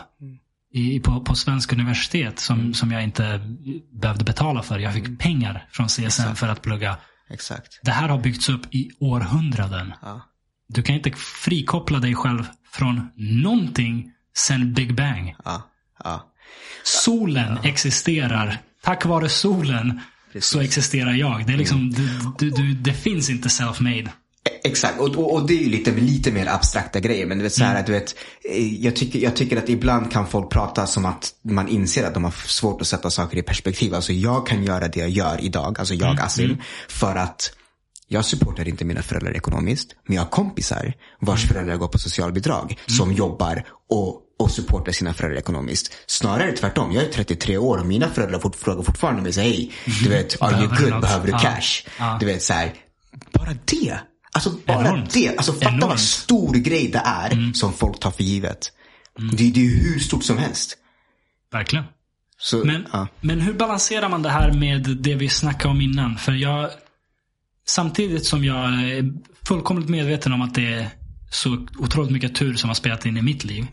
[0.72, 2.74] I, på, på svensk universitet som, mm.
[2.74, 3.40] som jag inte
[3.92, 4.78] behövde betala för.
[4.78, 5.16] Jag fick mm.
[5.16, 6.38] pengar från CSN Exakt.
[6.38, 6.96] för att plugga.
[7.30, 7.80] Exakt.
[7.82, 9.94] Det här har byggts upp i århundraden.
[10.02, 10.20] Ja.
[10.68, 11.10] Du kan inte
[11.44, 15.34] frikoppla dig själv från någonting sen Big Bang.
[15.44, 15.62] Ja.
[16.04, 16.32] Ja.
[16.84, 18.58] Solen existerar.
[18.82, 20.00] Tack vare solen
[20.32, 20.50] Precis.
[20.50, 21.46] så existerar jag.
[21.46, 21.92] Det, är liksom, mm.
[21.92, 24.08] du, du, du, det finns inte self-made.
[24.64, 27.26] Exakt, och, och, och, det är ju lite, lite mer abstrakta grejer.
[27.26, 27.84] Men du vet, så här, mm.
[27.86, 28.14] du vet,
[28.50, 32.14] eh, jag, tycker, jag tycker att ibland kan folk prata som att man inser att
[32.14, 33.94] de har svårt att sätta saker i perspektiv.
[33.94, 36.24] Alltså jag kan göra det jag gör idag, alltså jag mm.
[36.24, 36.58] Asim, mm.
[36.88, 37.52] för att
[38.08, 39.94] jag supportar inte mina föräldrar ekonomiskt.
[40.06, 41.54] Men jag har kompisar vars mm.
[41.54, 42.96] föräldrar går på socialbidrag mm.
[42.96, 45.92] som jobbar och, och supportar sina föräldrar ekonomiskt.
[46.06, 46.92] Snarare tvärtom.
[46.92, 49.72] Jag är 33 år och mina föräldrar fort, frågar fortfarande mig, hej,
[50.02, 51.90] du vet, are you good, behöver du cash?
[52.20, 52.74] Du vet så här,
[53.32, 53.98] bara det
[54.32, 55.12] Alltså bara Enormt.
[55.14, 55.36] det.
[55.36, 55.84] Alltså fatta Enormt.
[55.84, 58.72] vad stor grej det är som folk tar för givet.
[59.32, 60.76] Det, det är ju hur stort som helst.
[61.52, 61.84] Verkligen.
[62.40, 63.08] Så, Men, ja.
[63.20, 66.16] men hur balanserar man det här med det vi snackade om innan?
[66.18, 66.70] För jag,
[67.66, 69.12] samtidigt som jag är
[69.48, 70.88] fullkomligt medveten om att det är
[71.30, 73.66] så otroligt mycket tur som har spelat in i mitt liv.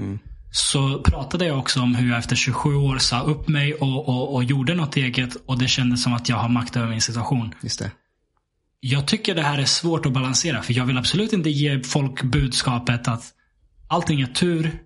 [0.52, 4.36] Så pratade jag också om hur jag efter 27 år sa upp mig och, och,
[4.36, 5.36] och gjorde något eget.
[5.46, 7.54] Och det kändes som att jag har makt över min situation.
[7.62, 7.92] Just det.
[8.88, 10.62] Jag tycker det här är svårt att balansera.
[10.62, 13.24] För jag vill absolut inte ge folk budskapet att
[13.88, 14.80] allting är tur.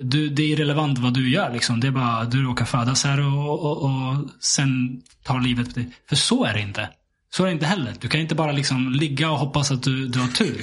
[0.00, 1.52] Du, det är irrelevant vad du gör.
[1.52, 1.80] Liksom.
[1.80, 5.90] Det är bara du råkar födas här och, och, och sen tar livet på dig.
[6.08, 6.88] För så är det inte.
[7.30, 7.94] Så är det inte heller.
[8.00, 10.60] Du kan inte bara liksom ligga och hoppas att du, du har tur.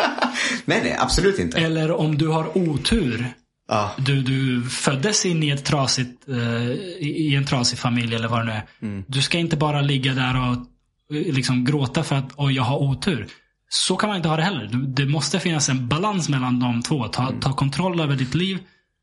[0.64, 1.58] Nej, nej, absolut inte.
[1.58, 3.32] Eller om du har otur.
[3.68, 3.94] Ja.
[3.98, 6.70] Du, du föddes in i, ett trasigt, eh,
[7.00, 9.04] i en trasig familj eller vad det nu är.
[9.06, 10.66] Du ska inte bara ligga där och
[11.10, 13.26] liksom gråta för att oj, jag har otur.
[13.68, 14.66] Så kan man inte ha det heller.
[14.72, 17.08] Det måste finnas en balans mellan de två.
[17.08, 18.58] Ta, ta kontroll över ditt liv.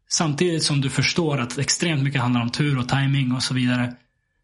[0.10, 3.94] Samtidigt som du förstår att extremt mycket handlar om tur och timing och så vidare.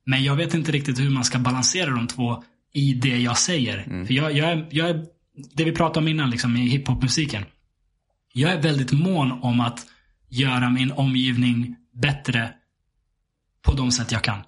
[0.06, 4.06] Men jag vet inte riktigt hur man ska balansera de två i det jag säger.
[4.06, 5.06] För jag, jag, är, jag är,
[5.54, 7.46] det vi pratade om innan liksom, i hiphopmusiken.
[8.34, 9.86] Jag är väldigt mån om att
[10.30, 12.54] göra min omgivning bättre
[13.62, 14.40] på de sätt jag kan.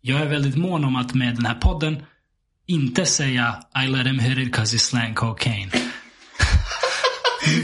[0.00, 2.02] Jag är väldigt mån om att med den här podden
[2.70, 5.70] inte säga I let him hit it cause he slang cocaine.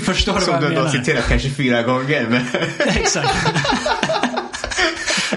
[0.05, 1.05] Förstår du Som vad du jag har menar?
[1.05, 2.27] citerat kanske fyra gånger.
[2.29, 2.47] Men...
[2.89, 3.47] Exakt.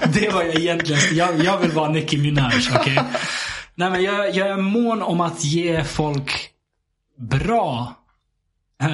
[0.12, 1.16] det var jag egentligen.
[1.16, 2.98] Jag, jag vill vara Nicki Minaj, okej?
[3.74, 6.48] Nej men jag, jag är mån om att ge folk
[7.18, 7.96] bra
[8.82, 8.90] eh,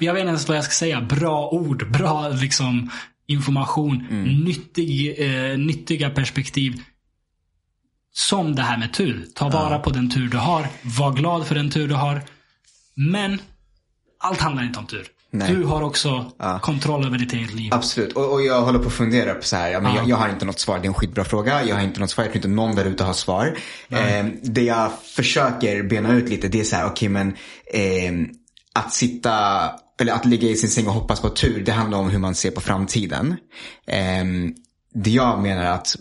[0.00, 1.00] jag vet inte ens vad jag ska säga.
[1.00, 2.90] Bra ord, bra liksom
[3.26, 4.06] information,
[4.44, 6.82] nyttig, eh, nyttiga perspektiv.
[8.16, 9.26] Som det här med tur.
[9.34, 10.66] Ta vara på den tur du har.
[10.82, 12.22] Var glad för den tur du har.
[12.94, 13.40] Men
[14.18, 15.06] allt handlar inte om tur.
[15.30, 15.54] Nej.
[15.54, 16.32] Du har också
[16.62, 17.74] kontroll över ditt eget liv.
[17.74, 18.12] Absolut.
[18.12, 19.70] Och, och jag håller på att fundera på så här.
[19.70, 20.78] Ja, men jag, jag har inte något svar.
[20.78, 21.64] Det är en skitbra fråga.
[21.64, 22.24] Jag har inte något svar.
[22.24, 23.58] Jag tror inte någon där ute har svar.
[23.88, 26.86] Eh, det jag försöker bena ut lite det är så här.
[26.86, 27.28] Okej men
[27.72, 28.12] eh,
[28.72, 29.34] att sitta
[30.00, 31.64] eller att ligga i sin säng och hoppas på tur.
[31.64, 33.36] Det handlar om hur man ser på framtiden.
[33.86, 34.24] Eh,
[34.94, 35.96] det jag menar att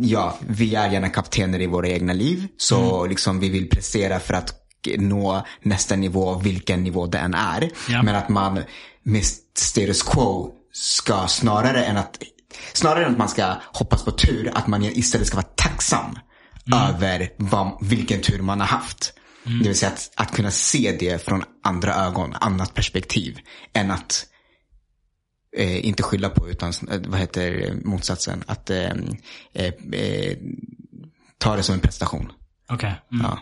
[0.00, 2.48] ja, vi är gärna kaptener i våra egna liv.
[2.56, 4.54] Så liksom vi vill prestera för att
[4.98, 7.70] nå nästa nivå, vilken nivå det än är.
[7.88, 8.02] Ja.
[8.02, 8.62] Men att man
[9.02, 9.24] med
[9.56, 12.18] status quo ska snarare än att
[12.72, 16.18] Snarare än att man ska hoppas på tur, att man istället ska vara tacksam
[16.88, 19.12] över vad, vilken tur man har haft.
[19.44, 23.38] Det vill säga att, att kunna se det från andra ögon, annat perspektiv.
[23.72, 24.26] Än att
[25.56, 28.44] eh, inte skylla på utan, eh, vad heter motsatsen?
[28.46, 28.90] Att eh,
[29.52, 30.36] eh, eh,
[31.38, 32.32] ta det som en prestation.
[32.68, 32.94] Okej.
[33.12, 33.26] Mm.
[33.26, 33.38] Ja.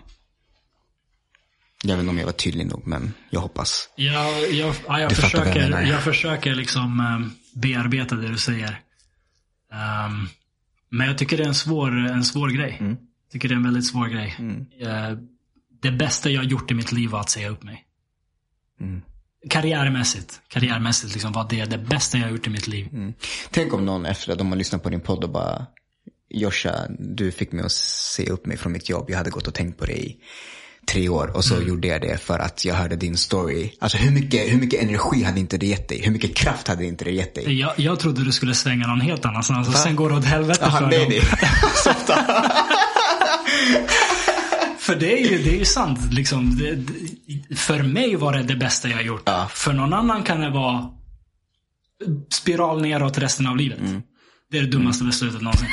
[1.83, 3.89] Jag vet inte om jag var tydlig nog, men jag hoppas.
[3.97, 5.83] Jag, jag, ja, jag, jag försöker, menar.
[5.83, 8.81] jag försöker liksom um, bearbeta det du säger.
[9.73, 10.29] Ehm,
[10.89, 12.77] men jag tycker det är en svår, en svår grej.
[12.81, 12.91] Mm.
[12.91, 14.37] Jag tycker det är en väldigt svår grej.
[14.81, 15.19] Eh,
[15.83, 17.85] det bästa jag har gjort i mitt liv var att säga upp mig.
[18.81, 19.03] Mm.
[19.51, 20.41] Karriärmässigt.
[20.49, 22.89] Karriärmässigt liksom var det det bästa jag har gjort i mitt liv.
[22.93, 23.15] Mm.
[23.51, 25.67] Tänk om någon efter att de har lyssnat på din podd och bara
[26.31, 29.05] Josha, du fick mig att se upp mig från mitt jobb.
[29.11, 30.17] Jag hade gått och tänkt på det i
[30.89, 31.69] tre år och så Mm.
[31.69, 33.71] gjorde jag det för att jag hörde din story.
[33.79, 36.03] Alltså hur mycket, hur mycket energi hade inte det gett dig?
[36.03, 37.61] Hur mycket kraft hade inte det gett dig?
[37.61, 40.61] Jag, jag trodde du skulle svänga någon helt annanstans och sen går det åt helvete
[40.63, 41.09] Jaha, för nej, dem.
[41.09, 41.21] nej.
[44.87, 45.99] För det är ju, det är ju sant.
[46.13, 49.23] Liksom, det, för mig var det det bästa jag gjort.
[49.25, 49.49] Ja.
[49.53, 50.89] För någon annan kan det vara
[52.33, 53.81] spiral neråt resten av livet.
[53.81, 54.03] Mm.
[54.51, 55.69] Det är det dummaste beslutet någonsin.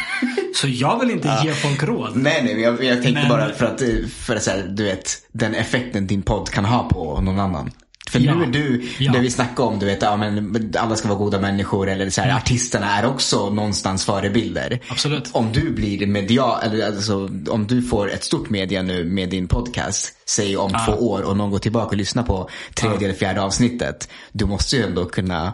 [0.55, 2.15] Så jag vill inte ge folk råd.
[2.15, 3.81] Nej, nej, jag, jag tänkte Men- bara för att,
[4.13, 7.71] för att så här, du vet, den effekten din podd kan ha på någon annan.
[8.13, 8.35] För Ja.
[8.35, 9.11] nu är du, Ja.
[9.11, 12.21] det vi snackade om, du vet, ja, men alla ska vara goda människor eller så
[12.21, 12.37] här, Mm.
[12.37, 14.79] artisterna är också någonstans förebilder.
[14.89, 15.29] Absolut.
[15.31, 19.47] Om du blir media, eller alltså, om du får ett stort media nu med din
[19.47, 23.41] podcast, säg om två år och någon går tillbaka och lyssnar på tredje eller fjärde
[23.41, 24.09] avsnittet.
[24.31, 25.53] Du måste ju ändå kunna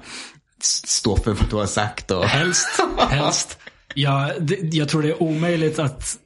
[0.63, 2.23] stå för vad du har sagt och...
[2.25, 2.67] Helst.
[3.09, 3.57] Helst.
[3.95, 6.17] Jag, det, jag tror det är omöjligt att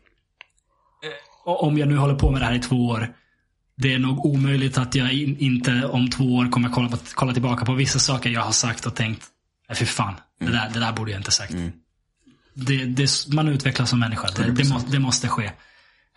[1.04, 3.08] eh, om jag nu håller på med det här i två år.
[3.76, 7.34] Det är nog omöjligt att jag in, inte om två år kommer kolla, på, kolla
[7.34, 9.26] tillbaka på vissa saker jag har sagt och tänkt,
[9.70, 11.54] nej fy fan, det, där, det där borde jag inte sagt.
[12.54, 15.52] Det, det, man utvecklas som människa, det, det, må, det måste ske.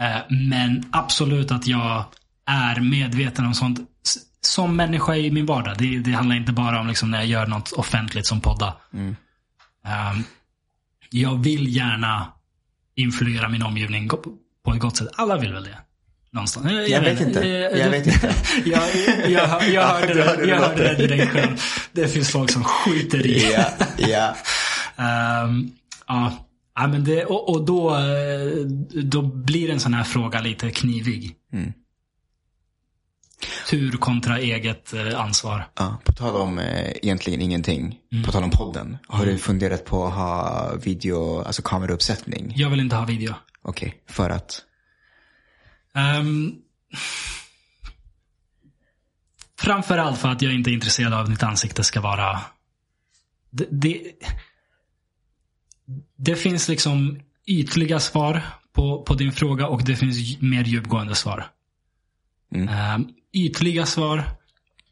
[0.01, 2.05] Eh, Men absolut att jag
[2.47, 3.81] är medveten om sånt
[4.41, 5.75] som människa i min vardag.
[5.79, 8.77] Det, det handlar inte bara om liksom när jag gör något offentligt som podda.
[8.93, 10.25] Um,
[11.11, 12.33] jag vill gärna
[12.95, 14.09] influera min omgivning
[14.65, 15.09] på ett gott sätt.
[15.17, 15.79] Alla vill väl det.
[16.37, 16.73] Någonstans.
[16.73, 17.47] Jag, Jag vet inte.
[17.75, 18.35] Jag vet inte.
[18.65, 18.83] jag,
[19.31, 21.61] jag, jag hörde du hörde jag hörde det direkt själv.
[21.93, 23.53] Det finns folk som skiter i.
[23.53, 23.65] Ja,
[23.97, 24.37] ja.
[24.99, 25.71] Ehm,
[26.07, 26.47] ja.
[26.75, 28.67] ja, men det, och, och då, eh,
[29.03, 31.33] då blir en sån här fråga lite knivig.
[31.53, 31.73] Mm.
[33.71, 35.69] Tur kontra eget eh, ansvar.
[35.79, 36.01] ja.
[36.05, 37.99] På tal om eh, egentligen ingenting.
[38.27, 38.99] På tal om podden.
[39.09, 42.53] Har du funderat på att ha video, alltså kamerauppsättning?
[42.57, 43.35] Jag vill inte ha video.
[43.63, 44.63] Okej, för att?
[45.97, 46.63] Um,
[49.59, 52.41] framförallt för att jag inte är intresserad av att mitt ansikte ska vara...
[53.51, 54.13] Det, det,
[56.17, 58.43] det finns liksom ytliga svar
[58.73, 61.47] på, på din fråga och det finns mer djupgående svar.
[62.55, 62.69] Mm.
[62.69, 64.25] Ehm, ytliga svar.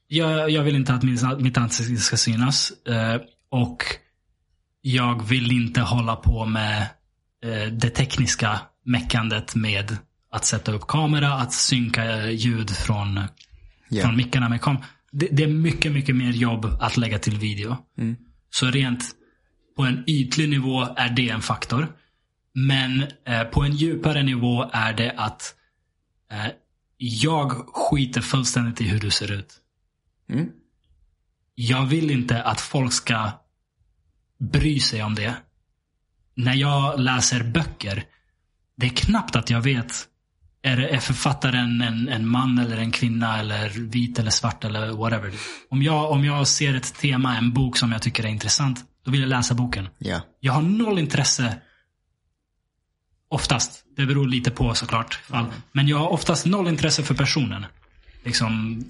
[0.08, 2.72] Jag, jag vill inte att min, mitt ansikte ska synas.
[2.86, 3.84] eh, och
[4.80, 6.82] jag vill inte hålla på med
[7.44, 9.96] eh, det tekniska meckandet med
[10.34, 13.20] att sätta upp kamera, att synka ljud från,
[13.88, 14.02] Ja.
[14.02, 14.76] från mickarna med kam.
[15.12, 17.76] Det, det är mycket, mycket mer jobb att lägga till video.
[17.98, 18.16] Mm.
[18.50, 19.04] Så rent
[19.76, 21.96] på en ytlig nivå är det en faktor.
[22.54, 25.54] Men eh, på en djupare nivå är det att
[26.32, 26.46] eh,
[26.96, 29.54] jag skiter fullständigt i hur du ser ut.
[30.30, 30.48] Mm.
[31.54, 33.30] Jag vill inte att folk ska
[34.38, 35.36] bry sig om det.
[36.34, 38.04] När jag läser böcker,
[38.76, 40.08] det är knappt att jag vet
[40.64, 45.32] är, är författaren en, en man eller en kvinna eller vit eller svart eller whatever.
[45.68, 49.10] Om jag, om jag ser ett tema, en bok som jag tycker är intressant, då
[49.10, 49.88] vill jag läsa boken.
[49.98, 50.20] Ja.
[50.40, 51.56] Jag har noll intresse.
[53.28, 53.84] Oftast.
[53.96, 55.14] Det beror lite på såklart.
[55.14, 55.46] Fall.
[55.72, 57.66] Men jag har oftast noll intresse för personen.
[58.24, 58.84] Liksom,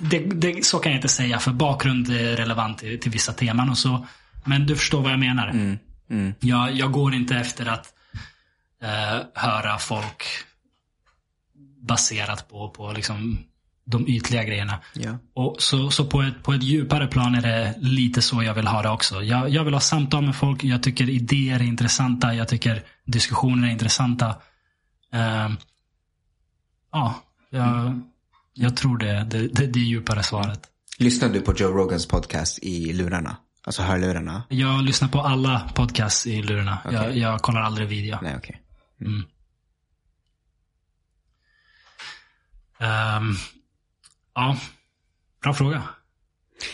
[0.00, 3.70] det, det, så kan jag inte säga för bakgrund är relevant till, till vissa teman
[3.70, 4.06] och så.
[4.44, 5.48] Men du förstår vad jag menar.
[5.48, 5.78] Mm.
[6.10, 6.34] Mm.
[6.40, 7.94] Jag, jag går inte efter att
[8.82, 10.24] eh, höra folk
[11.80, 13.38] baserat på, på liksom
[13.84, 14.80] de ytliga grejerna.
[14.92, 15.18] Ja.
[15.34, 18.66] Och så så på, ett, på ett djupare plan är det lite så jag vill
[18.66, 19.22] ha det också.
[19.22, 20.64] Jag, jag vill ha samtal med folk.
[20.64, 22.34] Jag tycker idéer är intressanta.
[22.34, 24.36] Jag tycker diskussioner är intressanta.
[25.12, 25.56] Ehm,
[26.92, 27.14] ja,
[27.50, 28.00] jag,
[28.54, 30.60] jag tror det, det, det, det är djupare svaret.
[30.98, 33.36] Lyssnar du på Joe Rogans podcast i lurarna?
[33.64, 34.42] Alltså hörlurarna?
[34.48, 36.78] Jag lyssnar på alla podcasts i lurarna.
[36.84, 37.18] Jag, Okej.
[37.18, 38.18] jag kollar aldrig video.
[38.22, 38.62] Nej, okej.
[39.00, 39.22] Mm.
[42.78, 43.34] Ehm,
[44.34, 44.58] ja,
[45.42, 45.82] bra fråga.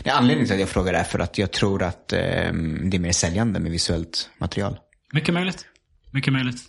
[0.02, 2.96] Det är anledningen till att jag frågar är för att jag tror att ehm, det
[2.96, 4.78] är mer säljande med visuellt material.
[5.12, 5.66] Mycket möjligt.
[6.10, 6.62] Mycket möjligt.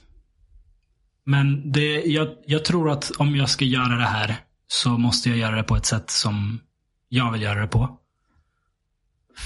[1.23, 4.35] Men det, jag, jag tror att om jag ska göra det här
[4.67, 6.61] så måste jag göra det på ett sätt som
[7.09, 7.99] jag vill göra det på.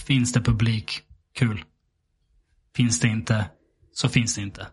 [0.05, 1.01] Finns det publik,
[1.33, 1.63] kul.
[2.75, 3.45] Finns det inte,
[3.93, 4.67] så finns det inte.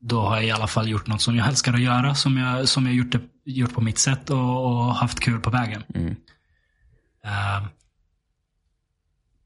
[0.00, 2.68] Då har jag i alla fall gjort något som jag älskar att göra, som jag,
[2.68, 5.82] som jag gjort, det, gjort på mitt sätt och, och haft kul på vägen.
[5.94, 6.08] Mm.
[7.26, 7.68] Uh,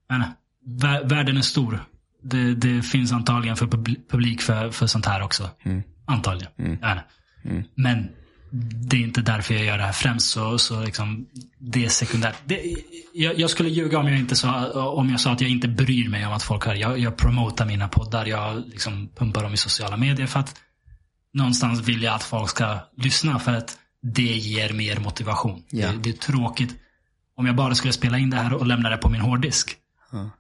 [0.09, 0.23] men,
[0.67, 1.85] vä- världen är stor.
[2.23, 5.51] Det, det finns antagligen för publi- publik för, för sånt här också.
[5.63, 5.83] Mm.
[6.07, 6.53] Antagligen.
[6.59, 6.73] Mm.
[6.73, 7.05] Inte.
[7.45, 7.65] Mm.
[7.75, 8.09] Men
[8.57, 9.93] det är inte därför jag gör det här.
[9.93, 11.27] Främst så, så liksom,
[11.59, 12.35] det är sekundärt.
[12.45, 12.75] Det,
[13.13, 16.09] jag, jag skulle ljuga om jag, inte sa, om jag sa att jag inte bryr
[16.09, 16.75] mig om att folk hör.
[16.75, 18.27] Jag, jag promotar mina poddar.
[18.27, 20.57] Jag liksom pumpar dem i sociala medier för att
[21.33, 25.63] någonstans vill jag att folk ska lyssna för att det ger mer motivation.
[25.71, 25.93] Ja.
[25.93, 26.75] Det, det är tråkigt.
[27.37, 29.77] Om jag bara skulle spela in det här och lämna det på min hårddisk.
[30.13, 30.31] Ja.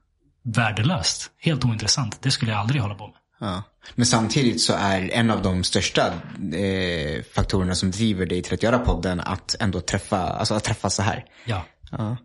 [0.43, 1.31] Värdelöst.
[1.39, 2.23] Helt ointressant.
[2.23, 3.16] Det skulle jag aldrig hålla på med.
[3.41, 3.62] Ja.
[3.94, 6.06] Men samtidigt så är en av de största
[6.55, 10.94] eh, faktorerna som driver dig till att göra podden att ändå träffa, alltså att träffas
[10.94, 11.24] så här.
[11.44, 12.16] Ja, Ja.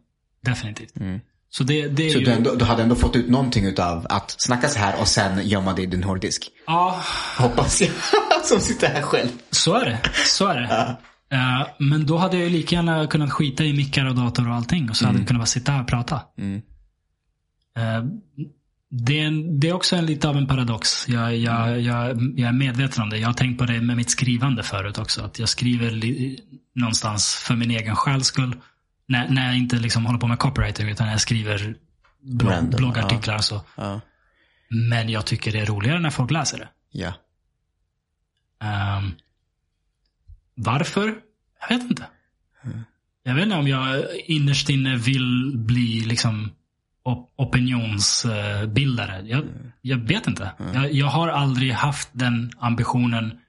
[0.46, 0.98] definitivt.
[1.00, 1.20] Mm.
[1.50, 2.26] Så det, det Så ju...
[2.26, 5.48] du, ändå, du hade ändå fått ut någonting utav att snacka så här och sen
[5.48, 6.50] gömma det i din hårddisk.
[6.68, 7.02] Ja,
[7.38, 7.90] Hoppas jag.
[8.44, 9.30] som sitter här själv.
[9.52, 10.00] så är det.
[10.26, 10.98] Så är det.
[11.36, 14.56] Eh, men då hade jag ju lika gärna kunnat skita i mickar och dator och
[14.56, 14.90] allting.
[14.90, 16.22] Och så hade jag kunnat bara sitta här och prata.
[16.38, 16.62] Mm.
[17.78, 18.04] Eh,
[18.90, 21.10] det, är en, det är också en, lite av en paradox.
[21.10, 23.18] Jag, jag, jag, jag är medveten om det.
[23.18, 25.22] Jag har tänkt på det med mitt skrivande förut också.
[25.22, 26.40] Att jag skriver li,
[26.76, 28.56] någonstans för min egen själs skull.
[29.08, 31.76] När, när jag inte liksom håller på med copywriting utan jag skriver
[32.22, 33.62] blogg, Random, bloggartiklar och så.
[33.76, 34.02] Ja.
[34.70, 36.70] Men jag tycker det är roligare när folk läser det.
[36.92, 37.14] Ja.
[38.62, 39.12] Ehm,
[40.56, 41.16] varför?
[41.62, 42.06] Jag vet inte.
[43.24, 46.52] Jag vet inte om jag innerst inne vill bli liksom
[47.36, 49.22] opinionsbildare.
[49.28, 49.44] Jag,
[49.82, 50.52] jag vet inte.
[50.74, 53.40] Jag, jag har aldrig haft den ambitionen.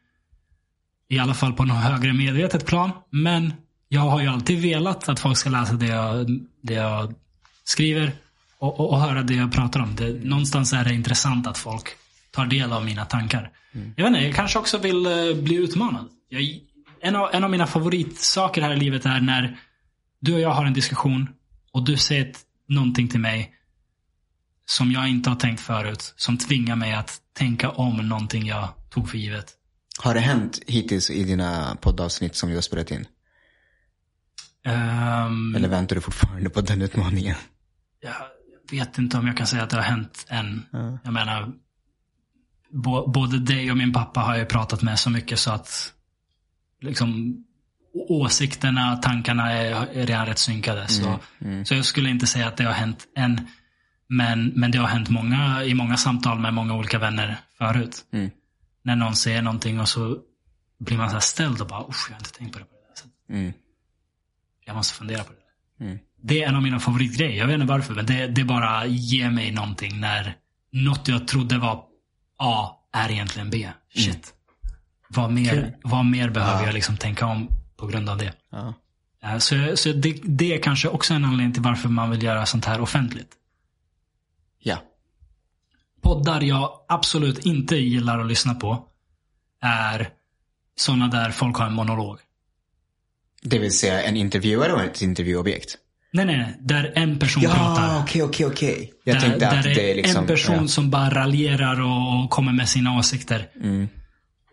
[1.09, 2.91] I alla fall på något högre medvetet plan.
[3.11, 3.53] Men
[3.89, 6.27] jag har ju alltid velat att folk ska läsa det jag,
[6.63, 7.15] det jag
[7.65, 8.13] skriver.
[8.59, 9.95] Och, och, och höra det jag pratar om.
[9.97, 11.85] Det, någonstans är det intressant att folk
[12.31, 13.51] tar del av mina tankar.
[13.97, 15.13] Jag vet inte, jag kanske också vill eh,
[15.43, 16.09] bli utmanad.
[16.29, 16.43] Jag,
[17.03, 19.57] en, av, en av mina favoritsaker här i livet är när
[20.21, 21.29] du och jag har en diskussion
[21.73, 22.41] och du säger ett-
[22.71, 23.55] någonting till mig
[24.67, 26.15] som jag inte har tänkt förut.
[26.17, 29.53] Som tvingar mig att tänka om någonting jag tog för givet.
[29.99, 33.07] Har det hänt hittills i dina poddavsnitt som du har spelat in?
[34.65, 37.37] Ehm, Eller väntar du fortfarande på den utmaningen?
[38.01, 38.15] jag
[38.71, 40.67] vet inte om jag kan säga att det har hänt än.
[40.73, 40.99] Ja.
[41.05, 41.53] Jag menar,
[43.07, 45.93] både dig och min pappa har jag pratat med så mycket så att
[46.81, 47.37] liksom
[47.95, 50.89] åsikterna, tankarna är, är redan rätt synkade.
[50.89, 51.19] Så,
[51.65, 53.49] så jag skulle inte säga att det har hänt än.
[54.09, 58.05] Men, men det har hänt många, i många samtal med många olika vänner förut.
[58.13, 58.31] Mm.
[58.83, 60.19] När någon säger någonting och så
[60.81, 62.71] blir man så här ställd och bara, usch jag har inte tänkt på det på
[62.75, 63.31] det där sättet.
[63.31, 63.53] Mm.
[64.65, 65.39] Jag måste fundera på det.
[65.79, 65.99] där." Mm.
[66.23, 67.39] Det är en av mina favoritgrejer.
[67.39, 70.37] Jag vet inte varför, men det, det bara ger mig någonting när
[70.73, 71.85] något jag trodde var
[72.39, 73.69] A är egentligen B.
[73.95, 74.35] Shit.
[75.09, 76.67] Vad, mer, vad mer behöver Ja.
[76.67, 77.49] jag liksom tänka om
[77.81, 78.33] på grund av det?
[78.51, 78.75] Ja.
[79.23, 82.47] Eh, Så, så det, det är kanske också en anledning till varför man vill göra
[82.47, 83.33] sånt här offentligt.
[84.59, 84.77] ja.
[86.03, 88.85] Poddar jag absolut inte gillar att lyssna på
[89.63, 90.11] är
[90.77, 92.19] sådana där folk har en monolog.
[93.43, 95.79] Det vill säga en intervjuare och ett intervjuobjekt?
[96.13, 96.57] Nej, nej.
[96.61, 97.95] Där en person pratar.
[97.95, 98.93] Ja, okej, okej, okej.
[99.05, 100.21] Jag där, tänkte att där det är liksom...
[100.21, 100.69] en person ja.
[100.69, 103.49] som bara raljerar och kommer med sina åsikter.
[103.63, 103.89] Mm.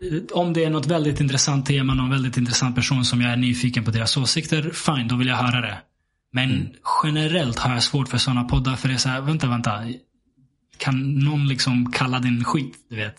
[0.00, 3.36] Eh, Om det är något väldigt intressant tema, någon väldigt intressant person som jag är
[3.36, 5.78] nyfiken på deras åsikter, fine, då vill jag höra det.
[6.32, 6.66] Men Mm.
[7.04, 9.80] generellt har jag svårt för sådana poddar för det är så här, vänta, vänta.
[10.78, 13.14] Kan någon liksom kalla din skit, du vet?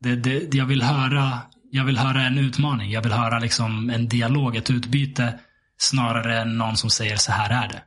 [0.00, 1.38] Det, det, jag, vill höra,
[1.70, 2.90] jag vill höra en utmaning.
[2.90, 5.38] Jag vill höra liksom en dialog, ett utbyte.
[5.78, 7.82] Snarare än någon som säger så här är det.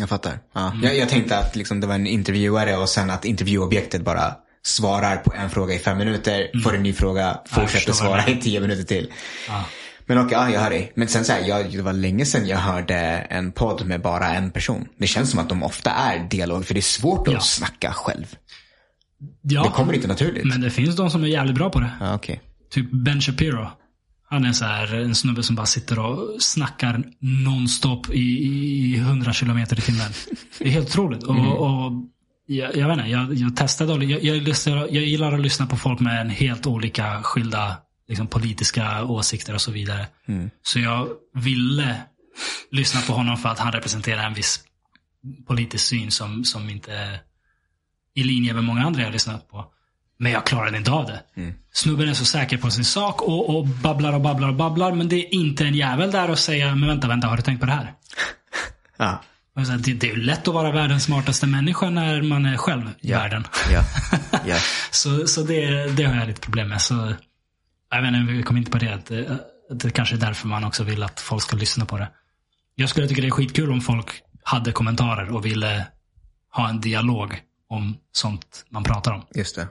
[0.00, 0.38] Jag fattar.
[0.52, 0.70] Ja.
[0.70, 0.82] Mm.
[0.82, 4.34] Jag, jag tänkte att liksom det var en intervjuare och sen att intervjuobjektet bara
[4.64, 7.38] svarar på en fråga i fem minuter, får en ny fråga, Mm.
[7.46, 9.08] fortsätter svara i tio minuter till.
[9.48, 9.64] Ja.
[10.06, 10.92] Men okej, ja, jag hör dig.
[10.96, 12.96] Men sen så här, jag, det var länge sedan jag hörde
[13.30, 14.88] en podd med bara en person.
[14.98, 17.40] Det känns som att de ofta är dialog, för det är svårt att Ja.
[17.40, 18.36] snacka själv.
[19.42, 20.44] Ja, Det kommer inte naturligt.
[20.44, 21.90] men det finns de som är jävligt bra på det.
[22.00, 22.40] Ja, okej.
[22.70, 23.70] Typ Ben Shapiro.
[24.30, 29.32] Han är så här, en snubbe som bara sitter och snackar nonstop i, i 100
[29.32, 30.12] kilometer i timmen.
[30.58, 31.22] Det är helt otroligt.
[31.22, 31.92] Och, och
[32.56, 35.66] jag, jag vet inte, jag, jag testade och jag, jag, lyssnar, jag gillar att lyssna
[35.66, 37.76] på folk med en helt olika skilda
[38.08, 40.06] liksom, politiska åsikter och så vidare.
[40.62, 41.96] Så jag ville
[42.70, 44.60] lyssna på honom för att han representerar en viss
[45.46, 47.18] politisk syn som, som inte är
[48.14, 49.64] i linje med många andra jag har lyssnat på.
[50.18, 51.20] Men jag klarade inte av det.
[51.72, 54.92] Snubben är så säker på sin sak och, och babblar och babblar och babblar.
[54.92, 57.60] Men det är inte en jävel där och säga, men vänta, vänta, har du tänkt
[57.60, 57.94] på det här?
[58.96, 59.22] Ja.
[59.54, 63.18] Det, är ju lätt att vara världens smartaste människa när man är själv Ja.
[63.18, 63.44] världen.
[63.72, 63.84] Ja.
[64.46, 64.56] ja.
[64.90, 66.82] Så, så det, det har jag lite problem med.
[66.82, 67.14] Så,
[67.90, 68.94] jag vet inte, vi kom inte på det.
[68.94, 69.30] Att, det-
[69.70, 72.08] att det kanske är därför man också vill att folk ska lyssna på det.
[72.74, 74.06] Jag skulle tycka det är skitkul om folk
[74.44, 75.86] hade kommentarer och ville
[76.52, 79.26] ha en dialog om sånt man pratar om.
[79.34, 79.68] Just det.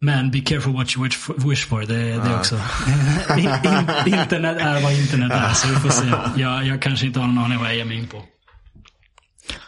[0.00, 1.08] Men be careful what you
[1.50, 1.80] wish for.
[1.80, 2.54] Det, det är också.
[3.38, 5.52] In- internet är vad internet är.
[5.52, 6.06] Så vi får se.
[6.42, 8.22] Jag, jag kanske inte har någon aning vad jag ger mig in på.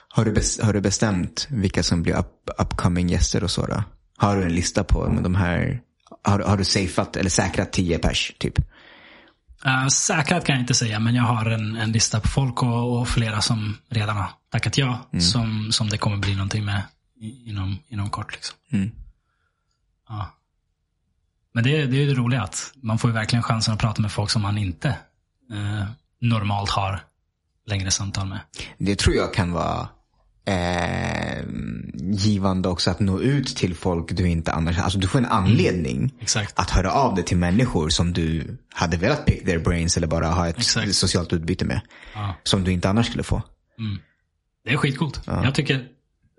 [0.08, 3.82] Har du, har du bestämt vilka som blir up, upcoming gäster och så då?
[4.16, 5.80] Har du en lista på med de här?
[6.24, 8.58] Har, har du safeat eller säkrat tio pers typ?
[9.66, 13.00] Uh, säkrat kan jag inte säga, men jag har en, en lista på folk och,
[13.00, 15.08] och flera som redan har tackat ja.
[15.20, 16.82] Som, som det kommer bli någonting med
[17.20, 18.32] inom, inom kort.
[18.32, 18.56] Liksom.
[18.72, 18.90] Mm.
[20.08, 20.34] Ja.
[21.54, 24.02] Men det, det är ju det roliga att man får ju verkligen chansen att prata
[24.02, 24.88] med folk som man inte
[25.52, 25.86] eh,
[26.20, 27.00] normalt har
[27.66, 28.40] längre samtal med.
[28.78, 29.88] Det tror jag kan vara
[30.44, 31.44] eh,
[31.94, 36.14] givande också att nå ut till folk du inte annars, alltså du får en anledning
[36.20, 36.58] Exakt.
[36.58, 40.26] att höra av dig till människor som du hade velat pick their brains eller bara
[40.26, 40.94] ha ett Exakt.
[40.94, 41.80] socialt utbyte med.
[42.14, 42.34] Ja.
[42.42, 43.42] Som du inte annars skulle få.
[44.64, 45.20] Det är skitcoolt.
[45.26, 45.86] Jag tycker,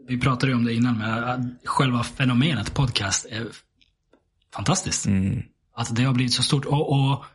[0.10, 3.48] vi pratade ju om det innan, men att själva fenomenet podcast är
[4.54, 5.06] fantastiskt.
[5.76, 6.66] Att det har blivit så stort.
[6.66, 7.26] Och, och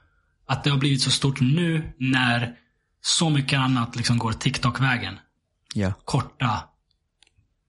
[0.46, 2.56] att det har blivit så stort nu när
[3.00, 5.18] så mycket annat liksom går TikTok-vägen.
[5.74, 5.92] Ja.
[6.04, 6.68] Korta.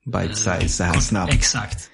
[0.04, 1.34] Bite size så här kort, snabbt.
[1.34, 1.90] Exakt.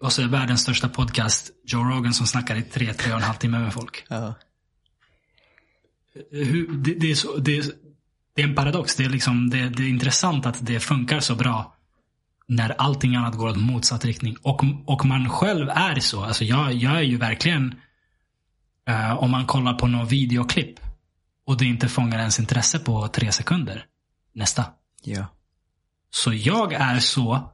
[0.00, 3.24] Och så är världens största podcast Joe Rogan som snackar i tre, tre och en
[3.24, 4.04] halv timme med folk.
[4.08, 4.34] Ja.
[6.30, 7.74] hur, det, det, är så, det,
[8.34, 8.96] det är en paradox.
[8.96, 11.75] Det är, liksom, det, det är intressant att det funkar så bra
[12.48, 14.36] när allting annat går åt motsatt riktning.
[14.42, 16.24] Och, och man själv är så.
[16.24, 17.74] Alltså jag, jag är ju verkligen,
[18.88, 20.80] eh, om man kollar på någon videoklipp
[21.46, 23.84] och det inte fångar ens intresse på tre sekunder.
[24.32, 24.64] Nästa.
[25.02, 25.26] Ja.
[26.10, 27.50] Så jag är så,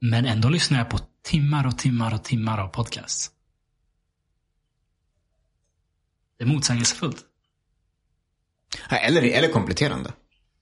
[0.00, 3.30] men ändå lyssnar jag på timmar och timmar och timmar av podcasts.
[6.40, 7.24] det är motsägelsefullt.
[8.90, 10.12] Eller, eller kompletterande.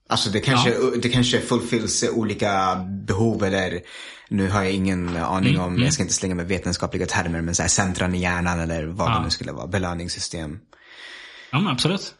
[0.09, 2.75] Alltså det kanske, det kanske fulfills olika
[3.07, 3.79] behov eller
[4.29, 7.55] nu har jag ingen aning Mm, om, jag ska inte slänga med vetenskapliga termer, men
[7.55, 10.59] så här centran i hjärnan eller vad det nu skulle vara, belöningssystem.
[11.51, 12.13] Ja, men absolut.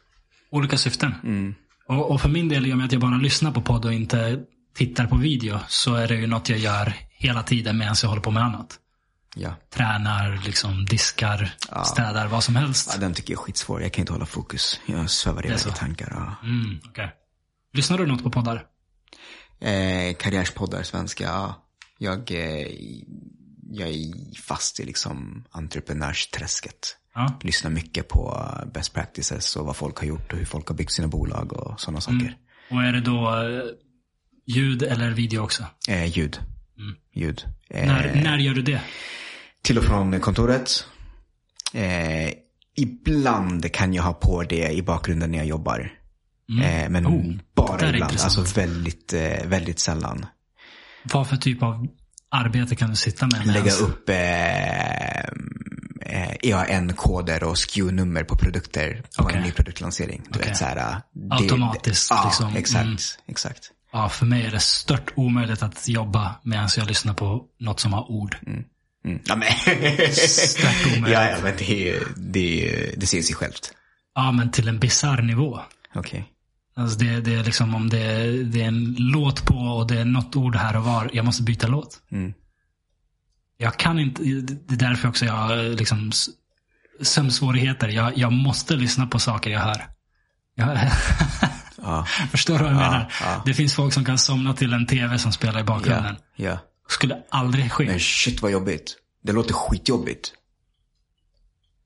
[0.52, 1.16] Olika syften.
[1.24, 1.56] Mm.
[1.88, 3.94] Och, och för min del, i och med att jag bara lyssnar på podd och
[3.94, 4.40] inte
[4.76, 8.22] tittar på video, så är det ju något jag gör hela tiden medan jag håller
[8.22, 8.80] på med annat.
[9.36, 9.56] Ja.
[9.74, 12.90] Tränar, liksom diskar, städar, vad som helst.
[12.94, 13.82] ja, den tycker jag är skitsvår.
[13.82, 14.80] Jag kan inte hålla fokus.
[14.86, 16.08] Jag svävar iväg i tankar.
[16.16, 16.48] Ja.
[16.48, 17.12] Mm, okej.
[17.74, 18.66] Lyssnar du något på poddar?
[19.62, 21.66] Eh, karriärspoddar, svenska, ja.
[21.98, 22.68] Jag, eh,
[23.72, 26.96] jag är fast i liksom entreprenörsträsket.
[27.16, 27.40] Ja.
[27.42, 30.92] Lyssnar mycket på best practices och vad folk har gjort och hur folk har byggt
[30.92, 32.38] sina bolag och sådana saker.
[32.72, 33.64] Och är det då eh,
[34.46, 35.66] ljud eller video också?
[35.90, 36.40] Eh, ljud.
[37.16, 37.44] Ljud.
[37.70, 38.82] Eh, När, när gör du det?
[39.62, 40.86] Till och från kontoret.
[41.74, 42.34] Eh,
[42.76, 45.94] ibland kan jag ha på det i bakgrunden när jag jobbar.
[46.64, 48.20] Eh, men Oh, bara det ibland.
[48.24, 50.26] Alltså väldigt, eh, väldigt sällan.
[51.04, 51.88] Vad för typ av
[52.32, 53.48] arbete kan du sitta med?
[53.48, 55.20] Lägga medans- upp eh,
[56.02, 59.38] eh, EAN-koder och SKU-nummer på produkter på Okej.
[59.38, 60.22] en ny produktlansering.
[60.30, 60.48] Du Okej.
[60.50, 62.56] vet, så här, eh, det- Automatiskt, Ja, liksom.
[62.56, 62.84] exakt.
[62.86, 62.98] Mm.
[63.28, 63.72] exakt.
[63.92, 67.94] Ja, för mig är det stört omöjligt att jobba medan jag lyssnar på något som
[67.94, 68.38] har ord.
[68.48, 68.64] Mm.
[69.26, 69.48] Ja, men
[71.12, 73.74] ja, ja, men det, det, det ser sig självt.
[74.16, 75.60] Ja, men till en bizarr nivå.
[75.96, 76.26] Okej.
[76.80, 80.06] Alltså det, det är liksom om det, det är en låt på och det är
[80.06, 81.10] något ord här och var.
[81.14, 82.02] Jag måste byta låt.
[82.12, 82.34] Mm.
[83.58, 86.12] Jag kan inte, det är därför också jag har liksom
[87.02, 87.88] sömnsvårigheter.
[87.88, 89.88] Jag, jag måste lyssna på saker jag hör.
[90.56, 90.80] Jag,
[91.82, 92.06] Ja.
[92.32, 93.12] förstår du vad jag menar?
[93.22, 93.42] ja.
[93.46, 96.16] Det finns folk som kan somna till en tv som spelar i bakgrunden.
[96.36, 96.46] Ja.
[96.50, 96.58] ja.
[96.88, 97.86] Skulle aldrig ske.
[97.86, 98.96] Men shit vad jobbigt.
[99.24, 100.34] Det låter skitjobbigt.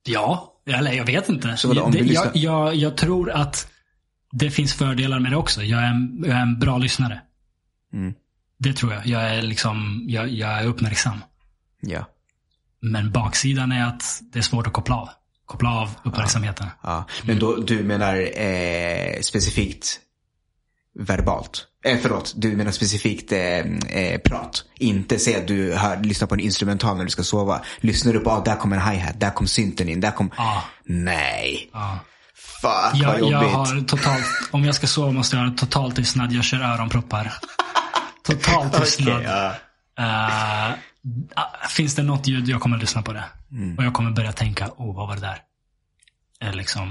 [0.06, 1.56] Ja, eller jag vet inte.
[1.56, 3.68] Så vadå, om du lyssnar- jag, jag, jag tror att
[4.34, 5.62] det finns fördelar med det också.
[5.62, 7.20] Jag är en, jag är en bra lyssnare.
[7.92, 8.14] Mm.
[8.58, 9.06] Det tror jag.
[9.06, 11.18] Jag är liksom, jag, jag är uppmärksam.
[11.80, 12.08] Ja.
[12.80, 15.08] Men baksidan är att det är svårt att koppla av.
[15.46, 16.66] Koppla av uppmärksamheten.
[16.82, 17.04] ja.
[17.22, 20.00] Men då, du menar eh, specifikt
[20.98, 21.66] verbalt?
[21.84, 24.64] Eh, förlåt, du menar specifikt eh, eh, prat.
[24.78, 27.64] Inte säga att du hör, lyssnar på en instrumental när du ska sova.
[27.80, 30.30] Lyssnar du på, ah, där kom en hi-hat, där kom synten in, där kom...
[30.36, 30.64] Ja.
[30.84, 31.70] Nej.
[31.72, 31.98] Ja.
[32.64, 33.32] Fuck vad Jag, jobbigt.
[33.32, 36.32] jag har totalt, om jag ska sova måste jag ha totalt tystnad.
[36.32, 37.32] Jag kör öronproppar.
[38.22, 39.16] Total tystnad.
[39.16, 39.54] Okej, ja.
[39.98, 40.74] Eh,
[41.34, 43.24] ah, finns det något ljud, jag kommer att lyssna på det.
[43.52, 43.78] Mm.
[43.78, 45.38] Och jag kommer börja tänka, oh vad var det där?
[46.40, 46.88] Eller liksom,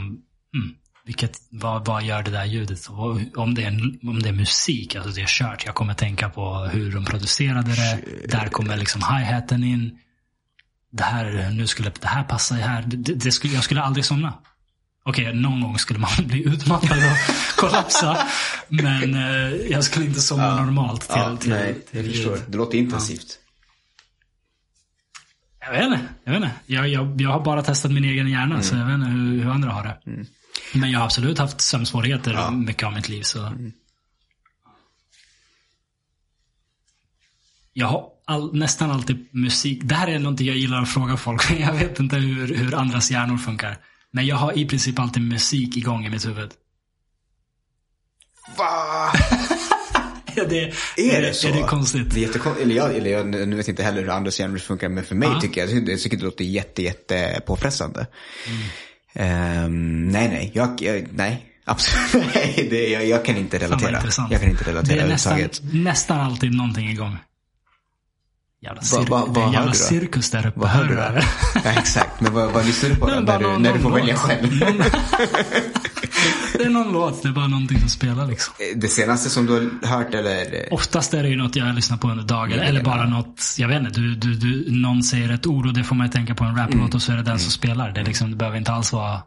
[0.53, 2.87] mm, vilket, vad, vad gör det där ljudet?
[2.87, 5.65] Och om, det är en, om det är musik, alltså det är kört.
[5.65, 8.03] Jag kommer tänka på hur de producerade det.
[8.27, 9.99] Där kommer liksom hi-haten in.
[10.91, 12.83] Det här, nu skulle det här passa i här.
[12.87, 14.33] Det, det, det skulle, jag skulle aldrig somna.
[15.05, 17.17] Okej, någon gång skulle man bli utmattad och
[17.57, 18.27] kollapsa.
[18.67, 22.39] Men eh, jag skulle inte somna normalt till, Ja, till, nej, till jag förstår.
[22.47, 23.39] Det låter intensivt.
[25.59, 25.99] Jag vet inte.
[26.23, 26.55] Jag, vet inte.
[26.65, 29.49] Jag, jag, jag har bara testat min egen hjärna, så jag vet inte hur, hur
[29.51, 30.25] andra har det.
[30.73, 33.21] Men jag har absolut haft sömnsvårigheter mycket av mitt liv.
[33.21, 33.51] Så.
[37.73, 39.81] Jag har all, nästan alltid musik.
[39.83, 41.51] Det här är någonting jag gillar att fråga folk.
[41.59, 43.77] Jag vet inte hur, hur andras hjärnor funkar.
[44.15, 46.49] Men jag har i princip alltid musik igång i mitt huvud.
[48.57, 49.11] Va?
[50.35, 51.47] Ja, det, Är det så?
[51.47, 52.13] Är det konstigt?
[52.13, 54.89] Det är jättekon- eller jag, eller jag nu vet inte heller hur andras hjärnor funkar,
[54.89, 55.41] men för mig Ja.
[55.41, 58.07] tycker jag, jag tycker det låter jätte, jätte påfrestande.
[58.47, 58.61] Mm.
[59.15, 64.03] Ehm, nej, nej, jag, jag, nej, absolut, nej, det, jag, jag kan inte relatera.
[64.29, 65.73] Jag kan inte Det relatera är nästan, överhuvudtaget.
[65.73, 67.17] nästan alltid någonting igång.
[68.63, 70.59] Jävla, Va- cir- va- en hör jävla cirkus där uppe.
[70.59, 71.01] Vad hör du då?
[71.63, 73.89] Ja, exakt, men vad, vad lyssnar du på då, när du, någon- när du får
[73.89, 74.21] någon välja låt.
[74.21, 74.59] själv?
[76.57, 78.53] Det är någon låt, det är bara någonting som spelar liksom.
[78.75, 80.67] Det senaste som du har hört eller?
[80.73, 82.59] Oftast är det ju något jag lyssnar på under dagen.
[82.59, 85.83] Eller bara något, jag vet inte, du, du, du, någon säger ett ord och det
[85.83, 86.89] får man tänka på en raplåt Mm.
[86.93, 87.91] och så är det den som spelar.
[87.91, 89.21] Det, liksom, det behöver inte alls vara,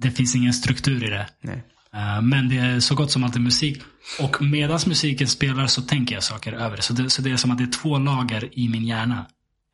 [0.00, 1.26] det finns ingen struktur i det.
[1.44, 1.64] Nej.
[1.96, 3.82] Eh, Men det är så gott som alltid musik.
[4.20, 6.82] Och medan musiken spelar så tänker jag saker över det.
[6.82, 7.10] Så, det.
[7.10, 9.26] så det är som att det är två lager i min hjärna.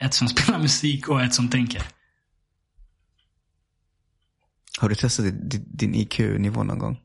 [0.02, 1.82] Ett som spelar musik och ett som tänker.
[4.80, 5.26] Har du testat
[5.78, 6.98] din, IQ-nivå någon gång?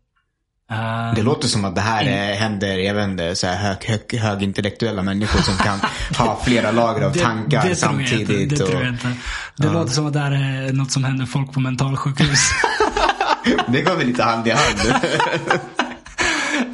[0.72, 3.84] Eh, Det låter som att det här eh, händer, jag vet inte, så här hög,
[3.84, 5.80] hög, högintellektuella människor som kan
[6.18, 8.30] ha flera lager av tankar det samtidigt.
[8.30, 9.14] Inte, det och, tror jag inte.
[9.58, 12.50] Det låter som att det här är något som händer folk på mentalsjukhus.
[13.68, 14.78] det går väl lite hand i hand.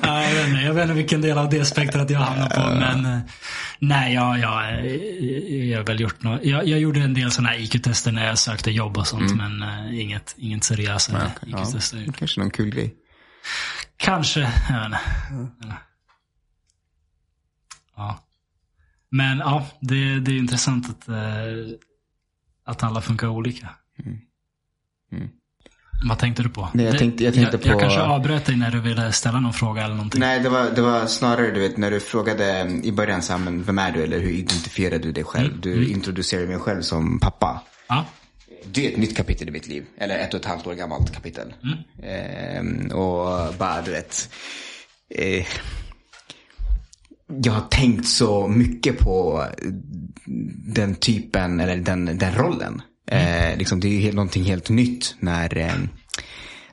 [0.01, 2.75] Nej, jag, vet inte, jag vet inte vilken del av det spektrat jag hamnar på.
[2.75, 3.19] Men, eh,
[3.83, 4.85] Nej, jag, jag,
[5.69, 6.43] jag har väl gjort något.
[6.43, 9.31] Jag, jag gjorde en del sådana här IQ-tester när jag sökte jobb och sånt.
[9.31, 9.57] Mm.
[9.57, 12.03] Men uh, inget, inget seriösare IQ-tester.
[12.07, 12.95] Ja, kanske någon kul grej.
[13.97, 14.99] Kanske, jag vet inte.
[15.31, 15.73] Mm.
[17.95, 18.19] Ja.
[19.09, 21.15] Men ja, det, det är intressant att, uh,
[22.65, 23.69] att alla funkar olika.
[24.05, 24.19] Mm.
[26.09, 26.69] Vad tänkte du på?
[26.73, 27.67] Nej, jag tänkte, jag tänkte jag, på...
[27.67, 30.19] jag kanske avbröt dig när du ville ställa någon fråga eller någonting.
[30.19, 33.63] Nej, det var, det var snarare du vet när du frågade i början så här,
[33.63, 35.47] vem är du eller hur identifierar du dig själv?
[35.49, 35.61] Mm.
[35.61, 35.91] Du Mm.
[35.91, 37.61] introducerar mig själv som pappa.
[37.87, 38.05] Ja.
[38.71, 39.85] Det är ett nytt kapitel i mitt liv.
[39.97, 41.53] Eller ett och ett halvt år gammalt kapitel.
[41.63, 41.77] Mm.
[42.03, 44.29] Ehm, och bara du vet.
[45.15, 45.45] Eh,
[47.43, 49.45] jag har tänkt så mycket på
[50.75, 52.81] den typen, eller den, den rollen.
[53.13, 55.73] Eh, liksom, det är helt, någonting helt nytt när, eh,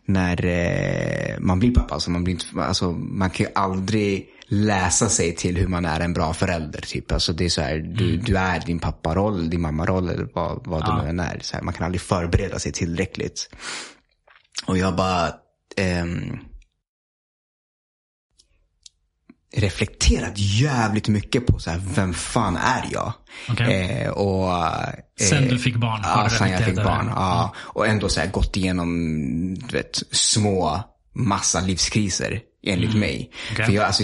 [0.05, 1.95] när eh, man blir pappa.
[1.95, 6.01] Alltså man, blir inte, alltså, man kan ju aldrig läsa sig till hur man är
[6.01, 6.81] en bra förälder.
[6.81, 7.13] Typ.
[7.13, 10.83] Alltså, det är så här, du, du är din papparoll, din mammaroll eller vad, vad
[10.83, 11.03] Ja.
[11.07, 11.39] det nu är.
[11.43, 13.51] Så här, man kan aldrig förbereda sig tillräckligt.
[14.67, 15.33] Och jag bara
[15.77, 16.39] ehm,
[19.57, 23.13] reflekterat jävligt mycket på så här, vem fan är jag?
[23.49, 24.03] Okej.
[24.05, 24.53] Eh, och,
[25.21, 27.07] Sen du fick barn, Ja, sen jag fick barn.
[27.15, 27.55] Ja.
[27.57, 28.89] Och ändå så här, gått igenom
[29.55, 33.17] du vet, små massa livskriser enligt mig.
[33.17, 33.53] Mm.
[33.53, 33.67] Okej.
[33.67, 34.03] För jag, alltså,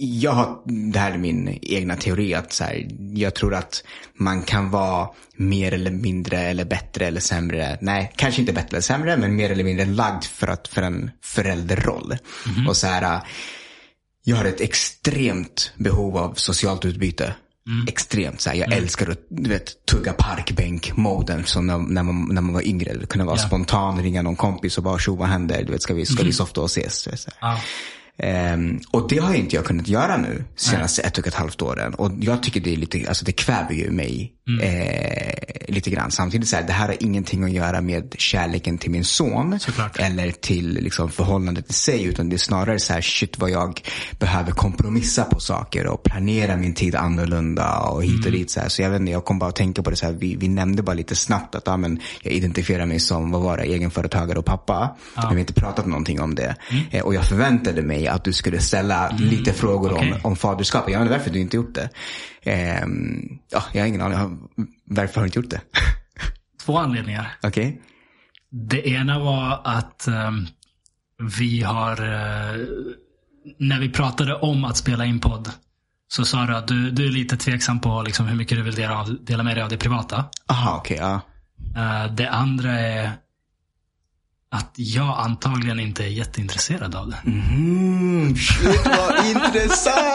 [0.00, 0.58] jag har,
[0.92, 3.84] det här är min egna teori, att så här, jag tror att
[4.18, 7.78] man kan vara mer eller mindre eller bättre eller sämre.
[7.80, 11.10] Nej, kanske inte bättre eller sämre, men mer eller mindre lagd för, att, för en
[11.22, 12.16] förälderroll.
[12.46, 12.68] Mhm.
[12.68, 13.20] Och så här,
[14.28, 17.34] jag har ett extremt behov av socialt utbyte.
[17.88, 18.40] Extremt.
[18.40, 22.54] Så här, jag älskar att du vet, tugga parkbänk-moden som när, när, man, när man
[22.54, 22.94] var yngre.
[22.94, 23.46] Det kunde vara Ja.
[23.46, 25.64] spontan, ringa någon kompis och bara tjo vad händer?
[25.64, 27.06] Du vet, ska vi, ska vi softa och ses?
[27.06, 27.58] Vet, så här.
[28.18, 28.26] Ja.
[28.26, 31.94] Ehm, och det har inte jag kunnat göra nu senaste ett och ett halvt åren.
[31.94, 34.32] Och jag tycker det är lite, alltså det kväver ju mig
[34.62, 36.10] eh, lite grann.
[36.10, 39.60] Samtidigt så här, det här har ingenting att göra med kärleken till min son.
[39.60, 39.98] Såklart.
[39.98, 42.04] Eller till liksom, förhållandet i sig.
[42.04, 43.80] Utan det är snarare så här, shit vad jag
[44.18, 48.50] behöver kompromissa på saker och planera min tid annorlunda och hit och dit.
[48.50, 48.68] Så, här.
[48.68, 50.48] så jag vet inte, jag kom bara att tänka på det så här, vi, vi
[50.48, 54.38] nämnde bara lite snabbt att ja, men, jag identifierar mig som, vad var det, egenföretagare
[54.38, 54.96] och pappa.
[55.14, 56.56] Men vi har inte pratat någonting om det.
[56.90, 60.12] Eh, och jag förväntade mig att du skulle ställa lite frågor okej.
[60.12, 60.92] om, om faderskapet.
[60.92, 61.90] Jag inte varför du inte gjort det.
[62.42, 64.38] Ehm, ja, jag har ingen aning.
[64.84, 65.60] Varför har du inte gjort det?
[66.64, 67.36] Två anledningar.
[67.42, 67.82] Okej?
[68.50, 70.46] Det ena var att ehm,
[71.38, 72.66] vi har, eh,
[73.58, 75.50] när vi pratade om att spela in podd,
[76.08, 78.74] så sa du att du, du är lite tveksam på liksom, hur mycket du vill
[78.74, 80.24] dela, av, dela med dig av det privata.
[80.46, 80.96] Aha, okej.
[81.00, 81.20] ja.
[81.76, 83.10] Eh, det andra är
[84.50, 87.16] att jag antagligen inte är jätteintresserad av det.
[87.26, 89.26] Mm, shit vad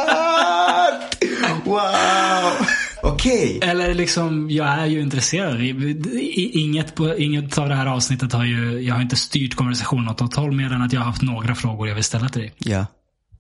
[0.02, 1.16] intressant!
[1.64, 2.68] Wow!
[3.04, 3.60] Okej.
[3.64, 5.62] Eller liksom, jag är ju intresserad.
[5.62, 10.20] Inget, på, inget av det här avsnittet har ju, jag har inte styrt konversationen åt
[10.20, 12.54] något håll mer än att jag har haft några frågor jag vill ställa till dig.
[12.58, 12.86] Ja.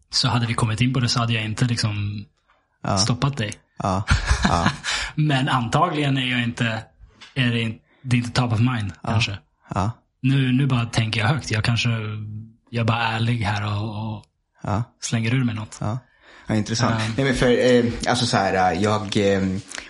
[0.09, 2.25] Så hade vi kommit in på det så hade jag inte liksom
[2.83, 2.97] Ja.
[2.97, 3.51] stoppat dig.
[3.77, 4.03] Ja.
[4.43, 4.67] Ja.
[5.15, 6.83] Men antagligen är jag inte,
[7.35, 9.37] är det, det är inte top of mind kanske.
[10.23, 10.29] Ja.
[10.35, 11.51] Nu, nu bara tänker jag högt.
[11.51, 11.89] Jag kanske,
[12.69, 14.23] jag är bara ärlig här och, och
[14.63, 14.83] Ja.
[15.01, 15.77] slänger ur mig något.
[15.81, 15.99] Ja.
[16.47, 16.93] Ja, intressant.
[16.95, 17.13] Um.
[17.17, 19.41] Nej, men för, eh, alltså så här, jag, eh,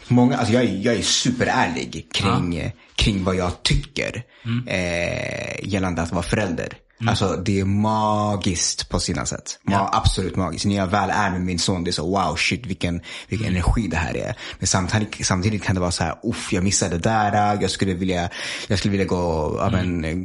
[0.08, 4.24] många, alltså jag, är- jag är superärlig kring, eh, kring vad jag tycker
[4.68, 6.68] eh, gällande att vara förälder.
[7.10, 9.60] Alltså det är magiskt på sina sätt.
[9.68, 10.66] Ma- Absolut magiskt.
[10.66, 13.88] När jag väl är med min son, det är så wow shit vilken, vilken energi
[13.88, 14.36] det här är.
[14.60, 17.94] Men samtidigt, samtidigt kan det vara så här, uff jag missade det där, jag skulle
[17.94, 18.30] vilja,
[18.68, 20.18] jag skulle vilja gå, ja, men, eh,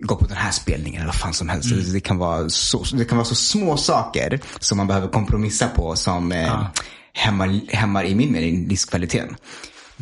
[0.00, 1.70] gå på den här spelningen eller vad fan som helst.
[1.70, 5.68] Det, det, kan vara så, det kan vara så små saker som man behöver kompromissa
[5.68, 6.66] på som eh,
[7.14, 9.36] hämmar, hämmar i min mening livskvaliteten.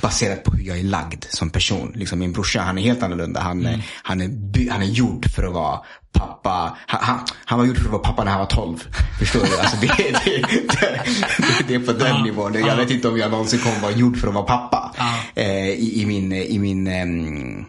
[0.03, 1.93] Baserat på hur jag är lagd som person.
[1.95, 3.41] Liksom min brorsa, han är helt annorlunda.
[3.41, 5.81] Han, är han, är, han är gjord för att vara
[6.12, 6.77] pappa.
[6.87, 8.79] Han, han, han var gjord för att vara pappa när han var 12.
[9.19, 9.59] Förstår du?
[9.61, 12.23] Alltså det, det, det, det, är på den Ja.
[12.25, 12.55] nivån.
[12.55, 12.75] Jag Ja.
[12.75, 14.95] vet inte om jag någonsin kommer vara gjord för att vara pappa.
[14.99, 15.15] Ja.
[15.43, 17.65] Eh, i, I min, i min ehm,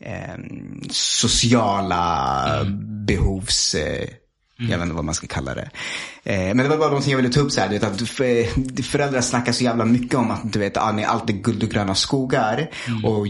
[0.00, 2.64] ehm, sociala
[3.06, 3.76] behovs...
[4.60, 5.70] Eh, Jag vet inte vad man ska kalla det.
[6.24, 8.08] Eh, men det var bara någonting jag ville ta upp så här, du vet, att
[8.08, 11.62] för, föräldrar snackar så jävla mycket om att du vet, ah, nej, allt är guld
[11.62, 12.70] och gröna skogar.
[13.04, 13.26] Och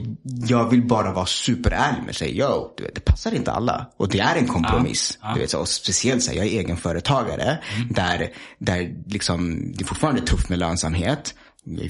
[0.49, 2.39] jag vill bara vara superärlig med sig.
[2.39, 3.87] Yo, du vet, det passar inte alla.
[3.97, 5.19] Och det är en kompromiss.
[5.23, 5.33] Ja.
[5.35, 7.59] Du vet, så, och speciellt så här, jag är egenföretagare.
[7.91, 11.35] Där, där liksom, det är fortfarande tufft med lönsamhet.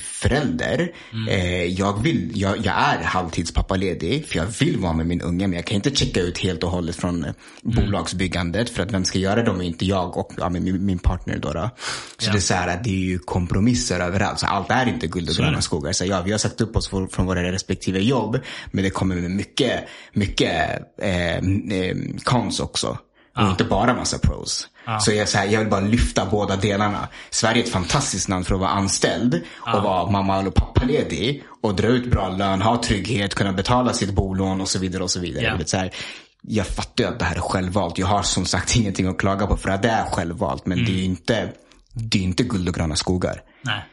[0.02, 0.92] Förälder.
[1.12, 1.28] Mm.
[1.28, 5.46] Eh, jag, vill, jag, jag är halvtidspappaledig för jag vill vara med min unge.
[5.46, 7.34] Men jag kan inte checka ut helt och hållet från Mm.
[7.84, 8.70] bolagsbyggandet.
[8.70, 11.38] För att vem ska göra det om inte jag och ja, min, min partner.
[11.38, 11.70] Då, då.
[12.18, 12.32] Så Ja.
[12.32, 14.38] det är så här att det är ju kompromisser överallt.
[14.38, 15.92] Så allt är inte guld och gröna skogar.
[15.92, 18.38] Så ja, vi har sagt upp oss från, från våra respektive jobb.
[18.70, 19.80] Men det kommer med mycket,
[20.12, 22.98] mycket eh, eh, cons också.
[23.36, 24.68] Och inte bara massa pros.
[25.00, 27.08] Så jag, så här, jag vill bara lyfta båda delarna.
[27.30, 29.42] Sverige är ett fantastiskt land för att vara anställd
[29.74, 31.42] och vara mamma eller pappaledig.
[31.62, 35.02] Och dra ut bra lön, ha trygghet, kunna betala sitt bolån och så vidare.
[35.02, 35.56] och så vidare.
[35.58, 35.90] Vet, så här,
[36.42, 37.98] jag fattar ju att det här är självvalt.
[37.98, 40.66] Jag har som sagt ingenting att klaga på för att det är självvalt.
[40.66, 41.52] Men det är ju inte,
[41.92, 43.40] det är inte guld och gröna skogar.
[43.62, 43.84] Nej.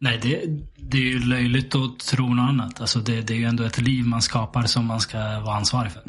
[0.00, 0.42] Nej, det,
[0.76, 2.80] det är ju löjligt att tro något annat.
[2.80, 5.92] Alltså det, det är ju ändå ett liv man skapar som man ska vara ansvarig
[5.92, 6.02] för.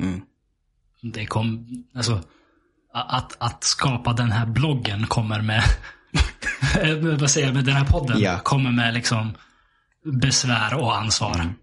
[1.02, 2.22] Det kom, alltså,
[3.02, 5.64] att, att skapa den här bloggen kommer med,
[7.20, 8.40] vad säger jag, med den här podden, Ja.
[8.40, 9.32] kommer med liksom
[10.06, 11.54] besvär och ansvar.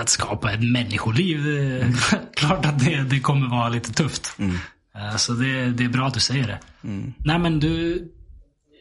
[0.00, 1.86] Att skapa ett människoliv, eh,
[2.36, 4.36] klart att det, det kommer vara lite tufft.
[4.96, 6.58] Eh, Så det, det är bra att du säger det.
[7.18, 8.02] Nej men du,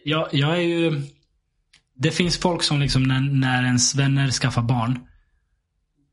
[0.05, 1.01] jag, jag är ju,
[1.97, 4.99] det finns folk som liksom när, när ens vänner skaffar barn,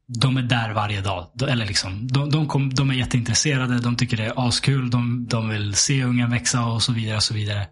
[0.07, 1.27] de är där varje dag.
[1.49, 5.49] Eller liksom, de, de, kom, de är jätteintresserade, de tycker det är askul, de, de
[5.49, 7.17] vill se ungen växa och så vidare.
[7.17, 7.67] och så vidare.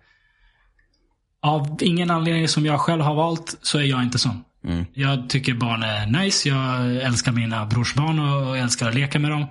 [1.42, 4.44] Av ingen anledning som jag själv har valt så är jag inte sån.
[4.92, 9.46] Jag tycker barn är nice, jag älskar mina brorsbarn och älskar att leka med dem.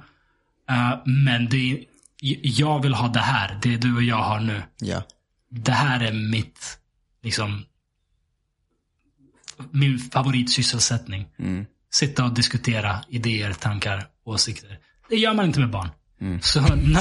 [0.70, 1.86] Eh, men det,
[2.44, 5.04] jag vill ha det här, det du och jag har nu Ja.
[5.50, 6.80] det här är mitt,
[7.24, 7.66] liksom,
[9.72, 11.26] min favoritsysselsättning.
[11.92, 14.78] Sitta och diskutera idéer, tankar, åsikter.
[15.10, 15.90] Det gör man inte med barn.
[16.42, 17.00] Så na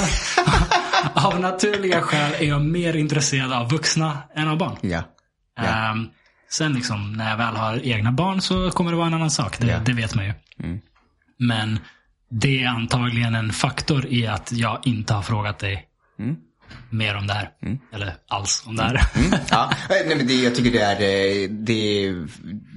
[1.13, 4.77] av naturliga skäl är jag mer intresserad av vuxna än av barn.
[4.81, 5.03] Ja.
[5.59, 6.07] Ehm,
[6.49, 9.59] sen liksom, när jag väl har egna barn så kommer det vara en annan sak.
[9.59, 9.79] Det, Ja.
[9.85, 10.33] det vet man ju.
[11.39, 11.79] Men
[12.31, 15.85] det är antagligen en faktor i att jag inte har frågat dig
[16.89, 17.49] mer om det här.
[17.93, 19.01] Eller alls om det här.
[19.49, 21.73] Ja, nej, men det, jag tycker det är, eh, det,
[22.05, 22.27] är,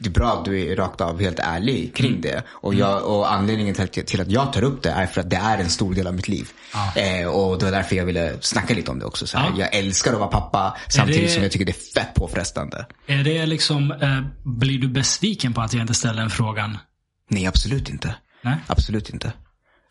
[0.02, 2.42] det är bra att du är rakt av helt ärlig kring det.
[2.48, 5.36] Och, jag, och anledningen till, till att jag tar upp det är för att det
[5.36, 6.48] är en stor del av mitt liv.
[6.96, 9.26] Eh, och det var därför jag ville snacka lite om det också.
[9.26, 9.36] Så.
[9.36, 9.52] Ja.
[9.58, 12.86] Jag älskar att vara pappa samtidigt det- som jag tycker det är fett påfrestande.
[13.06, 16.78] Är det liksom, eh, blir du besviken på att jag inte ställer en frågan?
[17.28, 18.14] Nej, absolut inte.
[18.42, 18.56] Nej.
[18.66, 19.32] Absolut inte.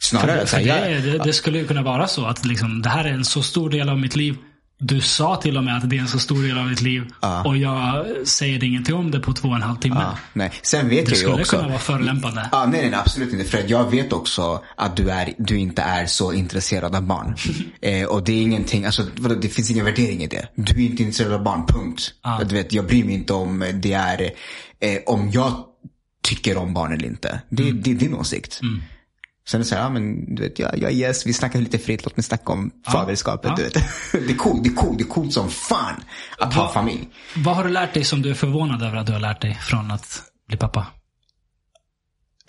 [0.02, 3.06] Snarare För här, det, det, det skulle ju kunna vara så att liksom, det här
[3.06, 4.36] är en så stor del av mitt liv.
[4.84, 7.04] Du sa till och med att det är en så stor del av mitt liv.
[7.46, 9.96] Och jag säger ingenting om det på två och en halv timme.
[10.00, 10.52] Ja, nej.
[10.62, 11.56] Sen vet Det jag skulle också.
[11.58, 12.50] kunna vara förolämpande.
[12.52, 13.46] Ja, nej, nej, absolut inte.
[13.46, 17.36] För jag vet också att du, är, du inte är så intresserad av barn.
[17.82, 19.04] eh, och det är ingenting, alltså
[19.42, 20.48] det finns ingen värdering i det.
[20.56, 22.14] Du är inte intresserad av barn, punkt.
[22.50, 24.22] Du vet, jag bryr mig inte om det är,
[24.80, 25.54] eh, om jag
[26.24, 27.42] tycker om barn eller inte.
[27.50, 27.82] Det, Mm.
[27.82, 28.62] det är din åsikt.
[29.48, 32.06] Sen så här, ja, men du vet, jag, jag är gäst, vi snackar lite fritt,
[32.06, 33.50] låt mig snacka om faderskapet.
[33.50, 33.56] Ja.
[33.56, 33.74] Du vet.
[34.28, 36.04] det är coolt, det är coolt, det är coolt som fan
[36.38, 37.08] att ha Vad- familj.
[37.36, 39.60] Vad har du lärt dig som du är förvånad över att du har lärt dig
[39.62, 40.88] från att bli pappa?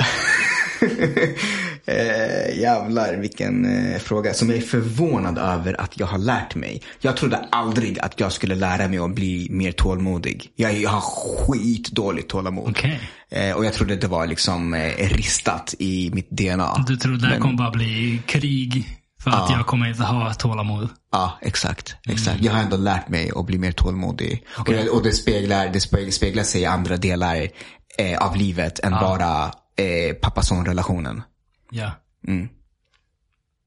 [1.85, 6.83] Eh, jävlar vilken eh, fråga som jag är förvånad över att jag har lärt mig.
[7.01, 10.51] Jag trodde aldrig att jag skulle lära mig att bli mer tålmodig.
[10.57, 12.71] Jag, jag har skitdåligt tålamod.
[12.71, 13.01] Okej.
[13.31, 16.85] Eh, och jag trodde det var liksom eh, ristat i mitt DNA.
[16.87, 20.89] Du tror det här kommer bara bli krig för att jag kommer inte ha tålamod?
[21.13, 21.97] Ja, exakt.
[22.09, 22.37] exakt.
[22.37, 22.47] Mm.
[22.47, 24.45] Jag har ändå lärt mig att bli mer tålmodig.
[24.59, 25.81] Och, jag, och det, speglar, det
[26.13, 27.49] speglar, sig i andra delar
[27.99, 29.45] eh, av livet än bara
[29.77, 31.23] eh, pappa-son-relationen.
[31.73, 31.93] Ja.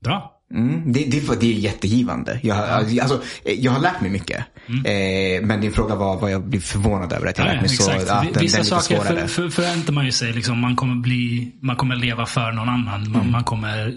[0.04, 0.32] Bra.
[0.54, 2.40] Mm, det, det, det är jättegivande.
[2.44, 4.38] Jag, har- alltså, jag har lärt mig mycket.
[4.68, 7.56] Eh, men din fråga var vad jag blir förvånad över att jag Mm.
[7.58, 7.92] Ja, lärt mig så.
[7.92, 8.08] exakt.
[8.10, 10.34] Ja, Vi- den, Vissa den saker för, för, förväntar man ju sig.
[10.34, 13.02] Liksom, man, kommer bli, man kommer leva för någon annan.
[13.02, 13.12] Mm.
[13.12, 13.94] Man, man kommer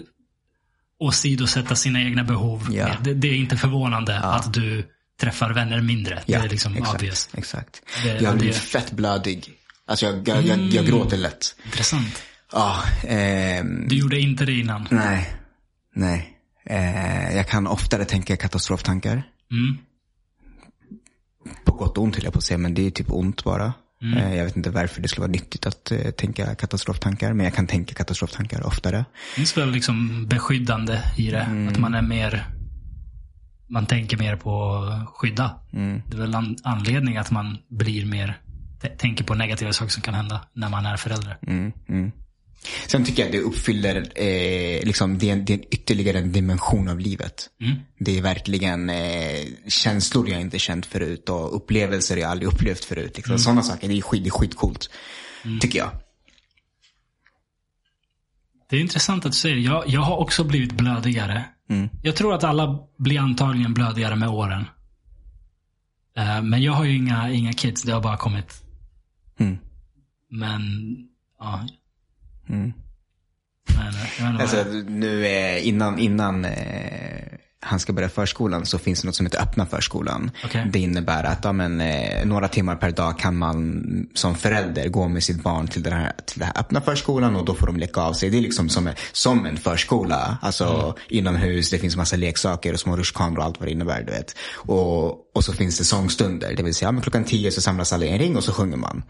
[0.99, 2.67] åsidosätta sina egna behov.
[2.71, 2.89] Ja.
[3.03, 4.85] Det, det är inte förvånande att du
[5.21, 6.23] träffar vänner mindre.
[6.25, 7.29] ja, det är liksom exakt, obvious.
[7.33, 7.81] exakt.
[8.03, 9.49] Det- jag blir fett blödig.
[9.87, 11.55] Alltså jag, jag, jag, jag gråter lätt.
[11.65, 12.21] Intressant.
[12.51, 14.87] Ja, ehm, Du gjorde inte det innan.
[14.91, 15.29] nej.
[15.95, 16.35] Nej.
[16.65, 19.23] Eh, jag kan oftare tänka katastroftankar.
[19.51, 19.77] Mm.
[21.65, 23.73] På gott och ont höll jag på att säga, men det är typ ont bara.
[24.01, 24.17] Mm.
[24.17, 27.53] Eh, jag vet inte varför det skulle vara nyttigt att eh, tänka katastroftankar, men jag
[27.53, 28.97] kan tänka katastroftankar oftare.
[28.97, 31.39] Det finns väl liksom beskyddande i det.
[31.41, 31.67] Mm.
[31.67, 32.45] Att man är mer
[33.69, 35.59] man tänker mer på att skydda.
[35.73, 36.01] Mm.
[36.07, 38.37] Det är väl an, anledning att man blir mer,
[38.97, 41.37] tänker på negativa saker som kan hända när man är förälder.
[42.65, 42.89] Mm, mm.
[42.89, 46.31] Sen tycker jag att det uppfyller, eh, liksom, det är, en, det är ytterligare en
[46.31, 47.49] dimension av livet.
[47.99, 53.17] Det är verkligen eh, känslor jag inte känt förut och upplevelser jag aldrig upplevt förut.
[53.17, 53.39] Liksom.
[53.39, 54.89] Sådana saker, det är, skit, det är skitcoolt.
[55.61, 55.89] Tycker jag.
[58.69, 59.61] Det är intressant att du säger det.
[59.61, 61.43] Jag, jag har också blivit blödigare.
[62.03, 64.65] Jag tror att alla blir antagligen blödigare med åren.
[66.17, 67.83] Eh, men jag har ju inga, inga kids.
[67.83, 68.63] Det har bara kommit.
[69.39, 69.57] Mm.
[70.29, 70.61] Men,
[71.39, 71.67] ja.
[72.49, 72.73] Mm.
[73.69, 76.51] Eh, Alltså, nu eh, innan, innan eh,
[77.61, 80.31] han ska börja förskolan så finns det något som heter öppna förskolan.
[80.45, 80.67] Okej.
[80.73, 85.07] Det innebär att ja, men, eh, några timmar per dag kan man som förälder gå
[85.07, 87.77] med sitt barn till den här, till den här öppna förskolan och då får de
[87.77, 88.29] leka av sig.
[88.29, 90.37] Det är liksom som, en- som en förskola.
[90.41, 94.03] Alltså inomhus, det finns massa leksaker och små rutschkanor och allt vad det innebär.
[94.03, 94.35] Du vet.
[94.55, 96.53] Och, och så finns det sångstunder.
[96.57, 98.51] Det vill säga ja, men klockan tio så samlas alla i en ring och så
[98.53, 99.03] sjunger man.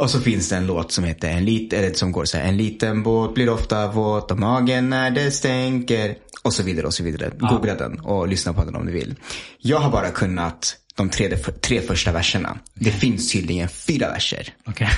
[0.00, 2.44] Och så finns det en låt som heter en lit, eller som går så här.
[2.44, 6.16] En liten båt blir ofta våt och magen när det stänker.
[6.42, 7.30] Och så vidare och så vidare.
[7.38, 9.14] Googla den och lyssna på den om du vill.
[9.58, 12.58] Jag har bara kunnat de tre, tre första verserna.
[12.74, 14.54] Det finns tydligen fyra verser.
[14.66, 14.88] Okej.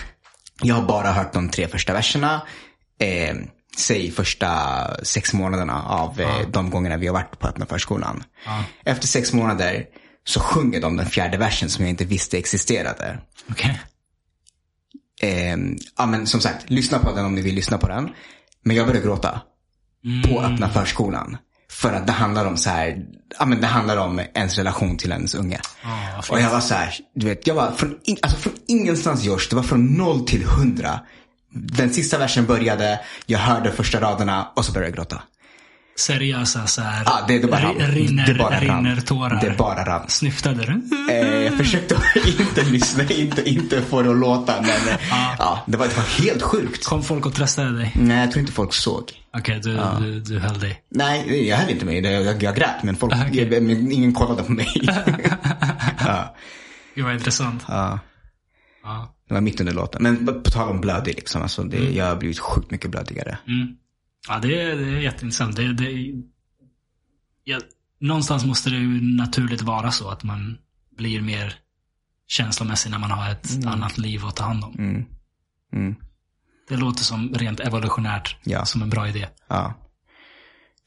[0.62, 2.42] Jag har bara hört de tre första verserna.
[2.98, 3.36] Eh,
[3.76, 4.50] säg första
[5.02, 8.24] sex månaderna av eh, de gångerna vi har varit på öppna förskolan.
[8.84, 9.84] Efter sex månader
[10.24, 13.18] så sjunger de den fjärde versen som jag inte visste existerade.
[13.50, 13.80] Okej.
[15.22, 15.56] Eh,
[15.98, 18.08] ja, men som sagt, lyssna på den om ni vill lyssna på den.
[18.64, 19.40] Men jag började gråta
[20.28, 21.36] på öppna förskolan.
[21.70, 23.04] För att det handlar om så här,
[23.38, 25.60] ja men det handlar om ens relation till ens unge.
[26.22, 26.30] fint.
[26.30, 29.46] och jag var så här, du vet, jag var från, in, alltså från ingenstans Josh,
[29.50, 31.00] det var från noll till hundra.
[31.54, 35.22] Den sista versen började, jag hörde första raderna och så började jag gråta.
[35.96, 37.02] Seriösa så här.
[37.06, 39.40] Ja, det, bara rinner, det bara rinner tårar.
[39.40, 40.08] Det bara rann.
[40.08, 40.82] Snyftade du?
[41.12, 41.96] Eh, jag försökte
[42.40, 44.54] inte lyssna, inte, inte få det att låta.
[44.60, 45.00] Men eh,
[45.38, 46.86] ja, det, var, det var helt sjukt.
[46.86, 47.92] Kom folk och tröstade dig?
[47.94, 49.04] Nej, jag tror inte folk såg.
[49.38, 50.82] Okej, du, du, du höll dig.
[50.90, 52.04] Nej, jag höll inte med.
[52.04, 53.48] Jag, jag, jag grät, men folk, Ah, okej.
[53.52, 54.68] jag, ingen kollade på mig.
[56.06, 56.34] ja,
[56.94, 57.64] Det var intressant.
[57.68, 57.98] ja,
[59.28, 60.02] det var mitt under låten.
[60.02, 63.38] Men på tal om blödig, liksom, alltså, det, jag har blivit sjukt mycket blödigare.
[63.48, 63.68] Mm.
[64.28, 65.56] Ja, det är, det är jätteintressant.
[65.56, 66.12] Det, det,
[67.44, 67.60] ja,
[67.98, 70.58] någonstans måste det ju naturligt vara så att man
[70.96, 71.54] blir mer
[72.26, 74.74] känslomässig när man har ett annat liv att ta hand om.
[74.78, 75.04] Mm.
[75.72, 75.96] Mm.
[76.68, 78.64] Det låter som rent evolutionärt Ja.
[78.64, 79.28] som en bra idé.
[79.48, 79.74] Ja.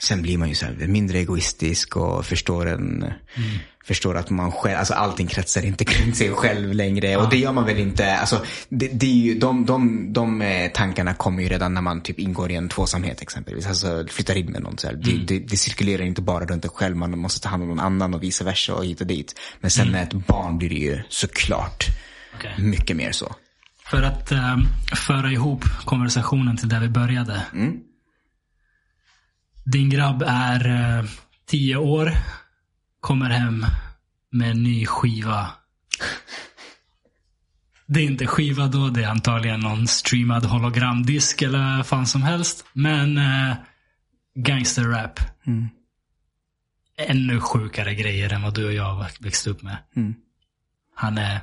[0.03, 3.05] Sen blir man ju så här mindre egoistisk och förstår, en,
[3.85, 7.17] förstår att man själv, alltså allting kretsar inte kring sig själv längre.
[7.17, 10.71] Och det gör man väl inte, alltså det, det är ju, de, de, de eh,
[10.71, 13.67] tankarna kommer ju redan när man typ ingår i en tvåsamhet exempelvis.
[13.67, 14.77] Alltså flyttar in med någon.
[14.77, 14.95] Så här.
[14.95, 17.79] Det, det, det cirkulerar inte bara runt en själv, man måste ta hand om någon
[17.79, 19.39] annan och vice versa och hit och dit.
[19.59, 21.85] Men sen med ett barn blir det ju såklart
[22.35, 22.55] Okej.
[22.57, 23.35] mycket mer så.
[23.85, 24.57] För att eh,
[24.95, 27.41] föra ihop konversationen till där vi började.
[29.65, 30.67] Din grabb är
[30.99, 31.05] eh,
[31.45, 32.11] tio år.
[32.99, 33.65] Kommer hem
[34.31, 35.49] med en ny skiva.
[37.87, 42.21] Det är inte skiva då, det är antagligen någon streamad hologramdisk eller vad fan som
[42.21, 42.65] helst.
[42.73, 43.55] Men eh,
[44.35, 45.19] gangsterrap.
[46.97, 49.77] Ännu sjukare grejer än vad du och jag växte upp med.
[50.95, 51.39] Han är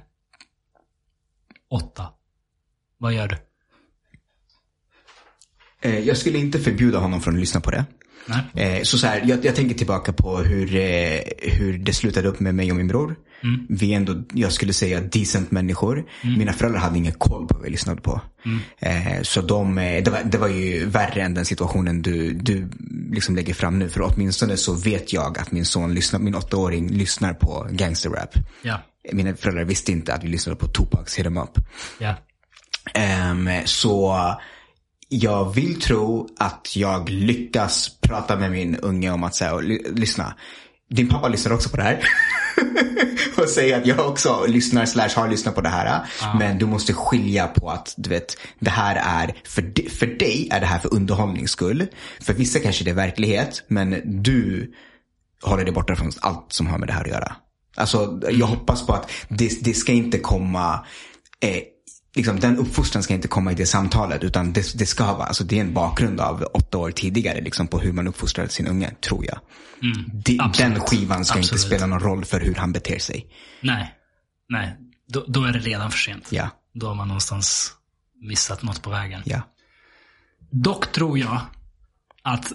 [1.70, 2.08] åtta.
[2.98, 3.36] Vad gör du?
[5.80, 7.84] Eh, Jag skulle inte förbjuda honom från att lyssna på det.
[8.54, 12.40] Eh, Så, så här, jag, jag tänker tillbaka på hur, eh, hur det slutade upp
[12.40, 13.16] med mig och min bror.
[13.68, 16.04] Vi är ändå, jag skulle säga, decent människor.
[16.38, 18.20] Mina föräldrar hade ingen koll på vad vi lyssnade på.
[18.78, 22.68] Eh, så de, eh, det, var, det var ju värre än den situationen du, du
[23.12, 23.88] liksom lägger fram nu.
[23.88, 28.34] För åtminstone så vet jag att min son, lyssnar, min åttaåring, lyssnar på gangsterrap.
[28.62, 28.82] Ja.
[29.12, 31.58] Mina föräldrar visste inte att vi lyssnade på Tupacs Hit 'em Up.
[31.98, 32.14] Ja.
[32.94, 34.16] Ehm, så
[35.12, 40.34] jag vill tro att jag lyckas prata med min unge om att säga, "Ly- lyssna,
[40.90, 42.00] din pappa lyssnar också på det här.
[43.36, 46.06] och säga att jag också lyssnar slash har lyssnat på det här.
[46.38, 50.60] Men du måste skilja på att du vet, det här är, för, för dig är
[50.60, 51.86] det här för underhållnings skull.
[52.20, 54.72] För vissa kanske det är verklighet, men du
[55.42, 57.36] håller dig borta från allt som har med det här att göra.
[57.76, 60.86] Alltså, jag hoppas på att det, det ska inte komma,
[61.40, 61.62] eh,
[62.16, 64.24] liksom, den uppfostran ska inte komma i det samtalet.
[64.24, 67.66] Utan det, det ska vara, alltså det är en bakgrund av åtta år tidigare liksom,
[67.68, 69.38] på hur man uppfostrar sin unge, tror jag.
[70.24, 70.74] Det, absolut.
[70.74, 71.60] den skivan ska inte Absolut.
[71.60, 73.26] spela någon roll för hur han beter sig.
[73.60, 73.94] Nej.
[74.48, 74.76] Nej.
[75.08, 76.26] Då, då är det redan för sent.
[76.30, 77.72] Ja, Då har man någonstans
[78.22, 79.22] missat något på vägen.
[79.24, 79.42] ja.
[80.50, 81.40] Dock tror jag
[82.22, 82.52] att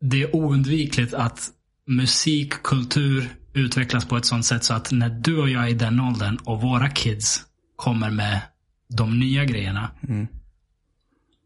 [0.00, 1.50] det är oundvikligt att
[1.86, 5.74] musik, kultur utvecklas på ett sånt sätt så att när du och jag är i
[5.74, 7.44] den åldern och våra kids
[7.78, 8.40] kommer med
[8.88, 9.90] de nya grejerna.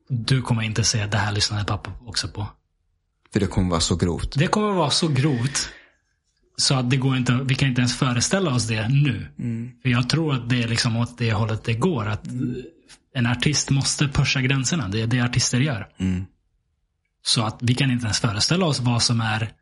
[0.08, 2.46] du kommer inte säga det här lyssnade pappa också på.
[3.32, 4.34] För det kommer vara så grovt.
[4.38, 5.68] Det kommer vara så grovt.
[6.56, 9.26] Så att det går inte, vi kan inte ens föreställa oss det nu.
[9.82, 12.08] För jag tror att det är liksom åt det hållet det går.
[12.08, 12.24] Att
[13.14, 14.88] en artist måste pusha gränserna.
[14.88, 15.88] Det är det artister gör.
[17.22, 19.52] Så att vi kan inte ens föreställa oss vad som är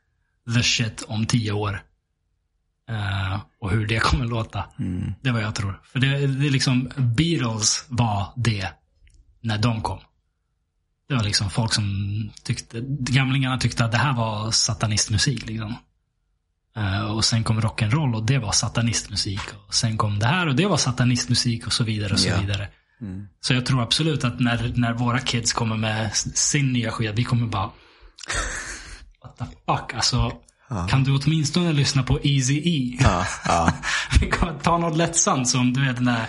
[0.54, 1.82] the shit om tio år.
[2.90, 4.64] Eh, och hur det kommer låta.
[5.22, 5.80] Det är vad jag tror.
[5.84, 8.68] För det, det är liksom, Beatles var det
[9.42, 9.98] när de kom.
[11.08, 11.84] Det var liksom folk som
[12.44, 15.46] tyckte, gamlingarna tyckte att det här var satanistmusik.
[15.46, 15.74] Liksom.
[16.76, 19.40] Eh, och sen kom rock'n'roll och det var satanistmusik.
[19.66, 22.12] Och sen kom det här och det var satanistmusik och så vidare.
[22.12, 22.40] och så Ja.
[22.40, 22.68] vidare.
[23.40, 27.24] Så jag tror absolut att när, när våra kids kommer med sin nya skiva, vi
[27.24, 27.70] kommer bara
[29.22, 29.94] What the fuck?
[29.94, 30.32] Alltså,
[30.88, 32.98] kan du åtminstone lyssna på Easy E?
[33.00, 33.72] Ja, ja.
[34.62, 36.26] Ta något lättsamt som du vet den där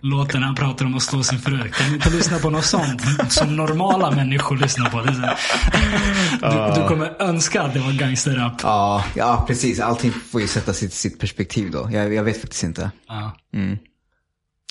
[0.00, 1.68] låten han pratar om att slå sin fru.
[1.68, 5.00] Kan du inte lyssna på något sånt som normala människor lyssnar på?
[5.02, 8.52] Du, du kommer önska att det var gangsterrap.
[8.62, 9.80] Ja, ja, precis.
[9.80, 11.88] Allting får ju sätta sitt, sitt perspektiv då.
[11.92, 12.90] Jag, jag vet faktiskt inte.
[13.08, 13.36] Ja.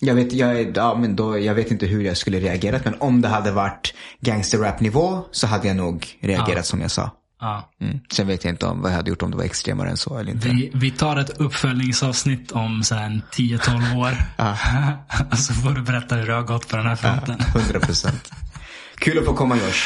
[0.02, 2.86] Jag vet, jag, ja, men då, jag vet inte hur jag skulle reagerat.
[2.86, 6.64] Men om det hade varit gangsterrap-nivå så hade jag nog reagerat Ja.
[6.64, 7.12] som jag sa.
[7.44, 7.70] Ja.
[7.82, 8.00] Mm.
[8.12, 10.18] Sen vet jag inte om vad jag hade gjort om det var extremare än så
[10.18, 10.48] eller inte.
[10.50, 14.12] Vi, vi tar ett uppföljningsavsnitt om så här en 10-12 år.
[15.36, 17.40] så får du berätta hur det har gått på den här fronten.
[17.56, 18.32] 100 procent.
[18.96, 19.84] Kul att få komma Josh.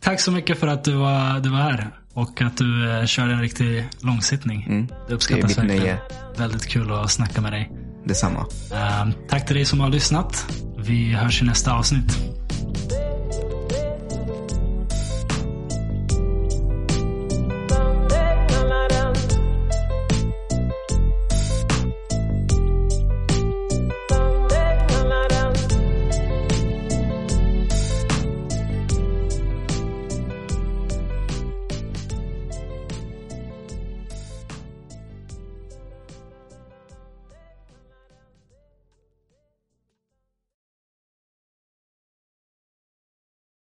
[0.00, 1.90] Tack så mycket för att du var, du var här.
[2.14, 4.64] Och att du eh, körde en riktig långsittning.
[4.66, 4.86] Det Mm.
[5.08, 5.82] Det uppskattas mitt verkligen.
[5.84, 5.98] nöje.
[6.36, 7.72] Väldigt kul att snacka med dig.
[8.04, 8.46] Detsamma.
[8.74, 10.46] Ehm, tack till dig som har lyssnat.
[10.78, 12.18] Vi hörs i nästa avsnitt.